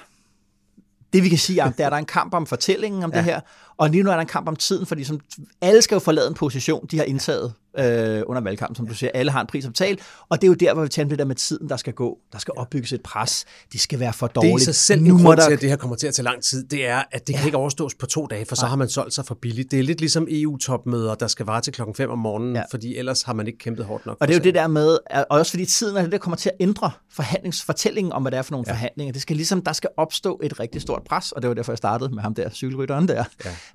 Det 1.14 1.24
vi 1.24 1.30
kan 1.30 1.38
sige, 1.38 1.62
er, 1.62 1.66
at 1.66 1.78
der 1.78 1.86
er 1.86 1.90
der 1.90 1.98
en 1.98 2.06
kamp 2.06 2.34
om 2.34 2.46
fortællingen 2.46 3.04
om 3.04 3.12
ja. 3.14 3.18
det 3.18 3.26
her, 3.26 3.40
og 3.78 3.90
lige 3.90 4.04
nu 4.04 4.10
er 4.10 4.14
der 4.14 4.22
en 4.22 4.28
kamp 4.28 4.48
om 4.48 4.56
tiden, 4.56 4.86
fordi 4.86 5.04
som, 5.04 5.20
alle 5.62 5.82
skal 5.82 5.96
jo 5.96 6.00
forlade 6.00 6.28
en 6.28 6.34
position, 6.34 6.88
de 6.92 6.98
har 6.98 7.04
indtaget 7.04 7.54
øh, 7.80 8.24
under 8.28 8.42
valgkampen, 8.42 8.76
som 8.76 8.88
du 8.88 8.94
siger. 8.94 9.12
Alle 9.14 9.32
har 9.32 9.42
en 9.42 9.48
pris 9.48 9.66
at 9.66 9.72
betale, 9.72 9.98
og 10.30 10.42
det 10.42 10.48
er 10.48 10.50
jo 10.50 10.54
der, 10.54 10.74
hvor 10.74 10.84
vi 10.84 10.90
taler 10.90 11.10
det 11.10 11.20
der 11.20 11.26
med 11.26 11.36
tiden, 11.36 11.70
der 11.70 11.78
skal 11.78 11.94
gå. 11.94 12.18
Der 12.34 12.40
skal 12.40 12.54
opbygges 12.58 12.94
et 12.94 13.02
pres. 13.04 13.46
Det 13.74 13.82
skal 13.82 14.00
være 14.00 14.14
for 14.14 14.28
Det 14.28 14.38
er 14.38 14.42
dårligt. 14.42 14.62
sig 14.66 14.76
selv 14.76 15.02
nu 15.02 15.18
grund 15.24 15.38
der... 15.38 15.46
til, 15.48 15.54
at 15.54 15.62
det 15.62 15.70
her 15.70 15.76
kommer 15.76 15.96
til 15.96 16.08
at 16.08 16.14
tage 16.14 16.24
lang 16.24 16.44
tid. 16.44 16.64
Det 16.68 16.88
er, 16.88 17.04
at 17.12 17.28
det 17.28 17.34
ja. 17.34 17.38
kan 17.38 17.46
ikke 17.48 17.58
overstås 17.58 17.96
på 17.96 18.06
to 18.06 18.26
dage, 18.26 18.46
for 18.46 18.56
så 18.56 18.66
har 18.66 18.76
man 18.76 18.90
solgt 18.90 19.14
sig 19.14 19.26
for 19.26 19.36
billigt. 19.42 19.72
Det 19.72 19.80
er 19.80 19.84
lidt 19.84 20.00
ligesom 20.00 20.28
EU-topmøder, 20.30 21.16
der 21.16 21.28
skal 21.28 21.46
vare 21.46 21.62
til 21.62 21.74
klokken 21.74 21.96
5 21.96 22.10
om 22.10 22.20
morgenen, 22.20 22.56
Ja. 22.56 22.64
fordi 22.72 22.98
ellers 22.98 23.22
har 23.24 23.34
man 23.34 23.48
ikke 23.48 23.60
kæmpet 23.60 23.86
hårdt 23.86 24.06
nok. 24.06 24.18
Og 24.20 24.28
det 24.28 24.34
er 24.34 24.40
jo 24.40 24.44
det 24.44 24.56
der 24.56 24.68
med, 24.68 24.98
og 25.12 25.26
også 25.30 25.52
fordi 25.52 25.66
tiden 25.66 25.98
er 25.98 26.02
det, 26.02 26.12
der 26.12 26.18
kommer 26.18 26.38
til 26.38 26.50
at 26.50 26.56
ændre 26.60 26.92
forhandlingsfortællingen 27.12 28.14
om, 28.14 28.22
hvad 28.22 28.32
det 28.32 28.38
er 28.38 28.42
for 28.42 28.52
nogle 28.52 28.66
ja. 28.68 28.74
forhandlinger. 28.74 29.14
Det 29.14 29.22
skal 29.22 29.36
ligesom, 29.36 29.62
der 29.62 29.74
skal 29.74 29.90
opstå 29.98 30.40
et 30.44 30.60
rigtig 30.60 30.82
stort 30.82 31.02
pres, 31.10 31.32
og 31.32 31.42
det 31.42 31.48
var 31.48 31.54
derfor, 31.54 31.72
jeg 31.72 31.78
startede 31.78 32.16
med 32.16 32.22
ham 32.24 32.34
der, 32.36 32.50
cykelrytteren 32.50 33.08
der. 33.08 33.24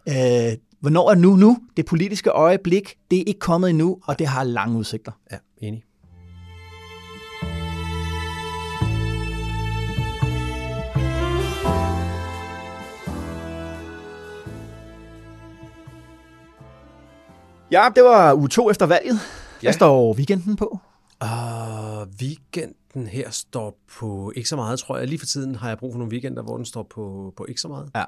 Ja. 0.06 0.50
Øh, 0.50 0.56
hvornår 0.80 1.10
er 1.10 1.14
nu 1.14 1.36
nu? 1.36 1.58
Det 1.76 1.86
politiske 1.86 2.30
øjeblik, 2.30 2.96
det 3.10 3.18
er 3.18 3.24
ikke 3.26 3.40
kommet 3.40 3.70
endnu, 3.70 3.98
og 4.04 4.18
det 4.18 4.26
har 4.26 4.44
lange 4.44 4.78
udsigter. 4.78 5.12
Ja, 5.32 5.36
enig. 5.58 5.84
Ja, 17.72 17.88
det 17.94 18.04
var 18.04 18.34
uge 18.34 18.48
to 18.48 18.70
efter 18.70 18.86
valget. 18.86 19.18
Ja. 19.62 19.72
Står 19.72 20.14
weekenden 20.14 20.56
på. 20.56 20.78
Og 21.20 22.06
weekenden 22.22 23.06
her 23.06 23.30
står 23.30 23.78
på 23.98 24.32
ikke 24.36 24.48
så 24.48 24.56
meget, 24.56 24.78
tror 24.78 24.98
jeg. 24.98 25.08
Lige 25.08 25.18
for 25.18 25.26
tiden 25.26 25.54
har 25.54 25.68
jeg 25.68 25.78
brug 25.78 25.92
for 25.92 25.98
nogle 25.98 26.12
weekender, 26.12 26.42
hvor 26.42 26.56
den 26.56 26.64
står 26.64 26.82
på, 26.82 27.32
på 27.36 27.46
ikke 27.48 27.60
så 27.60 27.68
meget. 27.68 27.90
Ja. 27.94 28.04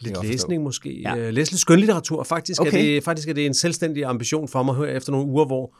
Lidt 0.00 0.22
læsning 0.24 0.62
måske. 0.62 1.00
Ja. 1.00 1.14
Ja. 1.14 1.30
Læse 1.30 1.52
lidt 1.52 1.60
skønlitteratur. 1.60 2.22
Faktisk, 2.22 2.60
Okay. 2.60 2.72
er 2.78 2.82
det, 2.82 3.04
faktisk 3.04 3.28
er 3.28 3.32
det 3.32 3.46
en 3.46 3.54
selvstændig 3.54 4.04
ambition 4.04 4.48
for 4.48 4.62
mig 4.62 4.74
her 4.76 4.84
efter 4.84 5.12
nogle 5.12 5.26
uger, 5.26 5.44
hvor 5.44 5.74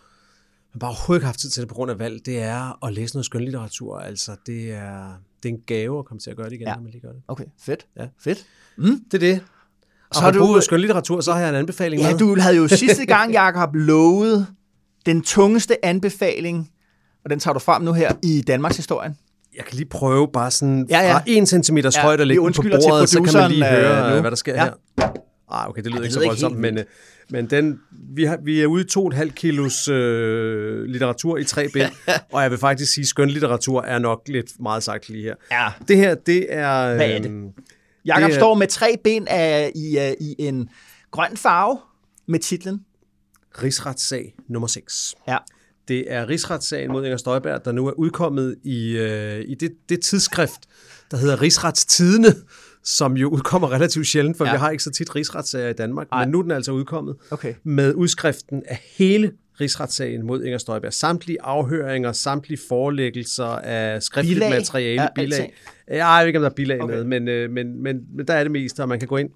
man 0.75 0.79
bare 0.81 0.91
overhovedet 0.91 1.19
ikke 1.19 1.25
har 1.25 1.29
haft 1.29 1.41
tid 1.41 1.51
til 1.51 1.61
det 1.61 1.69
på 1.69 1.75
grund 1.75 1.91
af 1.91 1.99
valg. 1.99 2.27
Det 2.27 2.39
er 2.43 2.85
at 2.87 2.93
læse 2.93 3.15
noget 3.15 3.25
skønlitteratur. 3.27 3.99
Altså, 3.99 4.37
det 4.47 4.73
er, 4.73 5.07
det 5.43 5.49
er 5.49 5.53
en 5.55 5.61
gave 5.67 5.99
at 5.99 6.05
komme 6.05 6.21
til 6.21 6.31
at 6.31 6.37
gøre 6.37 6.47
det 6.47 6.53
igen, 6.55 6.67
Ja. 6.69 6.75
når 6.75 6.83
man 6.83 6.91
lige 6.91 7.01
gør 7.01 7.13
det. 7.13 7.23
Okay, 7.29 7.45
fedt. 7.61 7.87
Ja. 7.97 8.07
Fedt. 8.21 8.47
Det 8.79 9.15
er 9.15 9.19
det. 9.19 9.41
Og 10.11 10.15
Så 10.15 10.21
har 10.21 10.31
du- 10.31 10.39
du 10.55 10.61
skønlitteratur, 10.61 11.21
så 11.21 11.33
har 11.33 11.41
jeg 11.41 11.49
en 11.49 11.55
anbefaling 11.55 12.03
Ja, 12.03 12.11
med. 12.11 12.19
du 12.19 12.41
havde 12.41 12.57
jo 12.57 12.69
sidste 12.69 13.07
gang, 13.07 13.33
Jacob, 13.33 13.75
lovet 13.75 14.47
den 15.07 15.23
tungeste 15.23 15.85
anbefaling, 15.85 16.71
og 17.25 17.31
den 17.31 17.41
tager 17.41 17.53
du 17.53 17.59
frem 17.59 17.83
nu 17.83 17.93
her 17.93 18.13
i 18.23 18.41
Danmarks 18.47 18.77
historien. 18.77 19.17
Jeg 19.59 19.67
kan 19.67 19.77
lige 19.77 19.89
prøve 19.89 20.29
bare 20.33 20.51
sådan 20.51 20.87
Ja, 20.91 20.97
ja, 20.99 21.03
ja. 21.03 21.09
ja. 21.09 21.15
fra 21.17 21.23
en 21.27 21.47
centimeters 21.47 21.95
Ja, 21.97 22.01
ja, 22.01 22.07
højde 22.07 22.21
at 22.21 22.27
lægge 22.27 22.53
på 22.53 22.63
bordet, 22.63 23.09
så 23.09 23.23
kan 23.23 23.33
man 23.41 23.51
lige 23.51 23.65
høre, 23.67 24.07
øh, 24.09 24.15
nu. 24.15 24.21
hvad 24.21 24.31
der 24.31 24.37
sker 24.37 24.55
Ja. 24.55 24.65
ja. 24.65 24.71
her. 24.99 25.09
Ah, 25.51 25.69
okay, 25.69 25.83
det 25.83 25.87
lyder 25.91 25.99
det 25.99 26.05
ikke 26.05 26.15
så 26.15 26.25
voldsomt, 26.25 26.59
men, 26.59 26.79
øh, 26.79 26.85
men 27.31 27.47
den, 27.51 27.81
vi, 28.15 28.25
har, 28.25 28.39
vi 28.45 28.61
er 28.61 28.67
ude 28.67 28.85
i 28.85 28.87
to 28.87 29.03
og 29.03 29.09
et 29.09 29.15
halvt 29.15 29.35
kilos 29.35 29.89
øh, 29.89 30.85
litteratur 30.85 31.39
i 31.39 31.45
tre 31.45 31.69
bind, 31.73 31.91
og 32.33 32.43
jeg 32.43 32.51
vil 32.51 32.59
faktisk 32.59 32.93
sige, 32.95 33.03
at 33.03 33.09
skønlitteratur 33.09 33.83
er 33.83 33.99
nok 33.99 34.23
lidt 34.27 34.61
meget 34.61 34.83
sagt 34.83 35.09
lige 35.09 35.23
her. 35.23 35.35
Ja. 35.51 35.69
Det 35.89 35.97
her, 35.97 36.15
det 36.15 36.47
er... 36.49 36.95
Hvad 36.95 37.11
er 37.11 37.19
det? 37.19 37.27
øhm, 37.27 37.49
Jakob 38.07 38.31
står 38.33 38.55
med 38.55 38.67
tre 38.67 38.97
ben 39.05 39.27
af, 39.29 39.73
i, 39.75 39.97
uh, 39.99 40.27
i 40.27 40.35
en 40.39 40.69
grøn 41.11 41.37
farve 41.37 41.79
med 42.29 42.39
titlen. 42.39 42.81
Rigsretssag 43.63 44.35
nummer 44.49 44.67
6. 44.67 45.15
Ja. 45.29 45.37
Det 45.89 46.05
er 46.13 46.29
rigsretssagen 46.29 46.93
mod 46.93 47.05
Inger 47.05 47.17
Støjberg, 47.17 47.65
der 47.65 47.73
nu 47.73 47.87
er 47.87 47.93
udkommet 47.93 48.57
i, 48.65 48.97
øh, 48.99 49.41
i 49.47 49.55
det, 49.55 49.71
det 49.89 50.01
tidsskrift, 50.01 50.61
der 51.11 51.17
hedder 51.17 51.43
Rigsretstidene, 51.43 52.29
som 52.85 53.17
jo 53.17 53.29
udkommer 53.29 53.73
relativt 53.73 54.07
sjældent, 54.07 54.37
for 54.37 54.45
Ja. 54.45 54.53
vi 54.53 54.59
har 54.59 54.71
ikke 54.71 54.83
så 54.85 54.91
tit 54.91 55.17
rigsretssager 55.17 55.69
i 55.69 55.73
Danmark. 55.73 56.07
Ej. 56.13 56.25
Men 56.25 56.33
nu 56.33 56.39
er 56.39 56.43
den 56.43 56.51
altså 56.51 56.73
udkommet 56.73 57.17
Okay. 57.31 57.55
med 57.65 57.95
udskriften 57.95 58.63
af 58.67 58.81
hele 58.99 59.33
rigsretssagen 59.61 60.27
mod 60.27 60.43
Inger 60.45 60.59
Støjberg. 60.59 60.93
Samtlige 60.93 61.43
afhøringer, 61.43 62.13
samtlige 62.13 62.59
forelæggelser 62.69 63.45
af 63.45 64.03
skriftligt 64.03 64.37
Bilag? 64.37 64.51
materiale, 64.51 65.03
Ja, 65.03 65.09
bilag. 65.15 65.53
Ja, 65.89 66.07
jeg 66.09 66.23
ved 66.23 66.27
ikke, 66.27 66.39
om 66.39 66.43
der 66.43 66.51
er 66.51 66.55
bilag 66.55 66.81
Okay. 66.83 66.95
med, 66.95 67.05
men, 67.05 67.29
øh, 67.29 67.51
men, 67.51 67.83
men, 67.83 67.97
men 68.17 68.27
der 68.27 68.35
er 68.35 68.43
det 68.45 68.51
meste, 68.53 68.81
og 68.81 68.89
man 68.89 68.99
kan 68.99 69.09
gå 69.09 69.17
ind 69.17 69.31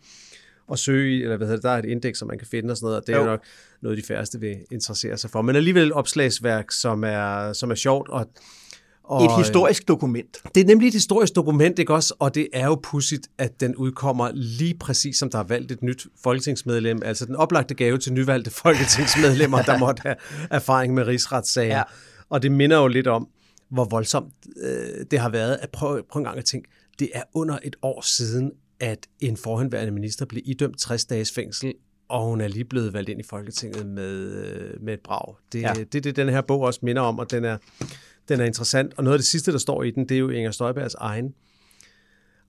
og 0.69 0.79
søge, 0.79 1.23
eller 1.23 1.37
hvad 1.37 1.47
hedder 1.47 1.57
det, 1.57 1.65
der 1.65 1.71
er 1.71 1.79
et 1.79 1.85
indeks, 1.85 2.19
som 2.19 2.29
man 2.29 2.39
kan 2.39 2.47
finde 2.51 2.71
og 2.71 2.77
sådan 2.77 2.85
noget, 2.87 3.01
og 3.01 3.07
det 3.07 3.13
er 3.13 3.17
Jo. 3.17 3.25
jo 3.25 3.31
nok 3.31 3.45
noget, 3.83 3.99
de 3.99 4.03
færreste 4.03 4.41
vil 4.41 4.57
interessere 4.71 5.19
sig 5.19 5.31
for. 5.31 5.43
Men 5.43 5.57
alligevel 5.57 5.87
et 5.87 5.93
opslagsværk, 5.93 6.71
som 6.71 7.05
er, 7.05 7.53
som 7.53 7.71
er 7.71 7.75
sjovt, 7.75 8.09
og, 8.09 8.27
Og, 9.05 9.25
Et 9.25 9.45
historisk 9.45 9.89
dokument. 9.89 10.37
Det 10.55 10.61
er 10.61 10.65
nemlig 10.65 10.87
et 10.87 10.93
historisk 10.93 11.37
dokument, 11.37 11.79
ikke 11.79 11.95
også? 11.95 12.15
Og 12.19 12.35
det 12.35 12.49
er 12.53 12.67
jo 12.67 12.81
pudsigt, 12.83 13.29
at 13.39 13.61
den 13.61 13.77
udkommer 13.77 14.31
lige 14.35 14.75
præcis 14.75 15.17
som 15.17 15.31
der 15.31 15.39
har 15.39 15.45
valgt 15.45 15.73
et 15.73 15.83
nyt 15.83 16.07
folketingsmedlem. 16.23 17.03
Altså 17.05 17.27
den 17.27 17.37
oplagte 17.37 17.75
gave 17.75 17.99
til 17.99 18.13
nyvalgte 18.13 18.51
folketingsmedlemmer, 18.63 19.63
der 19.63 19.79
måtte 19.79 20.01
have 20.03 20.17
erfaring 20.51 20.95
med 20.95 21.07
rigsretssager. 21.07 21.77
Ja. 21.77 21.83
Og 22.29 22.43
det 22.43 22.53
minder 22.53 22.79
jo 22.79 22.87
lidt 22.87 23.07
om, 23.07 23.29
hvor 23.71 23.85
voldsomt 23.85 24.35
øh, 24.63 25.07
det 25.11 25.19
har 25.19 25.29
været. 25.29 25.59
At 25.63 25.71
prøve, 25.71 26.03
prøve 26.11 26.21
en 26.21 26.25
gang 26.25 26.39
at 26.39 26.45
tænke, 26.45 26.69
det 26.99 27.11
er 27.15 27.23
under 27.35 27.59
et 27.63 27.77
år 27.83 28.01
siden, 28.01 28.53
at 28.81 29.07
en 29.21 29.37
forhenværende 29.37 29.93
minister 29.93 30.27
blev 30.27 30.43
idømt 30.45 30.79
60 30.79 31.05
dages 31.05 31.33
fængsel, 31.33 31.75
og 32.09 32.27
hun 32.27 32.41
er 32.41 32.49
lige 32.49 32.65
blevet 32.65 32.93
valgt 32.93 33.09
ind 33.09 33.21
i 33.21 33.25
Folketinget 33.31 33.87
med, 33.87 34.45
øh, 34.45 34.83
med 34.83 34.95
et 34.95 35.01
brag. 35.01 35.35
Det, 35.53 35.63
ja. 35.63 35.73
det 35.75 35.95
er 35.95 36.01
det, 36.01 36.17
den 36.17 36.29
her 36.29 36.41
bog 36.41 36.61
også 36.61 36.81
minder 36.83 37.03
om, 37.03 37.19
og 37.19 37.31
den 37.31 37.45
er, 37.45 37.57
den 38.29 38.41
er 38.41 38.45
interessant. 38.45 38.93
Og 38.97 39.05
noget 39.05 39.15
af 39.15 39.19
det 39.19 39.27
sidste, 39.27 39.53
der 39.53 39.59
står 39.59 39.83
i 39.83 39.91
den, 39.91 40.09
det 40.09 40.15
er 40.15 40.19
jo 40.19 40.29
Inger 40.29 40.51
Støjbergs 40.51 40.95
egen, 40.95 41.35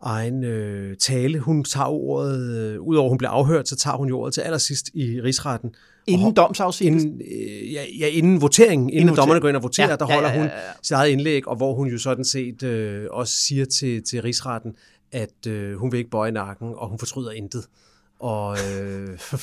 egen 0.02 0.44
øh, 0.44 0.98
tale. 0.98 1.40
Hun 1.40 1.64
tager 1.64 1.88
ordet, 1.88 2.58
øh, 2.58 2.82
udover 2.82 3.10
hun 3.10 3.18
bliver 3.18 3.32
afhørt, 3.32 3.68
så 3.68 3.76
tager 3.76 3.98
hun 3.98 4.10
jo 4.10 4.20
ordet 4.20 4.34
til 4.34 4.42
allersidst 4.42 4.90
i 4.94 5.22
rigsretten. 5.22 5.76
Inden 6.08 6.34
domsafsigelsen? 6.34 7.12
Inden, 7.12 7.22
øh, 7.22 7.74
ja, 7.74 7.86
ja, 8.00 8.08
inden 8.08 8.42
voteringen, 8.42 8.90
inden, 8.90 9.02
inden 9.02 9.16
dommerne 9.16 9.42
går 9.42 9.48
ind 9.48 9.58
og 9.58 9.64
voterer, 9.64 9.90
ja, 9.90 9.96
der 9.96 10.06
holder 10.06 10.30
ja, 10.30 10.36
ja, 10.36 10.44
ja, 10.44 10.50
ja. 10.50 10.60
hun 10.74 10.78
sit 10.82 10.96
eget 10.96 11.10
indlæg, 11.10 11.48
og 11.48 11.56
hvor 11.56 11.74
hun 11.74 11.88
jo 11.88 11.98
sådan 11.98 12.26
set 12.26 12.64
øh, 12.64 13.06
også 13.12 13.34
siger 13.34 13.66
til, 13.66 14.04
til 14.04 14.22
rigsretten, 14.22 14.76
at 15.12 15.48
øh, 15.48 15.76
hun 15.76 15.92
vil 15.92 15.98
ikke 15.98 16.10
bøje 16.10 16.32
nakken, 16.32 16.74
og 16.76 16.90
hun 16.90 17.00
fortryder 17.00 17.32
intet. 17.32 17.68
Og, 18.24 18.58
øh, 18.58 19.20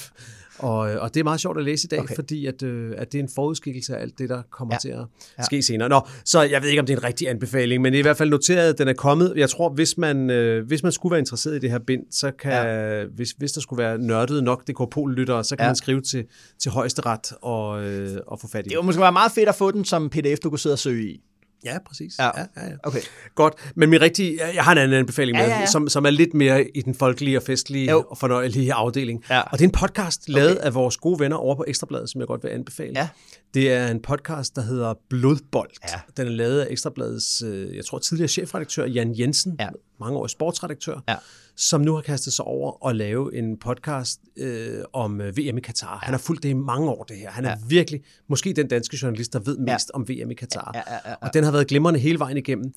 og, 0.59 0.79
og 0.79 1.15
det 1.15 1.21
er 1.21 1.25
meget 1.25 1.41
sjovt 1.41 1.59
at 1.59 1.65
læse 1.65 1.87
i 1.87 1.89
dag, 1.89 2.01
okay. 2.01 2.15
fordi 2.15 2.47
at, 2.47 2.63
øh, 2.63 2.95
at 2.97 3.13
det 3.13 3.19
er 3.19 3.23
en 3.23 3.29
forudskikkelse 3.35 3.97
af 3.97 4.03
alt 4.03 4.19
det, 4.19 4.29
der 4.29 4.43
kommer 4.51 4.75
ja. 4.75 4.79
til 4.79 4.89
at 4.89 5.07
ja. 5.39 5.43
ske 5.43 5.63
senere. 5.63 5.89
Nå, 5.89 6.01
så 6.25 6.43
jeg 6.43 6.63
ved 6.63 6.69
ikke, 6.69 6.81
om 6.81 6.87
det 6.87 6.93
er 6.93 6.99
en 6.99 7.05
rigtig 7.05 7.29
anbefaling, 7.29 7.83
men 7.83 7.95
i 7.95 8.01
hvert 8.01 8.17
fald 8.17 8.31
noteret, 8.31 8.73
at 8.73 8.79
den 8.79 8.89
er 8.89 8.93
kommet. 8.93 9.33
Jeg 9.37 9.51
tror, 9.51 9.69
hvis 9.69 9.99
man, 9.99 10.31
øh, 10.31 10.67
hvis 10.67 10.83
man 10.83 10.93
skulle 10.93 11.11
være 11.11 11.19
interesseret 11.19 11.57
i 11.57 11.59
det 11.59 11.71
her 11.71 11.79
bind, 11.79 12.03
så 12.11 12.31
kan, 12.31 12.53
ja. 12.53 13.05
hvis, 13.05 13.31
hvis 13.31 13.53
der 13.53 13.61
skulle 13.61 13.83
være 13.83 13.99
nørdet 13.99 14.45
nok 14.45 14.69
DKP-lyttere, 14.69 15.45
så 15.45 15.57
kan 15.57 15.65
ja. 15.65 15.69
man 15.69 15.77
skrive 15.77 16.01
til, 16.01 16.25
til 16.59 16.71
højesteret 16.71 17.33
og, 17.43 17.85
øh, 17.85 18.19
og 18.27 18.41
få 18.41 18.49
fat 18.49 18.67
i 18.67 18.69
det. 18.69 18.77
Det 18.77 18.85
måske 18.85 19.01
være 19.01 19.13
meget 19.13 19.33
fedt 19.33 19.49
at 19.49 19.55
få 19.55 19.71
den 19.71 19.85
som 19.85 20.11
pdf, 20.11 20.39
du 20.39 20.49
kunne 20.49 20.59
sidde 20.59 20.75
og 20.75 20.79
søge 20.79 21.11
i. 21.11 21.21
Ja, 21.65 21.79
præcis. 21.87 22.19
Ja. 22.19 22.25
Ja, 22.25 22.31
ja, 22.57 22.67
ja. 22.67 22.73
Okay. 22.83 23.01
Godt, 23.35 23.55
men 23.75 23.91
min 23.91 24.01
rigtig, 24.01 24.39
jeg 24.55 24.65
har 24.65 24.73
en 24.73 24.79
anden 24.79 24.99
anbefaling 24.99 25.39
med, 25.39 25.45
ja, 25.45 25.51
ja, 25.51 25.61
ja. 25.61 25.67
Som, 25.67 25.89
som 25.89 26.05
er 26.05 26.11
lidt 26.11 26.35
mere 26.35 26.69
i 26.77 26.83
den 26.83 26.95
folkelige 26.95 27.37
og 27.39 27.43
festlige 27.43 27.91
jo. 27.91 28.05
og 28.11 28.19
fornøjelige 28.19 28.73
afdeling. 28.73 29.25
Ja. 29.31 29.41
Og 29.41 29.59
det 29.59 29.61
er 29.61 29.69
en 29.69 29.73
podcast 29.73 30.29
lavet 30.29 30.57
okay. 30.57 30.67
af 30.67 30.75
vores 30.75 30.97
gode 30.97 31.21
venner 31.21 31.37
over 31.37 31.55
på 31.55 31.65
Ekstrabladet, 31.69 32.11
som 32.11 32.21
jeg 32.21 32.29
godt 32.29 32.43
vil 32.45 32.51
anbefale. 32.51 32.93
Ja. 32.97 33.09
Det 33.55 33.73
er 33.73 33.89
en 33.89 34.03
podcast, 34.03 34.57
der 34.57 34.63
hedder 34.63 34.95
Blodbold. 35.09 35.71
Ja. 35.89 36.01
Den 36.17 36.27
er 36.27 36.31
lavet 36.31 36.61
af 36.61 36.67
Ekstrabladets, 36.71 37.43
øh, 37.43 37.77
jeg 37.77 37.85
tror 37.85 37.99
tidligere 37.99 38.29
chefredaktør 38.29 38.87
Jan 38.87 39.19
Jensen, 39.19 39.57
ja. 39.61 39.69
Mange 40.01 40.19
år 40.19 40.27
sportsredaktør. 40.27 41.01
Ja 41.09 41.17
som 41.61 41.81
nu 41.81 41.95
har 41.95 42.01
kastet 42.01 42.33
sig 42.33 42.45
over 42.45 42.89
at 42.89 42.97
lave 42.97 43.37
en 43.37 43.59
podcast 43.59 44.21
øh, 44.37 44.79
om 44.93 45.21
øh, 45.21 45.37
VM 45.37 45.59
i 45.59 45.61
Katar. 45.61 45.93
Ja. 45.93 45.99
Han 46.03 46.15
har 46.15 46.19
fulgt 46.19 46.43
det 46.43 46.49
i 46.49 46.53
mange 46.53 46.91
år, 46.91 47.05
det 47.05 47.17
her. 47.17 47.31
Han 47.31 47.45
er 47.45 47.51
ja. 47.51 47.57
virkelig 47.69 48.03
måske 48.29 48.53
den 48.53 48.69
danske 48.69 48.99
journalist, 49.03 49.33
der 49.33 49.39
ved 49.39 49.59
mest 49.59 49.91
ja. 49.95 49.95
om 49.95 50.09
VM 50.09 50.31
i 50.31 50.35
Katar. 50.35 50.71
Ja, 50.75 50.83
ja, 50.87 50.95
ja, 50.95 51.11
ja. 51.11 51.15
Og 51.21 51.35
den 51.35 51.45
har 51.45 51.51
været 51.51 51.67
glimrende 51.67 52.01
hele 52.01 52.19
vejen 52.19 52.37
igennem. 52.37 52.73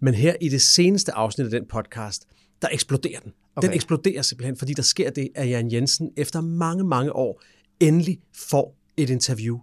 Men 0.00 0.14
her 0.14 0.34
i 0.40 0.48
det 0.48 0.62
seneste 0.62 1.12
afsnit 1.12 1.44
af 1.44 1.50
den 1.50 1.64
podcast, 1.68 2.26
der 2.62 2.68
eksploderer 2.72 3.20
den. 3.20 3.32
Okay. 3.56 3.68
Den 3.68 3.74
eksploderer 3.74 4.22
simpelthen, 4.22 4.56
fordi 4.56 4.72
der 4.72 4.82
sker 4.82 5.10
det, 5.10 5.28
at 5.34 5.50
Jan 5.50 5.72
Jensen 5.72 6.10
efter 6.16 6.40
mange, 6.40 6.84
mange 6.84 7.12
år 7.12 7.42
endelig 7.80 8.20
får 8.34 8.76
et 8.96 9.10
interview 9.10 9.58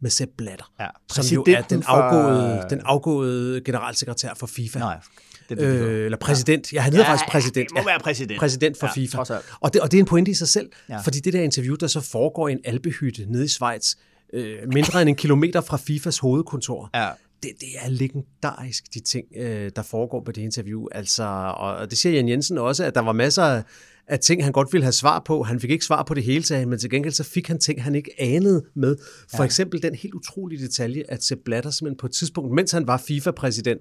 med 0.00 0.10
Sepp 0.10 0.32
Blatter, 0.36 0.72
ja, 0.80 0.88
som 1.10 1.34
jo 1.34 1.44
er 1.48 1.62
den 1.62 1.82
afgåede, 1.86 2.58
for... 2.62 2.68
den 2.68 2.80
afgåede 2.84 3.60
generalsekretær 3.60 4.34
for 4.34 4.46
FIFA. 4.46 4.78
Nej, 4.78 5.00
det, 5.48 5.58
det, 5.58 5.64
øh, 5.64 6.04
eller 6.04 6.18
præsident. 6.18 6.72
Ja, 6.72 6.80
han 6.80 6.92
hedder 6.92 7.06
ja, 7.06 7.12
faktisk 7.12 7.30
præsident. 7.30 7.68
Det 7.68 7.76
må 7.76 7.84
være 7.84 7.98
præsident. 7.98 8.40
Præsident 8.40 8.78
for 8.78 8.86
ja, 8.86 8.92
FIFA. 8.92 9.18
Og 9.60 9.72
det, 9.72 9.82
og 9.82 9.90
det 9.90 9.98
er 9.98 10.02
en 10.02 10.06
pointe 10.06 10.30
i 10.30 10.34
sig 10.34 10.48
selv, 10.48 10.70
ja. 10.88 10.98
fordi 10.98 11.20
det 11.20 11.32
der 11.32 11.42
interview, 11.42 11.74
der 11.74 11.86
så 11.86 12.00
foregår 12.00 12.48
i 12.48 12.52
en 12.52 12.60
albehytte 12.64 13.26
nede 13.28 13.44
i 13.44 13.48
Schweiz, 13.48 13.94
øh, 14.32 14.56
mindre 14.72 15.02
end 15.02 15.08
en 15.08 15.16
kilometer 15.16 15.60
fra 15.60 15.76
FIFAs 15.76 16.18
hovedkontor, 16.18 16.90
ja 16.94 17.08
det, 17.42 17.50
det 17.60 17.68
er 17.80 17.88
legendarisk, 17.88 18.94
de 18.94 19.00
ting, 19.00 19.26
øh, 19.36 19.70
der 19.76 19.82
foregår 19.82 20.22
på 20.24 20.32
det 20.32 20.42
interview. 20.42 20.86
Altså, 20.92 21.24
og 21.56 21.90
det 21.90 21.98
siger 21.98 22.12
Jan 22.12 22.28
Jensen 22.28 22.58
også, 22.58 22.84
at 22.84 22.94
der 22.94 23.00
var 23.00 23.12
masser 23.12 23.62
af 24.08 24.18
ting, 24.18 24.44
han 24.44 24.52
godt 24.52 24.72
ville 24.72 24.84
have 24.84 24.92
svar 24.92 25.22
på. 25.26 25.42
Han 25.42 25.60
fik 25.60 25.70
ikke 25.70 25.84
svar 25.84 26.02
på 26.02 26.14
det 26.14 26.24
hele 26.24 26.42
taget, 26.42 26.68
men 26.68 26.78
til 26.78 26.90
gengæld 26.90 27.12
så 27.12 27.24
fik 27.24 27.48
han 27.48 27.58
ting, 27.58 27.82
han 27.82 27.94
ikke 27.94 28.10
anede 28.18 28.64
med. 28.74 28.96
For 29.30 29.42
ja. 29.42 29.44
eksempel 29.44 29.82
den 29.82 29.94
helt 29.94 30.14
utrolige 30.14 30.62
detalje, 30.62 31.02
at 31.08 31.24
Sepp 31.24 31.40
Blatter 31.44 31.70
simpelthen 31.70 31.96
på 31.96 32.06
et 32.06 32.12
tidspunkt, 32.12 32.54
mens 32.54 32.72
han 32.72 32.86
var 32.86 32.96
FIFA-præsident, 32.96 33.80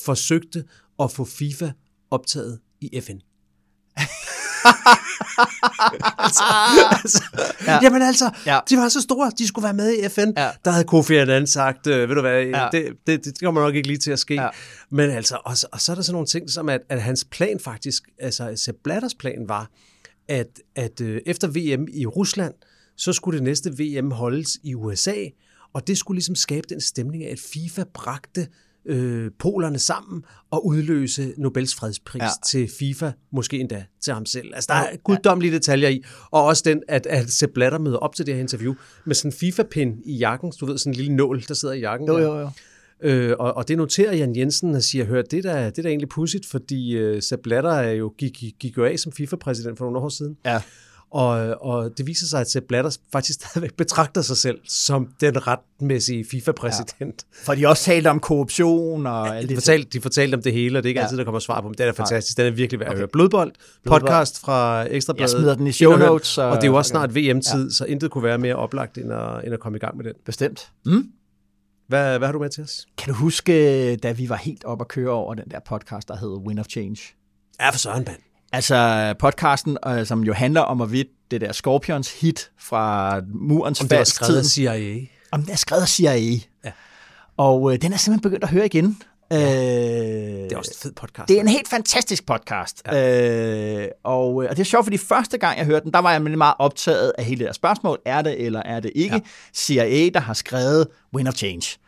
forsøgte 0.00 0.64
at 1.02 1.10
få 1.10 1.24
FIFA 1.24 1.70
optaget 2.10 2.60
i 2.80 3.00
FN. 3.00 3.18
altså, 6.18 6.42
altså, 7.02 7.22
ja. 7.66 7.78
Jamen 7.82 8.02
altså, 8.02 8.30
ja. 8.46 8.60
de 8.68 8.76
var 8.76 8.88
så 8.88 9.00
store, 9.00 9.32
de 9.38 9.46
skulle 9.46 9.62
være 9.64 9.74
med 9.74 9.98
i 9.98 10.08
FN. 10.08 10.32
Ja. 10.36 10.50
Der 10.64 10.70
havde 10.70 10.84
Kofi 10.84 11.14
Annan 11.14 11.46
sagt, 11.46 11.86
øh, 11.86 12.08
ved 12.08 12.14
du 12.14 12.20
hvad, 12.20 12.42
ja. 12.42 12.68
det, 12.72 12.92
det, 13.06 13.24
det 13.24 13.40
kommer 13.40 13.60
nok 13.60 13.74
ikke 13.74 13.88
lige 13.88 13.98
til 13.98 14.10
at 14.10 14.18
ske. 14.18 14.34
Ja. 14.34 14.48
Men 14.90 15.10
altså, 15.10 15.38
og, 15.44 15.56
og 15.72 15.80
så 15.80 15.92
er 15.92 15.96
der 15.96 16.02
sådan 16.02 16.12
nogle 16.12 16.26
ting, 16.26 16.50
som 16.50 16.68
at, 16.68 16.80
at 16.88 17.02
hans 17.02 17.24
plan 17.24 17.60
faktisk, 17.60 18.02
altså 18.18 18.52
Sepp 18.56 18.78
Blatters 18.84 19.14
plan 19.14 19.48
var, 19.48 19.70
at, 20.28 20.60
at 20.76 21.00
øh, 21.00 21.20
efter 21.26 21.48
VM 21.48 21.88
i 21.92 22.06
Rusland, 22.06 22.54
så 22.96 23.12
skulle 23.12 23.38
det 23.38 23.44
næste 23.44 23.70
VM 23.70 24.10
holdes 24.10 24.58
i 24.62 24.74
USA, 24.74 25.14
og 25.72 25.86
det 25.86 25.98
skulle 25.98 26.16
ligesom 26.16 26.34
skabe 26.34 26.66
den 26.68 26.80
stemning 26.80 27.24
af, 27.24 27.32
at 27.32 27.38
FIFA 27.52 27.84
bragte 27.94 28.48
øh, 28.86 29.30
polerne 29.38 29.78
sammen 29.78 30.24
og 30.50 30.66
udløse 30.66 31.34
Nobels 31.38 31.74
fredspris 31.74 32.22
ja. 32.22 32.28
til 32.46 32.68
FIFA, 32.78 33.12
måske 33.32 33.58
endda 33.58 33.84
til 34.00 34.12
ham 34.12 34.26
selv. 34.26 34.54
Altså, 34.54 34.66
der 34.72 34.78
er 34.78 34.96
guddommelige 34.96 35.54
detaljer 35.54 35.88
i, 35.88 36.02
og 36.30 36.44
også 36.44 36.62
den, 36.66 36.82
at, 36.88 37.06
at 37.06 37.30
Sepp 37.30 37.52
Blatter 37.54 37.78
møder 37.78 37.96
op 37.96 38.14
til 38.14 38.26
det 38.26 38.34
her 38.34 38.40
interview 38.40 38.74
med 39.04 39.14
sådan 39.14 39.28
en 39.28 39.32
FIFA-pin 39.32 40.02
i 40.04 40.16
jakken, 40.16 40.52
du 40.60 40.66
ved, 40.66 40.78
sådan 40.78 40.92
en 40.92 40.96
lille 40.96 41.16
nål, 41.16 41.42
der 41.48 41.54
sidder 41.54 41.74
i 41.74 41.80
jakken. 41.80 42.08
Jo, 42.08 42.18
jo, 42.18 42.38
jo. 42.38 42.50
Øh, 43.02 43.36
og, 43.38 43.56
og 43.56 43.68
det 43.68 43.76
noterer 43.76 44.14
Jan 44.14 44.36
Jensen 44.36 44.74
og 44.74 44.82
siger, 44.82 45.04
hør, 45.04 45.22
det 45.22 45.44
der, 45.44 45.64
det 45.64 45.76
der 45.76 45.82
er 45.82 45.88
egentlig 45.88 46.08
pudsigt, 46.08 46.46
fordi 46.46 46.96
øh, 46.96 47.22
Sepp 47.22 47.42
Blatter 47.42 47.70
er 47.70 47.92
jo, 47.92 48.14
gik, 48.18 48.44
gik 48.60 48.76
jo 48.76 48.84
af 48.84 48.98
som 48.98 49.12
FIFA-præsident 49.12 49.78
for 49.78 49.84
nogle 49.84 49.98
år 49.98 50.08
siden. 50.08 50.36
Ja. 50.44 50.62
Og, 51.12 51.62
og 51.62 51.98
det 51.98 52.06
viser 52.06 52.26
sig, 52.26 52.40
at 52.40 52.50
Sepp 52.50 52.66
Blatter 52.66 52.98
faktisk 53.12 53.38
stadigvæk 53.40 53.74
betragter 53.74 54.22
sig 54.22 54.36
selv 54.36 54.58
som 54.68 55.08
den 55.20 55.46
retmæssige 55.46 56.24
FIFA-præsident. 56.30 57.26
Ja. 57.30 57.44
For 57.44 57.54
de 57.54 57.68
også 57.68 57.84
talt 57.84 58.06
om 58.06 58.20
korruption 58.20 59.06
og 59.06 59.26
ja, 59.26 59.34
alt 59.34 59.48
det. 59.48 59.56
Fortalte, 59.56 59.90
de 59.90 60.00
fortalte 60.00 60.34
om 60.34 60.42
det 60.42 60.52
hele, 60.52 60.78
og 60.78 60.82
det 60.82 60.88
er 60.88 60.90
ikke 60.90 61.00
ja. 61.00 61.04
altid, 61.04 61.18
der 61.18 61.24
kommer 61.24 61.38
svar 61.38 61.60
på 61.60 61.68
dem. 61.68 61.74
Det 61.74 61.86
er 61.86 61.92
fantastisk. 61.92 62.36
Den 62.36 62.46
er 62.46 62.50
virkelig 62.50 62.80
værd 62.80 62.88
at 62.88 62.92
okay. 62.92 62.98
høre. 62.98 63.08
Blodbold, 63.08 63.52
podcast 63.86 64.40
fra 64.40 64.86
Ekstrabladet. 64.90 65.32
Jeg 65.32 65.40
smider 65.40 65.54
den 65.54 65.66
i 65.66 65.72
show 65.72 65.96
notes. 65.96 66.38
Og, 66.38 66.48
og 66.48 66.56
det 66.56 66.62
er 66.62 66.68
jo 66.68 66.76
også 66.76 66.88
snart 66.88 67.14
VM-tid, 67.16 67.64
ja. 67.64 67.70
så 67.70 67.84
intet 67.84 68.10
kunne 68.10 68.24
være 68.24 68.38
mere 68.38 68.54
oplagt, 68.54 68.98
end 68.98 69.12
at, 69.12 69.44
end 69.44 69.54
at 69.54 69.60
komme 69.60 69.76
i 69.76 69.80
gang 69.80 69.96
med 69.96 70.04
den. 70.04 70.14
Bestemt. 70.26 70.70
Mm. 70.86 71.08
Hvad, 71.88 72.18
hvad 72.18 72.28
har 72.28 72.32
du 72.32 72.38
med 72.38 72.50
til 72.50 72.64
os? 72.64 72.86
Kan 72.98 73.08
du 73.08 73.14
huske, 73.18 73.96
da 73.96 74.12
vi 74.12 74.28
var 74.28 74.36
helt 74.36 74.64
op 74.64 74.80
at 74.80 74.88
køre 74.88 75.10
over 75.10 75.34
den 75.34 75.50
der 75.50 75.58
podcast, 75.66 76.08
der 76.08 76.16
hed 76.16 76.36
Win 76.46 76.58
of 76.58 76.66
Change? 76.66 76.96
Ja, 77.60 77.70
for 77.70 77.78
søren, 77.78 78.04
mand. 78.06 78.31
Altså 78.52 79.14
podcasten, 79.18 79.78
øh, 79.86 80.06
som 80.06 80.24
jo 80.24 80.32
handler 80.32 80.60
om, 80.60 80.76
hvorvidt 80.76 81.08
det 81.30 81.40
der 81.40 81.52
Scorpions 81.52 82.20
hit 82.20 82.50
fra 82.58 83.20
murens 83.34 83.80
Om 83.80 83.88
det 83.88 83.98
er 83.98 84.04
skrevet 84.04 84.38
af 84.38 84.44
CIA. 84.44 85.00
Om 85.30 85.42
det 85.42 85.52
er 85.52 85.56
skrevet 85.56 85.82
af 85.82 85.88
CIA. 85.88 86.16
Ja. 86.64 86.72
Og 87.36 87.72
øh, 87.72 87.82
den 87.82 87.92
er 87.92 87.96
simpelthen 87.96 88.20
begyndt 88.20 88.44
at 88.44 88.50
høre 88.50 88.66
igen. 88.66 89.02
Ja. 89.30 89.36
Øh, 89.36 90.44
det 90.44 90.52
er 90.52 90.56
også 90.56 90.70
en 90.74 90.82
fed 90.82 90.92
podcast. 90.92 91.28
Det 91.28 91.36
er 91.36 91.40
en 91.40 91.48
helt 91.48 91.68
fantastisk 91.68 92.26
podcast. 92.26 92.82
Ja. 92.86 93.82
Øh, 93.82 93.88
og, 94.04 94.34
og 94.34 94.50
det 94.50 94.58
er 94.58 94.64
sjovt, 94.64 94.84
fordi 94.84 94.96
første 94.96 95.38
gang 95.38 95.58
jeg 95.58 95.66
hørte 95.66 95.84
den, 95.84 95.92
der 95.92 95.98
var 95.98 96.12
jeg 96.12 96.22
meget 96.22 96.54
optaget 96.58 97.12
af 97.18 97.24
hele 97.24 97.38
det 97.38 97.46
der 97.46 97.52
spørgsmål. 97.52 97.98
Er 98.06 98.22
det 98.22 98.44
eller 98.44 98.62
er 98.64 98.80
det 98.80 98.92
ikke 98.94 99.14
ja. 99.14 99.20
CIA, 99.54 100.08
der 100.14 100.20
har 100.20 100.34
skrevet 100.34 100.88
Win 101.14 101.26
of 101.26 101.34
Change? 101.34 101.78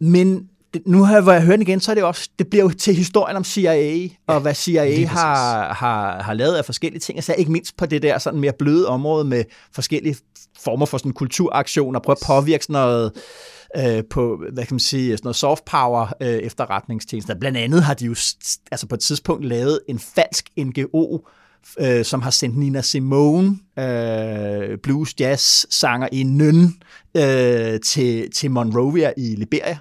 Men 0.00 0.48
nu 0.86 1.04
har, 1.04 1.20
hvor 1.20 1.32
jeg 1.32 1.42
hørt 1.42 1.58
den 1.58 1.62
igen, 1.62 1.80
så 1.80 1.90
er 1.90 1.94
det 1.94 2.04
også, 2.04 2.30
det 2.38 2.50
bliver 2.50 2.64
jo 2.64 2.70
til 2.70 2.94
historien 2.94 3.36
om 3.36 3.44
CIA, 3.44 3.72
ja, 3.72 4.08
og 4.26 4.40
hvad 4.40 4.54
CIA 4.54 5.06
har, 5.06 5.72
har, 5.72 6.22
har 6.22 6.34
lavet 6.34 6.54
af 6.54 6.64
forskellige 6.64 7.00
ting, 7.00 7.18
altså 7.18 7.34
ikke 7.38 7.52
mindst 7.52 7.76
på 7.76 7.86
det 7.86 8.02
der 8.02 8.18
sådan 8.18 8.40
mere 8.40 8.52
bløde 8.58 8.88
område 8.88 9.24
med 9.24 9.44
forskellige 9.74 10.16
former 10.60 10.86
for 10.86 10.98
sådan 10.98 11.12
kulturaktioner, 11.12 12.00
prøve 12.00 12.16
at 12.20 12.26
påvirke 12.26 12.64
sådan 12.64 12.72
noget, 12.72 13.12
øh, 13.76 14.02
på, 14.10 14.42
hvad 14.52 14.64
kan 14.64 14.74
man 14.74 14.80
sige, 14.80 15.16
sådan 15.16 15.26
noget 15.26 15.36
soft 15.36 15.64
power 15.64 16.12
øh, 16.22 16.28
efterretningstjenester. 16.28 17.34
Blandt 17.34 17.58
andet 17.58 17.82
har 17.82 17.94
de 17.94 18.04
jo 18.04 18.14
altså 18.70 18.86
på 18.88 18.94
et 18.94 19.00
tidspunkt 19.00 19.44
lavet 19.44 19.80
en 19.88 19.98
falsk 19.98 20.48
NGO, 20.58 21.18
øh, 21.80 22.04
som 22.04 22.22
har 22.22 22.30
sendt 22.30 22.56
Nina 22.56 22.82
Simone, 22.82 23.58
øh, 23.78 24.78
blues 24.82 25.14
jazz 25.20 25.66
sanger 25.70 26.08
i 26.12 26.22
Nyn, 26.22 26.68
øh, 27.16 27.80
til, 27.80 28.30
til 28.30 28.50
Monrovia 28.50 29.12
i 29.16 29.34
Liberia 29.34 29.78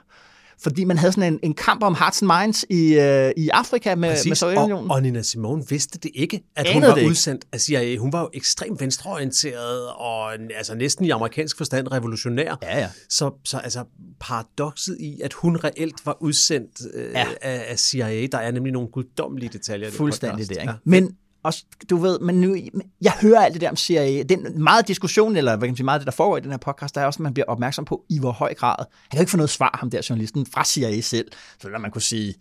fordi 0.62 0.84
man 0.84 0.98
havde 0.98 1.14
sådan 1.14 1.34
en, 1.34 1.40
en 1.44 1.54
kamp 1.54 1.84
om 1.84 1.96
hearts 1.96 2.22
and 2.22 2.32
minds 2.40 2.66
i, 2.70 2.94
øh, 2.94 3.32
i 3.38 3.50
Afrika 3.50 3.96
med, 3.96 4.10
med 4.28 4.36
Sovjetunionen. 4.36 4.92
Og, 4.92 4.96
og 4.96 5.02
Nina 5.02 5.22
Simone 5.22 5.64
vidste 5.70 6.00
det 6.00 6.12
ikke, 6.16 6.44
at 6.56 6.68
hun 6.68 6.84
Anede 6.84 6.90
var 6.90 6.96
det 7.00 7.08
udsendt 7.08 7.46
af 7.52 7.62
CIA. 7.62 7.98
Hun 7.98 8.14
var 8.14 8.22
jo 8.22 8.30
ekstremt 8.34 8.82
venstreorienteret 8.82 9.90
og 9.90 10.34
altså 10.34 10.76
næsten 10.76 11.06
i 11.06 11.10
amerikansk 11.10 11.58
forstand 11.58 11.92
revolutionær. 11.92 12.56
Ja, 12.62 12.80
ja. 12.80 12.90
Så, 13.10 13.32
så 13.46 13.58
altså 13.58 13.84
paradokset 14.20 14.98
i, 15.00 15.22
at 15.24 15.34
hun 15.34 15.58
reelt 15.64 16.06
var 16.06 16.18
udsendt 16.22 16.82
øh, 16.94 17.12
Ja. 17.14 17.26
af, 17.42 17.66
af 17.68 17.80
CIA, 17.80 18.28
der 18.32 18.38
er 18.38 18.52
nemlig 18.52 18.74
nogle 18.74 18.88
guddommelige 18.88 19.50
detaljer 19.54 19.92
Fuldstændig 19.92 20.50
det, 20.50 20.58
ikke? 20.58 20.70
Ja. 20.72 20.76
Men 20.84 21.16
og 21.48 21.54
du 21.90 21.98
ved, 21.98 22.20
men 22.20 22.42
nu, 22.42 22.56
jeg 23.02 23.12
hører 23.22 23.40
alt 23.40 23.54
det 23.54 23.62
der 23.62 23.70
om 23.70 23.76
CIA. 23.76 24.24
Den 24.24 24.64
meget 24.64 24.88
diskussion, 24.88 25.36
eller 25.36 25.52
hvad 25.52 25.68
kan 25.68 25.72
man 25.72 25.78
sige, 25.78 25.86
meget 25.86 26.00
af 26.00 26.00
det, 26.00 26.06
der 26.06 26.16
foregår 26.16 26.38
i 26.38 26.42
den 26.42 26.52
her 26.52 26.58
podcast, 26.58 26.96
der 26.96 27.02
er 27.02 27.06
også, 27.06 27.18
at 27.18 27.24
man 27.24 27.34
bliver 27.34 27.46
opmærksom 27.48 27.86
på, 27.86 28.06
i 28.10 28.20
hvor 28.20 28.32
høj 28.32 28.54
grad. 28.54 28.76
Han 28.78 28.88
kan 29.12 29.18
jo 29.18 29.22
ikke 29.22 29.32
få 29.32 29.38
noget 29.38 29.50
svar, 29.50 29.78
ham 29.80 29.90
der 29.90 30.08
journalisten, 30.10 30.46
fra 30.46 30.66
CIA 30.66 31.02
selv. 31.02 31.32
Så 31.62 31.68
man 31.80 31.92
kunne 31.92 32.02
sige, 32.02 32.36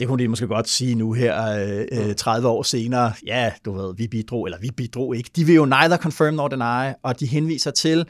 det 0.00 0.08
kunne 0.08 0.22
de 0.22 0.28
måske 0.28 0.46
godt 0.46 0.68
sige 0.68 0.94
nu 0.94 1.12
her, 1.12 1.66
øh, 1.92 2.08
øh 2.08 2.14
30 2.14 2.48
år 2.48 2.62
senere, 2.62 3.12
ja, 3.26 3.52
du 3.64 3.72
ved, 3.72 3.94
vi 3.96 4.06
bidrog, 4.06 4.44
eller 4.44 4.58
vi 4.58 4.70
bidrog 4.70 5.16
ikke. 5.16 5.30
De 5.36 5.44
vil 5.44 5.54
jo 5.54 5.64
neither 5.64 5.96
confirm 5.96 6.34
nor 6.34 6.48
deny, 6.48 6.94
og 7.02 7.20
de 7.20 7.26
henviser 7.26 7.70
til, 7.70 8.06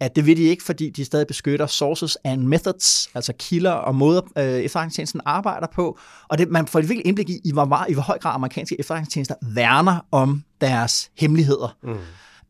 at 0.00 0.16
det 0.16 0.26
vil 0.26 0.36
de 0.36 0.42
ikke, 0.42 0.62
fordi 0.62 0.90
de 0.90 1.04
stadig 1.04 1.26
beskytter 1.26 1.66
sources 1.66 2.18
and 2.24 2.42
methods, 2.42 3.10
altså 3.14 3.32
kilder 3.38 3.72
og 3.72 3.94
måder, 3.94 4.20
øh, 4.38 4.44
efterretningstjenesten 4.44 5.20
arbejder 5.24 5.66
på. 5.74 5.98
Og 6.28 6.38
det, 6.38 6.48
man 6.48 6.66
får 6.66 6.80
virkelig 6.80 7.06
indblik 7.06 7.30
i, 7.30 7.40
i 7.44 7.52
hvor, 7.52 7.64
meget, 7.64 7.90
i 7.90 7.92
hvor 7.92 8.02
høj 8.02 8.18
grad 8.18 8.34
amerikanske 8.34 8.76
efterretningstjenester 8.80 9.34
værner 9.42 10.06
om 10.10 10.42
deres 10.60 11.10
hemmeligheder. 11.16 11.76
Mm. 11.82 11.96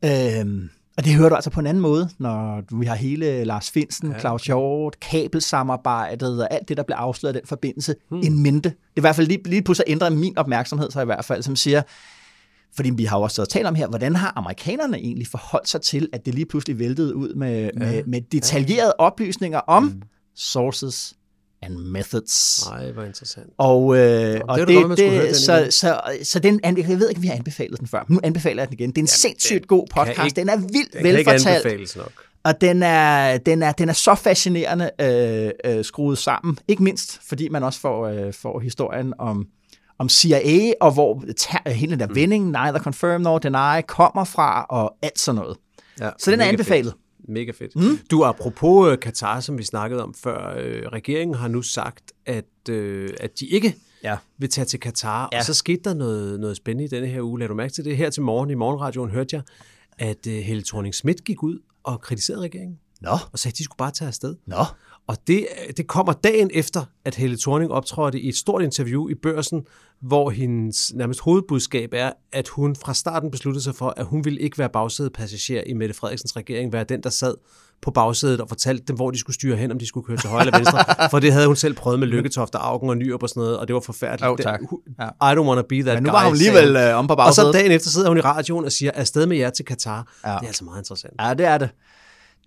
Øhm, 0.05 0.71
og 0.97 1.05
det 1.05 1.15
hører 1.15 1.29
du 1.29 1.35
altså 1.35 1.51
på 1.51 1.61
en 1.61 1.67
anden 1.67 1.81
måde, 1.81 2.11
når 2.19 2.63
vi 2.79 2.87
har 2.87 2.95
hele 2.95 3.45
Lars 3.45 3.71
Finsen, 3.71 4.13
ja. 4.13 4.19
Claus 4.19 4.47
Hjort, 4.47 5.01
kabelsamarbejdet 5.01 6.43
og 6.43 6.55
alt 6.55 6.69
det, 6.69 6.77
der 6.77 6.83
bliver 6.83 6.97
afsløret 6.97 7.37
i 7.37 7.39
den 7.39 7.47
forbindelse, 7.47 7.95
hmm. 8.11 8.21
en 8.25 8.43
mente. 8.43 8.69
Det 8.69 8.77
er 8.77 8.91
i 8.97 9.01
hvert 9.01 9.17
fald 9.17 9.27
lige, 9.27 9.49
lige 9.49 9.63
pludselig 9.63 9.85
ændret 9.93 10.13
min 10.13 10.39
opmærksomhed, 10.39 10.91
så 10.91 11.01
i 11.01 11.05
hvert 11.05 11.25
fald, 11.25 11.43
som 11.43 11.57
siger, 11.57 11.83
fordi 12.77 12.91
vi 12.91 13.05
har 13.05 13.19
jo 13.19 13.23
også 13.23 13.35
så 13.35 13.45
talt 13.45 13.67
om 13.67 13.75
her, 13.75 13.89
hvordan 13.89 14.17
har 14.17 14.33
amerikanerne 14.37 14.97
egentlig 14.99 15.27
forholdt 15.27 15.69
sig 15.69 15.81
til, 15.81 16.09
at 16.13 16.27
det 16.27 16.35
lige 16.35 16.47
pludselig 16.47 16.79
væltede 16.79 17.17
ud 17.17 17.35
med, 17.35 17.63
ja. 17.63 17.71
med, 17.79 18.05
med 18.05 18.21
detaljerede 18.21 18.93
ja. 18.99 19.05
oplysninger 19.05 19.59
om 19.59 19.83
mm. 19.83 20.03
sources 20.37 21.15
and 21.63 21.77
methods. 21.77 22.65
Nej, 22.71 22.91
hvor 22.91 23.03
interessant. 23.03 23.47
Og, 23.59 23.97
øh, 23.99 24.41
og 24.41 24.59
var 24.59 24.65
det, 24.65 24.75
høre 24.75 24.83
den 24.83 24.91
det, 24.97 25.37
så, 25.37 25.59
igen. 25.59 25.73
så, 25.73 26.01
så 26.23 26.39
den, 26.39 26.61
jeg 26.65 26.77
ved 26.89 27.09
ikke, 27.09 27.19
om 27.19 27.23
vi 27.23 27.29
har 27.29 27.35
anbefalet 27.35 27.81
den 27.81 27.89
før, 27.89 28.05
men 28.09 28.15
nu 28.15 28.21
anbefaler 28.23 28.63
jeg 28.63 28.69
den 28.69 28.79
igen. 28.79 28.91
Det 28.91 28.99
er 28.99 29.03
en 29.03 29.07
sindssygt 29.07 29.67
god 29.67 29.87
podcast. 29.97 30.25
ikke- 30.25 30.37
den 30.41 30.49
er 30.49 30.57
vildt 30.57 30.93
Den 30.93 31.07
ikke 31.07 31.17
velfortalt. 31.17 31.47
anbefales 31.47 31.97
nok. 31.97 32.13
Og 32.45 32.61
den 32.61 32.83
er, 32.83 33.39
den 33.39 33.63
er, 33.63 33.73
den 33.73 33.89
er 33.89 33.93
så 33.93 34.15
fascinerende 34.15 34.91
øh, 35.01 35.51
øh, 35.65 35.85
skruet 35.85 36.19
sammen. 36.19 36.59
Ikke 36.69 36.83
mindst, 36.83 37.21
fordi 37.29 37.49
man 37.49 37.63
også 37.63 37.81
får, 37.81 38.07
øh, 38.07 38.33
får 38.33 38.61
historien 38.61 39.13
om, 39.19 39.47
om 39.99 40.09
CIA, 40.09 40.73
og 40.81 40.93
hvor 40.93 41.25
hele 41.71 41.91
den 41.93 42.01
der 42.01 42.15
vending, 42.15 42.51
neither 42.51 42.79
confirm 42.79 43.21
nor 43.21 43.39
deny, 43.39 43.83
kommer 43.89 44.25
fra, 44.25 44.67
og 44.71 44.97
alt 45.03 45.19
sådan 45.19 45.41
noget. 45.41 45.57
Ja, 46.01 46.11
Så 46.19 46.31
den 46.31 46.41
er 46.41 46.45
mega 46.45 46.49
anbefalet. 46.53 46.93
Fedt. 46.93 47.29
Mega 47.29 47.51
fedt. 47.59 47.77
Mm. 47.77 47.99
Du, 48.11 48.25
apropos 48.25 48.91
øh, 48.93 48.99
Katar, 48.99 49.41
som 49.41 49.59
vi 49.59 49.63
snakkede 49.65 50.03
om 50.03 50.15
før, 50.15 50.55
øh, 50.59 50.83
regeringen 50.93 51.35
har 51.35 51.49
nu 51.49 51.63
sagt, 51.63 52.13
at, 52.27 52.45
øh, 52.71 53.11
at 53.21 53.31
de 53.41 53.47
ikke 53.47 53.75
Ja. 54.05 54.17
vil 54.39 54.49
tage 54.51 54.65
til 54.65 54.81
Katar. 54.81 55.29
Ja. 55.33 55.39
Og 55.39 55.45
så 55.45 55.55
skete 55.55 55.81
der 55.85 55.95
noget, 55.95 56.41
noget 56.41 56.57
spændende 56.57 56.85
i 56.85 56.89
denne 56.89 57.07
her 57.09 57.23
uge. 57.23 57.39
Lad 57.41 57.49
du 57.49 57.55
mærke 57.55 57.73
til 57.73 57.85
det? 57.85 57.97
Her 57.97 58.11
til 58.11 58.23
morgen 58.23 58.51
i 58.51 58.55
morgenradioen 58.55 59.11
hørte 59.11 59.37
jeg, 59.37 59.43
at 59.99 60.27
øh, 60.27 60.35
Helle 60.39 60.63
thorning 60.63 60.95
Schmidt 60.95 61.25
gik 61.25 61.43
ud 61.43 61.59
og 61.85 62.01
kritiserede 62.01 62.43
regeringen. 62.43 62.79
Nå, 63.01 63.11
Og 63.33 63.39
sagde, 63.39 63.53
at 63.53 63.59
de 63.59 63.65
skulle 63.65 63.77
bare 63.77 63.91
tage 63.91 64.09
afsted. 64.09 64.35
nå. 64.47 64.57
Og 65.09 65.17
det, 65.27 65.47
det 65.77 65.87
kommer 65.87 66.13
dagen 66.13 66.51
efter, 66.55 66.85
at 67.05 67.15
Helle 67.15 67.39
Thorning 67.39 67.73
optrådte 67.73 68.21
i 68.21 68.29
et 68.29 68.37
stort 68.37 68.63
interview 68.63 69.09
i 69.09 69.15
børsen, 69.15 69.63
hvor 70.01 70.31
hendes 70.31 70.93
nærmest 70.95 71.21
hovedbudskab 71.21 71.91
er, 71.93 72.11
at 72.33 72.49
hun 72.49 72.77
fra 72.77 72.95
starten 72.95 73.31
besluttede 73.31 73.65
sig 73.65 73.75
for, 73.75 73.95
at 73.97 74.05
hun 74.05 74.25
ville 74.25 74.41
ikke 74.41 74.59
være 74.59 74.69
bagsædepassager 74.69 75.63
i 75.67 75.73
Mette 75.73 75.95
Frederiksens 75.95 76.37
regering, 76.37 76.73
være 76.73 76.85
den, 76.85 77.03
der 77.03 77.11
sad 77.11 77.35
på 77.83 77.91
bagsædet 77.91 78.41
og 78.41 78.49
fortalte 78.49 78.85
dem, 78.89 78.97
hvor 78.97 79.11
de 79.11 79.19
skulle 79.19 79.35
styre 79.35 79.57
hen, 79.57 79.71
om 79.71 79.79
de 79.79 79.87
skulle 79.87 80.07
køre 80.07 80.17
til 80.17 80.31
højre 80.31 80.47
eller 80.47 80.59
venstre. 80.59 80.85
For 81.11 81.19
det 81.19 81.33
havde 81.33 81.47
hun 81.47 81.57
selv 81.57 81.75
prøvet 81.75 81.99
med 82.01 82.09
Lykketoft 82.09 82.55
og 82.55 82.69
Augen 82.69 82.91
og 82.91 82.97
Nyrup 82.97 83.23
og 83.23 83.29
sådan 83.29 83.41
noget, 83.41 83.59
og 83.59 83.69
det 83.69 83.75
var 83.75 83.81
forfærdeligt. 83.81 84.27
Jo, 84.27 84.37
tak. 84.37 84.61
Ja. 84.99 85.33
I 85.33 85.37
don't 85.37 85.41
want 85.49 85.59
to 85.59 85.67
be 85.69 85.83
that 85.83 85.95
Men 85.95 86.03
nu 86.03 86.11
var 86.11 86.25
hun 86.25 86.33
alligevel 86.33 86.77
øh, 86.77 86.99
om 86.99 87.07
på 87.07 87.15
Og 87.15 87.35
så 87.35 87.43
bagsædet. 87.43 87.55
dagen 87.55 87.73
efter 87.73 87.91
sidder 87.91 88.09
hun 88.09 88.19
i 88.19 88.21
radioen 88.21 88.65
og 88.65 88.73
siger, 88.73 88.91
afsted 88.95 89.27
med 89.27 89.37
jer 89.37 89.51
til 89.51 89.65
Katar. 89.65 90.13
Ja. 90.25 90.31
Det 90.31 90.43
er 90.43 90.47
altså 90.47 90.65
meget 90.65 90.81
interessant. 90.81 91.15
Ja, 91.21 91.35
det 91.35 91.47
er 91.47 91.59
det. 91.59 91.71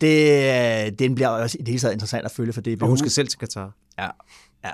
Det. 0.01 0.85
øh, 0.85 0.91
Den 0.99 1.15
bliver 1.15 1.27
også 1.27 1.57
i 1.59 1.61
det 1.61 1.67
hele 1.67 1.79
taget 1.79 1.93
interessant 1.93 2.25
at 2.25 2.31
følge, 2.31 2.53
for 2.53 2.61
det 2.61 2.73
er 2.73 2.77
Og 2.81 2.87
hun 2.87 2.97
skal 2.97 3.11
selv 3.11 3.27
til 3.27 3.39
Katar. 3.39 3.71
Ja, 3.99 4.07
ja. 4.65 4.69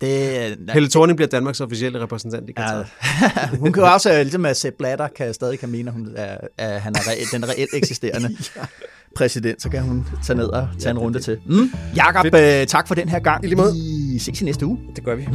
Det, 0.00 0.58
Helle 0.72 0.88
Thorning 0.88 1.16
bliver 1.16 1.28
Danmarks 1.28 1.60
officielle 1.60 2.00
repræsentant 2.00 2.48
i 2.50 2.52
Katar. 2.52 2.90
Ja, 3.22 3.46
hun 3.62 3.72
kan 3.72 3.82
jo 3.82 3.92
også, 3.92 4.12
øh, 4.12 4.20
ligesom 4.20 4.44
at 4.44 4.56
Sepp 4.56 4.76
Blatter 4.78 5.08
kan 5.08 5.34
stadig 5.34 5.58
kan 5.58 5.68
mene, 5.68 5.90
at, 5.90 5.94
hun 5.94 6.08
er, 6.16 6.38
at 6.58 6.80
han 6.80 6.94
er 6.94 7.08
reelt, 7.08 7.32
den 7.32 7.48
reelt 7.48 7.70
eksisterende 7.74 8.36
præsident, 9.16 9.62
så 9.62 9.68
kan 9.68 9.82
hun 9.82 10.06
tage 10.24 10.36
ned 10.36 10.46
og 10.46 10.68
tage 10.78 10.90
en 10.90 10.98
runde 10.98 11.20
til. 11.20 11.38
Mm. 11.46 11.72
Jakob, 11.96 12.26
øh, 12.34 12.66
tak 12.66 12.88
for 12.88 12.94
den 12.94 13.08
her 13.08 13.18
gang. 13.18 13.44
I 13.44 13.46
lige 13.46 13.56
måde. 13.56 13.72
Vi 14.12 14.18
ses 14.18 14.40
i 14.40 14.44
næste 14.44 14.66
uge. 14.66 14.78
Det 14.96 15.04
gør 15.04 15.14
vi. 15.14 15.26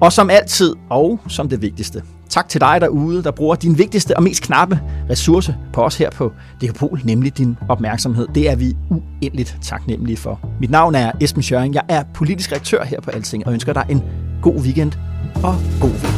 Og 0.00 0.12
som 0.12 0.30
altid, 0.30 0.74
og 0.90 1.20
som 1.28 1.48
det 1.48 1.62
vigtigste, 1.62 2.02
tak 2.28 2.48
til 2.48 2.60
dig 2.60 2.80
derude, 2.80 3.22
der 3.22 3.30
bruger 3.30 3.54
din 3.54 3.78
vigtigste 3.78 4.16
og 4.16 4.22
mest 4.22 4.42
knappe 4.42 4.80
ressource 5.10 5.56
på 5.72 5.82
os 5.82 5.96
her 5.96 6.10
på 6.10 6.32
Dekopol, 6.60 7.00
nemlig 7.04 7.38
din 7.38 7.56
opmærksomhed. 7.68 8.26
Det 8.34 8.50
er 8.50 8.56
vi 8.56 8.76
uendeligt 8.90 9.58
taknemmelige 9.62 10.16
for. 10.16 10.40
Mit 10.60 10.70
navn 10.70 10.94
er 10.94 11.12
Esben 11.20 11.42
Schøring. 11.42 11.74
Jeg 11.74 11.82
er 11.88 12.04
politisk 12.14 12.52
redaktør 12.52 12.84
her 12.84 13.00
på 13.00 13.10
Alting, 13.10 13.46
og 13.46 13.52
ønsker 13.52 13.72
dig 13.72 13.86
en 13.88 14.02
god 14.42 14.54
weekend 14.54 14.92
og 15.34 15.54
god 15.80 15.90
vind. 15.90 16.17